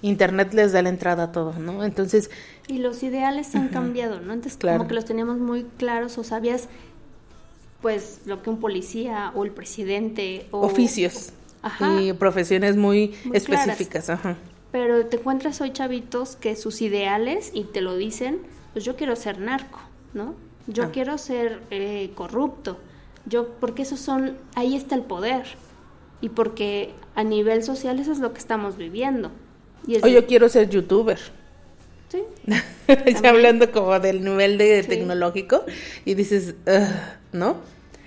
Internet 0.02 0.54
les 0.54 0.72
da 0.72 0.82
la 0.82 0.88
entrada 0.88 1.24
a 1.24 1.32
todo, 1.32 1.52
¿no? 1.58 1.84
Entonces, 1.84 2.30
Y 2.66 2.78
los 2.78 3.02
ideales 3.02 3.54
han 3.54 3.68
cambiado, 3.68 4.20
¿no? 4.20 4.32
Antes 4.32 4.56
Claro. 4.56 4.78
como 4.78 4.88
que 4.88 4.94
los 4.94 5.04
teníamos 5.04 5.38
muy 5.38 5.64
claros 5.76 6.16
o 6.18 6.24
sabías 6.24 6.68
pues 7.82 8.20
lo 8.26 8.42
que 8.42 8.50
un 8.50 8.60
policía 8.60 9.32
o 9.34 9.44
el 9.44 9.50
presidente 9.52 10.46
o 10.50 10.60
oficios 10.60 11.30
Ajá. 11.62 12.00
y 12.00 12.12
profesiones 12.12 12.76
muy, 12.76 13.14
Muy 13.24 13.36
específicas, 13.36 14.10
ajá. 14.10 14.36
Pero 14.72 15.04
te 15.06 15.16
encuentras 15.16 15.60
hoy 15.60 15.72
chavitos 15.72 16.36
que 16.36 16.54
sus 16.56 16.80
ideales, 16.82 17.50
y 17.54 17.64
te 17.64 17.80
lo 17.80 17.96
dicen, 17.96 18.38
pues 18.72 18.84
yo 18.84 18.96
quiero 18.96 19.16
ser 19.16 19.38
narco, 19.38 19.80
¿no? 20.14 20.34
Yo 20.66 20.84
Ah. 20.84 20.90
quiero 20.92 21.18
ser 21.18 21.62
eh, 21.70 22.12
corrupto. 22.14 22.78
Yo, 23.26 23.48
porque 23.60 23.82
esos 23.82 24.00
son, 24.00 24.36
ahí 24.54 24.76
está 24.76 24.94
el 24.94 25.02
poder. 25.02 25.44
Y 26.20 26.30
porque 26.30 26.94
a 27.14 27.24
nivel 27.24 27.62
social 27.62 27.98
eso 27.98 28.12
es 28.12 28.18
lo 28.18 28.32
que 28.32 28.38
estamos 28.38 28.76
viviendo. 28.76 29.30
Y 29.86 29.96
es 29.96 30.04
O 30.04 30.08
yo 30.08 30.26
quiero 30.26 30.48
ser 30.48 30.68
youtuber. 30.68 31.18
sí, 32.10 32.22
ya 33.22 33.30
hablando 33.30 33.70
como 33.72 33.98
del 34.00 34.22
nivel 34.24 34.58
de 34.58 34.82
Sí. 34.82 34.88
tecnológico 34.88 35.64
y 36.04 36.14
dices, 36.14 36.54
¿no? 37.32 37.56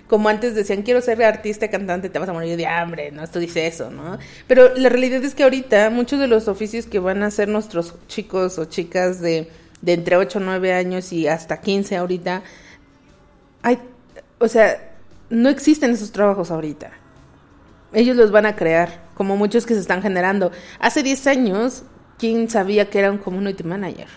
Como 0.07 0.29
antes 0.29 0.53
decían, 0.53 0.83
quiero 0.83 1.01
ser 1.01 1.23
artista, 1.23 1.69
cantante, 1.69 2.09
te 2.09 2.19
vas 2.19 2.29
a 2.29 2.33
morir 2.33 2.55
de 2.57 2.67
hambre, 2.67 3.11
¿no? 3.11 3.23
Esto 3.23 3.39
dice 3.39 3.65
eso, 3.65 3.89
¿no? 3.89 4.19
Pero 4.47 4.75
la 4.75 4.89
realidad 4.89 5.23
es 5.23 5.33
que 5.33 5.43
ahorita 5.43 5.89
muchos 5.89 6.19
de 6.19 6.27
los 6.27 6.47
oficios 6.47 6.85
que 6.85 6.99
van 6.99 7.23
a 7.23 7.27
hacer 7.27 7.47
nuestros 7.47 7.95
chicos 8.07 8.59
o 8.59 8.65
chicas 8.65 9.21
de, 9.21 9.49
de 9.81 9.93
entre 9.93 10.17
8 10.17 10.37
o 10.37 10.41
9 10.41 10.73
años 10.73 11.11
y 11.13 11.27
hasta 11.27 11.61
15 11.61 11.95
ahorita, 11.97 12.43
hay, 13.63 13.79
o 14.39 14.47
sea, 14.47 14.92
no 15.33 15.49
existen 15.49 15.91
esos 15.91 16.11
trabajos 16.11 16.51
ahorita. 16.51 16.91
Ellos 17.91 18.15
los 18.15 18.31
van 18.31 18.45
a 18.45 18.55
crear, 18.55 19.03
como 19.15 19.35
muchos 19.35 19.65
que 19.65 19.73
se 19.73 19.79
están 19.79 20.01
generando. 20.03 20.51
Hace 20.79 21.01
10 21.01 21.27
años, 21.27 21.83
¿quién 22.19 22.49
sabía 22.49 22.89
que 22.89 22.99
era 22.99 23.11
un 23.11 23.17
community 23.17 23.63
manager? 23.63 24.07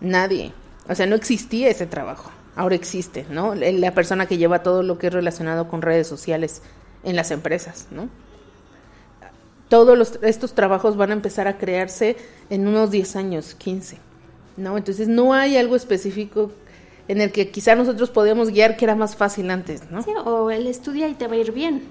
Nadie. 0.00 0.52
O 0.88 0.94
sea, 0.94 1.06
no 1.06 1.14
existía 1.14 1.68
ese 1.68 1.86
trabajo. 1.86 2.30
Ahora 2.56 2.74
existe, 2.74 3.26
¿no? 3.30 3.54
La 3.54 3.92
persona 3.92 4.26
que 4.26 4.38
lleva 4.38 4.62
todo 4.62 4.82
lo 4.82 4.96
que 4.96 5.08
es 5.08 5.12
relacionado 5.12 5.68
con 5.68 5.82
redes 5.82 6.06
sociales 6.06 6.62
en 7.02 7.16
las 7.16 7.30
empresas, 7.30 7.88
¿no? 7.90 8.08
Todos 9.68 10.18
estos 10.22 10.54
trabajos 10.54 10.96
van 10.96 11.10
a 11.10 11.14
empezar 11.14 11.48
a 11.48 11.58
crearse 11.58 12.16
en 12.48 12.66
unos 12.66 12.90
10 12.90 13.16
años, 13.16 13.54
15, 13.54 13.98
¿no? 14.56 14.78
Entonces 14.78 15.08
no 15.08 15.34
hay 15.34 15.58
algo 15.58 15.76
específico 15.76 16.50
en 17.08 17.20
el 17.20 17.32
que 17.32 17.50
quizá 17.50 17.74
nosotros 17.74 18.10
podíamos 18.10 18.50
guiar 18.50 18.76
que 18.76 18.84
era 18.84 18.94
más 18.94 19.16
fácil 19.16 19.50
antes, 19.50 19.90
¿no? 19.90 20.02
sí, 20.02 20.10
o 20.24 20.50
él 20.50 20.66
estudia 20.66 21.08
y 21.08 21.14
te 21.14 21.26
va 21.26 21.34
a 21.34 21.38
ir 21.38 21.52
bien. 21.52 21.82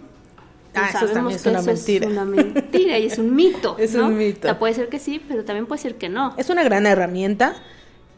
Ah, 0.75 0.89
eso 0.89 1.07
sabemos 1.07 1.13
también 1.13 1.35
es 1.35 1.43
que 1.43 1.49
una 1.49 1.59
eso 1.59 1.67
mentira. 1.67 2.05
Es 2.07 2.11
una 2.11 2.25
mentira 2.25 2.97
y 2.97 3.05
es 3.05 3.17
un 3.19 3.35
mito. 3.35 3.75
Es 3.79 3.93
¿no? 3.93 4.07
un 4.07 4.17
mito. 4.17 4.39
O 4.39 4.49
sea, 4.49 4.59
puede 4.59 4.73
ser 4.73 4.89
que 4.89 4.99
sí, 4.99 5.23
pero 5.27 5.45
también 5.45 5.67
puede 5.67 5.81
ser 5.81 5.95
que 5.95 6.09
no. 6.09 6.33
Es 6.37 6.49
una 6.49 6.63
gran 6.63 6.85
herramienta, 6.87 7.55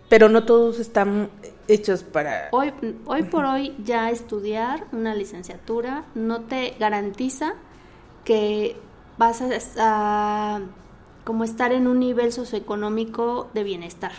pero 0.10 0.30
no 0.30 0.46
todos 0.46 0.80
están 0.80 1.30
hechos 1.68 2.04
para... 2.04 2.50
Hoy, 2.52 2.74
hoy 3.06 3.24
por 3.24 3.46
hoy 3.46 3.74
ya 3.84 4.10
estudiar 4.10 4.86
una 4.92 5.16
licenciatura 5.16 6.06
no 6.14 6.42
te 6.42 6.76
garantiza 6.80 7.56
que 8.24 8.78
vas 9.18 9.42
a, 9.42 9.50
a 9.78 10.62
como 11.26 11.44
estar 11.44 11.74
en 11.74 11.88
un 11.88 12.00
nivel 12.00 12.32
socioeconómico 12.32 13.50
de 13.54 13.64
bienestar. 13.64 14.12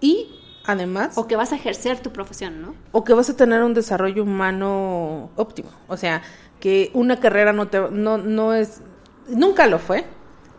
Y 0.00 0.39
además, 0.70 1.16
O 1.18 1.26
que 1.26 1.36
vas 1.36 1.52
a 1.52 1.56
ejercer 1.56 2.00
tu 2.00 2.10
profesión, 2.12 2.60
¿no? 2.62 2.74
o 2.92 3.04
que 3.04 3.12
vas 3.14 3.28
a 3.30 3.36
tener 3.36 3.62
un 3.62 3.74
desarrollo 3.74 4.22
humano 4.22 5.30
óptimo. 5.36 5.70
O 5.88 5.96
sea, 5.96 6.22
que 6.60 6.90
una 6.94 7.20
carrera 7.20 7.52
no 7.52 7.68
te 7.68 7.80
no, 7.90 8.18
no 8.18 8.54
es 8.54 8.80
nunca 9.28 9.66
lo 9.66 9.78
fue 9.78 10.04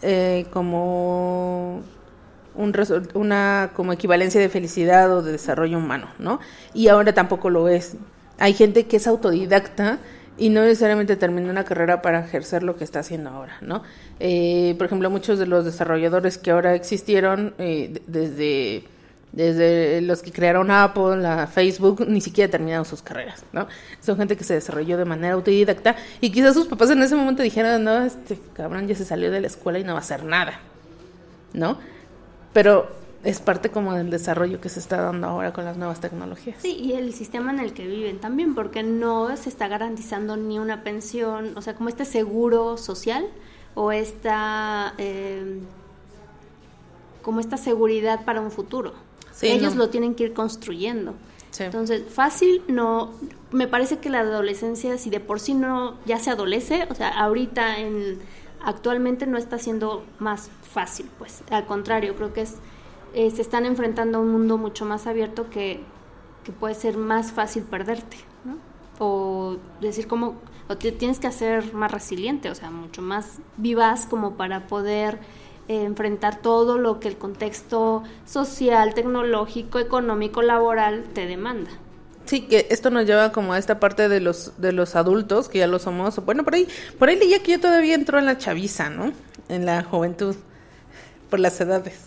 eh, 0.01 0.45
como 0.51 1.81
un 2.55 2.73
una 3.13 3.71
como 3.75 3.93
equivalencia 3.93 4.41
de 4.41 4.49
felicidad 4.49 5.11
o 5.15 5.21
de 5.21 5.31
desarrollo 5.31 5.77
humano, 5.77 6.07
¿no? 6.19 6.39
Y 6.73 6.87
ahora 6.89 7.13
tampoco 7.13 7.49
lo 7.49 7.67
es. 7.69 7.95
Hay 8.39 8.53
gente 8.53 8.87
que 8.87 8.97
es 8.97 9.07
autodidacta 9.07 9.99
y 10.37 10.49
no 10.49 10.61
necesariamente 10.61 11.15
termina 11.17 11.51
una 11.51 11.63
carrera 11.65 12.01
para 12.01 12.19
ejercer 12.25 12.63
lo 12.63 12.75
que 12.75 12.83
está 12.83 12.99
haciendo 12.99 13.29
ahora, 13.29 13.57
¿no? 13.61 13.83
Eh, 14.19 14.73
por 14.77 14.87
ejemplo, 14.87 15.09
muchos 15.11 15.37
de 15.39 15.45
los 15.45 15.65
desarrolladores 15.65 16.37
que 16.39 16.51
ahora 16.51 16.73
existieron 16.73 17.53
eh, 17.59 17.89
de- 17.93 18.01
desde 18.21 18.83
desde 19.31 20.01
los 20.01 20.21
que 20.21 20.31
crearon 20.31 20.71
Apple, 20.71 21.25
a 21.25 21.47
Facebook, 21.47 22.05
ni 22.07 22.19
siquiera 22.19 22.51
terminaron 22.51 22.85
sus 22.85 23.01
carreras, 23.01 23.45
¿no? 23.53 23.67
Son 24.01 24.17
gente 24.17 24.35
que 24.35 24.43
se 24.43 24.53
desarrolló 24.53 24.97
de 24.97 25.05
manera 25.05 25.33
autodidacta 25.35 25.95
y 26.19 26.31
quizás 26.31 26.53
sus 26.53 26.67
papás 26.67 26.89
en 26.91 27.01
ese 27.01 27.15
momento 27.15 27.41
dijeron, 27.41 27.83
no, 27.83 28.03
este 28.03 28.37
cabrón 28.53 28.87
ya 28.87 28.95
se 28.95 29.05
salió 29.05 29.31
de 29.31 29.41
la 29.41 29.47
escuela 29.47 29.79
y 29.79 29.83
no 29.83 29.93
va 29.93 29.99
a 29.99 30.01
hacer 30.01 30.23
nada, 30.23 30.59
¿no? 31.53 31.77
Pero 32.51 32.89
es 33.23 33.39
parte 33.39 33.69
como 33.69 33.93
del 33.93 34.09
desarrollo 34.09 34.59
que 34.59 34.67
se 34.67 34.79
está 34.79 35.01
dando 35.01 35.27
ahora 35.27 35.53
con 35.53 35.63
las 35.63 35.77
nuevas 35.77 36.01
tecnologías. 36.01 36.57
Sí, 36.61 36.75
y 36.75 36.93
el 36.93 37.13
sistema 37.13 37.51
en 37.51 37.59
el 37.59 37.73
que 37.73 37.87
viven 37.87 38.19
también, 38.19 38.55
porque 38.55 38.83
no 38.83 39.35
se 39.37 39.47
está 39.47 39.67
garantizando 39.67 40.35
ni 40.35 40.59
una 40.59 40.83
pensión, 40.83 41.55
o 41.55 41.61
sea, 41.61 41.75
como 41.75 41.87
este 41.87 42.03
seguro 42.03 42.77
social 42.77 43.25
o 43.75 43.91
esta, 43.91 44.93
eh, 44.97 45.59
como 47.21 47.39
esta 47.39 47.55
seguridad 47.55 48.25
para 48.25 48.41
un 48.41 48.51
futuro. 48.51 48.93
Sí, 49.41 49.47
Ellos 49.47 49.73
no. 49.73 49.85
lo 49.85 49.89
tienen 49.89 50.13
que 50.13 50.25
ir 50.25 50.33
construyendo. 50.33 51.15
Sí. 51.49 51.63
Entonces, 51.63 52.03
fácil 52.07 52.61
no, 52.67 53.11
me 53.51 53.67
parece 53.67 53.97
que 53.97 54.09
la 54.09 54.19
adolescencia, 54.19 54.97
si 54.99 55.09
de 55.09 55.19
por 55.19 55.39
sí 55.39 55.55
no, 55.55 55.95
ya 56.05 56.19
se 56.19 56.29
adolece, 56.29 56.87
o 56.89 56.95
sea, 56.95 57.09
ahorita 57.09 57.79
en, 57.79 58.19
actualmente 58.63 59.25
no 59.25 59.37
está 59.37 59.57
siendo 59.57 60.05
más 60.19 60.51
fácil, 60.61 61.09
pues, 61.17 61.43
al 61.49 61.65
contrario, 61.65 62.15
creo 62.15 62.33
que 62.33 62.41
es, 62.41 62.55
eh, 63.15 63.31
se 63.31 63.41
están 63.41 63.65
enfrentando 63.65 64.19
a 64.19 64.21
un 64.21 64.31
mundo 64.31 64.57
mucho 64.59 64.85
más 64.85 65.07
abierto 65.07 65.49
que, 65.49 65.81
que 66.43 66.51
puede 66.51 66.75
ser 66.75 66.97
más 66.97 67.31
fácil 67.31 67.63
perderte, 67.63 68.17
¿no? 68.45 68.57
O 68.99 69.57
decir 69.81 70.07
como, 70.07 70.35
o 70.69 70.77
te 70.77 70.91
tienes 70.91 71.19
que 71.19 71.25
hacer 71.25 71.73
más 71.73 71.91
resiliente, 71.91 72.51
o 72.51 72.55
sea, 72.55 72.69
mucho 72.69 73.01
más 73.01 73.39
vivaz 73.57 74.05
como 74.05 74.35
para 74.35 74.67
poder 74.67 75.19
eh, 75.71 75.85
enfrentar 75.85 76.41
todo 76.41 76.77
lo 76.77 76.99
que 76.99 77.07
el 77.07 77.17
contexto 77.17 78.03
social, 78.25 78.93
tecnológico, 78.93 79.79
económico, 79.79 80.41
laboral 80.41 81.05
te 81.13 81.25
demanda. 81.25 81.71
Sí, 82.25 82.41
que 82.41 82.67
esto 82.69 82.89
nos 82.89 83.05
lleva 83.05 83.31
como 83.31 83.53
a 83.53 83.57
esta 83.57 83.79
parte 83.79 84.09
de 84.09 84.19
los 84.19 84.51
de 84.57 84.73
los 84.73 84.97
adultos, 84.97 85.47
que 85.47 85.59
ya 85.59 85.67
lo 85.67 85.79
somos. 85.79 86.17
Bueno, 86.25 86.43
por 86.43 86.55
ahí 86.55 86.67
por 86.99 87.07
ahí 87.07 87.15
leía 87.15 87.41
que 87.41 87.53
yo 87.53 87.61
todavía 87.61 87.95
entro 87.95 88.19
en 88.19 88.25
la 88.25 88.37
chaviza, 88.37 88.89
¿no? 88.89 89.13
En 89.47 89.65
la 89.65 89.81
juventud, 89.81 90.35
por 91.29 91.39
las 91.39 91.61
edades. 91.61 92.01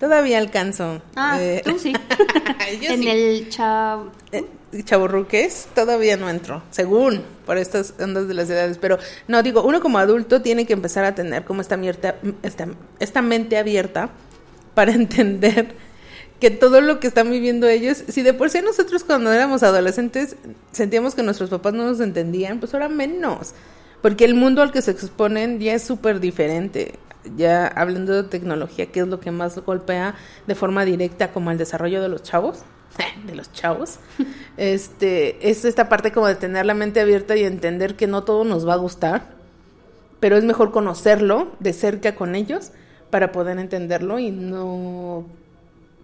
Todavía 0.00 0.38
alcanzo. 0.38 1.00
Ah, 1.14 1.40
eh, 1.40 1.62
tú 1.64 1.78
sí. 1.78 1.92
en 2.82 3.02
sí. 3.02 3.08
el 3.08 3.50
chavo. 3.50 4.10
Chavorruques, 4.84 5.68
todavía 5.74 6.16
no 6.16 6.28
entro, 6.30 6.62
según 6.70 7.22
por 7.46 7.58
estas 7.58 7.94
ondas 8.00 8.28
de 8.28 8.34
las 8.34 8.48
edades. 8.50 8.78
Pero 8.78 8.98
no, 9.28 9.42
digo, 9.42 9.62
uno 9.62 9.80
como 9.80 9.98
adulto 9.98 10.42
tiene 10.42 10.66
que 10.66 10.72
empezar 10.72 11.04
a 11.04 11.14
tener 11.14 11.44
como 11.44 11.60
esta, 11.60 11.76
mierta- 11.76 12.16
esta, 12.42 12.68
esta 12.98 13.22
mente 13.22 13.56
abierta 13.58 14.10
para 14.74 14.92
entender 14.94 15.74
que 16.40 16.50
todo 16.50 16.80
lo 16.80 17.00
que 17.00 17.06
están 17.06 17.30
viviendo 17.30 17.68
ellos, 17.68 18.02
si 18.08 18.22
de 18.22 18.32
por 18.32 18.48
sí 18.48 18.60
nosotros 18.62 19.04
cuando 19.04 19.30
éramos 19.32 19.62
adolescentes 19.62 20.36
sentíamos 20.72 21.14
que 21.14 21.22
nuestros 21.22 21.50
papás 21.50 21.74
no 21.74 21.84
nos 21.84 22.00
entendían, 22.00 22.60
pues 22.60 22.72
ahora 22.72 22.88
menos. 22.88 23.52
Porque 24.00 24.24
el 24.24 24.34
mundo 24.34 24.62
al 24.62 24.72
que 24.72 24.80
se 24.80 24.92
exponen 24.92 25.60
ya 25.60 25.74
es 25.74 25.82
súper 25.82 26.20
diferente. 26.20 26.94
Ya 27.36 27.66
hablando 27.66 28.14
de 28.14 28.22
tecnología, 28.26 28.86
que 28.86 29.00
es 29.00 29.06
lo 29.06 29.20
que 29.20 29.30
más 29.30 29.58
golpea 29.58 30.14
de 30.46 30.54
forma 30.54 30.86
directa 30.86 31.32
como 31.32 31.50
el 31.50 31.58
desarrollo 31.58 32.00
de 32.00 32.08
los 32.08 32.22
chavos, 32.22 32.60
de 33.26 33.34
los 33.34 33.52
chavos, 33.52 33.98
este, 34.56 35.48
es 35.50 35.64
esta 35.64 35.88
parte 35.88 36.12
como 36.12 36.26
de 36.26 36.34
tener 36.34 36.66
la 36.66 36.74
mente 36.74 37.00
abierta 37.00 37.36
y 37.36 37.44
entender 37.44 37.96
que 37.96 38.06
no 38.06 38.24
todo 38.24 38.44
nos 38.44 38.66
va 38.66 38.74
a 38.74 38.78
gustar, 38.78 39.22
pero 40.20 40.36
es 40.36 40.44
mejor 40.44 40.70
conocerlo 40.70 41.52
de 41.60 41.72
cerca 41.72 42.14
con 42.14 42.34
ellos 42.34 42.72
para 43.10 43.32
poder 43.32 43.58
entenderlo 43.58 44.18
y 44.18 44.30
no 44.30 45.24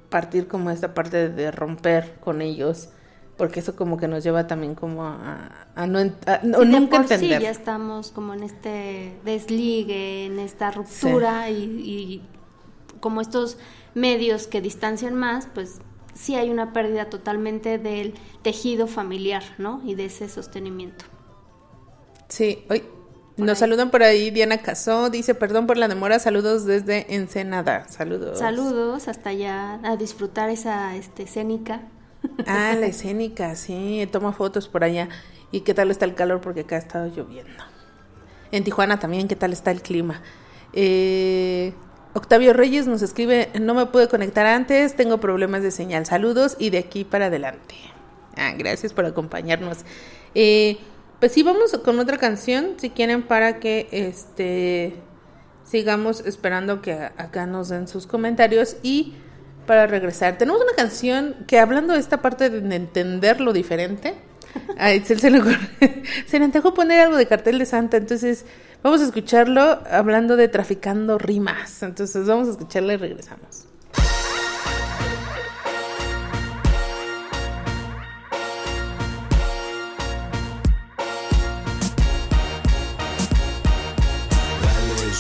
partir 0.09 0.49
como 0.49 0.71
esta 0.71 0.95
parte 0.95 1.29
de 1.29 1.51
romper 1.51 2.15
con 2.21 2.41
ellos, 2.41 2.89
porque 3.37 3.61
eso 3.61 3.77
como 3.77 3.99
que 3.99 4.09
nos 4.09 4.25
lleva 4.25 4.47
también 4.47 4.75
como 4.75 5.05
a, 5.05 5.51
a 5.75 5.87
no, 5.87 5.99
a- 5.99 6.41
no- 6.43 6.61
Sí, 6.61 6.67
nunca 6.67 6.97
por 6.99 7.09
sí 7.09 7.15
entender. 7.15 7.43
ya 7.43 7.51
estamos 7.51 8.11
como 8.13 8.33
en 8.33 8.43
este 8.45 9.13
desligue, 9.25 10.27
en 10.27 10.39
esta 10.39 10.71
ruptura 10.71 11.51
y, 11.51 11.63
y 11.65 12.23
como 13.01 13.21
estos 13.21 13.59
medios 13.95 14.47
que 14.47 14.61
distancian 14.63 15.15
más, 15.15 15.49
pues 15.53 15.81
sí 16.17 16.35
hay 16.35 16.51
una 16.51 16.73
pérdida 16.73 17.11
totalmente 17.11 17.79
del 17.79 18.15
tejido 18.43 18.87
familiar, 18.87 19.43
¿no? 19.59 19.81
Y 19.85 19.95
de 19.95 20.07
ese 20.07 20.29
sostenimiento. 20.29 21.05
Sí, 22.29 22.65
hoy 22.69 22.83
nos 23.37 23.59
ahí. 23.59 23.61
saludan 23.61 23.91
por 23.91 24.03
ahí 24.03 24.31
Diana 24.31 24.59
Casó, 24.59 25.11
dice, 25.11 25.35
perdón 25.35 25.67
por 25.67 25.77
la 25.77 25.89
demora, 25.89 26.19
saludos 26.19 26.65
desde 26.65 27.15
Ensenada, 27.15 27.87
saludos. 27.89 28.39
Saludos 28.39 29.09
hasta 29.09 29.31
allá 29.31 29.81
a 29.85 29.97
disfrutar 29.97 30.49
esa 30.51 30.97
este, 30.97 31.25
escénica. 31.25 31.83
Ah, 32.47 32.75
la 32.79 32.87
escénica, 32.87 33.55
sí, 33.55 34.09
toma 34.11 34.33
fotos 34.33 34.69
por 34.69 34.85
allá. 34.85 35.09
¿Y 35.53 35.61
qué 35.61 35.75
tal 35.75 35.91
está 35.91 36.07
el 36.07 36.15
calor? 36.15 36.41
Porque 36.41 36.61
acá 36.61 36.77
ha 36.77 36.79
estado 36.79 37.07
lloviendo. 37.09 37.63
En 38.53 38.65
Tijuana 38.65 38.99
también, 38.99 39.29
¿qué 39.29 39.37
tal 39.37 39.53
está 39.53 39.71
el 39.71 39.83
clima? 39.83 40.23
Eh, 40.73 41.75
Octavio 42.17 42.55
Reyes 42.55 42.87
nos 42.87 43.03
escribe, 43.03 43.51
no 43.61 43.75
me 43.75 43.85
pude 43.85 44.09
conectar 44.09 44.47
antes, 44.47 44.97
tengo 44.97 45.21
problemas 45.21 45.63
de 45.63 45.71
señal. 45.71 46.07
Saludos 46.07 46.57
y 46.59 46.71
de 46.71 46.79
aquí 46.79 47.05
para 47.05 47.27
adelante. 47.27 47.75
Ah, 48.39 48.55
gracias 48.57 48.95
por 48.95 49.05
acompañarnos. 49.05 49.81
Eh, 50.35 50.79
pues 51.21 51.33
sí, 51.33 51.43
vamos 51.43 51.79
con 51.85 51.99
otra 51.99 52.17
canción, 52.17 52.77
si 52.79 52.89
quieren, 52.89 53.23
para 53.23 53.61
que 53.61 53.87
este 53.91 54.95
sigamos 55.63 56.21
esperando 56.21 56.81
que 56.81 56.95
acá 56.95 57.45
nos 57.45 57.69
den 57.69 57.87
sus 57.87 58.07
comentarios 58.07 58.79
y 58.83 59.13
para 59.67 59.87
regresar. 59.87 60.39
Tenemos 60.39 60.63
una 60.63 60.73
canción 60.75 61.45
que 61.47 61.59
hablando 61.59 61.93
de 61.93 62.01
esta 62.01 62.23
parte 62.23 62.49
de 62.49 62.77
entender 62.77 63.43
lo 63.43 63.53
diferente, 63.53 64.15
a 64.79 64.93
Itzel 64.93 65.21
se 65.21 65.31
le, 65.31 65.41
ocurre- 65.41 66.03
se 66.27 66.39
le 66.39 66.45
antojó 66.45 66.75
poner 66.75 67.01
algo 67.01 67.17
de 67.17 67.27
cartel 67.27 67.59
de 67.59 67.67
Santa, 67.67 67.97
entonces 67.97 68.45
vamos 68.83 69.01
a 69.01 69.05
escucharlo 69.05 69.81
hablando 69.91 70.37
de 70.37 70.49
traficando 70.49 71.19
rimas. 71.19 71.83
Entonces 71.83 72.27
vamos 72.27 72.49
a 72.49 72.51
escucharla 72.53 72.95
y 72.95 72.97
regresamos. 72.97 73.67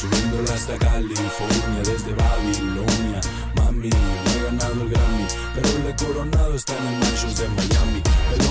Subiéndola 0.00 0.52
hasta 0.52 0.76
California, 0.76 1.80
desde 1.82 2.12
Babilonia. 2.12 3.20
Mami, 3.56 3.88
no 3.88 4.30
he 4.30 4.42
ganado 4.44 4.82
el 4.82 4.90
Grammy, 4.90 5.24
pero 5.54 5.68
le 5.84 5.90
he 5.90 5.96
coronado 5.96 6.54
está 6.54 6.74
en 6.76 7.00
Mansions 7.00 7.38
de 7.38 7.48
Miami. 7.48 8.02
El 8.34 8.45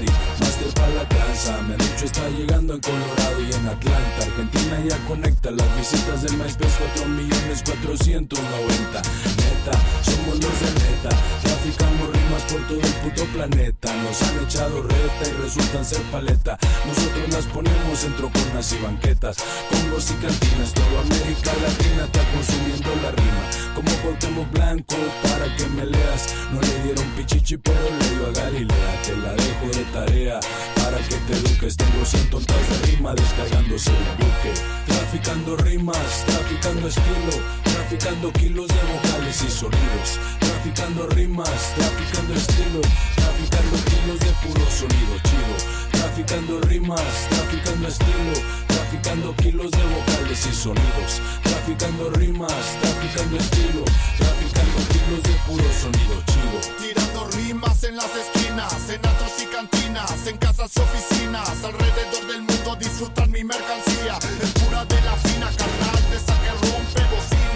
Mortari, 0.00 0.06
máster 0.40 0.74
para 0.74 0.88
la 0.94 1.08
tranza. 1.08 1.62
Me 1.62 1.74
han 1.74 1.78
dicho 1.78 2.04
está 2.04 2.28
llegando 2.30 2.74
en 2.74 2.80
Colorado 2.80 3.40
y 3.40 3.54
en 3.54 3.68
Atlanta. 3.68 4.22
Argentina 4.22 4.84
ya 4.88 4.96
conecta 5.06 5.50
las 5.50 5.76
visitas 5.76 6.22
del 6.22 6.36
MySpace 6.36 6.76
4 6.94 7.08
millones 7.08 7.62
490. 7.64 9.02
Neta, 9.40 9.78
somos 10.02 10.34
los 10.40 10.60
de 10.60 10.70
neta. 10.80 11.10
Traficamos 11.42 12.19
por 12.50 12.66
todo 12.66 12.80
el 12.80 12.94
puto 12.94 13.24
planeta. 13.32 13.94
Nos 14.02 14.22
han 14.22 14.44
echado 14.44 14.82
reta 14.82 15.30
y 15.30 15.42
resultan 15.42 15.84
ser 15.84 16.02
paleta. 16.10 16.58
Nosotros 16.86 17.28
las 17.30 17.46
ponemos 17.46 18.04
en 18.04 18.16
troconas 18.16 18.72
y 18.72 18.78
banquetas. 18.78 19.36
Congos 19.70 20.10
y 20.10 20.14
cantinas, 20.14 20.74
toda 20.74 21.00
América 21.02 21.52
Latina 21.62 22.04
está 22.04 22.20
consumiendo 22.34 22.90
la 23.02 23.10
rima. 23.12 23.74
Como 23.74 23.90
Cuauhtémoc 24.02 24.50
Blanco, 24.52 24.96
para 25.22 25.54
que 25.56 25.66
me 25.66 25.86
leas. 25.86 26.34
No 26.52 26.60
le 26.60 26.82
dieron 26.82 27.06
pichichi, 27.16 27.56
pero 27.56 27.80
le 27.98 28.10
dio 28.10 28.26
a 28.26 28.32
Galilea. 28.32 29.02
Te 29.04 29.16
la 29.16 29.32
dejo 29.32 29.66
de 29.76 29.84
tarea 29.92 30.40
para 30.76 30.98
que 30.98 31.16
te 31.16 31.32
eduques. 31.34 31.76
Tengo 31.76 32.04
100 32.04 32.30
tontas 32.30 32.68
de 32.68 32.86
rima 32.86 33.14
descargándose 33.14 33.90
el 33.90 34.24
buque. 34.24 34.52
Traficando 34.86 35.56
rimas, 35.56 36.24
traficando 36.26 36.88
estilo, 36.88 37.69
traficando 37.90 38.32
kilos 38.34 38.68
de 38.68 38.82
vocales 38.92 39.42
y 39.42 39.50
sonidos. 39.50 40.20
Traficando 40.38 41.08
rimas, 41.08 41.74
traficando 41.74 42.34
estilo, 42.34 42.80
traficando 43.16 43.76
kilos 43.90 44.20
de 44.20 44.30
puro 44.46 44.70
sonido 44.70 45.14
chido. 45.26 45.56
Traficando 45.90 46.60
rimas, 46.60 47.02
traficando 47.28 47.88
estilo, 47.88 48.34
traficando 48.68 49.34
kilos 49.36 49.70
de 49.72 49.82
vocales 49.82 50.46
y 50.46 50.54
sonidos, 50.54 51.20
traficando 51.42 52.10
rimas, 52.10 52.62
traficando 52.80 53.36
estilo, 53.36 53.84
traficando 54.18 54.78
kilos 54.92 55.22
de 55.24 55.34
puro 55.46 55.68
sonido 55.74 56.14
chido. 56.30 56.76
Tirando 56.78 57.26
rimas 57.36 57.82
en 57.82 57.96
las 57.96 58.10
esquinas, 58.14 58.88
en 58.88 59.04
atros 59.04 59.34
y 59.42 59.46
cantinas, 59.46 60.26
en 60.28 60.38
casas 60.38 60.70
y 60.76 60.80
oficinas, 60.80 61.64
alrededor 61.64 62.26
del 62.28 62.42
mundo 62.42 62.76
disfrutan 62.78 63.32
mi 63.32 63.42
mercancía. 63.42 64.16
Es 64.40 64.50
pura 64.62 64.84
de 64.84 65.00
la 65.02 65.16
fina, 65.16 65.50
carnal, 65.58 66.10
de 66.10 66.16
esa 66.16 66.34
que 66.40 66.50
rompe 66.50 67.02
bocina. 67.14 67.49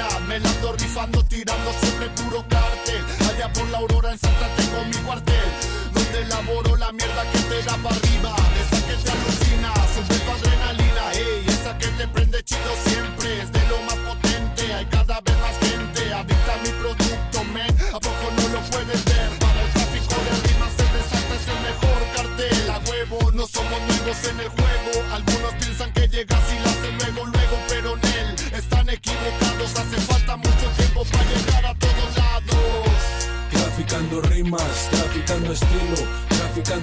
La 3.70 3.78
aurora 3.78 4.12
en 4.12 4.18
Santa 4.18 4.48
tengo 4.56 4.84
mi 4.84 4.96
cuartel, 5.06 5.50
donde 5.92 6.22
elaboro 6.22 6.76
la 6.76 6.92
mierda 6.92 7.22
que 7.32 7.38
te 7.38 7.62
da 7.62 7.76
para 7.78 7.96
arriba. 7.96 8.36
Esa 8.60 8.86
que 8.86 8.94
te 9.02 9.10
alucina, 9.10 9.74
sube 9.94 10.18
tu 10.18 10.30
adrenalina, 10.30 11.12
ey, 11.12 11.44
esa 11.48 11.76
que 11.78 11.86
te 11.88 12.06
prende 12.08 12.42
chido 12.44 12.70
siempre. 12.84 13.23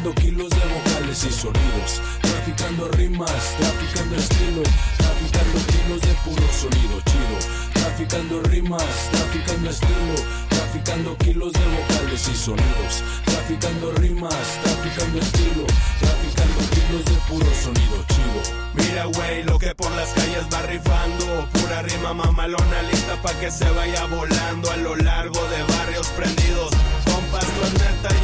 Traficando 0.02 0.22
kilos 0.22 0.49
de 0.49 0.74
vocales 0.74 1.24
y 1.24 1.32
sonidos, 1.32 2.02
traficando 2.22 2.88
rimas, 2.89 3.56
traficando 3.60 4.16
estilo, 4.16 4.64
traficando 4.97 5.60
kilos 5.68 6.02
de 6.02 6.14
puro 6.26 6.47
sonido 6.52 7.02
chido, 7.06 7.38
traficando 7.74 8.41
rimas, 8.43 9.10
traficando 9.12 9.70
estilo, 9.70 10.16
traficando 10.49 11.18
kilos 11.18 11.54
de 11.54 11.60
vocales 11.60 12.28
y 12.28 12.36
sonidos, 12.36 13.04
traficando 13.26 13.91
rimas, 13.93 14.60
traficando 14.64 15.20
estilo, 15.20 15.66
traficando 15.99 16.60
kilos 16.72 17.06
de 17.06 17.16
puro 17.30 17.54
sonido 17.54 18.04
chido. 18.08 18.58
Mira, 18.74 19.06
güey, 19.06 19.43
lo 19.43 19.60
que 19.60 19.76
por 19.76 19.91
las 19.91 20.10
calles 20.14 20.45
va 20.52 20.62
rifando. 20.64 21.47
Pura 21.54 21.84
rima 21.84 22.14
mamalona 22.14 22.82
lista 22.89 23.22
pa' 23.22 23.34
que 23.39 23.52
se 23.52 23.70
vaya 23.70 24.06
volando 24.06 24.72
a 24.72 24.78
lo 24.78 24.95
largo 24.95 25.39
de 25.47 25.64
barrios 25.76 26.08
prendidos. 26.18 26.72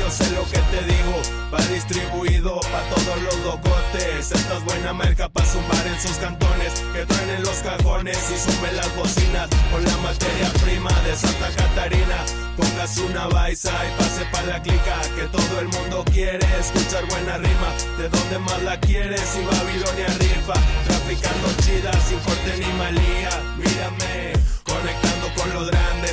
Yo 0.07 0.11
sé 0.11 0.29
lo 0.31 0.43
que 0.45 0.59
te 0.71 0.81
digo. 0.85 1.21
Va 1.53 1.59
distribuido 1.67 2.59
pa' 2.59 2.83
todos 2.95 3.21
los 3.21 3.39
locotes. 3.45 4.31
Esta 4.31 4.57
es 4.57 4.63
buena 4.65 4.93
merca 4.93 5.29
pa' 5.29 5.45
zumbar 5.45 5.85
en 5.85 5.99
sus 5.99 6.17
cantones. 6.17 6.73
Que 6.93 7.05
truenen 7.05 7.43
los 7.43 7.57
cajones 7.57 8.17
y 8.31 8.37
sumen 8.37 8.75
las 8.75 8.95
bocinas. 8.95 9.49
Con 9.71 9.83
la 9.83 9.97
materia 9.97 10.49
prima 10.63 10.89
de 11.01 11.15
Santa 11.15 11.49
Catarina. 11.55 12.23
Pongas 12.55 12.97
una 12.99 13.27
baisa 13.27 13.71
y 13.85 14.01
pase 14.01 14.25
pa' 14.31 14.41
la 14.43 14.61
clica. 14.61 15.01
Que 15.15 15.27
todo 15.27 15.59
el 15.59 15.67
mundo 15.67 16.05
quiere 16.05 16.47
escuchar 16.59 17.05
buena 17.05 17.37
rima. 17.37 17.69
¿De 17.97 18.09
dónde 18.09 18.39
más 18.39 18.61
la 18.63 18.79
quieres? 18.79 19.21
Si 19.21 19.41
Babilonia 19.43 20.07
rifa. 20.19 20.53
Traficando 20.87 21.47
chida 21.63 21.91
sin 22.07 22.19
corte 22.19 22.57
ni 22.57 22.71
malía. 22.77 23.29
Mírame, 23.57 24.36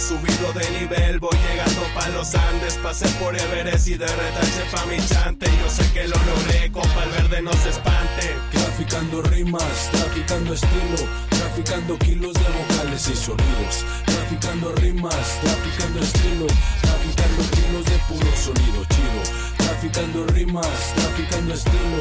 Subido 0.04 0.52
de 0.52 0.70
nivel, 0.78 1.18
voy 1.18 1.34
llegando 1.48 1.80
pa' 1.94 2.08
los 2.10 2.34
Andes. 2.34 2.76
Pasé 2.82 3.08
por 3.18 3.34
Everest 3.34 3.88
y 3.88 3.94
de 3.94 4.06
retache 4.06 4.64
pa' 4.70 4.84
mi 4.84 4.98
chante. 5.06 5.46
Yo 5.46 5.70
sé 5.70 5.90
que 5.94 6.06
lo 6.06 6.16
logré, 6.16 6.70
compa, 6.70 7.04
el 7.04 7.10
verde 7.10 7.40
no 7.40 7.52
se 7.54 7.70
espante. 7.70 8.36
Traficando 8.52 9.22
rimas, 9.22 9.90
traficando 9.92 10.52
estilo, 10.52 11.08
traficando 11.30 11.98
kilos 12.00 12.34
de 12.34 12.40
vocales 12.40 13.08
y 13.08 13.16
sonidos, 13.16 13.86
traficando 14.04 14.74
rimas, 14.74 15.40
traficando 15.40 16.00
estilo, 16.00 16.46
traficando 16.82 17.42
kilos 17.56 17.84
de 17.86 17.98
puro 18.06 18.36
sonido 18.36 18.84
chido, 18.84 19.22
traficando 19.56 20.26
rimas, 20.26 20.92
traficando 20.96 21.54
estilo, 21.54 21.98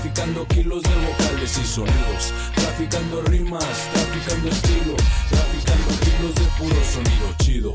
traficando 0.00 0.46
kilos 0.46 0.82
de 0.82 0.94
vocales 0.94 1.58
y 1.58 1.66
sonidos, 1.66 2.32
traficando 2.54 3.20
rimas, 3.22 3.66
traficando 3.92 4.48
estilo, 4.48 4.96
traficando 5.28 6.00
kilos 6.00 6.34
de 6.36 6.44
puro 6.58 6.84
sonido 6.84 7.34
chido. 7.38 7.72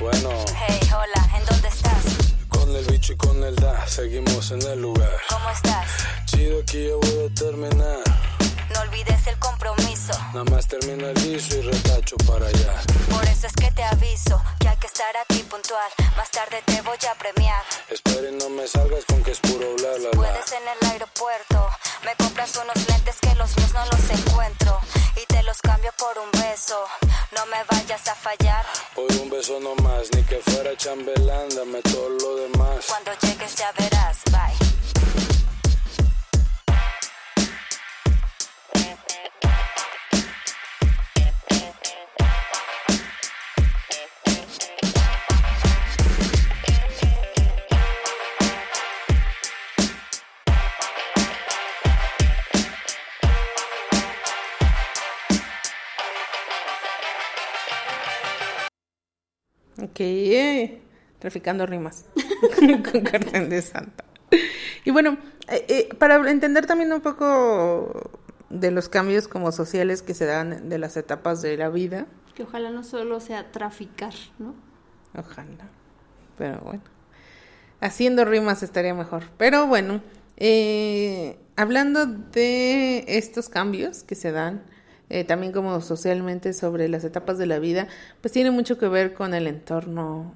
Bueno, 0.00 0.30
Hey, 0.66 0.80
hola, 0.92 1.38
¿en 1.38 1.44
dónde 1.46 1.68
estás? 1.68 2.04
con 2.48 2.74
el 2.74 2.84
bicho 2.86 3.12
y 3.12 3.16
con 3.16 3.42
el 3.44 3.54
da, 3.56 3.86
seguimos 3.86 4.50
en 4.50 4.62
el 4.62 4.82
lugar. 4.82 5.10
¿Cómo 5.28 5.50
estás? 5.50 5.86
Chido 6.26 6.60
aquí 6.60 6.86
yo 6.88 6.98
voy 6.98 7.26
a 7.30 7.34
terminar. 7.34 8.33
No 8.74 8.80
olvides 8.80 9.26
el 9.28 9.38
compromiso. 9.38 10.12
Nada 10.32 10.44
más 10.50 10.66
termina 10.66 11.08
el 11.08 11.14
liso 11.22 11.56
y 11.56 11.62
retacho 11.62 12.16
para 12.26 12.46
allá. 12.46 12.82
Por 13.08 13.24
eso 13.24 13.46
es 13.46 13.52
que 13.52 13.70
te 13.70 13.84
aviso 13.84 14.42
que 14.58 14.68
hay 14.68 14.76
que 14.78 14.88
estar 14.88 15.16
aquí 15.16 15.44
puntual. 15.44 15.90
Más 16.16 16.30
tarde 16.30 16.60
te 16.66 16.82
voy 16.82 16.98
a 17.08 17.14
premiar. 17.14 17.62
Espera 17.88 18.28
y 18.28 18.34
no 18.34 18.48
me 18.50 18.66
salgas 18.66 19.04
con 19.04 19.22
que 19.22 19.30
es 19.30 19.38
puro 19.38 19.74
bla 19.76 19.90
bla 19.98 20.10
bla. 20.10 20.10
Puedes 20.10 20.52
en 20.52 20.66
el 20.68 20.90
aeropuerto. 20.90 21.68
Me 22.04 22.14
compras 22.16 22.52
unos 22.56 22.88
lentes 22.88 23.16
que 23.20 23.34
los 23.36 23.56
míos 23.56 23.72
no 23.74 23.84
los 23.86 24.10
encuentro. 24.10 24.80
Y 25.22 25.26
te 25.26 25.42
los 25.44 25.58
cambio 25.62 25.92
por 25.96 26.18
un 26.18 26.30
beso. 26.32 26.78
No 27.36 27.46
me 27.46 27.62
vayas 27.70 28.08
a 28.08 28.14
fallar. 28.14 28.66
Por 28.96 29.10
un 29.12 29.30
beso 29.30 29.60
no 29.60 29.74
más, 29.76 30.08
ni 30.14 30.22
que 30.24 30.40
fuera 30.40 30.76
chambelán, 30.76 31.48
dame 31.50 31.80
todo 31.82 32.08
lo 32.08 32.36
demás. 32.36 32.86
Cuando 32.88 33.12
llegues 33.22 33.54
ya 33.54 33.70
verás. 33.78 34.18
Bye. 34.32 34.63
Ok, 59.94 60.00
traficando 61.20 61.66
rimas 61.66 62.06
con 62.92 63.02
cartel 63.02 63.48
de 63.48 63.62
Santa. 63.62 64.02
Y 64.84 64.90
bueno, 64.90 65.18
eh, 65.48 65.64
eh, 65.68 65.88
para 65.96 66.28
entender 66.28 66.66
también 66.66 66.92
un 66.92 67.00
poco 67.00 68.10
de 68.50 68.72
los 68.72 68.88
cambios 68.88 69.28
como 69.28 69.52
sociales 69.52 70.02
que 70.02 70.12
se 70.14 70.26
dan 70.26 70.68
de 70.68 70.78
las 70.78 70.96
etapas 70.96 71.42
de 71.42 71.56
la 71.56 71.68
vida, 71.68 72.06
Que 72.34 72.42
ojalá 72.42 72.70
no 72.70 72.82
solo 72.82 73.20
sea 73.20 73.52
traficar, 73.52 74.14
¿no? 74.40 74.56
ojalá, 75.16 75.68
pero 76.36 76.58
bueno, 76.58 76.82
haciendo 77.80 78.24
rimas 78.24 78.64
estaría 78.64 78.94
mejor. 78.94 79.22
Pero 79.38 79.68
bueno, 79.68 80.02
eh, 80.36 81.38
hablando 81.54 82.06
de 82.06 83.04
estos 83.06 83.48
cambios 83.48 84.02
que 84.02 84.16
se 84.16 84.32
dan, 84.32 84.64
eh, 85.10 85.24
también 85.24 85.52
como 85.52 85.80
socialmente 85.80 86.52
sobre 86.52 86.88
las 86.88 87.04
etapas 87.04 87.38
de 87.38 87.46
la 87.46 87.58
vida, 87.58 87.88
pues 88.20 88.32
tiene 88.32 88.50
mucho 88.50 88.78
que 88.78 88.88
ver 88.88 89.14
con 89.14 89.34
el 89.34 89.46
entorno 89.46 90.32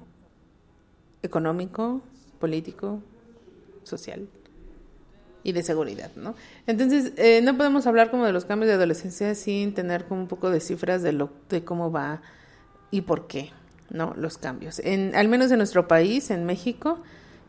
económico, 1.23 2.01
político, 2.39 3.01
social 3.83 4.27
y 5.43 5.53
de 5.53 5.63
seguridad, 5.63 6.11
¿no? 6.15 6.35
Entonces, 6.67 7.13
eh, 7.17 7.41
no 7.41 7.55
podemos 7.57 7.87
hablar 7.87 8.11
como 8.11 8.25
de 8.25 8.33
los 8.33 8.45
cambios 8.45 8.67
de 8.67 8.75
adolescencia 8.75 9.35
sin 9.35 9.73
tener 9.73 10.05
como 10.05 10.21
un 10.21 10.27
poco 10.27 10.49
de 10.49 10.59
cifras 10.59 11.01
de 11.01 11.13
lo 11.13 11.29
de 11.49 11.63
cómo 11.63 11.91
va 11.91 12.21
y 12.91 13.01
por 13.01 13.27
qué, 13.27 13.51
¿no? 13.89 14.13
Los 14.17 14.37
cambios. 14.37 14.79
En, 14.79 15.15
al 15.15 15.27
menos 15.27 15.51
en 15.51 15.57
nuestro 15.57 15.87
país, 15.87 16.29
en 16.29 16.45
México, 16.45 16.99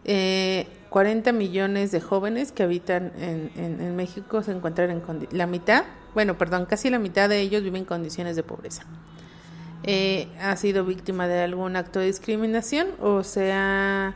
eh, 0.04 0.66
40 0.88 1.32
millones 1.32 1.90
de 1.92 2.00
jóvenes 2.00 2.52
que 2.52 2.62
habitan 2.62 3.12
en, 3.18 3.50
en- 3.56 3.80
en 3.80 3.96
México 3.96 4.42
se 4.42 4.52
encuentran 4.52 4.90
en 4.90 5.02
la 5.32 5.46
mitad, 5.46 5.84
bueno, 6.14 6.36
perdón, 6.38 6.66
casi 6.66 6.90
la 6.90 6.98
mitad 6.98 7.28
de 7.28 7.40
ellos 7.40 7.62
viven 7.62 7.82
en 7.82 7.84
condiciones 7.84 8.36
de 8.36 8.42
pobreza. 8.42 8.84
Eh, 9.82 10.28
ha 10.40 10.56
sido 10.56 10.84
víctima 10.84 11.26
de 11.26 11.40
algún 11.40 11.74
acto 11.74 12.00
de 12.00 12.06
discriminación 12.06 12.88
o 13.00 13.24
sea, 13.24 14.14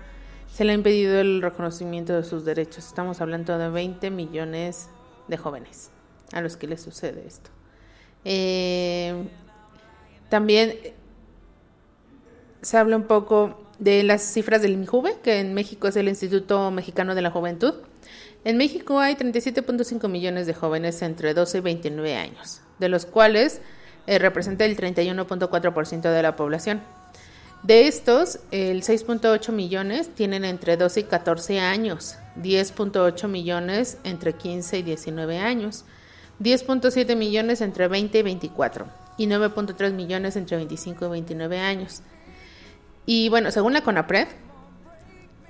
se 0.53 0.63
le 0.63 0.73
ha 0.73 0.75
impedido 0.75 1.19
el 1.19 1.41
reconocimiento 1.41 2.13
de 2.13 2.23
sus 2.23 2.45
derechos. 2.45 2.87
Estamos 2.87 3.21
hablando 3.21 3.57
de 3.57 3.71
20 3.71 4.11
millones 4.11 4.89
de 5.27 5.37
jóvenes 5.39 5.91
a 6.33 6.41
los 6.41 6.57
que 6.57 6.67
les 6.67 6.83
sucede 6.83 7.25
esto. 7.27 7.51
Eh, 8.25 9.25
también 10.29 10.75
se 12.61 12.77
habla 12.77 12.97
un 12.97 13.05
poco 13.05 13.61
de 13.79 14.03
las 14.03 14.23
cifras 14.23 14.63
del 14.63 14.73
INJUVE, 14.73 15.19
que 15.23 15.41
en 15.41 15.55
México 15.55 15.89
es 15.89 15.97
el 15.97 16.09
Instituto 16.09 16.71
Mexicano 16.71 17.15
de 17.15 17.23
la 17.23 17.31
Juventud. 17.31 17.75
En 18.45 18.59
México 18.59 19.01
hay 19.01 19.15
37.5 19.15 20.09
millones 20.09 20.47
de 20.47 20.53
jóvenes 20.53 21.01
entre 21.01 21.33
12 21.33 21.59
y 21.59 21.61
29 21.63 22.15
años, 22.15 22.61
de 22.79 22.91
los 22.91 23.07
cuales 23.07 23.63
eh, 24.07 24.19
representa 24.19 24.67
el 24.67 24.77
31.4% 24.77 26.03
de 26.03 26.23
la 26.23 26.37
población. 26.37 26.83
De 27.63 27.89
estos, 27.89 28.41
el 28.51 28.83
6.8 28.83 29.51
millones 29.51 30.15
tienen 30.15 30.45
entre 30.45 30.77
12 30.77 31.01
y 31.01 31.05
14 31.05 31.61
años, 31.61 32.17
10.8 32.37 33.27
millones 33.29 33.97
entre 34.05 34.35
15 34.35 34.81
y 34.81 34.83
19 34.83 35.39
años, 35.39 35.87
10.7 36.41 37.17
millones 37.17 37.63
entre 37.63 37.89
20 37.89 38.19
y 38.19 38.23
24 38.23 38.87
y 39.17 39.27
9.3 39.27 39.93
millones 39.95 40.37
entre 40.37 40.59
25 40.59 41.07
y 41.07 41.09
29 41.09 41.59
años. 41.59 42.03
Y 43.07 43.31
bueno, 43.31 43.51
según 43.51 43.73
la 43.73 43.83
CONAPRED, 43.83 44.29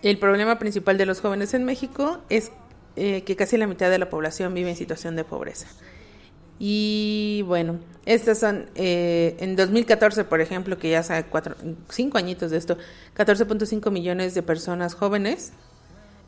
el 0.03 0.18
problema 0.18 0.61
principal 0.61 0.97
de 0.99 1.07
los 1.07 1.20
jóvenes 1.20 1.55
en 1.55 1.64
México 1.64 2.20
es 2.28 2.53
eh, 2.97 3.22
que 3.22 3.36
casi 3.36 3.57
la 3.57 3.66
mitad 3.66 3.90
de 3.90 3.99
la 3.99 4.09
población 4.09 4.55
vive 4.55 4.70
en 4.70 4.76
situación 4.76 5.16
de 5.16 5.24
pobreza. 5.24 5.66
Y 6.59 7.42
bueno, 7.47 7.80
estas 8.07 8.38
son, 8.38 8.66
eh, 8.76 9.36
en 9.40 9.57
2014, 9.57 10.24
por 10.24 10.40
ejemplo, 10.40 10.78
que 10.78 10.90
ya 10.90 11.01
hace 11.01 11.24
cuatro, 11.24 11.57
cinco 11.88 12.18
añitos 12.18 12.53
de 12.53 12.59
esto, 12.59 12.78
14.5 13.16 13.90
millones 13.90 14.34
de 14.34 14.42
personas 14.42 14.95
jóvenes 14.95 15.53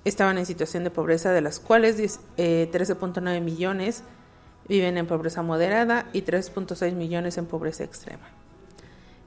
estaban 0.04 0.38
en 0.38 0.46
situación 0.46 0.82
de 0.84 0.90
pobreza, 0.90 1.32
de 1.32 1.40
las 1.40 1.60
cuales 1.60 2.20
13.9 2.36 3.40
millones 3.40 4.02
viven 4.68 4.98
en 4.98 5.06
pobreza 5.06 5.42
moderada 5.42 6.06
y 6.12 6.22
3.6 6.22 6.92
millones 6.94 7.38
en 7.38 7.46
pobreza 7.46 7.84
extrema. 7.84 8.28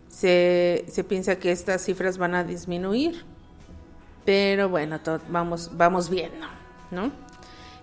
Se, 0.09 0.85
se, 0.87 1.03
piensa 1.03 1.37
que 1.37 1.51
estas 1.51 1.83
cifras 1.83 2.17
van 2.17 2.35
a 2.35 2.43
disminuir, 2.43 3.23
pero 4.25 4.67
bueno, 4.69 4.99
vamos, 5.29 5.71
vamos 5.73 6.09
viendo, 6.09 6.47
¿no? 6.91 7.11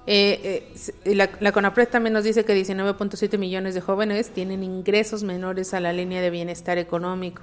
Eh, 0.08 0.72
eh, 1.04 1.14
la, 1.14 1.30
la 1.40 1.50
CONAPRED 1.50 1.88
también 1.88 2.12
nos 2.12 2.22
dice 2.22 2.44
que 2.44 2.54
19.7 2.54 3.38
millones 3.38 3.74
de 3.74 3.80
jóvenes 3.80 4.30
tienen 4.30 4.62
ingresos 4.62 5.24
menores 5.24 5.74
a 5.74 5.80
la 5.80 5.92
línea 5.92 6.20
de 6.20 6.30
bienestar 6.30 6.78
económico, 6.78 7.42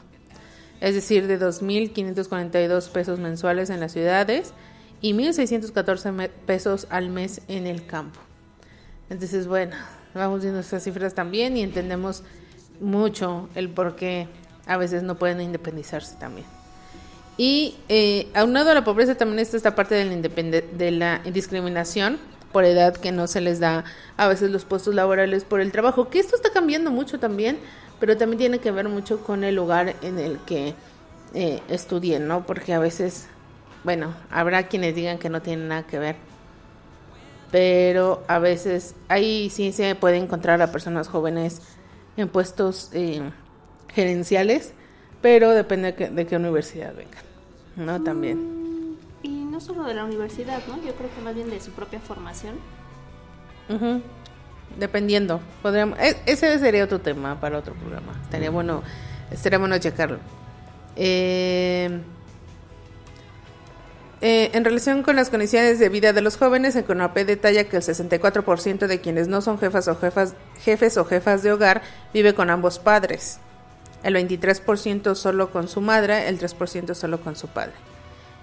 es 0.79 0.95
decir, 0.95 1.27
de 1.27 1.39
2.542 1.39 2.89
pesos 2.89 3.19
mensuales 3.19 3.69
en 3.69 3.81
las 3.81 3.91
ciudades 3.91 4.53
y 5.01 5.13
1.614 5.13 6.29
pesos 6.45 6.87
al 6.89 7.09
mes 7.09 7.41
en 7.49 7.67
el 7.67 7.85
campo. 7.85 8.21
Entonces, 9.09 9.47
bueno, 9.47 9.75
vamos 10.13 10.41
viendo 10.41 10.61
esas 10.61 10.83
cifras 10.83 11.13
también 11.13 11.57
y 11.57 11.63
entendemos 11.63 12.23
mucho 12.79 13.49
el 13.55 13.69
por 13.69 13.97
qué 13.97 14.27
a 14.65 14.77
veces 14.77 15.03
no 15.03 15.15
pueden 15.15 15.41
independizarse 15.41 16.15
también. 16.15 16.47
Y 17.37 17.75
eh, 17.89 18.29
aunado 18.33 18.71
a 18.71 18.73
la 18.73 18.83
pobreza 18.83 19.15
también 19.15 19.39
está 19.39 19.57
esta 19.57 19.75
parte 19.75 19.95
de 19.95 20.05
la, 20.05 20.61
de 20.61 20.91
la 20.91 21.19
discriminación 21.19 22.19
por 22.53 22.63
edad 22.63 22.95
que 22.95 23.11
no 23.11 23.27
se 23.27 23.41
les 23.41 23.59
da 23.59 23.83
a 24.15 24.27
veces 24.29 24.51
los 24.51 24.63
puestos 24.63 24.95
laborales 24.95 25.43
por 25.43 25.59
el 25.59 25.73
trabajo, 25.73 26.09
que 26.09 26.19
esto 26.19 26.37
está 26.37 26.51
cambiando 26.51 26.91
mucho 26.91 27.19
también, 27.19 27.57
pero 27.99 28.15
también 28.15 28.37
tiene 28.37 28.59
que 28.59 28.71
ver 28.71 28.87
mucho 28.87 29.19
con 29.21 29.43
el 29.43 29.55
lugar 29.55 29.95
en 30.01 30.19
el 30.19 30.39
que 30.45 30.75
eh, 31.33 31.61
estudien, 31.67 32.27
¿no? 32.27 32.45
Porque 32.45 32.73
a 32.73 32.79
veces, 32.79 33.27
bueno, 33.83 34.13
habrá 34.29 34.67
quienes 34.67 34.95
digan 34.95 35.17
que 35.17 35.29
no 35.29 35.41
tiene 35.41 35.65
nada 35.65 35.83
que 35.83 35.99
ver, 35.99 36.15
pero 37.51 38.23
a 38.27 38.39
veces 38.39 38.95
ahí 39.09 39.49
sí 39.49 39.73
se 39.73 39.95
puede 39.95 40.17
encontrar 40.17 40.61
a 40.61 40.71
personas 40.71 41.09
jóvenes 41.09 41.61
en 42.15 42.29
puestos 42.29 42.89
eh, 42.93 43.21
gerenciales, 43.89 44.73
pero 45.21 45.49
depende 45.51 45.91
de, 45.91 46.09
de 46.09 46.25
qué 46.25 46.35
universidad 46.37 46.93
vengan, 46.95 47.23
¿no? 47.75 48.01
También 48.03 48.62
no 49.53 49.61
solo 49.61 49.83
de 49.83 49.93
la 49.93 50.03
universidad, 50.03 50.61
¿no? 50.67 50.77
Yo 50.83 50.95
creo 50.95 51.13
que 51.15 51.21
más 51.21 51.35
bien 51.35 51.49
de 51.51 51.61
su 51.61 51.71
propia 51.71 51.99
formación. 51.99 52.55
Dependiendo. 54.79 55.39
Podríamos, 55.61 55.99
e, 55.99 56.17
ese 56.25 56.57
sería 56.57 56.83
otro 56.83 56.99
tema 56.99 57.39
para 57.39 57.59
otro 57.59 57.75
programa. 57.75 58.13
Estaría 58.23 58.49
bueno, 58.49 58.81
estaría 59.31 59.59
bueno 59.59 59.77
checarlo. 59.77 60.17
Eh, 60.95 62.01
eh, 64.21 64.49
en 64.53 64.65
relación 64.65 65.03
con 65.03 65.15
las 65.15 65.29
condiciones 65.29 65.77
de 65.77 65.87
vida 65.89 66.13
de 66.13 66.21
los 66.21 66.35
jóvenes, 66.35 66.75
en 66.75 66.83
CONAPE 66.83 67.23
detalla 67.23 67.65
que 67.65 67.77
el 67.77 67.83
64% 67.83 68.87
de 68.87 69.01
quienes 69.01 69.27
no 69.27 69.41
son 69.41 69.59
jefas 69.59 69.87
o 69.87 69.95
jefas, 69.95 70.33
jefes 70.61 70.97
o 70.97 71.05
jefas 71.05 71.43
de 71.43 71.51
hogar 71.51 71.83
vive 72.11 72.33
con 72.33 72.49
ambos 72.49 72.79
padres. 72.79 73.37
El 74.01 74.15
23% 74.15 75.13
solo 75.13 75.51
con 75.51 75.67
su 75.67 75.79
madre, 75.79 76.27
el 76.27 76.39
3% 76.39 76.95
solo 76.95 77.21
con 77.21 77.35
su 77.35 77.47
padre 77.49 77.92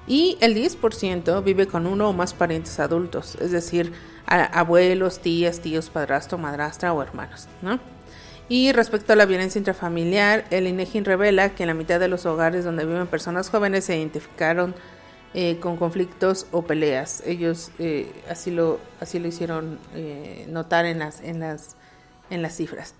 y 0.06 0.36
el 0.40 0.54
10% 0.54 1.42
vive 1.44 1.66
con 1.66 1.86
uno 1.86 2.08
o 2.08 2.12
más 2.12 2.34
parientes 2.34 2.80
adultos, 2.80 3.36
es 3.40 3.50
decir, 3.50 3.92
abuelos, 4.26 5.20
tías, 5.20 5.60
tíos, 5.60 5.90
padrastro, 5.90 6.38
madrastra 6.38 6.92
o 6.92 7.02
hermanos, 7.02 7.48
¿no? 7.62 7.78
Y 8.48 8.72
respecto 8.72 9.12
a 9.12 9.16
la 9.16 9.26
violencia 9.26 9.60
intrafamiliar, 9.60 10.44
el 10.50 10.66
INEGI 10.66 11.02
revela 11.02 11.54
que 11.54 11.62
en 11.62 11.68
la 11.68 11.74
mitad 11.74 12.00
de 12.00 12.08
los 12.08 12.26
hogares 12.26 12.64
donde 12.64 12.84
viven 12.84 13.06
personas 13.06 13.48
jóvenes 13.48 13.84
se 13.84 13.96
identificaron 13.96 14.74
eh, 15.34 15.58
con 15.60 15.76
conflictos 15.76 16.48
o 16.50 16.62
peleas. 16.62 17.22
Ellos 17.24 17.70
eh, 17.78 18.12
así 18.28 18.50
lo 18.50 18.80
así 18.98 19.20
lo 19.20 19.28
hicieron 19.28 19.78
eh, 19.94 20.46
notar 20.48 20.84
en 20.84 20.98
las 20.98 21.20
en 21.20 21.38
las 21.38 21.76
en 22.30 22.42
las 22.42 22.56
cifras. 22.56 22.94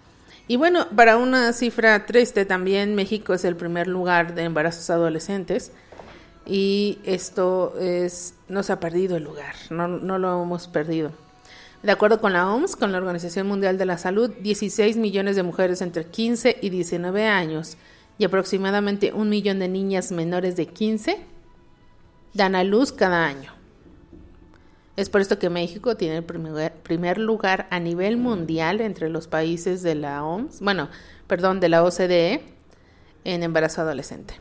Y 0.46 0.54
bueno, 0.54 0.86
para 0.94 1.16
una 1.16 1.52
cifra 1.52 2.06
triste 2.06 2.44
también 2.44 2.94
México 2.94 3.34
es 3.34 3.44
el 3.44 3.56
primer 3.56 3.88
lugar 3.88 4.36
de 4.36 4.44
embarazos 4.44 4.88
adolescentes 4.90 5.72
y 6.46 6.98
esto 7.04 7.74
es, 7.78 8.34
no 8.48 8.62
se 8.62 8.72
ha 8.72 8.80
perdido 8.80 9.16
el 9.16 9.24
lugar, 9.24 9.54
no, 9.70 9.88
lo 9.88 10.42
hemos 10.42 10.68
perdido. 10.68 11.12
De 11.82 11.92
acuerdo 11.92 12.20
con 12.20 12.32
la 12.32 12.52
OMS, 12.52 12.76
con 12.76 12.92
la 12.92 12.98
Organización 12.98 13.46
Mundial 13.46 13.78
de 13.78 13.86
la 13.86 13.98
Salud, 13.98 14.30
16 14.40 14.96
millones 14.96 15.36
de 15.36 15.42
mujeres 15.42 15.80
entre 15.80 16.04
15 16.04 16.58
y 16.60 16.68
19 16.68 17.26
años 17.26 17.76
y 18.18 18.24
aproximadamente 18.24 19.12
un 19.14 19.30
millón 19.30 19.60
de 19.60 19.68
niñas 19.68 20.12
menores 20.12 20.56
de 20.56 20.66
15 20.66 21.18
dan 22.34 22.54
a 22.54 22.64
luz 22.64 22.92
cada 22.92 23.26
año. 23.26 23.52
Es 24.96 25.08
por 25.08 25.22
esto 25.22 25.38
que 25.38 25.48
México 25.48 25.96
tiene 25.96 26.18
el 26.18 26.24
primer, 26.24 26.74
primer 26.74 27.16
lugar 27.16 27.66
a 27.70 27.80
nivel 27.80 28.18
mundial 28.18 28.82
entre 28.82 29.08
los 29.08 29.26
países 29.26 29.82
de 29.82 29.94
la 29.94 30.22
OMS, 30.22 30.60
bueno, 30.60 30.90
perdón, 31.26 31.60
de 31.60 31.70
la 31.70 31.82
OCDE 31.82 32.42
en 33.24 33.42
embarazo 33.42 33.80
adolescente. 33.80 34.34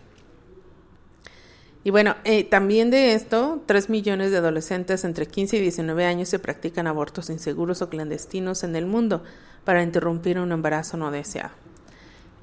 Y 1.83 1.91
bueno, 1.91 2.15
eh, 2.25 2.43
también 2.43 2.89
de 2.89 3.13
esto, 3.13 3.61
3 3.65 3.89
millones 3.89 4.31
de 4.31 4.37
adolescentes 4.37 5.05
entre 5.05 5.27
15 5.27 5.57
y 5.57 5.61
19 5.61 6.05
años 6.05 6.27
se 6.27 6.37
practican 6.37 6.87
abortos 6.87 7.29
inseguros 7.29 7.81
o 7.81 7.89
clandestinos 7.89 8.63
en 8.63 8.75
el 8.75 8.85
mundo 8.85 9.23
para 9.63 9.81
interrumpir 9.81 10.39
un 10.39 10.51
embarazo 10.51 10.97
no 10.97 11.09
deseado. 11.09 11.51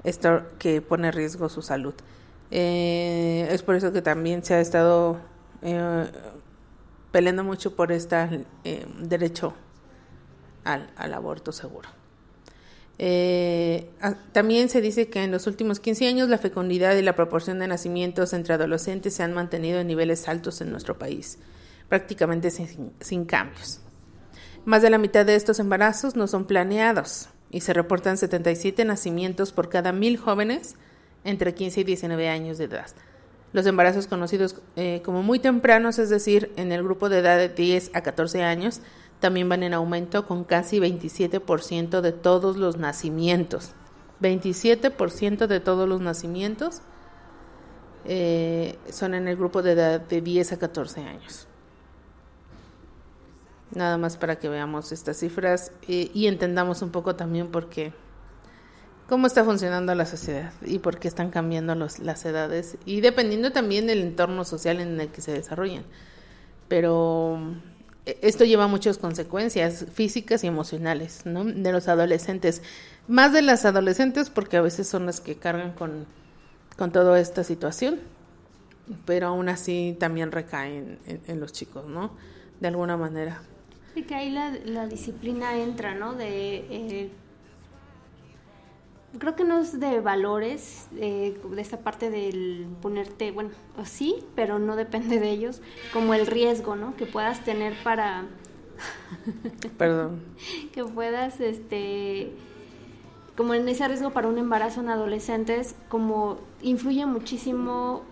Esto 0.03 0.43
que 0.57 0.81
pone 0.81 1.09
en 1.09 1.13
riesgo 1.13 1.49
su 1.49 1.61
salud. 1.61 1.93
Eh, 2.49 3.47
es 3.51 3.61
por 3.61 3.75
eso 3.75 3.91
que 3.91 4.01
también 4.01 4.43
se 4.43 4.55
ha 4.55 4.59
estado 4.59 5.17
eh, 5.61 6.09
peleando 7.11 7.43
mucho 7.43 7.75
por 7.75 7.91
este 7.91 8.45
derecho 8.99 9.53
al, 10.63 10.89
al 10.95 11.13
aborto 11.13 11.51
seguro. 11.51 11.96
Eh, 12.99 13.89
también 14.31 14.69
se 14.69 14.81
dice 14.81 15.07
que 15.07 15.23
en 15.23 15.31
los 15.31 15.45
últimos 15.45 15.79
15 15.79 16.07
años 16.07 16.29
la 16.29 16.39
fecundidad 16.39 16.95
y 16.95 17.03
la 17.03 17.15
proporción 17.15 17.59
de 17.59 17.67
nacimientos 17.67 18.33
entre 18.33 18.55
adolescentes 18.55 19.13
se 19.13 19.23
han 19.23 19.33
mantenido 19.33 19.79
en 19.79 19.87
niveles 19.87 20.27
altos 20.27 20.61
en 20.61 20.71
nuestro 20.71 20.97
país, 20.97 21.37
prácticamente 21.89 22.49
sin, 22.49 23.25
cambios. 23.25 23.81
Más 24.65 24.81
de 24.81 24.89
la 24.89 24.97
mitad 24.97 25.25
de 25.25 25.35
estos 25.35 25.59
embarazos 25.59 26.15
no 26.15 26.27
son 26.27 26.45
planeados 26.45 27.29
y 27.51 27.61
se 27.61 27.73
reportan 27.73 28.17
77 28.17 28.83
nacimientos 28.83 29.51
por 29.51 29.69
cada 29.69 29.91
mil 29.91 30.17
jóvenes 30.17 30.75
entre 31.23 31.53
15 31.53 31.81
y 31.81 31.83
19 31.83 32.29
años 32.29 32.57
de 32.57 32.65
edad. 32.65 32.87
Los 33.53 33.65
embarazos 33.65 34.07
conocidos 34.07 34.57
eh, 34.75 35.01
como 35.05 35.23
muy 35.23 35.39
tempranos, 35.39 35.99
es 35.99 36.09
decir, 36.09 36.51
en 36.57 36.71
el 36.71 36.83
grupo 36.83 37.09
de 37.09 37.19
edad 37.19 37.37
de 37.37 37.47
10 37.47 37.91
a 37.93 38.01
14 38.01 38.43
años, 38.43 38.81
también 39.19 39.49
van 39.49 39.63
en 39.63 39.73
aumento 39.73 40.27
con 40.27 40.43
casi 40.43 40.79
27% 40.79 42.01
de 42.01 42.11
todos 42.11 42.57
los 42.57 42.77
nacimientos. 42.77 43.71
27% 44.21 45.47
de 45.47 45.59
todos 45.59 45.87
los 45.87 46.01
nacimientos 46.01 46.81
eh, 48.05 48.77
son 48.89 49.13
en 49.13 49.27
el 49.27 49.35
grupo 49.35 49.61
de 49.61 49.73
edad 49.73 50.01
de 50.01 50.21
10 50.21 50.53
a 50.53 50.59
14 50.59 51.01
años. 51.01 51.47
Nada 53.73 53.97
más 53.97 54.17
para 54.17 54.37
que 54.37 54.49
veamos 54.49 54.91
estas 54.91 55.17
cifras 55.17 55.71
eh, 55.87 56.09
y 56.13 56.27
entendamos 56.27 56.81
un 56.81 56.91
poco 56.91 57.15
también 57.15 57.49
por 57.49 57.69
qué, 57.69 57.93
cómo 59.09 59.27
está 59.27 59.43
funcionando 59.43 59.93
la 59.93 60.05
sociedad 60.05 60.53
y 60.61 60.79
por 60.79 60.99
qué 60.99 61.07
están 61.07 61.31
cambiando 61.31 61.75
las 61.75 62.25
edades 62.25 62.77
y 62.85 63.01
dependiendo 63.01 63.51
también 63.51 63.87
del 63.87 64.01
entorno 64.01 64.45
social 64.45 64.79
en 64.79 64.99
el 65.01 65.09
que 65.09 65.21
se 65.21 65.33
desarrollan. 65.33 65.83
Pero 66.69 67.39
esto 68.21 68.45
lleva 68.45 68.67
muchas 68.67 68.97
consecuencias 68.97 69.85
físicas 69.93 70.43
y 70.43 70.47
emocionales, 70.47 71.25
¿no? 71.25 71.43
De 71.43 71.71
los 71.71 71.87
adolescentes. 71.87 72.61
Más 73.07 73.33
de 73.33 73.41
las 73.41 73.65
adolescentes 73.65 74.29
porque 74.29 74.57
a 74.57 74.61
veces 74.61 74.87
son 74.87 75.05
las 75.05 75.21
que 75.21 75.35
cargan 75.35 75.73
con, 75.73 76.05
con 76.77 76.91
toda 76.91 77.19
esta 77.19 77.43
situación, 77.43 77.99
pero 79.05 79.27
aún 79.27 79.49
así 79.49 79.95
también 79.99 80.31
recaen 80.31 80.99
en, 81.05 81.39
los 81.39 81.51
chicos, 81.53 81.85
¿no? 81.85 82.11
De 82.59 82.67
alguna 82.67 82.97
manera. 82.97 83.41
Sí, 83.93 84.03
que 84.03 84.15
ahí 84.15 84.29
la, 84.29 84.51
la 84.65 84.87
disciplina 84.87 85.57
entra, 85.57 85.95
¿no? 85.95 86.13
De... 86.13 86.57
Eh, 86.69 87.09
creo 89.19 89.35
que 89.35 89.43
no 89.43 89.59
es 89.59 89.79
de 89.79 89.99
valores, 90.01 90.87
eh, 90.95 91.39
de 91.49 91.61
esta 91.61 91.79
parte 91.79 92.09
del 92.09 92.67
ponerte, 92.81 93.31
bueno, 93.31 93.51
sí, 93.83 94.15
pero 94.35 94.59
no 94.59 94.75
depende 94.75 95.19
de 95.19 95.29
ellos, 95.29 95.61
como 95.93 96.13
el 96.13 96.27
riesgo, 96.27 96.75
¿no? 96.75 96.95
Que 96.95 97.05
puedas 97.05 97.43
tener 97.43 97.73
para... 97.83 98.25
Perdón. 99.77 100.21
que 100.71 100.83
puedas, 100.83 101.39
este, 101.39 102.31
como 103.35 103.53
en 103.53 103.67
ese 103.67 103.87
riesgo 103.87 104.11
para 104.11 104.27
un 104.27 104.37
embarazo 104.37 104.81
en 104.81 104.89
adolescentes, 104.89 105.75
como 105.89 106.37
influye 106.61 107.05
muchísimo 107.05 108.03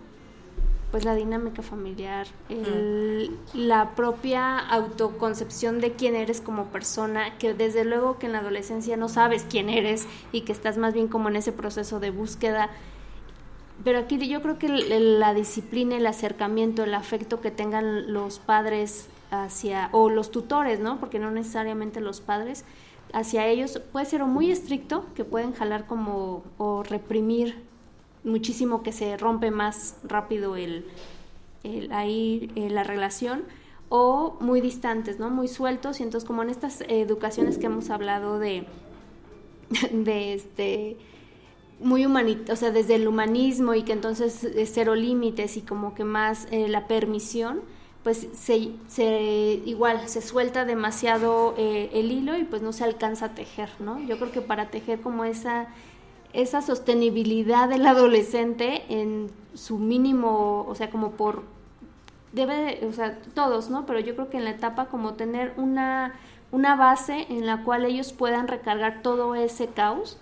pues 0.90 1.04
la 1.04 1.14
dinámica 1.14 1.62
familiar, 1.62 2.26
el, 2.48 3.36
la 3.54 3.94
propia 3.94 4.58
autoconcepción 4.58 5.80
de 5.80 5.92
quién 5.92 6.14
eres 6.14 6.40
como 6.40 6.66
persona, 6.66 7.36
que 7.38 7.54
desde 7.54 7.84
luego 7.84 8.18
que 8.18 8.26
en 8.26 8.32
la 8.32 8.38
adolescencia 8.38 8.96
no 8.96 9.08
sabes 9.08 9.44
quién 9.48 9.68
eres 9.68 10.06
y 10.32 10.42
que 10.42 10.52
estás 10.52 10.78
más 10.78 10.94
bien 10.94 11.08
como 11.08 11.28
en 11.28 11.36
ese 11.36 11.52
proceso 11.52 11.98
de 11.98 12.10
búsqueda. 12.10 12.70
Pero 13.84 13.98
aquí 13.98 14.16
yo 14.28 14.40
creo 14.42 14.58
que 14.58 14.68
la 14.68 15.34
disciplina, 15.34 15.96
el 15.96 16.06
acercamiento, 16.06 16.84
el 16.84 16.94
afecto 16.94 17.40
que 17.40 17.50
tengan 17.50 18.12
los 18.12 18.38
padres 18.38 19.08
hacia, 19.30 19.90
o 19.92 20.08
los 20.08 20.30
tutores, 20.30 20.80
¿no? 20.80 20.98
Porque 20.98 21.18
no 21.18 21.30
necesariamente 21.30 22.00
los 22.00 22.20
padres, 22.20 22.64
hacia 23.12 23.46
ellos 23.46 23.80
puede 23.92 24.06
ser 24.06 24.22
o 24.22 24.26
muy 24.26 24.50
estricto, 24.50 25.04
que 25.14 25.24
pueden 25.24 25.52
jalar 25.52 25.86
como 25.86 26.42
o 26.58 26.84
reprimir 26.84 27.65
muchísimo 28.26 28.82
que 28.82 28.92
se 28.92 29.16
rompe 29.16 29.50
más 29.50 29.96
rápido 30.04 30.56
el, 30.56 30.84
ahí 31.90 32.50
eh, 32.56 32.68
la 32.68 32.84
relación 32.84 33.44
o 33.88 34.36
muy 34.40 34.60
distantes, 34.60 35.18
¿no? 35.18 35.30
Muy 35.30 35.48
sueltos 35.48 36.00
y 36.00 36.02
entonces 36.02 36.26
como 36.26 36.42
en 36.42 36.50
estas 36.50 36.82
educaciones 36.88 37.56
que 37.56 37.66
hemos 37.66 37.88
hablado 37.88 38.38
de, 38.38 38.66
de 39.92 40.34
este 40.34 40.96
muy 41.78 42.06
humanito, 42.06 42.52
o 42.52 42.56
sea, 42.56 42.70
desde 42.70 42.94
el 42.94 43.06
humanismo 43.06 43.74
y 43.74 43.82
que 43.82 43.92
entonces 43.92 44.44
es 44.44 44.70
cero 44.72 44.94
límites 44.94 45.56
y 45.56 45.60
como 45.60 45.94
que 45.94 46.04
más 46.04 46.48
eh, 46.50 46.68
la 46.68 46.86
permisión, 46.88 47.60
pues 48.02 48.28
se, 48.34 48.70
se, 48.88 49.62
igual 49.66 50.08
se 50.08 50.22
suelta 50.22 50.64
demasiado 50.64 51.54
eh, 51.58 51.90
el 51.92 52.10
hilo 52.12 52.36
y 52.36 52.44
pues 52.44 52.62
no 52.62 52.72
se 52.72 52.84
alcanza 52.84 53.26
a 53.26 53.34
tejer, 53.34 53.68
¿no? 53.78 54.00
Yo 54.06 54.16
creo 54.18 54.30
que 54.30 54.40
para 54.40 54.70
tejer 54.70 55.00
como 55.00 55.24
esa 55.24 55.68
esa 56.40 56.62
sostenibilidad 56.62 57.68
del 57.68 57.86
adolescente 57.86 58.84
en 58.88 59.30
su 59.54 59.78
mínimo, 59.78 60.64
o 60.68 60.74
sea, 60.74 60.90
como 60.90 61.12
por 61.12 61.42
debe, 62.32 62.86
o 62.86 62.92
sea, 62.92 63.18
todos, 63.34 63.70
¿no? 63.70 63.86
Pero 63.86 64.00
yo 64.00 64.14
creo 64.14 64.28
que 64.28 64.36
en 64.36 64.44
la 64.44 64.50
etapa 64.50 64.86
como 64.86 65.14
tener 65.14 65.54
una 65.56 66.14
una 66.52 66.76
base 66.76 67.26
en 67.28 67.46
la 67.46 67.62
cual 67.64 67.84
ellos 67.84 68.12
puedan 68.12 68.48
recargar 68.48 69.02
todo 69.02 69.34
ese 69.34 69.68
caos, 69.68 70.18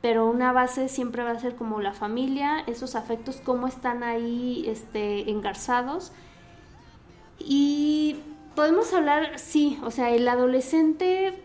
pero 0.00 0.28
una 0.28 0.52
base 0.52 0.88
siempre 0.88 1.24
va 1.24 1.32
a 1.32 1.40
ser 1.40 1.56
como 1.56 1.80
la 1.80 1.92
familia, 1.92 2.60
esos 2.66 2.94
afectos 2.94 3.40
cómo 3.44 3.66
están 3.66 4.02
ahí 4.02 4.64
este 4.68 5.30
engarzados. 5.30 6.12
Y 7.38 8.16
podemos 8.54 8.92
hablar, 8.92 9.38
sí, 9.38 9.78
o 9.84 9.90
sea, 9.90 10.10
el 10.10 10.28
adolescente 10.28 11.42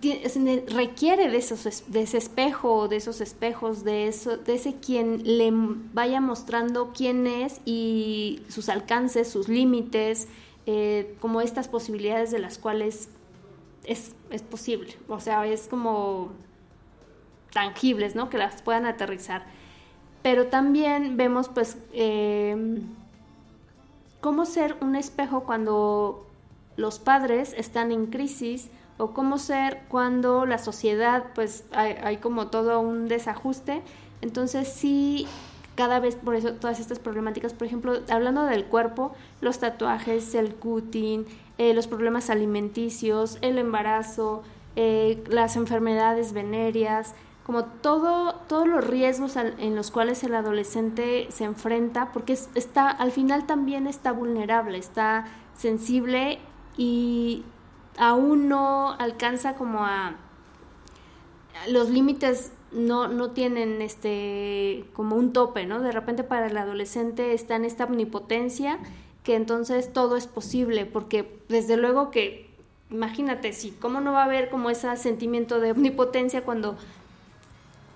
requiere 0.00 1.28
de, 1.28 1.36
esos, 1.36 1.84
de 1.88 2.02
ese 2.02 2.18
espejo, 2.18 2.88
de 2.88 2.96
esos 2.96 3.20
espejos, 3.20 3.84
de, 3.84 4.08
eso, 4.08 4.36
de 4.36 4.54
ese 4.54 4.74
quien 4.76 5.38
le 5.38 5.50
vaya 5.52 6.20
mostrando 6.20 6.92
quién 6.94 7.26
es 7.26 7.60
y 7.64 8.42
sus 8.48 8.68
alcances, 8.68 9.28
sus 9.28 9.48
límites, 9.48 10.28
eh, 10.66 11.14
como 11.20 11.40
estas 11.40 11.68
posibilidades 11.68 12.30
de 12.30 12.38
las 12.38 12.58
cuales 12.58 13.08
es, 13.84 14.14
posible. 14.50 14.96
O 15.08 15.20
sea, 15.20 15.46
es 15.46 15.68
como 15.68 16.30
tangibles, 17.52 18.14
¿no? 18.14 18.30
Que 18.30 18.38
las 18.38 18.62
puedan 18.62 18.86
aterrizar. 18.86 19.44
Pero 20.22 20.46
también 20.46 21.16
vemos, 21.16 21.48
pues, 21.48 21.76
eh, 21.92 22.80
cómo 24.20 24.46
ser 24.46 24.76
un 24.80 24.96
espejo 24.96 25.44
cuando 25.44 26.26
los 26.76 26.98
padres 26.98 27.54
están 27.56 27.92
en 27.92 28.06
crisis 28.06 28.70
o 28.98 29.12
cómo 29.12 29.38
ser 29.38 29.82
cuando 29.88 30.46
la 30.46 30.58
sociedad, 30.58 31.24
pues 31.34 31.64
hay, 31.72 32.18
como 32.18 32.48
todo 32.48 32.80
un 32.80 33.08
desajuste. 33.08 33.82
Entonces 34.20 34.68
sí, 34.68 35.26
cada 35.74 35.98
vez 35.98 36.16
por 36.16 36.36
eso 36.36 36.52
todas 36.54 36.80
estas 36.80 36.98
problemáticas, 36.98 37.52
por 37.52 37.66
ejemplo, 37.66 38.00
hablando 38.08 38.44
del 38.44 38.64
cuerpo, 38.66 39.12
los 39.40 39.58
tatuajes, 39.58 40.34
el 40.34 40.54
cutting, 40.54 41.26
eh, 41.58 41.74
los 41.74 41.86
problemas 41.86 42.30
alimenticios, 42.30 43.38
el 43.40 43.58
embarazo, 43.58 44.42
eh, 44.76 45.22
las 45.28 45.56
enfermedades 45.56 46.32
venéreas, 46.32 47.14
como 47.44 47.64
todo, 47.64 48.36
todos 48.48 48.66
los 48.66 48.86
riesgos 48.86 49.36
en 49.36 49.76
los 49.76 49.90
cuales 49.90 50.24
el 50.24 50.34
adolescente 50.34 51.26
se 51.30 51.44
enfrenta, 51.44 52.10
porque 52.12 52.32
está, 52.54 52.88
al 52.88 53.12
final 53.12 53.44
también 53.46 53.86
está 53.86 54.12
vulnerable, 54.12 54.78
está 54.78 55.26
sensible 55.54 56.38
y 56.78 57.44
aún 57.98 58.48
no 58.48 58.92
alcanza 58.92 59.54
como 59.54 59.84
a 59.84 60.16
los 61.68 61.90
límites 61.90 62.52
no, 62.72 63.08
no 63.08 63.30
tienen 63.30 63.80
este 63.80 64.84
como 64.94 65.16
un 65.16 65.32
tope, 65.32 65.66
¿no? 65.66 65.80
De 65.80 65.92
repente 65.92 66.24
para 66.24 66.46
el 66.46 66.56
adolescente 66.56 67.32
está 67.32 67.56
en 67.56 67.64
esta 67.64 67.84
omnipotencia 67.84 68.78
que 69.22 69.36
entonces 69.36 69.92
todo 69.92 70.16
es 70.16 70.26
posible, 70.26 70.84
porque 70.84 71.40
desde 71.48 71.76
luego 71.76 72.10
que, 72.10 72.50
imagínate, 72.90 73.52
si, 73.52 73.70
¿cómo 73.70 74.00
no 74.00 74.12
va 74.12 74.22
a 74.22 74.24
haber 74.26 74.50
como 74.50 74.68
ese 74.68 74.94
sentimiento 74.96 75.60
de 75.60 75.72
omnipotencia 75.72 76.44
cuando 76.44 76.76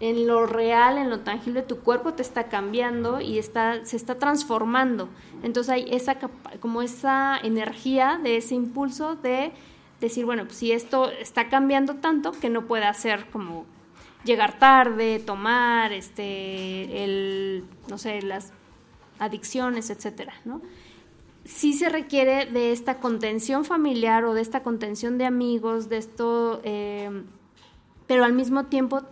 en 0.00 0.26
lo 0.26 0.46
real, 0.46 0.96
en 0.96 1.10
lo 1.10 1.20
tangible, 1.20 1.62
tu 1.62 1.80
cuerpo 1.80 2.14
te 2.14 2.22
está 2.22 2.44
cambiando 2.44 3.20
y 3.20 3.38
está, 3.38 3.84
se 3.84 3.96
está 3.96 4.14
transformando. 4.14 5.08
Entonces 5.42 5.70
hay 5.70 5.86
esa 5.90 6.18
como 6.60 6.82
esa 6.82 7.36
energía 7.42 8.20
de 8.22 8.36
ese 8.36 8.54
impulso 8.54 9.16
de 9.16 9.52
decir, 10.00 10.24
bueno, 10.24 10.44
pues 10.44 10.56
si 10.56 10.72
esto 10.72 11.10
está 11.10 11.48
cambiando 11.48 11.96
tanto 11.96 12.32
que 12.32 12.50
no 12.50 12.66
puede 12.66 12.84
hacer 12.84 13.26
como 13.30 13.66
llegar 14.24 14.58
tarde, 14.58 15.18
tomar, 15.18 15.92
este, 15.92 17.04
el, 17.04 17.64
no 17.88 17.98
sé, 17.98 18.22
las 18.22 18.52
adicciones, 19.18 19.90
etcétera, 19.90 20.34
¿no? 20.44 20.60
Sí 21.44 21.72
se 21.72 21.88
requiere 21.88 22.46
de 22.46 22.72
esta 22.72 22.98
contención 23.00 23.64
familiar 23.64 24.24
o 24.24 24.34
de 24.34 24.42
esta 24.42 24.62
contención 24.62 25.18
de 25.18 25.24
amigos, 25.24 25.88
de 25.88 25.96
esto, 25.96 26.60
eh, 26.62 27.24
pero 28.06 28.24
al 28.24 28.34
mismo 28.34 28.66
tiempo 28.66 29.02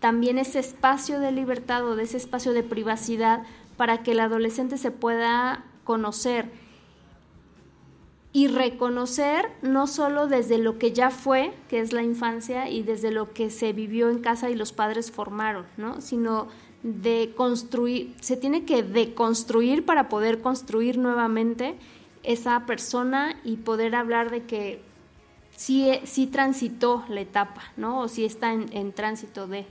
también 0.00 0.38
ese 0.38 0.58
espacio 0.58 1.20
de 1.20 1.30
libertad 1.30 1.86
o 1.86 1.94
de 1.94 2.04
ese 2.04 2.16
espacio 2.16 2.52
de 2.52 2.62
privacidad 2.62 3.42
para 3.76 4.02
que 4.02 4.12
el 4.12 4.20
adolescente 4.20 4.78
se 4.78 4.90
pueda 4.90 5.64
conocer 5.84 6.50
y 8.34 8.48
reconocer 8.48 9.46
no 9.62 9.86
solo 9.86 10.26
desde 10.26 10.58
lo 10.58 10.76
que 10.76 10.92
ya 10.92 11.10
fue, 11.10 11.54
que 11.68 11.78
es 11.78 11.92
la 11.92 12.02
infancia, 12.02 12.68
y 12.68 12.82
desde 12.82 13.12
lo 13.12 13.32
que 13.32 13.48
se 13.48 13.72
vivió 13.72 14.10
en 14.10 14.18
casa 14.18 14.50
y 14.50 14.56
los 14.56 14.72
padres 14.72 15.12
formaron, 15.12 15.64
¿no? 15.76 16.00
sino 16.00 16.48
de 16.82 17.32
construir, 17.36 18.12
se 18.20 18.36
tiene 18.36 18.64
que 18.64 18.82
deconstruir 18.82 19.84
para 19.84 20.08
poder 20.08 20.40
construir 20.42 20.98
nuevamente 20.98 21.76
esa 22.24 22.66
persona 22.66 23.36
y 23.44 23.56
poder 23.56 23.94
hablar 23.94 24.32
de 24.32 24.42
que 24.42 24.82
sí, 25.54 25.88
sí 26.02 26.26
transitó 26.26 27.04
la 27.08 27.20
etapa, 27.20 27.62
¿no? 27.76 28.00
O 28.00 28.08
sí 28.08 28.24
está 28.24 28.52
en, 28.52 28.92
tránsito 28.92 29.46
de. 29.46 29.64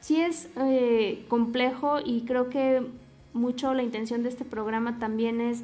Sí 0.00 0.20
es 0.20 0.48
eh, 0.56 1.24
complejo 1.28 2.00
y 2.04 2.22
creo 2.22 2.50
que 2.50 2.84
mucho 3.32 3.72
la 3.74 3.82
intención 3.82 4.22
de 4.24 4.28
este 4.28 4.44
programa 4.44 4.98
también 4.98 5.40
es 5.40 5.62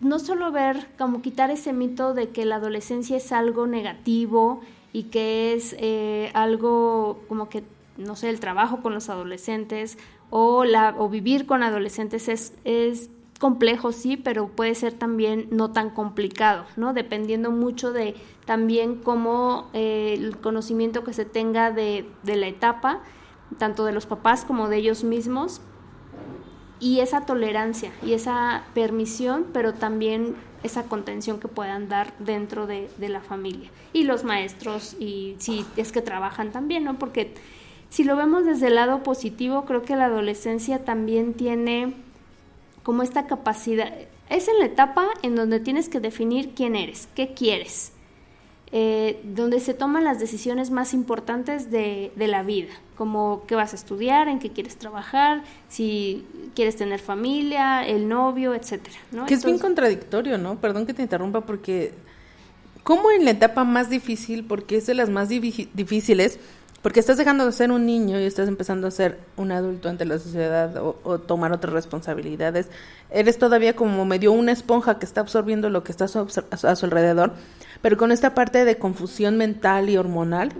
no 0.00 0.18
solo 0.18 0.50
ver, 0.50 0.86
como 0.98 1.22
quitar 1.22 1.50
ese 1.50 1.72
mito 1.72 2.14
de 2.14 2.30
que 2.30 2.44
la 2.44 2.56
adolescencia 2.56 3.16
es 3.16 3.32
algo 3.32 3.66
negativo 3.66 4.60
y 4.92 5.04
que 5.04 5.52
es 5.52 5.76
eh, 5.78 6.30
algo 6.34 7.22
como 7.28 7.48
que, 7.48 7.62
no 7.96 8.16
sé, 8.16 8.30
el 8.30 8.40
trabajo 8.40 8.80
con 8.82 8.94
los 8.94 9.10
adolescentes 9.10 9.98
o, 10.30 10.64
la, 10.64 10.94
o 10.96 11.08
vivir 11.08 11.46
con 11.46 11.62
adolescentes 11.62 12.28
es, 12.28 12.54
es 12.64 13.10
complejo, 13.38 13.92
sí, 13.92 14.16
pero 14.16 14.48
puede 14.48 14.74
ser 14.74 14.92
también 14.92 15.48
no 15.50 15.72
tan 15.72 15.90
complicado, 15.90 16.64
¿no? 16.76 16.92
Dependiendo 16.92 17.50
mucho 17.50 17.92
de 17.92 18.14
también 18.46 18.96
cómo 18.96 19.68
eh, 19.72 20.14
el 20.18 20.38
conocimiento 20.38 21.04
que 21.04 21.12
se 21.12 21.24
tenga 21.24 21.70
de, 21.70 22.08
de 22.22 22.36
la 22.36 22.46
etapa, 22.46 23.00
tanto 23.58 23.84
de 23.84 23.92
los 23.92 24.06
papás 24.06 24.44
como 24.44 24.68
de 24.68 24.76
ellos 24.76 25.04
mismos, 25.04 25.60
y 26.80 27.00
esa 27.00 27.26
tolerancia 27.26 27.92
y 28.02 28.14
esa 28.14 28.64
permisión, 28.74 29.46
pero 29.52 29.74
también 29.74 30.34
esa 30.62 30.84
contención 30.84 31.38
que 31.38 31.48
puedan 31.48 31.88
dar 31.88 32.12
dentro 32.18 32.66
de, 32.66 32.88
la 32.98 33.20
familia. 33.20 33.70
Y 33.92 34.04
los 34.04 34.24
maestros, 34.24 34.96
y 34.98 35.36
si 35.38 35.64
es 35.76 35.92
que 35.92 36.02
trabajan 36.02 36.50
también, 36.50 36.84
¿no? 36.84 36.98
Porque 36.98 37.34
si 37.88 38.04
lo 38.04 38.16
vemos 38.16 38.44
desde 38.44 38.68
el 38.68 38.74
lado 38.74 39.02
positivo, 39.02 39.64
creo 39.64 39.82
que 39.82 39.96
la 39.96 40.06
adolescencia 40.06 40.84
también 40.84 41.34
tiene 41.34 41.94
como 42.82 43.02
esta 43.02 43.26
capacidad, 43.26 43.92
es 44.30 44.48
en 44.48 44.58
la 44.58 44.64
etapa 44.64 45.06
en 45.22 45.36
donde 45.36 45.60
tienes 45.60 45.88
que 45.88 46.00
definir 46.00 46.54
quién 46.54 46.76
eres, 46.76 47.08
qué 47.14 47.34
quieres. 47.34 47.92
Eh, 48.72 49.20
donde 49.24 49.58
se 49.58 49.74
toman 49.74 50.04
las 50.04 50.20
decisiones 50.20 50.70
más 50.70 50.94
importantes 50.94 51.70
de, 51.70 52.12
de, 52.14 52.28
la 52.28 52.44
vida, 52.44 52.72
como 52.96 53.42
qué 53.48 53.56
vas 53.56 53.72
a 53.72 53.76
estudiar, 53.76 54.28
en 54.28 54.38
qué 54.38 54.50
quieres 54.50 54.76
trabajar, 54.76 55.42
si 55.68 56.24
quieres 56.54 56.76
tener 56.76 57.00
familia, 57.00 57.84
el 57.84 58.08
novio, 58.08 58.54
etcétera. 58.54 58.96
¿no? 59.10 59.26
Que 59.26 59.34
es 59.34 59.44
bien 59.44 59.58
contradictorio, 59.58 60.38
¿no? 60.38 60.60
Perdón 60.60 60.86
que 60.86 60.94
te 60.94 61.02
interrumpa 61.02 61.40
porque 61.40 61.92
¿cómo 62.84 63.10
en 63.10 63.24
la 63.24 63.32
etapa 63.32 63.64
más 63.64 63.90
difícil, 63.90 64.44
porque 64.44 64.76
es 64.76 64.86
de 64.86 64.94
las 64.94 65.10
más 65.10 65.28
difíciles, 65.28 66.38
porque 66.82 67.00
estás 67.00 67.18
dejando 67.18 67.44
de 67.44 67.52
ser 67.52 67.72
un 67.72 67.84
niño 67.84 68.18
y 68.18 68.24
estás 68.24 68.48
empezando 68.48 68.86
a 68.86 68.90
ser 68.90 69.18
un 69.36 69.52
adulto 69.52 69.88
ante 69.88 70.06
la 70.06 70.18
sociedad 70.18 70.76
o, 70.78 70.98
o, 71.02 71.18
tomar 71.18 71.52
otras 71.52 71.74
responsabilidades. 71.74 72.68
Eres 73.10 73.38
todavía 73.38 73.76
como 73.76 74.04
medio 74.06 74.32
una 74.32 74.52
esponja 74.52 74.98
que 74.98 75.04
está 75.04 75.20
absorbiendo 75.20 75.68
lo 75.68 75.84
que 75.84 75.92
está 75.92 76.06
a 76.06 76.08
su, 76.08 76.20
a 76.20 76.76
su 76.76 76.84
alrededor 76.86 77.34
pero 77.82 77.96
con 77.96 78.12
esta 78.12 78.34
parte 78.34 78.64
de 78.64 78.78
confusión 78.78 79.36
mental 79.36 79.88
y 79.88 79.96
hormonal. 79.96 80.52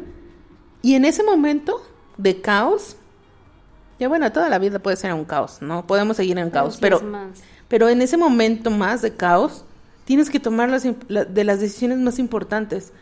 Y 0.82 0.94
en 0.94 1.04
ese 1.04 1.22
momento 1.22 1.82
de 2.16 2.40
caos, 2.40 2.96
ya 3.98 4.08
bueno, 4.08 4.32
toda 4.32 4.48
la 4.48 4.58
vida 4.58 4.78
puede 4.78 4.96
ser 4.96 5.12
un 5.12 5.24
caos, 5.24 5.60
¿no? 5.60 5.86
Podemos 5.86 6.16
seguir 6.16 6.38
en 6.38 6.50
caos, 6.50 6.78
pero, 6.80 7.00
pero 7.68 7.88
en 7.88 8.00
ese 8.00 8.16
momento 8.16 8.70
más 8.70 9.02
de 9.02 9.14
caos, 9.14 9.64
tienes 10.04 10.30
que 10.30 10.40
tomar 10.40 10.68
las, 10.70 10.84
de 10.84 11.44
las 11.44 11.60
decisiones 11.60 11.98
más 11.98 12.18
importantes, 12.18 12.92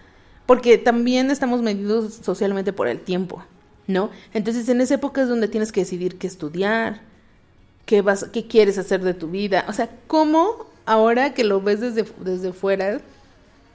porque 0.47 0.77
también 0.77 1.31
estamos 1.31 1.62
medidos 1.62 2.15
socialmente 2.15 2.73
por 2.73 2.89
el 2.89 3.01
tiempo, 3.01 3.45
¿no? 3.86 4.11
Entonces 4.35 4.69
en 4.69 4.81
esa 4.81 4.95
época 4.95 5.23
es 5.23 5.28
donde 5.28 5.47
tienes 5.47 5.70
que 5.70 5.81
decidir 5.81 6.19
qué 6.19 6.27
estudiar, 6.27 7.01
qué, 7.86 8.03
vas, 8.03 8.27
qué 8.32 8.47
quieres 8.49 8.77
hacer 8.77 9.03
de 9.03 9.15
tu 9.15 9.28
vida, 9.28 9.65
o 9.69 9.73
sea, 9.73 9.89
cómo 10.09 10.66
ahora 10.85 11.32
que 11.32 11.45
lo 11.45 11.61
ves 11.61 11.81
desde, 11.81 12.05
desde 12.20 12.53
fuera, 12.53 13.01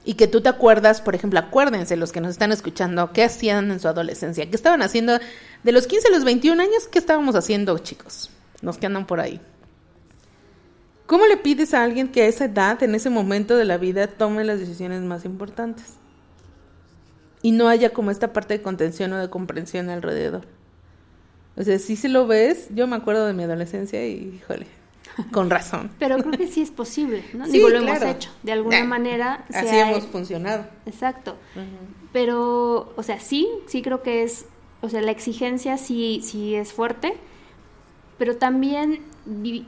y 0.04 0.14
que 0.14 0.28
tú 0.28 0.42
te 0.42 0.50
acuerdas, 0.50 1.00
por 1.00 1.14
ejemplo, 1.14 1.40
acuérdense 1.40 1.96
los 1.96 2.12
que 2.12 2.20
nos 2.20 2.30
están 2.30 2.52
escuchando, 2.52 3.12
qué 3.12 3.24
hacían 3.24 3.70
en 3.70 3.80
su 3.80 3.88
adolescencia, 3.88 4.48
qué 4.48 4.56
estaban 4.56 4.82
haciendo 4.82 5.18
de 5.62 5.72
los 5.72 5.86
15 5.86 6.08
a 6.08 6.10
los 6.10 6.24
21 6.24 6.62
años, 6.62 6.86
qué 6.88 6.98
estábamos 6.98 7.34
haciendo, 7.34 7.78
chicos, 7.78 8.30
los 8.60 8.76
que 8.76 8.86
andan 8.86 9.06
por 9.06 9.20
ahí. 9.20 9.40
¿Cómo 11.06 11.26
le 11.26 11.36
pides 11.36 11.74
a 11.74 11.82
alguien 11.82 12.08
que 12.08 12.22
a 12.22 12.26
esa 12.26 12.46
edad, 12.46 12.82
en 12.82 12.94
ese 12.94 13.10
momento 13.10 13.56
de 13.56 13.64
la 13.64 13.78
vida, 13.78 14.06
tome 14.06 14.44
las 14.44 14.58
decisiones 14.58 15.02
más 15.02 15.24
importantes? 15.24 15.94
Y 17.42 17.52
no 17.52 17.68
haya 17.68 17.90
como 17.90 18.10
esta 18.10 18.32
parte 18.32 18.54
de 18.54 18.62
contención 18.62 19.12
o 19.12 19.18
de 19.18 19.28
comprensión 19.28 19.90
alrededor. 19.90 20.46
O 21.56 21.62
sea, 21.62 21.78
si 21.78 21.96
se 21.96 22.08
lo 22.08 22.26
ves, 22.26 22.68
yo 22.70 22.86
me 22.86 22.96
acuerdo 22.96 23.26
de 23.26 23.34
mi 23.34 23.42
adolescencia 23.42 24.06
y, 24.06 24.40
híjole, 24.40 24.66
con 25.32 25.50
razón. 25.50 25.90
Pero 25.98 26.18
creo 26.18 26.32
que 26.32 26.46
sí 26.48 26.62
es 26.62 26.70
posible, 26.70 27.24
¿no? 27.34 27.44
Sí, 27.46 27.52
Digo, 27.52 27.68
lo 27.68 27.78
hemos 27.78 28.02
hecho. 28.02 28.30
De 28.42 28.52
alguna 28.52 28.84
manera. 28.84 29.44
Así 29.52 29.68
ha- 29.76 29.90
hemos 29.90 30.04
funcionado. 30.06 30.66
Exacto. 30.86 31.36
Pero, 32.12 32.92
o 32.96 33.02
sea, 33.02 33.18
sí, 33.20 33.48
sí 33.66 33.82
creo 33.82 34.02
que 34.02 34.22
es, 34.22 34.46
o 34.80 34.88
sea, 34.88 35.00
la 35.02 35.10
exigencia 35.10 35.76
sí, 35.78 36.20
sí 36.22 36.54
es 36.54 36.72
fuerte, 36.72 37.14
pero 38.18 38.36
también 38.36 39.00
vi- 39.24 39.66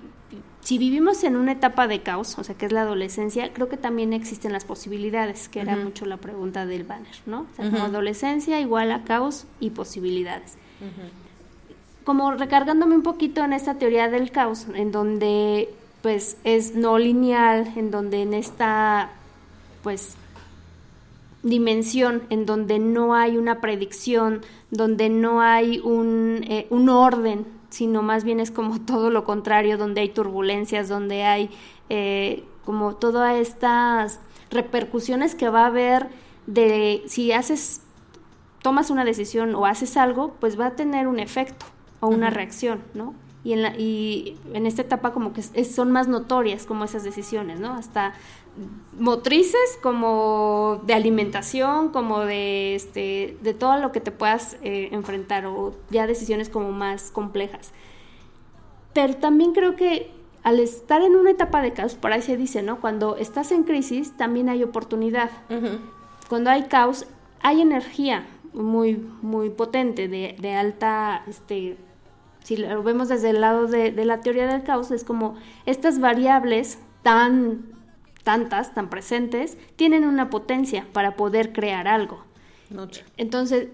si 0.61 0.79
vivimos 0.79 1.23
en 1.25 1.37
una 1.37 1.53
etapa 1.53 1.87
de 1.87 2.03
caos, 2.03 2.39
o 2.39 2.45
sea, 2.45 2.57
que 2.57 2.67
es 2.67 2.73
la 2.73 2.83
adolescencia, 2.83 3.53
creo 3.53 3.69
que 3.69 3.77
también 3.77 4.13
existen 4.13 4.53
las 4.53 4.65
posibilidades, 4.65 5.49
que 5.49 5.61
era 5.61 5.77
mucho 5.77 6.07
la 6.07 6.17
pregunta 6.17 6.67
del 6.67 6.83
banner, 6.85 7.15
¿no? 7.25 7.47
O 7.53 7.57
sea, 7.57 7.71
como 7.71 7.85
adolescencia 7.85 8.61
igual 8.61 8.91
a 8.93 9.05
caos 9.05 9.47
y 9.61 9.71
posibilidades 9.71 10.57
como 12.07 12.31
recargándome 12.31 12.95
un 12.95 13.03
poquito 13.03 13.45
en 13.45 13.53
esta 13.53 13.75
teoría 13.75 14.09
del 14.09 14.31
caos, 14.31 14.67
en 14.73 14.93
donde 14.93 15.75
pues 16.03 16.37
es 16.45 16.77
no 16.77 16.99
lineal, 16.99 17.73
en 17.75 17.91
donde 17.91 18.23
en 18.23 18.33
esta 18.33 19.11
pues 19.83 20.15
dimensión, 21.43 22.23
en 22.31 22.47
donde 22.47 22.79
no 22.79 23.17
hay 23.17 23.37
una 23.37 23.61
predicción, 23.61 24.43
donde 24.71 25.09
no 25.09 25.41
hay 25.41 25.81
un, 25.81 26.45
eh, 26.49 26.69
un 26.71 26.89
orden, 26.91 27.45
sino 27.71 28.03
más 28.03 28.23
bien 28.23 28.39
es 28.39 28.53
como 28.53 28.81
todo 28.87 29.11
lo 29.11 29.25
contrario, 29.25 29.77
donde 29.77 30.03
hay 30.03 30.11
turbulencias, 30.11 30.89
donde 30.89 31.25
hay 31.25 31.51
eh, 31.89 32.45
como 32.65 32.95
todas 32.95 33.35
estas 33.35 34.21
repercusiones 34.51 35.35
que 35.35 35.49
va 35.49 35.63
a 35.63 35.67
haber 35.67 36.07
de 36.47 37.03
si 37.09 37.33
haces 37.33 37.81
tomas 38.63 38.91
una 38.91 39.05
decisión 39.05 39.57
o 39.57 39.67
haces 39.67 39.97
algo, 39.97 40.37
pues 40.39 40.59
va 40.59 40.67
a 40.67 40.77
tener 40.77 41.09
un 41.09 41.19
efecto 41.19 41.67
o 42.07 42.09
una 42.09 42.31
reacción, 42.31 42.81
¿no? 42.95 43.15
Y 43.45 43.53
en, 43.53 43.63
la, 43.63 43.77
y 43.79 44.37
en 44.55 44.67
esta 44.67 44.83
etapa 44.83 45.13
como 45.13 45.33
que 45.33 45.41
es- 45.41 45.75
son 45.75 45.93
más 45.93 46.09
notorias 46.09 46.67
como 46.67 46.85
esas 46.85 47.05
decisiones, 47.05 47.61
¿no? 47.61 47.75
Hasta 47.75 48.15
motrices 48.99 49.79
como 49.83 50.81
de 50.85 50.95
alimentación, 50.95 51.91
como 51.91 52.21
de, 52.21 52.75
este, 52.75 53.37
de 53.43 53.55
todo 53.55 53.77
lo 53.79 53.93
que 53.93 54.01
te 54.01 54.11
puedas 54.11 54.57
eh, 54.63 54.89
enfrentar 54.93 55.47
o 55.47 55.75
ya 55.91 56.07
decisiones 56.07 56.49
como 56.49 56.73
más 56.73 57.11
complejas. 57.11 57.73
Pero 58.93 59.17
también 59.17 59.53
creo 59.53 59.77
que 59.77 60.11
al 60.43 60.59
estar 60.61 61.03
en 61.03 61.17
una 61.17 61.31
etapa 61.31 61.61
de 61.61 61.73
caos, 61.73 61.95
por 61.95 62.13
ahí 62.13 62.23
se 62.23 62.37
dice, 62.37 62.63
¿no? 62.63 62.81
Cuando 62.81 63.17
estás 63.17 63.53
en 63.53 63.65
crisis 63.65 64.17
también 64.17 64.49
hay 64.49 64.63
oportunidad 64.63 65.31
cuando 66.29 66.51
hay 66.51 66.65
caos, 66.65 67.07
hay 67.43 67.61
energía 67.61 68.27
muy, 68.53 68.97
muy 69.23 69.51
potente, 69.51 70.09
de, 70.09 70.35
de 70.41 70.55
alta, 70.55 71.23
este, 71.29 71.77
si 72.47 72.57
lo 72.57 72.81
vemos 72.85 73.09
desde 73.09 73.31
el 73.31 73.41
lado 73.41 73.67
de, 73.67 73.91
de 73.91 74.05
la 74.05 74.21
teoría 74.21 74.47
del 74.47 74.63
caos, 74.63 74.93
es 74.93 75.03
como 75.03 75.35
estas 75.65 75.99
variables 75.99 76.79
tan 77.03 77.75
tantas, 78.23 78.73
tan 78.73 78.89
presentes, 78.89 79.59
tienen 79.75 80.05
una 80.05 80.31
potencia 80.31 80.87
para 80.93 81.17
poder 81.17 81.53
crear 81.53 81.89
algo. 81.89 82.23
Noche. 82.71 83.05
Entonces, 83.17 83.69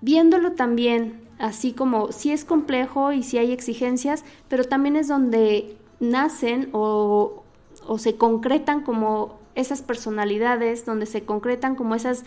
viéndolo 0.00 0.52
también 0.52 1.20
así 1.38 1.72
como 1.72 2.10
sí 2.10 2.32
es 2.32 2.46
complejo 2.46 3.12
y 3.12 3.22
sí 3.22 3.36
hay 3.36 3.52
exigencias, 3.52 4.24
pero 4.48 4.64
también 4.64 4.96
es 4.96 5.08
donde 5.08 5.76
nacen 6.00 6.70
o, 6.72 7.42
o 7.86 7.98
se 7.98 8.16
concretan 8.16 8.80
como 8.80 9.38
esas 9.54 9.82
personalidades, 9.82 10.86
donde 10.86 11.04
se 11.04 11.24
concretan 11.24 11.74
como 11.74 11.94
esas 11.94 12.24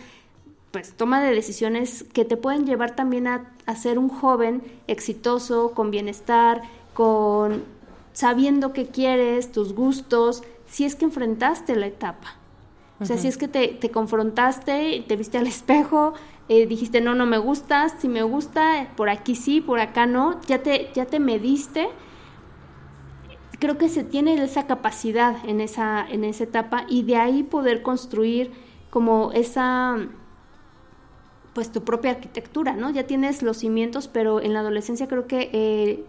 pues 0.70 0.92
toma 0.94 1.20
de 1.22 1.34
decisiones 1.34 2.04
que 2.12 2.24
te 2.24 2.36
pueden 2.36 2.66
llevar 2.66 2.94
también 2.94 3.26
a, 3.26 3.52
a 3.66 3.74
ser 3.74 3.98
un 3.98 4.08
joven 4.08 4.62
exitoso, 4.86 5.72
con 5.72 5.90
bienestar, 5.90 6.62
con 6.94 7.64
sabiendo 8.12 8.72
qué 8.72 8.86
quieres, 8.86 9.52
tus 9.52 9.74
gustos, 9.74 10.42
si 10.66 10.84
es 10.84 10.94
que 10.94 11.04
enfrentaste 11.04 11.76
la 11.76 11.86
etapa. 11.86 12.36
O 13.00 13.06
sea, 13.06 13.16
si 13.16 13.28
es 13.28 13.38
que 13.38 13.48
te, 13.48 13.68
te 13.68 13.90
confrontaste, 13.90 15.02
te 15.08 15.16
viste 15.16 15.38
al 15.38 15.46
espejo, 15.46 16.12
eh, 16.50 16.66
dijiste, 16.66 17.00
no, 17.00 17.14
no 17.14 17.24
me 17.24 17.38
gustas, 17.38 17.94
si 17.98 18.08
me 18.08 18.22
gusta, 18.22 18.88
por 18.94 19.08
aquí 19.08 19.34
sí, 19.34 19.62
por 19.62 19.80
acá 19.80 20.04
no, 20.04 20.38
ya 20.42 20.62
te, 20.62 20.90
ya 20.94 21.06
te 21.06 21.18
mediste. 21.18 21.88
Creo 23.58 23.78
que 23.78 23.88
se 23.88 24.04
tiene 24.04 24.34
esa 24.44 24.66
capacidad 24.66 25.36
en 25.48 25.62
esa, 25.62 26.06
en 26.06 26.24
esa 26.24 26.44
etapa 26.44 26.84
y 26.88 27.04
de 27.04 27.16
ahí 27.16 27.42
poder 27.42 27.80
construir 27.80 28.52
como 28.90 29.32
esa, 29.32 29.96
pues 31.52 31.72
tu 31.72 31.82
propia 31.82 32.12
arquitectura, 32.12 32.74
¿no? 32.74 32.90
Ya 32.90 33.06
tienes 33.06 33.42
los 33.42 33.58
cimientos, 33.58 34.08
pero 34.08 34.40
en 34.40 34.52
la 34.52 34.60
adolescencia 34.60 35.08
creo 35.08 35.26
que 35.26 35.50
eh, 35.52 36.04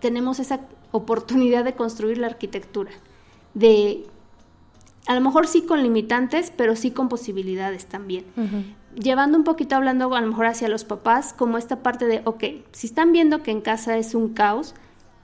tenemos 0.00 0.38
esa 0.38 0.60
oportunidad 0.92 1.64
de 1.64 1.74
construir 1.74 2.18
la 2.18 2.28
arquitectura, 2.28 2.90
de 3.54 4.04
a 5.06 5.14
lo 5.14 5.20
mejor 5.20 5.46
sí 5.46 5.62
con 5.62 5.82
limitantes, 5.82 6.52
pero 6.56 6.76
sí 6.76 6.90
con 6.90 7.08
posibilidades 7.08 7.86
también. 7.86 8.24
Llevando 8.94 9.38
un 9.38 9.44
poquito 9.44 9.76
hablando 9.76 10.14
a 10.14 10.20
lo 10.20 10.26
mejor 10.26 10.46
hacia 10.46 10.68
los 10.68 10.84
papás, 10.84 11.32
como 11.32 11.58
esta 11.58 11.82
parte 11.82 12.06
de, 12.06 12.22
ok, 12.24 12.44
si 12.72 12.86
están 12.86 13.12
viendo 13.12 13.42
que 13.42 13.50
en 13.50 13.60
casa 13.60 13.96
es 13.96 14.14
un 14.14 14.34
caos, 14.34 14.74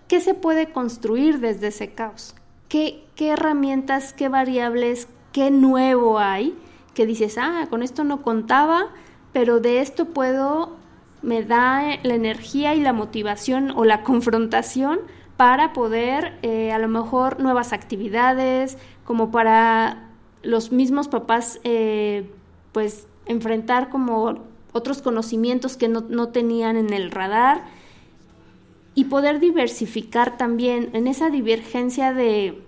¿qué 0.09 0.21
se 0.21 0.35
puede 0.35 0.73
construir 0.73 1.41
desde 1.41 1.69
ese 1.69 1.93
caos? 1.93 2.35
¿Qué, 2.69 3.05
qué 3.15 3.31
herramientas, 3.31 4.13
qué 4.13 4.29
variables, 4.29 5.09
qué 5.33 5.51
nuevo 5.51 6.19
hay? 6.19 6.57
Que 6.95 7.07
dices, 7.07 7.39
ah, 7.39 7.67
con 7.69 7.83
esto 7.83 8.03
no 8.03 8.23
contaba, 8.23 8.87
pero 9.37 9.61
de 9.61 9.83
esto 9.83 10.07
puedo, 10.07 10.79
me 11.21 11.43
da 11.43 11.99
la 12.03 12.15
energía 12.15 12.75
y 12.75 12.81
la 12.81 12.95
motivación 12.95 13.71
o 13.71 13.85
la 13.85 14.03
confrontación 14.03 15.01
para 15.37 15.75
poder 15.75 16.39
eh, 16.41 16.73
a 16.73 16.79
lo 16.79 16.89
mejor 16.89 17.39
nuevas 17.39 17.75
actividades, 17.75 18.79
como 19.05 19.31
para 19.31 20.09
los 20.43 20.73
mismos 20.73 21.09
papás, 21.09 21.61
eh, 21.65 22.31
pues 22.73 23.09
enfrentar 23.27 23.91
como 23.91 24.39
otros 24.73 25.03
conocimientos 25.03 25.77
que 25.77 25.89
no, 25.89 26.07
no 26.09 26.29
tenían 26.29 26.79
en 26.79 26.95
el 26.95 27.11
radar 27.11 27.65
y 28.95 29.05
poder 29.05 29.39
diversificar 29.39 30.39
también 30.39 30.89
en 30.95 31.07
esa 31.07 31.29
divergencia 31.29 32.15
de, 32.15 32.66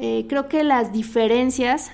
eh, 0.00 0.26
creo 0.28 0.48
que 0.48 0.62
las 0.64 0.92
diferencias, 0.92 1.90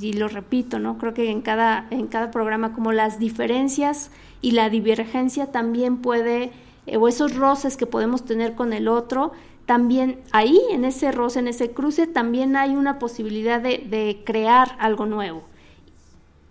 y 0.00 0.12
lo 0.14 0.28
repito, 0.28 0.78
¿no? 0.78 0.98
Creo 0.98 1.14
que 1.14 1.30
en 1.30 1.40
cada, 1.42 1.86
en 1.90 2.06
cada 2.06 2.30
programa 2.30 2.72
como 2.72 2.92
las 2.92 3.18
diferencias 3.18 4.10
y 4.40 4.52
la 4.52 4.70
divergencia 4.70 5.46
también 5.52 5.98
puede, 5.98 6.52
eh, 6.86 6.96
o 6.96 7.08
esos 7.08 7.36
roces 7.36 7.76
que 7.76 7.86
podemos 7.86 8.24
tener 8.24 8.54
con 8.54 8.72
el 8.72 8.88
otro, 8.88 9.32
también 9.66 10.20
ahí, 10.32 10.58
en 10.70 10.84
ese 10.84 11.12
roce, 11.12 11.38
en 11.38 11.48
ese 11.48 11.70
cruce, 11.70 12.06
también 12.06 12.56
hay 12.56 12.74
una 12.76 12.98
posibilidad 12.98 13.60
de, 13.60 13.78
de 13.78 14.22
crear 14.24 14.76
algo 14.78 15.06
nuevo. 15.06 15.44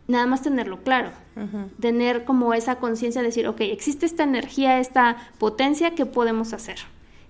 nada 0.08 0.26
más 0.26 0.42
tenerlo 0.42 0.84
claro, 0.84 1.12
tener 1.80 2.26
como 2.26 2.54
esa 2.54 2.76
conciencia 2.76 3.22
de 3.22 3.28
decir, 3.28 3.48
ok, 3.48 3.62
existe 3.62 4.06
esta 4.06 4.24
energía, 4.24 4.80
esta 4.80 5.18
potencia, 5.40 5.96
¿qué 5.96 6.06
podemos 6.06 6.54
hacer? 6.54 6.78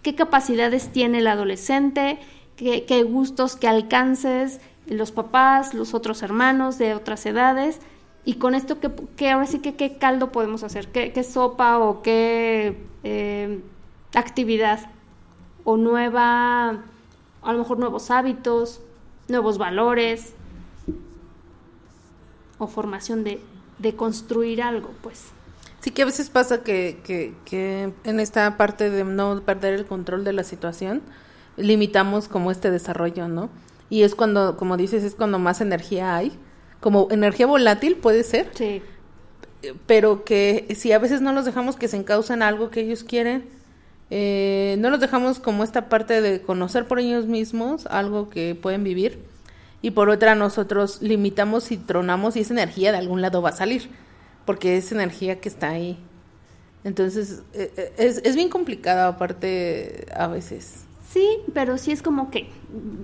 ¿Qué 0.01 0.15
capacidades 0.15 0.91
tiene 0.91 1.19
el 1.19 1.27
adolescente? 1.27 2.17
¿Qué, 2.61 3.03
gustos, 3.03 3.55
qué 3.55 3.67
alcances? 3.67 4.59
Los 4.85 5.11
papás, 5.11 5.73
los 5.73 5.95
otros 5.95 6.21
hermanos 6.21 6.77
de 6.77 6.93
otras 6.93 7.25
edades. 7.25 7.79
Y 8.23 8.35
con 8.35 8.53
esto, 8.53 8.79
¿qué, 8.79 8.91
qué 9.15 9.31
ahora 9.31 9.47
sí 9.47 9.59
que 9.59 9.75
qué 9.75 9.97
caldo 9.97 10.31
podemos 10.31 10.63
hacer? 10.63 10.91
¿Qué, 10.91 11.23
sopa 11.23 11.79
o 11.79 12.03
qué 12.03 12.77
eh, 13.03 13.61
actividad? 14.13 14.91
O 15.63 15.75
nueva, 15.75 16.83
a 17.41 17.51
lo 17.51 17.57
mejor 17.57 17.79
nuevos 17.79 18.11
hábitos, 18.11 18.79
nuevos 19.27 19.57
valores 19.57 20.35
o 22.59 22.67
formación 22.67 23.23
de, 23.23 23.41
de 23.79 23.95
construir 23.95 24.61
algo, 24.61 24.91
pues. 25.01 25.29
Sí 25.79 25.89
que 25.89 26.03
a 26.03 26.05
veces 26.05 26.29
pasa 26.29 26.61
que, 26.61 26.99
que 27.03 27.91
en 28.03 28.19
esta 28.19 28.55
parte 28.55 28.91
de 28.91 29.03
no 29.03 29.41
perder 29.41 29.73
el 29.73 29.87
control 29.87 30.23
de 30.23 30.33
la 30.33 30.43
situación, 30.43 31.01
limitamos 31.61 32.27
como 32.27 32.51
este 32.51 32.71
desarrollo, 32.71 33.27
¿no? 33.27 33.49
Y 33.89 34.03
es 34.03 34.15
cuando, 34.15 34.57
como 34.57 34.77
dices, 34.77 35.03
es 35.03 35.15
cuando 35.15 35.37
más 35.37 35.61
energía 35.61 36.15
hay. 36.15 36.31
Como 36.79 37.07
energía 37.11 37.45
volátil 37.45 37.97
puede 37.97 38.23
ser. 38.23 38.49
Sí. 38.53 38.81
Pero 39.85 40.23
que 40.23 40.73
si 40.75 40.91
a 40.91 40.99
veces 40.99 41.21
no 41.21 41.33
los 41.33 41.45
dejamos 41.45 41.75
que 41.75 41.87
se 41.87 41.97
encaucen 41.97 42.41
algo 42.41 42.69
que 42.71 42.81
ellos 42.81 43.03
quieren, 43.03 43.45
eh, 44.09 44.75
no 44.79 44.89
los 44.89 44.99
dejamos 44.99 45.39
como 45.39 45.63
esta 45.63 45.87
parte 45.87 46.21
de 46.21 46.41
conocer 46.41 46.87
por 46.87 46.99
ellos 46.99 47.25
mismos 47.27 47.85
algo 47.87 48.29
que 48.29 48.55
pueden 48.55 48.83
vivir. 48.83 49.19
Y 49.81 49.91
por 49.91 50.09
otra, 50.09 50.35
nosotros 50.35 51.01
limitamos 51.01 51.71
y 51.71 51.77
tronamos 51.77 52.35
y 52.35 52.41
esa 52.41 52.53
energía 52.53 52.91
de 52.91 52.97
algún 52.97 53.21
lado 53.21 53.41
va 53.41 53.49
a 53.49 53.55
salir 53.55 53.89
porque 54.45 54.77
es 54.77 54.91
energía 54.91 55.39
que 55.39 55.49
está 55.49 55.69
ahí. 55.69 55.97
Entonces, 56.83 57.43
eh, 57.53 57.71
eh, 57.77 57.93
es, 57.97 58.21
es 58.23 58.35
bien 58.35 58.49
complicado 58.49 59.07
aparte 59.07 60.05
a 60.15 60.27
veces. 60.27 60.85
Sí, 61.11 61.39
pero 61.53 61.77
sí 61.77 61.91
es 61.91 62.01
como 62.01 62.31
que, 62.31 62.49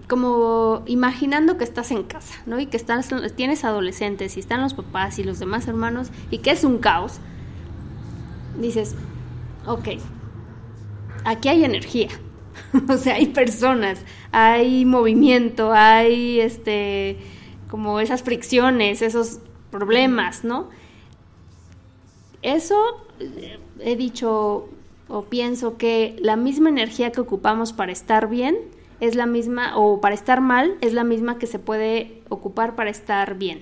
como 0.08 0.82
imaginando 0.86 1.58
que 1.58 1.66
estás 1.66 1.92
en 1.92 2.04
casa, 2.04 2.36
¿no? 2.46 2.58
Y 2.58 2.68
que 2.68 2.78
estás, 2.78 3.10
tienes 3.36 3.66
adolescentes 3.66 4.38
y 4.38 4.40
están 4.40 4.62
los 4.62 4.74
papás 4.74 5.20
y 5.20 5.26
los 5.26 5.40
demás 5.40 5.68
hermanos 5.68 6.08
y 6.32 6.38
que 6.38 6.52
es 6.52 6.64
un 6.64 6.78
caos. 6.78 7.20
Dices, 8.62 8.96
ok, 9.66 9.90
aquí 11.26 11.50
hay 11.50 11.66
energía, 11.66 12.08
o 12.90 12.96
sea, 12.96 13.16
hay 13.16 13.28
personas, 13.28 14.00
hay 14.32 14.86
movimiento, 14.86 15.74
hay 15.74 16.40
este, 16.40 17.18
como 17.70 18.00
esas 18.00 18.24
fricciones, 18.24 19.02
esos 19.02 19.40
problemas, 19.70 20.46
¿no? 20.46 20.70
Eso 22.42 22.78
eh, 23.20 23.60
he 23.82 23.98
dicho 23.98 24.70
o 25.08 25.24
pienso 25.24 25.78
que 25.78 26.16
la 26.20 26.36
misma 26.36 26.70
energía 26.70 27.12
que 27.12 27.22
ocupamos 27.22 27.74
para 27.74 27.92
estar 27.92 28.30
bien 28.30 28.58
es 29.00 29.16
la 29.16 29.26
misma, 29.26 29.78
o 29.78 30.02
para 30.02 30.16
estar 30.16 30.42
mal, 30.42 30.76
es 30.82 30.94
la 30.94 31.04
misma 31.04 31.38
que 31.38 31.48
se 31.48 31.60
puede 31.60 32.22
ocupar 32.30 32.76
para 32.76 32.90
estar 32.90 33.38
bien. 33.38 33.62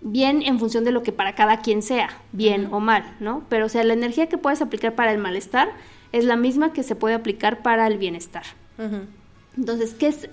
Bien 0.00 0.42
en 0.42 0.58
función 0.58 0.84
de 0.84 0.92
lo 0.92 1.02
que 1.02 1.12
para 1.12 1.34
cada 1.34 1.60
quien 1.60 1.82
sea, 1.82 2.08
bien 2.32 2.68
o 2.72 2.80
mal, 2.80 3.16
¿no? 3.20 3.42
Pero 3.48 3.66
o 3.66 3.68
sea, 3.68 3.84
la 3.84 3.94
energía 3.94 4.28
que 4.28 4.38
puedes 4.38 4.62
aplicar 4.62 4.94
para 4.94 5.12
el 5.12 5.18
malestar 5.18 5.70
es 6.12 6.24
la 6.24 6.36
misma 6.36 6.72
que 6.72 6.82
se 6.82 6.94
puede 6.94 7.14
aplicar 7.14 7.62
para 7.62 7.86
el 7.86 7.98
bienestar. 7.98 8.44
Entonces, 9.56 9.94
¿qué 9.94 10.06
es 10.06 10.30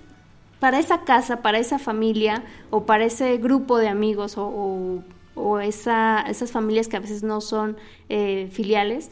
para 0.59 0.79
esa 0.79 1.03
casa, 1.03 1.41
para 1.41 1.57
esa 1.57 1.79
familia 1.79 2.43
o 2.69 2.85
para 2.85 3.05
ese 3.05 3.37
grupo 3.37 3.77
de 3.77 3.87
amigos 3.87 4.37
o, 4.37 4.45
o 4.45 5.03
o 5.35 5.59
esa, 5.59 6.21
esas 6.21 6.51
familias 6.51 6.87
que 6.87 6.97
a 6.97 7.01
veces 7.01 7.21
no 7.21 7.41
son 7.41 7.77
eh, 8.09 8.49
filiales, 8.51 9.11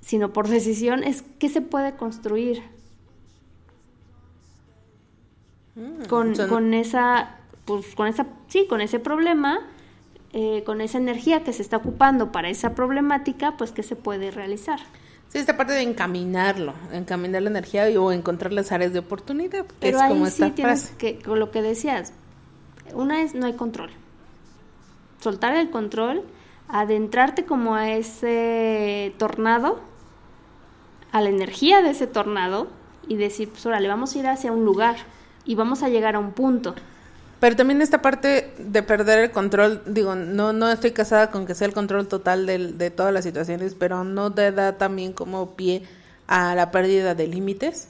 sino 0.00 0.32
por 0.32 0.48
decisión, 0.48 1.04
es 1.04 1.22
qué 1.38 1.48
se 1.48 1.60
puede 1.60 1.96
construir 1.96 2.62
Mm, 5.76 6.04
con, 6.08 6.34
son- 6.34 6.48
con 6.48 6.74
esa, 6.74 7.36
pues 7.64 7.94
con 7.94 8.06
esa, 8.08 8.26
sí, 8.48 8.66
con 8.68 8.80
ese 8.80 8.98
problema, 8.98 9.60
eh, 10.32 10.62
con 10.64 10.80
esa 10.80 10.98
energía 10.98 11.44
que 11.44 11.52
se 11.52 11.62
está 11.62 11.76
ocupando 11.76 12.32
para 12.32 12.48
esa 12.48 12.74
problemática, 12.74 13.56
pues 13.56 13.72
qué 13.72 13.82
se 13.82 13.96
puede 13.96 14.30
realizar. 14.30 14.80
Sí, 15.28 15.38
esta 15.38 15.56
parte 15.56 15.72
de 15.74 15.82
encaminarlo, 15.82 16.74
encaminar 16.92 17.42
la 17.42 17.50
energía 17.50 17.88
y- 17.88 17.96
o 17.96 18.10
encontrar 18.10 18.52
las 18.52 18.72
áreas 18.72 18.92
de 18.92 18.98
oportunidad, 18.98 19.64
que 19.66 19.74
Pero 19.78 19.98
es 19.98 20.02
ahí 20.02 20.08
como 20.10 20.26
sí 20.26 20.42
esta 20.42 20.62
frase. 20.62 20.94
que, 20.98 21.18
con 21.20 21.38
lo 21.38 21.52
que 21.52 21.62
decías, 21.62 22.12
una 22.94 23.22
es 23.22 23.34
no 23.34 23.46
hay 23.46 23.52
control. 23.54 23.90
Soltar 25.20 25.54
el 25.54 25.70
control, 25.70 26.24
adentrarte 26.68 27.44
como 27.44 27.74
a 27.76 27.90
ese 27.92 29.14
tornado, 29.18 29.80
a 31.12 31.20
la 31.20 31.28
energía 31.28 31.82
de 31.82 31.90
ese 31.90 32.06
tornado 32.06 32.68
y 33.08 33.16
decir, 33.16 33.48
pues 33.50 33.64
órale, 33.66 33.88
vamos 33.88 34.14
a 34.14 34.18
ir 34.18 34.26
hacia 34.28 34.52
un 34.52 34.64
lugar 34.64 34.96
y 35.44 35.54
vamos 35.54 35.82
a 35.82 35.88
llegar 35.88 36.14
a 36.16 36.18
un 36.18 36.32
punto. 36.32 36.74
Pero 37.40 37.56
también 37.56 37.80
esta 37.80 38.02
parte 38.02 38.52
de 38.58 38.82
perder 38.82 39.18
el 39.20 39.30
control, 39.30 39.82
digo, 39.86 40.14
no 40.14 40.52
no 40.52 40.70
estoy 40.70 40.92
casada 40.92 41.30
con 41.30 41.46
que 41.46 41.54
sea 41.54 41.66
el 41.66 41.72
control 41.72 42.06
total 42.06 42.46
del- 42.46 42.76
de 42.78 42.90
todas 42.90 43.14
las 43.14 43.24
situaciones, 43.24 43.74
pero 43.74 44.04
no 44.04 44.32
te 44.32 44.52
da 44.52 44.76
también 44.76 45.12
como 45.14 45.52
pie 45.56 45.82
a 46.26 46.54
la 46.54 46.70
pérdida 46.70 47.14
de 47.14 47.26
límites. 47.28 47.88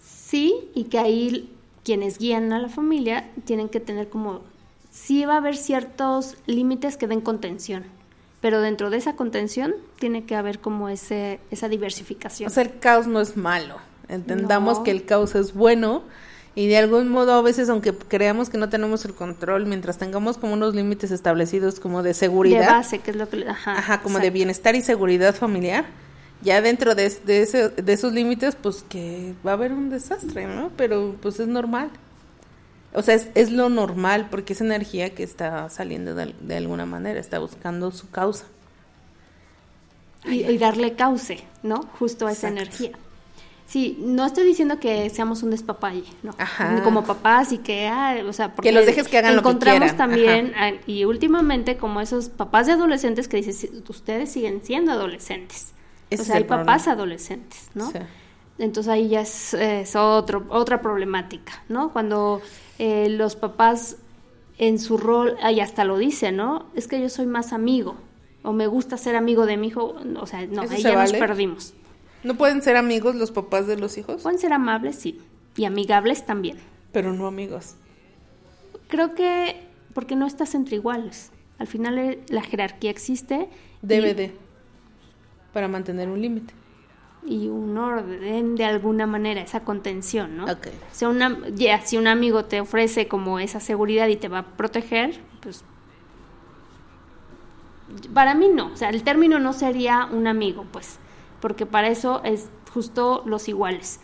Sí, 0.00 0.54
y 0.74 0.84
que 0.84 0.98
ahí 0.98 1.52
quienes 1.84 2.18
guían 2.18 2.52
a 2.52 2.58
la 2.58 2.68
familia 2.68 3.30
tienen 3.44 3.68
que 3.68 3.80
tener 3.80 4.08
como, 4.08 4.40
sí 4.90 5.24
va 5.24 5.34
a 5.34 5.36
haber 5.38 5.56
ciertos 5.56 6.36
límites 6.46 6.96
que 6.96 7.06
den 7.06 7.20
contención, 7.20 7.84
pero 8.40 8.60
dentro 8.60 8.90
de 8.90 8.98
esa 8.98 9.14
contención 9.16 9.74
tiene 9.98 10.24
que 10.24 10.36
haber 10.36 10.58
como 10.60 10.88
ese, 10.88 11.40
esa 11.50 11.68
diversificación. 11.68 12.48
O 12.48 12.52
sea, 12.52 12.62
el 12.62 12.78
caos 12.78 13.06
no 13.06 13.20
es 13.20 13.36
malo. 13.36 13.76
Entendamos 14.08 14.78
No. 14.78 14.84
que 14.84 14.90
el 14.92 15.04
caos 15.04 15.34
es 15.34 15.52
bueno 15.54 16.02
y 16.54 16.68
de 16.68 16.78
algún 16.78 17.08
modo 17.08 17.32
a 17.32 17.42
veces 17.42 17.68
aunque 17.68 17.92
creamos 17.92 18.48
que 18.50 18.56
no 18.56 18.68
tenemos 18.68 19.04
el 19.04 19.14
control, 19.14 19.66
mientras 19.66 19.98
tengamos 19.98 20.38
como 20.38 20.52
unos 20.54 20.74
límites 20.74 21.10
establecidos 21.10 21.80
como 21.80 22.02
de 22.02 22.14
seguridad, 22.14 22.60
de 22.60 22.66
base, 22.66 22.98
que 23.00 23.10
es 23.10 23.16
lo 23.16 23.28
que... 23.28 23.46
Ajá, 23.48 23.72
ajá, 23.78 24.00
como 24.02 24.18
de 24.20 24.30
bienestar 24.30 24.74
y 24.76 24.80
seguridad 24.82 25.34
familiar, 25.34 25.84
ya 26.42 26.60
dentro 26.62 26.94
de, 26.94 27.10
de, 27.26 27.42
ese- 27.42 27.70
de 27.70 27.92
esos 27.92 28.12
límites, 28.12 28.54
pues 28.56 28.84
que 28.88 29.34
va 29.46 29.50
a 29.50 29.54
haber 29.54 29.72
un 29.72 29.90
desastre, 29.90 30.46
¿no? 30.46 30.70
Pero 30.76 31.16
pues 31.20 31.40
es 31.40 31.48
normal. 31.48 31.90
O 32.92 33.02
sea, 33.02 33.14
es, 33.14 33.28
es 33.34 33.50
lo 33.52 33.68
normal 33.68 34.28
porque 34.30 34.54
es 34.54 34.60
energía 34.60 35.14
que 35.14 35.22
está 35.22 35.68
saliendo 35.70 36.14
de, 36.14 36.34
de 36.40 36.56
alguna 36.56 36.86
manera, 36.86 37.20
está 37.20 37.38
buscando 37.38 37.90
su 37.92 38.10
causa. 38.10 38.46
y, 40.24 40.42
y 40.44 40.58
darle 40.58 40.94
cauce, 40.96 41.44
¿no? 41.62 41.82
Justo 41.98 42.26
a 42.26 42.32
esa 42.32 42.48
Exacto. 42.48 42.48
energía. 42.48 42.98
Sí, 43.66 43.98
no 44.00 44.24
estoy 44.24 44.44
diciendo 44.44 44.78
que 44.78 45.10
seamos 45.10 45.42
un 45.42 45.50
despapalle, 45.50 46.04
¿no? 46.22 46.34
Ajá. 46.38 46.82
Como 46.84 47.04
papás 47.04 47.50
y 47.52 47.58
que, 47.58 47.88
ah, 47.88 48.16
o 48.26 48.32
sea, 48.32 48.54
porque 48.54 48.70
los 48.70 48.86
dejes 48.86 49.08
que 49.08 49.18
hagan 49.18 49.34
lo 49.36 49.42
que 49.42 49.50
encontramos 49.50 49.92
quieran, 49.92 49.96
también, 49.96 50.52
y 50.86 51.04
últimamente 51.04 51.76
como 51.76 52.00
esos 52.00 52.28
papás 52.28 52.66
de 52.66 52.74
adolescentes 52.74 53.26
que 53.28 53.38
dicen, 53.38 53.54
"Sí, 53.54 53.70
ustedes 53.88 54.30
siguen 54.32 54.62
siendo 54.64 54.92
adolescentes. 54.92 55.74
Ese 56.10 56.22
o 56.22 56.24
sea, 56.24 56.36
hay 56.36 56.42
el 56.42 56.46
papás 56.46 56.82
problema. 56.84 56.92
adolescentes, 56.92 57.70
¿no? 57.74 57.90
Sí. 57.90 57.98
Entonces 58.58 58.90
ahí 58.92 59.08
ya 59.08 59.20
es, 59.22 59.52
es 59.54 59.96
otro, 59.96 60.46
otra 60.48 60.80
problemática, 60.80 61.64
¿no? 61.68 61.92
Cuando 61.92 62.40
eh, 62.78 63.08
los 63.10 63.36
papás 63.36 63.96
en 64.58 64.78
su 64.78 64.96
rol, 64.96 65.36
y 65.52 65.60
hasta 65.60 65.84
lo 65.84 65.98
dicen, 65.98 66.36
¿no? 66.36 66.66
Es 66.74 66.88
que 66.88 67.00
yo 67.00 67.08
soy 67.08 67.26
más 67.26 67.52
amigo, 67.52 67.96
o 68.42 68.52
me 68.52 68.66
gusta 68.66 68.96
ser 68.96 69.16
amigo 69.16 69.46
de 69.46 69.56
mi 69.56 69.68
hijo, 69.68 69.96
o 70.18 70.26
sea, 70.26 70.46
no, 70.46 70.62
¿Eso 70.62 70.74
ahí 70.74 70.82
se 70.82 70.88
ya 70.90 71.00
nos 71.02 71.12
perdimos. 71.12 71.74
¿No 72.24 72.34
pueden 72.36 72.62
ser 72.62 72.76
amigos 72.76 73.14
los 73.14 73.30
papás 73.30 73.66
de 73.66 73.76
los 73.76 73.98
hijos? 73.98 74.22
Pueden 74.22 74.38
ser 74.38 74.52
amables, 74.52 74.96
sí, 74.96 75.20
y 75.56 75.64
amigables 75.64 76.24
también. 76.26 76.56
Pero 76.92 77.12
no 77.12 77.26
amigos. 77.26 77.74
Creo 78.88 79.14
que 79.14 79.60
porque 79.92 80.16
no 80.16 80.26
estás 80.26 80.54
entre 80.54 80.76
iguales. 80.76 81.30
Al 81.58 81.66
final 81.66 81.98
eh, 81.98 82.20
la 82.28 82.42
jerarquía 82.42 82.90
existe. 82.90 83.48
Debe 83.82 84.10
y- 84.10 84.14
de. 84.14 84.32
Para 85.52 85.68
mantener 85.68 86.08
un 86.08 86.20
límite. 86.20 86.52
Y 87.26 87.48
un 87.48 87.76
orden 87.76 88.56
de 88.56 88.64
alguna 88.64 89.06
manera, 89.06 89.40
esa 89.40 89.60
contención, 89.60 90.36
¿no? 90.36 90.44
Ok. 90.44 90.68
O 90.68 90.94
sea, 90.94 91.08
una, 91.08 91.38
ya, 91.54 91.80
si 91.80 91.96
un 91.96 92.06
amigo 92.06 92.44
te 92.44 92.60
ofrece 92.60 93.08
como 93.08 93.38
esa 93.38 93.60
seguridad 93.60 94.08
y 94.08 94.16
te 94.16 94.28
va 94.28 94.38
a 94.38 94.46
proteger, 94.56 95.20
pues 95.40 95.64
para 98.12 98.34
mí 98.34 98.48
no, 98.48 98.72
o 98.72 98.76
sea, 98.76 98.90
el 98.90 99.02
término 99.02 99.38
no 99.38 99.52
sería 99.52 100.08
un 100.10 100.26
amigo, 100.26 100.66
pues, 100.72 100.98
porque 101.40 101.66
para 101.66 101.88
eso 101.88 102.20
es 102.24 102.48
justo 102.72 103.22
los 103.26 103.48
iguales. 103.48 104.00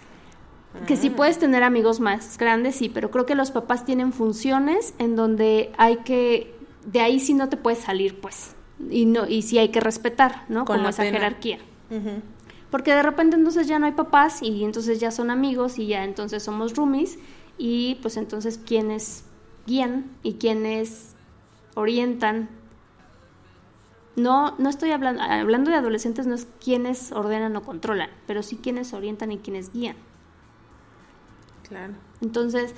Que 0.86 0.97
sí 0.97 1.11
puedes 1.11 1.39
tener 1.39 1.62
amigos 1.65 2.01
más 2.01 2.39
grandes, 2.39 2.77
sí, 2.77 2.89
pero 2.89 3.11
creo 3.11 3.27
que 3.27 3.35
los 3.35 3.51
papás 3.51 3.85
tienen 3.85 4.15
funciones 4.15 4.94
en 4.99 5.16
donde 5.16 5.70
hay 5.77 5.99
que, 5.99 6.57
de 6.86 7.01
ahí 7.01 7.20
sí 7.20 7.35
no 7.35 7.51
te 7.51 7.59
puedes 7.59 7.81
salir, 7.81 8.19
pues, 8.23 8.57
y 8.89 9.05
no, 9.05 9.28
y 9.28 9.43
sí 9.43 9.59
hay 9.59 9.69
que 9.69 9.81
respetar, 9.81 10.47
¿no? 10.49 10.65
Con 10.65 10.78
como 10.78 10.89
esa 10.89 11.03
pena. 11.03 11.19
jerarquía. 11.19 11.59
Ujú. 11.90 12.23
Porque 12.73 12.94
de 12.94 13.03
repente 13.03 13.36
entonces 13.36 13.69
ya 13.69 13.78
no 13.78 13.85
hay 13.85 13.93
papás 13.93 14.43
y 14.43 14.65
entonces 14.65 14.99
ya 14.99 15.11
son 15.11 15.31
amigos 15.31 15.78
y 15.78 15.89
ya 15.89 16.05
entonces 16.05 16.43
somos 16.43 16.74
roomies 16.74 17.19
y 17.59 17.97
pues 17.97 18.16
entonces 18.16 18.59
quiénes 18.59 19.24
guían 19.66 20.11
y 20.23 20.35
quiénes 20.36 21.15
orientan. 21.74 22.49
No, 24.16 24.57
no 24.57 24.70
estoy 24.70 24.90
hablando, 24.90 25.23
hablando 25.23 25.70
de 25.70 25.77
adolescentes, 25.77 26.27
no 26.27 26.35
es 26.35 26.49
quienes 26.65 27.12
ordenan 27.12 27.55
o 27.57 27.62
controlan, 27.62 28.09
pero 28.27 28.43
sí 28.43 28.57
quienes 28.57 28.94
orientan 28.94 29.32
y 29.32 29.39
quienes 29.39 29.70
guían. 29.70 29.97
Claro. 31.69 31.93
Entonces, 32.23 32.74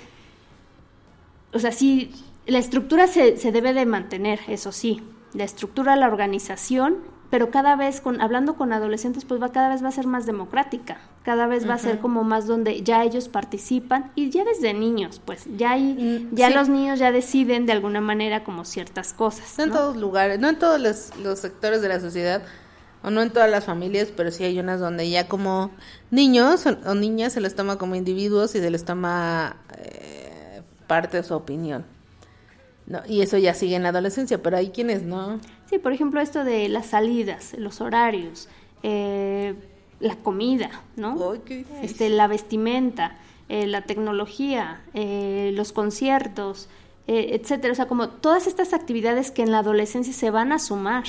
o 1.52 1.60
sea, 1.60 1.70
sí, 1.70 2.10
la 2.46 2.58
estructura 2.58 3.06
se, 3.06 3.36
se 3.36 3.52
debe 3.52 3.72
de 3.72 3.86
mantener, 3.86 4.40
eso 4.48 4.72
sí, 4.72 5.04
la 5.34 5.44
estructura, 5.44 5.94
la 5.94 6.08
organización, 6.08 7.13
pero 7.34 7.50
cada 7.50 7.74
vez, 7.74 8.00
con, 8.00 8.20
hablando 8.20 8.54
con 8.54 8.72
adolescentes, 8.72 9.24
pues 9.24 9.42
va, 9.42 9.50
cada 9.50 9.68
vez 9.68 9.82
va 9.82 9.88
a 9.88 9.90
ser 9.90 10.06
más 10.06 10.24
democrática, 10.24 10.98
cada 11.24 11.48
vez 11.48 11.68
va 11.68 11.74
a 11.74 11.78
ser 11.78 11.98
como 11.98 12.22
más 12.22 12.46
donde 12.46 12.80
ya 12.84 13.02
ellos 13.02 13.28
participan, 13.28 14.12
y 14.14 14.30
ya 14.30 14.44
desde 14.44 14.72
niños, 14.72 15.20
pues, 15.24 15.42
ya 15.56 15.72
hay, 15.72 16.28
ya 16.30 16.46
sí. 16.46 16.54
los 16.54 16.68
niños 16.68 17.00
ya 17.00 17.10
deciden 17.10 17.66
de 17.66 17.72
alguna 17.72 18.00
manera 18.00 18.44
como 18.44 18.64
ciertas 18.64 19.12
cosas. 19.12 19.58
No 19.58 19.64
en 19.64 19.72
todos 19.72 19.96
lugares, 19.96 20.38
no 20.38 20.48
en 20.48 20.60
todos 20.60 20.80
los, 20.80 21.10
los 21.24 21.40
sectores 21.40 21.82
de 21.82 21.88
la 21.88 21.98
sociedad, 21.98 22.40
o 23.02 23.10
no 23.10 23.20
en 23.20 23.30
todas 23.30 23.50
las 23.50 23.64
familias, 23.64 24.12
pero 24.16 24.30
sí 24.30 24.44
hay 24.44 24.60
unas 24.60 24.78
donde 24.78 25.10
ya 25.10 25.26
como 25.26 25.72
niños 26.12 26.66
o, 26.66 26.88
o 26.88 26.94
niñas 26.94 27.32
se 27.32 27.40
les 27.40 27.56
toma 27.56 27.78
como 27.78 27.96
individuos 27.96 28.54
y 28.54 28.60
se 28.60 28.70
les 28.70 28.84
toma 28.84 29.56
eh, 29.76 30.62
parte 30.86 31.16
de 31.16 31.24
su 31.24 31.34
opinión. 31.34 31.84
No, 32.86 33.00
y 33.08 33.22
eso 33.22 33.38
ya 33.38 33.54
sigue 33.54 33.76
en 33.76 33.82
la 33.82 33.88
adolescencia, 33.88 34.42
pero 34.42 34.56
hay 34.56 34.70
quienes 34.70 35.02
no. 35.02 35.40
Sí, 35.70 35.78
por 35.78 35.92
ejemplo, 35.92 36.20
esto 36.20 36.44
de 36.44 36.68
las 36.68 36.86
salidas, 36.86 37.54
los 37.56 37.80
horarios, 37.80 38.48
eh, 38.82 39.54
la 40.00 40.16
comida, 40.16 40.70
¿no? 40.96 41.34
este, 41.82 42.10
la 42.10 42.26
vestimenta, 42.26 43.16
eh, 43.48 43.66
la 43.66 43.82
tecnología, 43.82 44.82
eh, 44.92 45.52
los 45.54 45.72
conciertos, 45.72 46.68
eh, 47.06 47.38
etcétera. 47.40 47.72
O 47.72 47.74
sea, 47.74 47.88
como 47.88 48.08
todas 48.08 48.46
estas 48.46 48.74
actividades 48.74 49.30
que 49.30 49.42
en 49.42 49.50
la 49.50 49.60
adolescencia 49.60 50.12
se 50.12 50.30
van 50.30 50.52
a 50.52 50.58
sumar, 50.58 51.04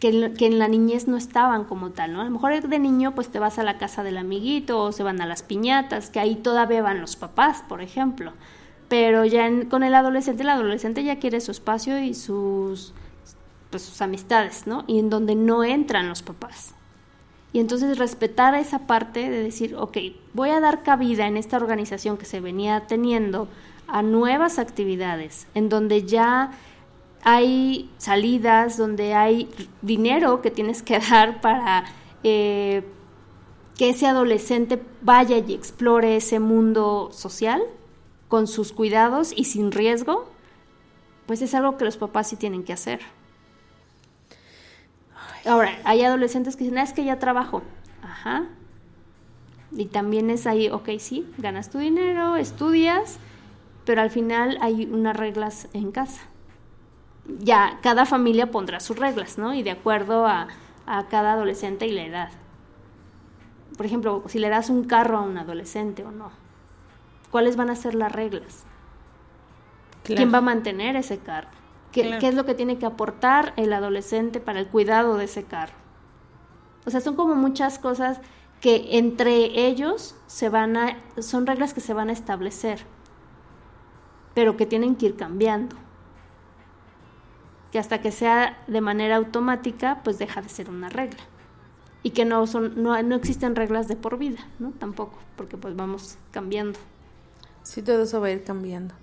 que 0.00 0.08
en, 0.08 0.34
que 0.34 0.46
en 0.46 0.58
la 0.58 0.68
niñez 0.68 1.08
no 1.08 1.16
estaban 1.16 1.64
como 1.64 1.90
tal, 1.90 2.12
¿no? 2.12 2.20
A 2.20 2.24
lo 2.24 2.30
mejor 2.30 2.68
de 2.68 2.78
niño 2.78 3.14
pues 3.14 3.28
te 3.28 3.38
vas 3.38 3.58
a 3.58 3.62
la 3.62 3.78
casa 3.78 4.02
del 4.02 4.16
amiguito 4.18 4.80
o 4.80 4.92
se 4.92 5.02
van 5.02 5.20
a 5.20 5.26
las 5.26 5.42
piñatas, 5.42 6.10
que 6.10 6.20
ahí 6.20 6.36
todavía 6.36 6.82
van 6.82 7.00
los 7.00 7.16
papás, 7.16 7.64
por 7.68 7.80
ejemplo. 7.80 8.32
Pero 8.88 9.24
ya 9.24 9.46
en- 9.46 9.66
con 9.66 9.82
el 9.82 9.94
adolescente, 9.94 10.42
el 10.42 10.48
adolescente 10.48 11.04
ya 11.04 11.18
quiere 11.18 11.40
su 11.40 11.50
espacio 11.50 11.98
y 12.02 12.14
sus, 12.14 12.94
pues, 13.70 13.82
sus 13.82 14.00
amistades, 14.00 14.66
¿no? 14.66 14.84
Y 14.86 14.98
en 14.98 15.10
donde 15.10 15.34
no 15.34 15.62
entran 15.64 16.08
los 16.08 16.22
papás. 16.22 16.74
Y 17.52 17.60
entonces 17.60 17.98
respetar 17.98 18.54
esa 18.54 18.80
parte 18.86 19.30
de 19.30 19.42
decir, 19.42 19.74
ok, 19.76 19.98
voy 20.34 20.50
a 20.50 20.60
dar 20.60 20.82
cabida 20.82 21.26
en 21.26 21.36
esta 21.36 21.56
organización 21.56 22.16
que 22.18 22.26
se 22.26 22.40
venía 22.40 22.86
teniendo 22.86 23.48
a 23.86 24.02
nuevas 24.02 24.58
actividades, 24.58 25.46
en 25.54 25.68
donde 25.70 26.04
ya 26.04 26.52
hay 27.24 27.90
salidas, 27.98 28.76
donde 28.76 29.14
hay 29.14 29.48
dinero 29.82 30.40
que 30.42 30.50
tienes 30.50 30.82
que 30.82 30.98
dar 31.10 31.40
para 31.40 31.84
eh, 32.22 32.84
que 33.76 33.90
ese 33.90 34.06
adolescente 34.06 34.80
vaya 35.02 35.38
y 35.38 35.54
explore 35.54 36.16
ese 36.16 36.38
mundo 36.40 37.10
social 37.12 37.62
con 38.28 38.46
sus 38.46 38.72
cuidados 38.72 39.32
y 39.34 39.44
sin 39.44 39.72
riesgo, 39.72 40.28
pues 41.26 41.42
es 41.42 41.54
algo 41.54 41.76
que 41.76 41.84
los 41.84 41.96
papás 41.96 42.28
sí 42.28 42.36
tienen 42.36 42.62
que 42.64 42.72
hacer. 42.72 43.00
Ahora, 45.46 45.78
hay 45.84 46.02
adolescentes 46.02 46.56
que 46.56 46.64
dicen, 46.64 46.78
"Ah, 46.78 46.82
es 46.82 46.92
que 46.92 47.04
ya 47.04 47.18
trabajo. 47.18 47.62
Ajá. 48.02 48.46
Y 49.72 49.86
también 49.86 50.30
es 50.30 50.46
ahí, 50.46 50.68
ok, 50.70 50.90
sí, 50.98 51.30
ganas 51.38 51.70
tu 51.70 51.78
dinero, 51.78 52.36
estudias, 52.36 53.18
pero 53.84 54.00
al 54.00 54.10
final 54.10 54.58
hay 54.60 54.86
unas 54.90 55.16
reglas 55.16 55.68
en 55.72 55.92
casa. 55.92 56.22
Ya, 57.38 57.78
cada 57.82 58.06
familia 58.06 58.50
pondrá 58.50 58.80
sus 58.80 58.98
reglas, 58.98 59.36
¿no? 59.36 59.54
Y 59.54 59.62
de 59.62 59.70
acuerdo 59.70 60.26
a, 60.26 60.48
a 60.86 61.06
cada 61.08 61.34
adolescente 61.34 61.86
y 61.86 61.92
la 61.92 62.04
edad. 62.04 62.30
Por 63.76 63.84
ejemplo, 63.84 64.24
si 64.26 64.38
le 64.38 64.48
das 64.48 64.70
un 64.70 64.84
carro 64.84 65.18
a 65.18 65.22
un 65.22 65.36
adolescente 65.36 66.04
o 66.04 66.10
no. 66.10 66.30
¿Cuáles 67.30 67.56
van 67.56 67.70
a 67.70 67.76
ser 67.76 67.94
las 67.94 68.12
reglas? 68.12 68.64
¿Quién 70.02 70.32
va 70.32 70.38
a 70.38 70.42
mantener 70.42 70.96
ese 70.96 71.18
carro? 71.18 71.48
¿Qué, 71.92 72.02
Claro. 72.02 72.20
qué 72.20 72.28
es 72.28 72.34
lo 72.34 72.44
que 72.44 72.54
tiene 72.54 72.78
que 72.78 72.86
aportar 72.86 73.52
el 73.56 73.72
adolescente 73.72 74.40
para 74.40 74.60
el 74.60 74.68
cuidado 74.68 75.16
de 75.16 75.24
ese 75.24 75.44
carro? 75.44 75.74
O 76.86 76.90
sea, 76.90 77.00
son 77.00 77.16
como 77.16 77.34
muchas 77.34 77.78
cosas 77.78 78.20
que 78.60 78.98
entre 78.98 79.66
ellos 79.66 80.16
se 80.26 80.48
van 80.48 80.76
a, 80.76 80.96
son 81.20 81.46
reglas 81.46 81.74
que 81.74 81.80
se 81.80 81.94
van 81.94 82.08
a 82.08 82.12
establecer, 82.12 82.84
pero 84.34 84.56
que 84.56 84.66
tienen 84.66 84.96
que 84.96 85.06
ir 85.06 85.16
cambiando. 85.16 85.76
Que 87.72 87.78
hasta 87.78 88.00
que 88.00 88.10
sea 88.12 88.62
de 88.66 88.80
manera 88.80 89.16
automática, 89.16 90.00
pues 90.02 90.18
deja 90.18 90.40
de 90.40 90.48
ser 90.48 90.70
una 90.70 90.88
regla. 90.88 91.20
Y 92.02 92.10
que 92.10 92.24
no 92.24 92.46
son, 92.46 92.82
no, 92.82 93.00
no 93.02 93.14
existen 93.16 93.56
reglas 93.56 93.88
de 93.88 93.96
por 93.96 94.16
vida, 94.18 94.38
¿no? 94.58 94.70
Tampoco, 94.70 95.18
porque 95.36 95.56
pues 95.58 95.76
vamos 95.76 96.16
cambiando. 96.30 96.78
Sí, 97.62 97.82
todo 97.82 98.02
eso 98.02 98.20
va 98.20 98.28
a 98.28 98.30
ir 98.32 98.44
cambiando. 98.44 98.94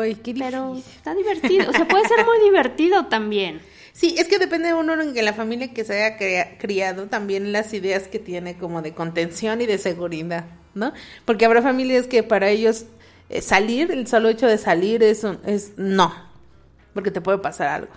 Ay, 0.00 0.14
qué 0.16 0.34
Pero 0.34 0.74
difícil. 0.74 0.92
está 0.96 1.14
divertido, 1.14 1.70
o 1.70 1.72
sea, 1.72 1.88
puede 1.88 2.06
ser 2.06 2.18
muy 2.24 2.44
divertido 2.44 3.06
también. 3.06 3.60
Sí, 3.92 4.14
es 4.18 4.28
que 4.28 4.38
depende 4.38 4.68
de 4.68 4.74
uno 4.74 5.00
en 5.00 5.14
que 5.14 5.22
la 5.22 5.32
familia 5.32 5.72
que 5.72 5.82
se 5.84 6.02
haya 6.04 6.58
criado, 6.58 7.06
también 7.06 7.52
las 7.52 7.72
ideas 7.72 8.08
que 8.08 8.18
tiene 8.18 8.58
como 8.58 8.82
de 8.82 8.92
contención 8.92 9.62
y 9.62 9.66
de 9.66 9.78
seguridad, 9.78 10.44
¿no? 10.74 10.92
Porque 11.24 11.46
habrá 11.46 11.62
familias 11.62 12.06
que 12.06 12.22
para 12.22 12.50
ellos 12.50 12.84
eh, 13.30 13.40
salir, 13.40 13.90
el 13.90 14.06
solo 14.06 14.28
hecho 14.28 14.46
de 14.46 14.58
salir 14.58 15.02
es, 15.02 15.24
un- 15.24 15.40
es 15.46 15.72
no, 15.78 16.12
porque 16.92 17.10
te 17.10 17.22
puede 17.22 17.38
pasar 17.38 17.68
algo. 17.68 17.92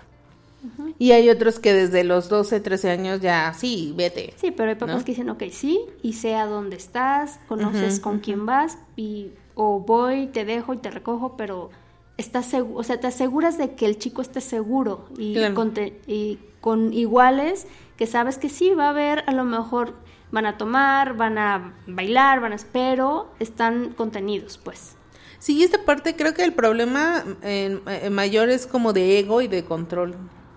Y 0.98 1.12
hay 1.14 1.30
otros 1.30 1.60
que 1.60 1.74
desde 1.74 2.04
los 2.04 2.28
12, 2.30 2.60
13 2.60 2.90
años 2.90 3.22
ya, 3.22 3.54
sí, 3.54 3.94
vete. 3.96 4.34
Sí, 4.38 4.52
pero 4.52 4.70
hay 4.70 4.76
papás 4.76 4.98
¿No? 4.98 5.06
que 5.06 5.12
dicen, 5.14 5.30
ok, 5.30 5.44
sí, 5.52 5.80
y 6.02 6.14
sé 6.14 6.36
a 6.36 6.46
dónde 6.46 6.76
estás, 6.76 7.40
conoces 7.48 8.00
con 8.00 8.20
quién 8.20 8.46
vas, 8.46 8.78
y 8.96 9.32
o 9.56 9.80
voy, 9.80 10.28
te 10.28 10.44
dejo 10.46 10.74
y 10.74 10.78
te 10.78 10.90
recojo, 10.92 11.36
pero 11.38 11.70
estás 12.18 12.46
seguro, 12.46 12.80
o 12.80 12.84
sea, 12.84 13.00
te 13.00 13.08
aseguras 13.08 13.58
de 13.58 13.76
que 13.76 13.86
el 13.86 13.98
chico 13.98 14.22
esté 14.22 14.42
seguro 14.42 15.06
y, 15.18 15.34
Claro. 15.36 15.56
con, 15.56 15.74
te- 15.74 16.02
y 16.08 16.40
con 16.60 16.92
iguales 16.94 17.66
que 17.98 18.06
sabes 18.08 18.38
que 18.38 18.50
sí, 18.50 18.72
va 18.72 18.88
a 18.88 18.90
haber, 18.90 19.24
a 19.28 19.32
lo 19.32 19.46
mejor 19.46 19.94
van 20.32 20.46
a 20.46 20.58
tomar, 20.58 21.16
van 21.16 21.38
a 21.38 21.74
bailar, 21.88 22.40
van 22.42 22.54
a, 22.54 22.58
pero 22.74 23.30
están 23.40 23.94
contenidos, 23.94 24.58
pues. 24.58 24.96
Sí, 25.40 25.64
esta 25.64 25.86
parte 25.86 26.16
creo 26.18 26.34
que 26.34 26.44
el 26.44 26.54
problema 26.54 27.24
eh, 27.42 27.80
eh, 27.88 28.10
mayor 28.10 28.50
es 28.50 28.68
como 28.68 28.92
de 28.92 29.20
ego 29.20 29.42
y 29.42 29.48
de 29.48 29.64
control, 29.64 30.16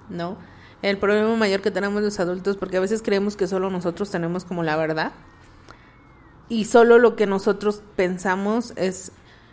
¿no? 0.08 0.36
El 0.82 0.98
problema 0.98 1.36
mayor 1.36 1.60
que 1.60 1.70
tenemos 1.70 2.02
los 2.02 2.18
adultos, 2.20 2.56
porque 2.56 2.76
a 2.76 2.80
veces 2.80 3.02
creemos 3.02 3.36
que 3.36 3.46
solo 3.46 3.70
nosotros 3.70 4.10
tenemos 4.10 4.44
como 4.44 4.62
la 4.62 4.76
verdad 4.76 5.12
y 6.48 6.64
solo 6.64 6.98
lo 6.98 7.16
que 7.16 7.26
nosotros 7.26 7.82
pensamos 7.96 8.72
es 8.76 9.12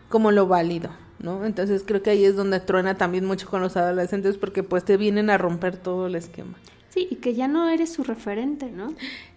como 0.09 0.31
lo 0.31 0.47
válido, 0.47 0.89
¿no? 1.19 1.45
Entonces 1.45 1.83
creo 1.85 2.01
que 2.01 2.09
ahí 2.09 2.25
es 2.25 2.35
donde 2.35 2.59
truena 2.59 2.95
también 2.97 3.25
mucho 3.25 3.47
con 3.49 3.61
los 3.61 3.77
adolescentes 3.77 4.37
porque 4.37 4.63
pues 4.63 4.83
te 4.83 4.97
vienen 4.97 5.29
a 5.29 5.37
romper 5.37 5.77
todo 5.77 6.07
el 6.07 6.15
esquema. 6.15 6.55
Sí, 6.89 7.07
y 7.11 7.17
que 7.17 7.35
ya 7.35 7.47
no 7.47 7.69
eres 7.69 7.93
su 7.93 8.03
referente, 8.03 8.71
¿no? 8.71 8.91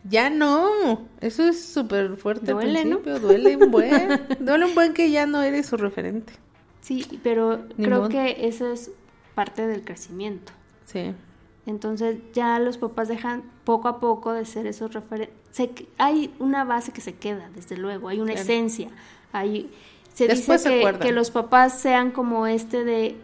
Ya 0.08 0.30
no, 0.30 1.06
eso 1.20 1.44
es 1.44 1.62
súper 1.62 2.16
fuerte 2.16 2.52
Duele, 2.52 2.80
al 2.80 2.90
¿no? 2.90 2.98
duele 3.20 3.56
un 3.58 3.70
buen, 3.70 4.22
duele 4.40 4.64
un 4.64 4.74
buen 4.74 4.94
que 4.94 5.10
ya 5.10 5.26
no 5.26 5.42
eres 5.42 5.66
su 5.66 5.76
referente. 5.76 6.32
Sí, 6.80 7.20
pero 7.22 7.58
Ni 7.76 7.84
creo 7.84 7.98
modo. 7.98 8.08
que 8.08 8.46
eso 8.48 8.72
es 8.72 8.90
parte 9.34 9.66
del 9.66 9.84
crecimiento. 9.84 10.52
Sí. 10.84 11.14
Entonces 11.66 12.18
ya 12.32 12.58
los 12.58 12.76
papás 12.78 13.08
dejan 13.08 13.42
poco 13.64 13.88
a 13.88 14.00
poco 14.00 14.32
de 14.32 14.44
ser 14.44 14.66
esos 14.66 14.92
referentes. 14.92 15.36
Hay 15.98 16.34
una 16.38 16.64
base 16.64 16.92
que 16.92 17.00
se 17.00 17.14
queda, 17.14 17.50
desde 17.54 17.76
luego, 17.76 18.08
hay 18.08 18.20
una 18.20 18.32
Claro. 18.32 18.42
esencia. 18.42 18.88
Hay, 19.32 19.70
se 20.12 20.26
Después 20.26 20.60
se 20.62 20.70
dice 20.76 20.92
que, 20.92 20.98
que 20.98 21.12
los 21.12 21.30
papás 21.30 21.78
sean 21.78 22.10
como 22.10 22.46
este 22.46 22.84
de 22.84 23.16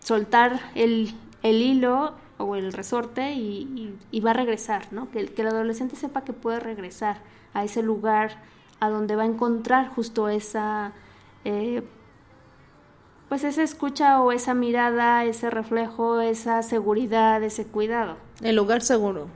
soltar 0.00 0.60
el, 0.74 1.14
el 1.42 1.60
hilo 1.62 2.14
o 2.38 2.54
el 2.54 2.72
resorte 2.72 3.32
y, 3.32 3.62
y- 3.62 3.98
y 4.12 4.20
va 4.20 4.30
a 4.30 4.34
regresar, 4.34 4.92
¿no? 4.92 5.10
Que, 5.10 5.20
el- 5.20 5.34
que 5.34 5.42
el 5.42 5.48
adolescente 5.48 5.96
sepa 5.96 6.22
que 6.22 6.32
puede 6.32 6.60
regresar 6.60 7.18
a 7.54 7.64
ese 7.64 7.82
lugar 7.82 8.40
a 8.80 8.88
donde 8.88 9.16
va 9.16 9.24
a 9.24 9.26
encontrar 9.26 9.88
justo 9.88 10.28
esa... 10.28 10.92
eh, 11.44 11.82
pues 13.28 13.44
esa 13.44 13.62
escucha 13.62 14.20
o 14.20 14.32
esa 14.32 14.54
mirada, 14.54 15.24
ese 15.24 15.50
reflejo, 15.50 16.20
esa 16.20 16.62
seguridad, 16.62 17.42
ese 17.42 17.66
cuidado. 17.66 18.16
El 18.42 18.56
lugar 18.56 18.82
seguro. 18.82 19.28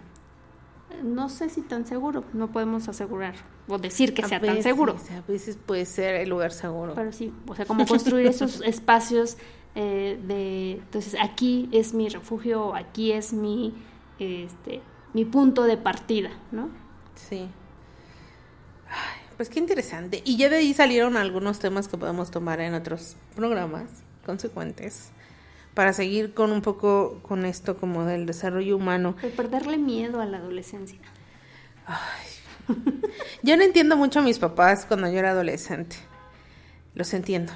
No 1.03 1.29
sé 1.29 1.49
si 1.49 1.63
tan 1.63 1.87
seguro, 1.87 2.25
no 2.33 2.53
podemos 2.53 2.89
asegurar 2.89 3.35
o 3.69 3.79
decir 3.79 4.15
que 4.15 4.23
A 4.23 4.29
sea 4.29 4.41
tan 4.41 4.63
seguro. 4.63 4.97
A 5.11 5.31
veces 5.31 5.57
puede 5.57 5.85
ser 5.85 6.15
el 6.17 6.29
lugar 6.29 6.53
seguro. 6.53 6.95
Pero 6.95 7.13
sí, 7.13 7.33
o 7.47 7.55
sea, 7.55 7.65
como 7.65 7.87
construir 7.87 8.27
esos 8.27 8.61
espacios 8.65 9.37
eh, 9.75 10.21
de, 10.27 10.73
entonces 10.73 11.17
aquí 11.21 11.69
es 11.73 11.95
mi 11.95 12.09
refugio, 12.09 12.75
aquí 12.75 13.13
es 13.13 13.33
mi, 13.33 13.75
este, 14.19 14.83
mi 15.15 15.25
punto 15.25 15.65
de 15.65 15.77
partida, 15.77 16.31
¿no? 16.51 16.69
Sí. 17.15 17.49
Ay, 19.33 19.37
pues 19.37 19.49
qué 19.49 19.59
interesante. 19.59 20.21
Y 20.27 20.37
ya 20.37 20.51
de 20.51 20.57
ahí 20.57 20.75
salieron 20.75 21.17
algunos 21.17 21.59
temas 21.59 21.89
que 21.89 21.97
podemos 21.97 22.31
tomar 22.31 22.61
en 22.61 22.75
otros 22.75 23.17
programas 23.35 23.85
consecuentes. 24.27 25.09
para 25.75 25.95
seguir 25.95 26.35
con 26.35 26.53
un 26.53 26.61
poco 26.61 27.19
con 27.23 27.47
esto 27.47 27.79
como 27.79 28.05
del 28.05 28.27
desarrollo 28.27 28.77
humano. 28.77 29.17
El 29.23 29.31
perderle 29.31 29.79
miedo 29.79 30.21
a 30.21 30.27
la 30.27 30.37
adolescencia. 30.37 30.99
Yo 33.43 33.57
no 33.57 33.63
entiendo 33.63 33.97
mucho 33.97 34.19
a 34.21 34.23
mis 34.23 34.39
papás 34.39 34.85
cuando 34.87 35.11
yo 35.11 35.19
era 35.19 35.31
adolescente. 35.31 35.97
Los 36.95 37.15
entiendo. 37.15 37.53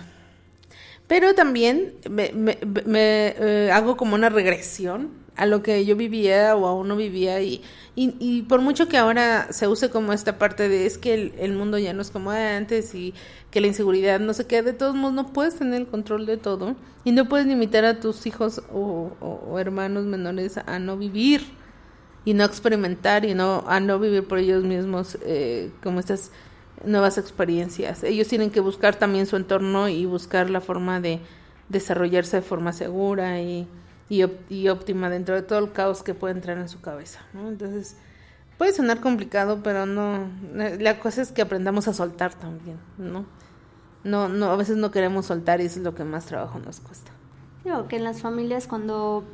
Pero 1.07 1.35
también 1.35 1.93
me, 2.09 2.33
me- 2.33 2.59
me, 2.87 3.35
eh, 3.39 3.71
hago 3.73 3.97
como 3.99 4.15
una 4.15 4.31
regresión 4.31 5.11
a 5.37 5.47
lo 5.47 5.63
que 5.63 5.85
yo 5.85 5.97
vivía 5.97 6.57
o 6.57 6.67
aún 6.67 6.89
no 6.89 6.97
vivía 6.97 7.41
y, 7.43 7.63
y, 7.95 8.15
y 8.21 8.43
por 8.43 8.61
mucho 8.61 8.89
que 8.89 8.97
ahora 8.97 9.49
se 9.53 9.69
use 9.69 9.91
como 9.91 10.13
esta 10.13 10.39
parte 10.39 10.69
de 10.69 10.87
es 10.87 10.99
que 10.99 11.33
el, 11.39 11.53
mundo 11.55 11.79
ya 11.79 11.93
no 11.93 12.03
es 12.03 12.11
como 12.11 12.31
antes 12.31 12.95
y 12.95 13.15
que 13.51 13.61
la 13.61 13.67
inseguridad 13.69 14.21
no 14.21 14.33
sé 14.35 14.47
qué, 14.47 14.63
de 14.63 14.73
todos 14.73 14.95
modos 14.95 15.15
no 15.15 15.33
puedes 15.33 15.57
tener 15.57 15.81
el 15.81 15.87
control 15.87 16.27
de 16.27 16.37
todo 16.37 16.77
y 17.05 17.13
no 17.13 17.29
puedes 17.29 17.47
limitar 17.47 17.85
a 17.85 18.01
tus 18.01 18.27
hijos 18.27 18.63
o, 18.73 19.13
o- 19.21 19.43
o 19.51 19.59
hermanos 19.59 20.05
menores 20.05 20.59
a 20.59 20.79
no 20.79 20.97
vivir 20.97 21.43
y 22.25 22.35
no 22.35 22.45
experimentar 22.45 23.25
y 23.25 23.35
no 23.35 23.65
a 23.69 23.81
no 23.81 23.99
vivir 23.99 24.27
por 24.27 24.39
ellos 24.39 24.65
mismos 24.65 25.17
eh, 25.23 25.71
como 25.83 26.01
estas 26.01 26.33
nuevas 26.85 27.19
experiencias. 27.19 28.03
Ellos 28.05 28.29
tienen 28.29 28.51
que 28.51 28.61
buscar 28.61 28.97
también 28.97 29.27
su 29.27 29.37
entorno 29.37 29.89
y 29.89 30.05
buscar 30.07 30.51
la 30.51 30.61
forma 30.61 31.01
de 31.01 31.21
desarrollarse 31.69 32.37
de 32.39 32.43
forma 32.43 32.73
segura 32.73 33.41
y, 33.41 33.69
y, 34.09 34.69
óptima 34.69 35.11
dentro 35.11 35.35
de 35.35 35.43
todo 35.43 35.59
el 35.59 35.73
caos 35.73 36.03
que 36.03 36.15
puede 36.15 36.35
entrar 36.35 36.59
en 36.59 36.69
su 36.69 36.81
cabeza. 36.81 37.21
¿no? 37.33 37.49
Entonces, 37.49 37.97
puede 38.59 38.73
sonar 38.73 39.01
complicado, 39.01 39.61
pero 39.63 39.87
no. 39.87 40.29
La 40.53 40.99
cosa 41.01 41.23
es 41.23 41.33
que 41.33 41.43
aprendamos 41.43 41.89
a 41.89 41.93
soltar 41.93 42.35
también, 42.35 42.79
¿no? 42.99 43.27
No, 44.05 44.29
no, 44.29 44.47
a 44.47 44.57
veces 44.57 44.77
no 44.77 44.93
queremos 44.93 45.27
soltar 45.27 45.61
y 45.61 45.65
eso 45.65 45.81
es 45.81 45.85
lo 45.85 45.95
que 45.95 46.05
más 46.05 46.27
trabajo 46.27 46.61
nos 46.61 46.81
cuesta. 46.81 47.11
Digo 47.65 47.89
que 47.89 47.97
en 47.97 48.05
las 48.05 48.21
familias 48.21 48.69
cuando 48.69 49.25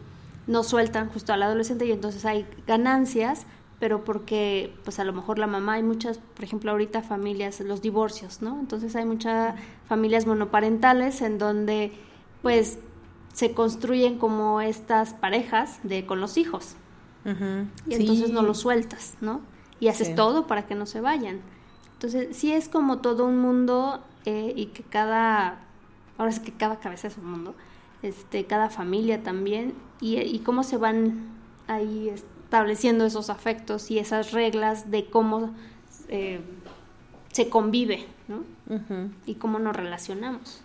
no 0.46 0.62
sueltan 0.62 1.10
justo 1.10 1.34
al 1.34 1.42
adolescente 1.42 1.84
y 1.84 1.92
entonces 1.92 2.24
hay 2.24 2.46
ganancias, 2.66 3.44
pero 3.78 4.04
porque 4.04 4.74
pues 4.84 4.98
a 4.98 5.04
lo 5.04 5.12
mejor 5.12 5.38
la 5.38 5.46
mamá 5.46 5.74
hay 5.74 5.82
muchas, 5.82 6.18
por 6.18 6.44
ejemplo 6.44 6.70
ahorita 6.70 7.02
familias, 7.02 7.60
los 7.60 7.82
divorcios, 7.82 8.40
¿no? 8.40 8.58
Entonces 8.58 8.96
hay 8.96 9.04
muchas 9.04 9.54
familias 9.86 10.26
monoparentales 10.26 11.20
en 11.20 11.36
donde 11.36 11.92
pues 12.40 12.78
se 13.32 13.52
construyen 13.52 14.18
como 14.18 14.60
estas 14.60 15.14
parejas 15.14 15.80
de 15.82 16.04
con 16.06 16.20
los 16.20 16.36
hijos 16.36 16.76
y 17.24 17.94
entonces 17.94 18.30
no 18.30 18.42
los 18.42 18.58
sueltas, 18.58 19.14
¿no? 19.20 19.40
Y 19.80 19.88
haces 19.88 20.08
Sí. 20.08 20.14
todo 20.14 20.46
para 20.46 20.66
que 20.66 20.74
no 20.74 20.86
se 20.86 21.00
vayan. 21.00 21.40
Entonces 21.94 22.36
sí 22.36 22.52
es 22.52 22.68
como 22.68 22.98
todo 22.98 23.24
un 23.24 23.38
mundo 23.38 24.02
eh, 24.26 24.52
y 24.56 24.66
que 24.66 24.82
cada, 24.82 25.60
ahora 26.18 26.30
es 26.30 26.40
que 26.40 26.52
cada 26.52 26.80
cabeza 26.80 27.06
es 27.08 27.16
un 27.16 27.30
mundo, 27.30 27.54
este, 28.02 28.44
cada 28.46 28.70
familia 28.70 29.22
también 29.22 29.74
y, 30.00 30.18
y 30.18 30.40
cómo 30.40 30.64
se 30.64 30.76
van 30.78 31.28
ahí 31.68 32.08
estableciendo 32.08 33.06
esos 33.06 33.30
afectos 33.30 33.90
y 33.92 33.98
esas 34.00 34.32
reglas 34.32 34.90
de 34.90 35.06
cómo 35.08 35.54
eh, 36.08 36.40
se 37.30 37.48
convive, 37.48 38.04
¿no? 38.28 38.42
Y 39.26 39.36
cómo 39.36 39.58
nos 39.60 39.74
relacionamos. 39.76 40.60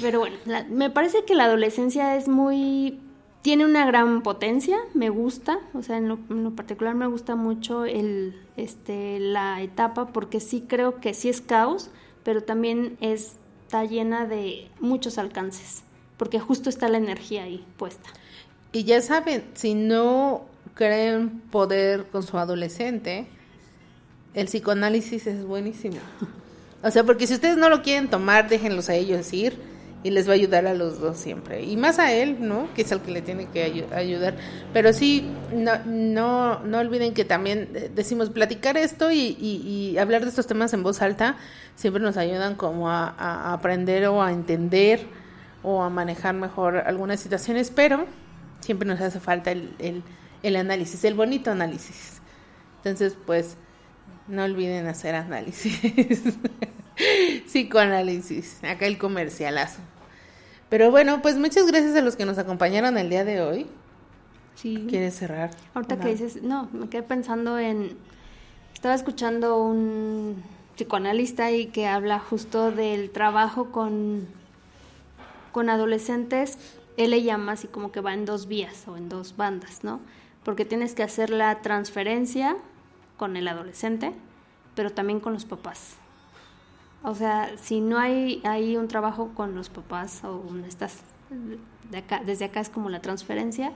Pero 0.00 0.20
bueno, 0.20 0.36
la- 0.46 0.64
me 0.64 0.90
parece 0.90 1.24
que 1.24 1.34
la 1.34 1.44
adolescencia 1.44 2.16
es 2.16 2.28
muy... 2.28 2.98
Tiene 3.42 3.64
una 3.64 3.84
gran 3.86 4.22
potencia, 4.22 4.78
me 4.94 5.10
gusta, 5.10 5.58
o 5.74 5.82
sea, 5.82 5.96
en 5.98 6.08
lo, 6.08 6.18
en 6.30 6.44
lo 6.44 6.52
particular 6.52 6.94
me 6.94 7.08
gusta 7.08 7.34
mucho 7.34 7.84
el, 7.84 8.40
este, 8.56 9.18
la 9.18 9.60
etapa 9.62 10.06
porque 10.08 10.38
sí 10.38 10.64
creo 10.68 11.00
que 11.00 11.12
sí 11.12 11.28
es 11.28 11.40
caos, 11.40 11.90
pero 12.22 12.42
también 12.44 12.96
es- 13.00 13.32
está 13.66 13.84
llena 13.84 14.26
de 14.26 14.70
muchos 14.78 15.18
alcances, 15.18 15.82
porque 16.18 16.38
justo 16.38 16.68
está 16.70 16.88
la 16.88 16.98
energía 16.98 17.42
ahí 17.42 17.64
puesta. 17.78 18.10
Y 18.70 18.84
ya 18.84 19.00
saben, 19.02 19.42
si 19.54 19.74
no 19.74 20.42
creen 20.74 21.40
poder 21.50 22.04
con 22.12 22.22
su 22.22 22.38
adolescente, 22.38 23.26
el 24.34 24.46
psicoanálisis 24.46 25.26
es 25.26 25.44
buenísimo. 25.44 25.96
O 26.84 26.90
sea, 26.92 27.02
porque 27.04 27.26
si 27.26 27.34
ustedes 27.34 27.56
no 27.56 27.68
lo 27.68 27.82
quieren 27.82 28.08
tomar, 28.08 28.48
déjenlos 28.48 28.88
a 28.88 28.94
ellos 28.94 29.32
ir 29.32 29.58
y 30.04 30.10
les 30.10 30.26
va 30.26 30.32
a 30.32 30.34
ayudar 30.34 30.66
a 30.66 30.74
los 30.74 30.98
dos 31.00 31.16
siempre. 31.16 31.62
Y 31.62 31.76
más 31.76 31.98
a 32.00 32.12
él, 32.12 32.36
¿no? 32.40 32.72
Que 32.74 32.82
es 32.82 32.90
el 32.92 33.00
que 33.00 33.12
le 33.12 33.22
tiene 33.22 33.46
que 33.46 33.72
ayu- 33.72 33.92
ayudar. 33.92 34.34
Pero 34.72 34.92
sí, 34.92 35.28
no, 35.54 35.78
no, 35.86 36.58
no 36.60 36.78
olviden 36.78 37.14
que 37.14 37.24
también 37.24 37.68
eh, 37.74 37.90
decimos 37.94 38.30
platicar 38.30 38.76
esto 38.76 39.12
y, 39.12 39.36
y- 39.40 39.96
hablar 39.98 40.22
de 40.22 40.30
estos 40.30 40.46
temas 40.46 40.72
en 40.74 40.82
voz 40.82 41.02
alta 41.02 41.36
siempre 41.76 42.02
nos 42.02 42.16
ayudan 42.16 42.56
como 42.56 42.90
a- 42.90 43.10
a 43.16 43.52
aprender 43.52 44.06
o 44.06 44.22
a 44.22 44.32
entender 44.32 45.00
o 45.62 45.82
a 45.82 45.88
manejar 45.90 46.34
mejor 46.34 46.78
algunas 46.78 47.20
situaciones, 47.20 47.70
pero 47.70 48.06
siempre 48.60 48.88
nos 48.88 49.00
hace 49.00 49.20
falta 49.20 49.52
el, 49.52 49.74
el, 49.78 50.02
el 50.42 50.56
análisis, 50.56 51.04
el 51.04 51.14
bonito 51.14 51.52
análisis. 51.52 52.20
Entonces, 52.78 53.16
pues, 53.24 53.56
no 54.26 54.42
olviden 54.42 54.86
hacer 54.88 55.14
análisis. 55.14 55.78
Psicoanálisis, 57.46 58.62
acá 58.64 58.86
el 58.86 58.98
comercialazo. 58.98 59.78
Pero 60.72 60.90
bueno, 60.90 61.20
pues 61.20 61.36
muchas 61.36 61.66
gracias 61.66 61.94
a 61.96 62.00
los 62.00 62.16
que 62.16 62.24
nos 62.24 62.38
acompañaron 62.38 62.96
el 62.96 63.10
día 63.10 63.26
de 63.26 63.42
hoy. 63.42 63.66
Sí. 64.54 64.86
¿Quieres 64.88 65.14
cerrar? 65.14 65.50
Ahorita 65.74 66.00
que 66.00 66.08
dices, 66.08 66.42
no, 66.42 66.70
me 66.72 66.88
quedé 66.88 67.02
pensando 67.02 67.58
en, 67.58 67.98
estaba 68.72 68.94
escuchando 68.94 69.62
un 69.62 70.42
psicoanalista 70.74 71.50
y 71.50 71.66
que 71.66 71.88
habla 71.88 72.18
justo 72.20 72.72
del 72.72 73.10
trabajo 73.10 73.70
con, 73.70 74.26
con 75.52 75.68
adolescentes, 75.68 76.56
él 76.96 77.10
le 77.10 77.22
llama 77.22 77.52
así 77.52 77.66
como 77.68 77.92
que 77.92 78.00
va 78.00 78.14
en 78.14 78.24
dos 78.24 78.48
vías 78.48 78.88
o 78.88 78.96
en 78.96 79.10
dos 79.10 79.36
bandas, 79.36 79.84
¿no? 79.84 80.00
Porque 80.42 80.64
tienes 80.64 80.94
que 80.94 81.02
hacer 81.02 81.28
la 81.28 81.60
transferencia 81.60 82.56
con 83.18 83.36
el 83.36 83.46
adolescente, 83.46 84.14
pero 84.74 84.88
también 84.88 85.20
con 85.20 85.34
los 85.34 85.44
papás. 85.44 85.98
O 87.04 87.14
sea, 87.14 87.50
si 87.60 87.80
no 87.80 87.98
hay, 87.98 88.40
hay 88.44 88.76
un 88.76 88.88
trabajo 88.88 89.30
con 89.34 89.54
los 89.54 89.68
papás 89.68 90.22
o 90.24 90.42
estas 90.66 91.00
de 91.90 91.98
acá, 91.98 92.22
desde 92.24 92.44
acá 92.46 92.60
es 92.60 92.68
como 92.68 92.90
la 92.90 93.00
transferencia, 93.00 93.72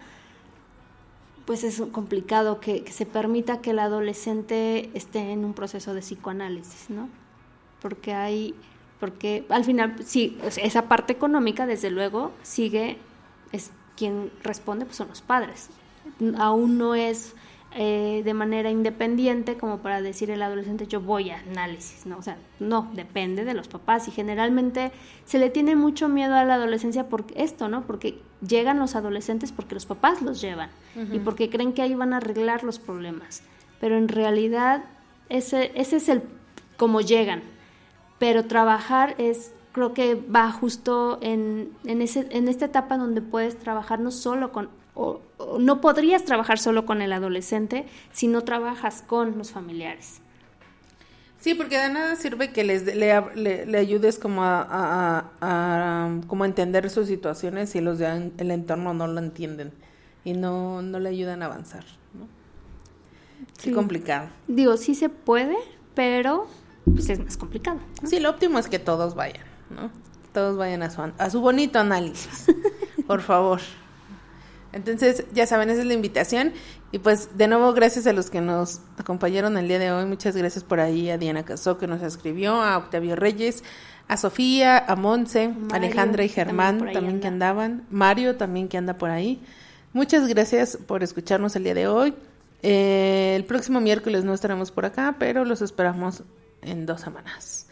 pues 1.45 1.65
es 1.65 1.81
complicado 1.93 2.61
que, 2.61 2.83
que 2.83 2.93
se 2.93 3.07
permita 3.07 3.61
que 3.61 3.71
el 3.71 3.79
adolescente 3.79 4.91
esté 4.95 5.31
en 5.33 5.45
un 5.45 5.55
proceso 5.55 5.95
de 5.95 6.01
psicoanálisis, 6.01 6.91
¿no? 6.91 7.09
Porque 7.81 8.15
hay, 8.15 8.55
porque 8.99 9.45
al 9.49 9.65
final, 9.65 9.97
sí, 10.05 10.39
esa 10.57 10.83
parte 10.83 11.13
económica, 11.13 11.67
desde 11.67 11.91
luego, 11.91 12.33
sigue, 12.43 12.99
es 13.53 13.71
quien 13.97 14.33
responde, 14.43 14.87
pues 14.87 14.97
son 14.97 15.09
los 15.09 15.23
padres. 15.23 15.69
Aún 16.39 16.79
no 16.79 16.95
es 16.95 17.35
eh, 17.79 18.23
de 18.25 18.33
manera 18.33 18.71
independiente 18.71 19.59
como 19.59 19.81
para 19.81 20.01
decir 20.01 20.31
el 20.31 20.43
adolescente 20.43 20.87
yo 20.87 21.03
voy 21.03 21.29
a 21.29 21.41
análisis, 21.41 22.07
¿no? 22.07 22.17
O 22.17 22.23
sea, 22.23 22.39
no, 22.59 22.91
depende 22.95 23.45
de 23.45 23.53
los 23.53 23.69
papás 23.69 24.09
y 24.09 24.13
generalmente 24.13 24.93
se 25.27 25.39
le 25.39 25.51
tiene 25.51 25.77
mucho 25.77 26.09
miedo 26.09 26.35
a 26.35 26.45
la 26.45 26.55
adolescencia 26.55 27.11
por 27.11 27.25
esto, 27.35 27.69
¿no? 27.69 27.83
Porque 27.87 28.19
llegan 28.41 28.79
los 28.79 28.97
adolescentes 28.97 29.53
porque 29.53 29.75
los 29.75 29.85
papás 29.85 30.23
los 30.23 30.41
llevan 30.41 30.71
y 31.13 31.19
porque 31.19 31.51
creen 31.51 31.75
que 31.75 31.83
ahí 31.83 31.95
van 31.95 32.15
a 32.15 32.17
arreglar 32.17 32.65
los 32.65 32.79
problemas, 32.79 33.43
pero 33.79 33.99
en 33.99 34.09
realidad 34.09 34.85
ese, 35.29 35.71
ese 35.75 35.97
es 35.97 36.09
el 36.09 36.23
cómo 36.79 37.03
llegan, 37.03 37.43
pero 38.19 38.47
trabajar 38.47 39.15
es 39.19 39.53
creo 39.73 39.93
que 39.93 40.15
va 40.15 40.51
justo 40.51 41.19
en, 41.21 41.73
en, 41.85 42.01
ese, 42.01 42.27
en 42.31 42.49
esta 42.49 42.65
etapa 42.65 42.97
donde 42.97 43.21
puedes 43.21 43.59
trabajar 43.59 44.01
no 44.01 44.11
solo 44.11 44.51
con, 44.51 44.71
o, 44.97 45.21
o 45.39 45.59
no 45.61 45.81
podrías 45.81 46.25
trabajar 46.25 46.59
solo 46.59 46.85
con 46.87 47.01
el 47.03 47.13
adolescente 47.13 47.87
si 48.13 48.27
no 48.27 48.43
trabajas 48.43 49.03
con 49.07 49.39
los 49.39 49.53
familiares. 49.53 50.21
Sí, 51.39 51.55
porque 51.55 51.79
de 51.79 51.91
nada 51.91 52.17
sirve 52.17 52.51
que 52.53 52.65
les 52.65 52.85
le, 52.87 53.21
le- 53.35 53.67
le 53.67 53.79
ayudes 53.79 54.19
como 54.19 54.43
a, 54.43 54.63
a- 54.63 55.19
a- 55.41 56.07
a, 56.07 56.21
como 56.27 56.45
entender 56.45 56.89
sus 56.91 57.07
situaciones 57.07 57.71
si 57.71 57.81
los 57.81 57.99
de 57.99 58.33
el 58.39 58.51
entorno 58.51 58.95
no 58.95 59.07
lo 59.07 59.21
entienden 59.21 59.73
y 60.25 60.33
no, 60.33 60.81
no 60.83 60.99
le 60.99 61.11
ayudan 61.11 61.43
a 61.43 61.47
avanzar, 61.47 61.85
Sí. 63.59 63.71
complicado. 63.73 64.29
Digo, 64.49 64.77
sí 64.77 64.95
se 64.95 65.09
puede, 65.09 65.57
pero 65.95 66.47
pues 66.85 67.09
es 67.11 67.21
más 67.23 67.37
complicado. 67.37 67.79
Sí, 68.05 68.19
lo 68.19 68.31
óptimo 68.31 68.59
es 68.59 68.69
que 68.69 68.79
todos 68.79 69.15
vayan, 69.15 69.45
¿no? 69.71 69.91
Todos 70.33 70.57
vayan 70.57 70.83
a 70.83 70.91
su, 70.91 71.03
a 71.03 71.31
su 71.31 71.41
bonito 71.41 71.79
análisis, 71.79 72.47
por 73.07 73.21
favor. 73.23 73.61
Entonces, 74.77 75.25
ya 75.33 75.47
saben, 75.47 75.71
esa 75.71 75.81
es 75.81 75.87
la 75.87 75.95
invitación. 75.95 76.53
Y 76.93 76.99
pues, 76.99 77.37
de 77.39 77.49
nuevo, 77.49 77.73
gracias 77.73 78.07
a 78.07 78.13
los 78.13 78.29
que 78.29 78.43
nos 78.43 78.81
acompañaron 78.99 79.57
el 79.57 79.69
día 79.69 79.79
de 79.79 79.91
hoy. 79.91 80.05
Muchas 80.05 80.37
gracias 80.37 80.65
por 80.65 80.81
ahí 80.81 81.09
a 81.09 81.17
Diana 81.17 81.45
Casó, 81.45 81.79
que 81.79 81.87
nos 81.87 82.03
escribió, 82.03 82.61
a 82.61 82.77
Octavio 82.77 83.17
Reyes, 83.17 83.65
a 84.07 84.19
Sofía, 84.19 84.79
a 84.79 84.95
Monse, 84.95 85.55
Alejandra 85.73 86.25
y 86.25 86.29
también 86.29 86.47
Germán, 86.47 86.89
ahí 86.89 86.93
también 86.93 87.21
que 87.21 87.27
anda. 87.27 87.49
andaban. 87.49 87.87
Mario, 87.91 88.37
también 88.37 88.69
que 88.69 88.77
anda 88.77 88.99
por 88.99 89.09
ahí. 89.09 89.41
Muchas 89.95 90.29
gracias 90.29 90.77
por 90.87 91.03
escucharnos 91.03 91.57
el 91.57 91.65
día 91.65 91.75
de 91.75 91.89
hoy. 91.89 92.15
Eh, 92.63 93.33
el 93.35 93.45
próximo 93.45 93.81
miércoles 93.81 94.25
no 94.25 94.35
estaremos 94.35 94.71
por 94.71 94.85
acá, 94.85 95.17
pero 95.19 95.47
los 95.47 95.63
esperamos 95.63 96.23
en 96.61 96.85
dos 96.85 97.01
semanas 97.01 97.67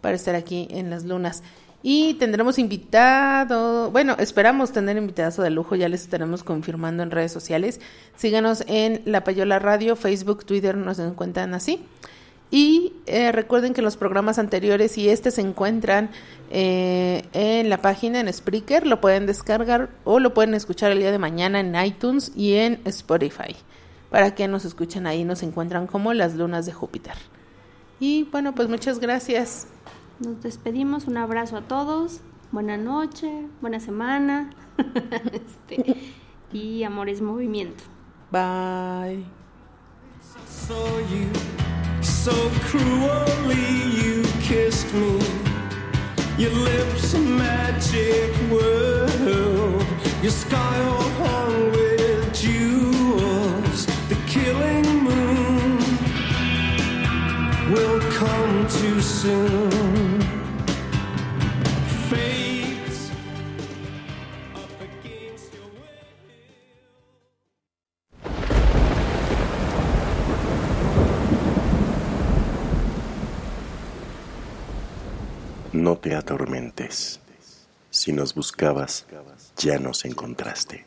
para 0.00 0.14
estar 0.14 0.36
aquí 0.36 0.68
en 0.70 0.90
las 0.90 1.04
lunas. 1.04 1.42
Y 1.88 2.14
tendremos 2.14 2.58
invitado, 2.58 3.92
bueno, 3.92 4.16
esperamos 4.18 4.72
tener 4.72 4.96
invitados 4.96 5.36
de 5.36 5.50
lujo, 5.50 5.76
ya 5.76 5.88
les 5.88 6.02
estaremos 6.02 6.42
confirmando 6.42 7.04
en 7.04 7.12
redes 7.12 7.30
sociales. 7.30 7.78
Síganos 8.16 8.64
en 8.66 9.02
La 9.04 9.22
Payola 9.22 9.60
Radio, 9.60 9.94
Facebook, 9.94 10.44
Twitter, 10.44 10.76
nos 10.76 10.98
encuentran 10.98 11.54
así. 11.54 11.78
Y 12.50 12.94
eh, 13.06 13.30
recuerden 13.30 13.72
que 13.72 13.82
los 13.82 13.96
programas 13.96 14.40
anteriores 14.40 14.98
y 14.98 15.08
este 15.08 15.30
se 15.30 15.42
encuentran 15.42 16.10
eh, 16.50 17.22
en 17.32 17.70
la 17.70 17.80
página 17.80 18.18
en 18.18 18.32
Spreaker, 18.32 18.84
lo 18.84 19.00
pueden 19.00 19.26
descargar 19.26 19.90
o 20.02 20.18
lo 20.18 20.34
pueden 20.34 20.54
escuchar 20.54 20.90
el 20.90 20.98
día 20.98 21.12
de 21.12 21.18
mañana 21.20 21.60
en 21.60 21.72
iTunes 21.76 22.32
y 22.34 22.54
en 22.54 22.80
Spotify. 22.84 23.54
Para 24.10 24.34
que 24.34 24.48
nos 24.48 24.64
escuchen 24.64 25.06
ahí, 25.06 25.22
nos 25.22 25.44
encuentran 25.44 25.86
como 25.86 26.12
las 26.14 26.34
lunas 26.34 26.66
de 26.66 26.72
Júpiter. 26.72 27.14
Y 28.00 28.24
bueno, 28.24 28.56
pues 28.56 28.68
muchas 28.68 28.98
gracias. 28.98 29.68
Nos 30.18 30.42
despedimos, 30.42 31.06
un 31.06 31.18
abrazo 31.18 31.58
a 31.58 31.62
todos, 31.62 32.20
buena 32.50 32.76
noche, 32.78 33.46
buena 33.60 33.80
semana 33.80 34.50
este, 35.32 35.96
y 36.52 36.84
amores 36.84 37.20
movimiento. 37.20 37.84
Bye. 38.30 39.24
saw 40.66 40.98
you 41.12 41.30
so 42.02 42.32
cruelly 42.68 43.68
you 44.00 44.24
kissed 44.40 44.92
me 44.94 45.20
your 46.36 46.50
lips 46.50 47.14
a 47.14 47.20
magic 47.20 48.32
world 48.50 49.86
your 50.22 50.32
sky 50.32 50.76
all 50.90 51.10
hung 51.22 51.70
with 51.70 52.34
jewels 52.34 53.86
the 54.08 54.16
killing 54.26 55.04
moon 55.04 55.45
come 57.74 59.00
soon 59.00 60.18
No 75.72 75.98
te 75.98 76.14
atormentes. 76.14 77.20
Si 77.90 78.12
nos 78.12 78.34
buscabas, 78.34 79.06
ya 79.56 79.78
nos 79.78 80.04
encontraste. 80.04 80.84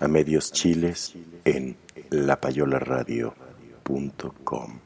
A 0.00 0.08
medios 0.08 0.52
chiles 0.52 1.14
en 1.44 1.76
lapayolaradio.com. 2.10 4.85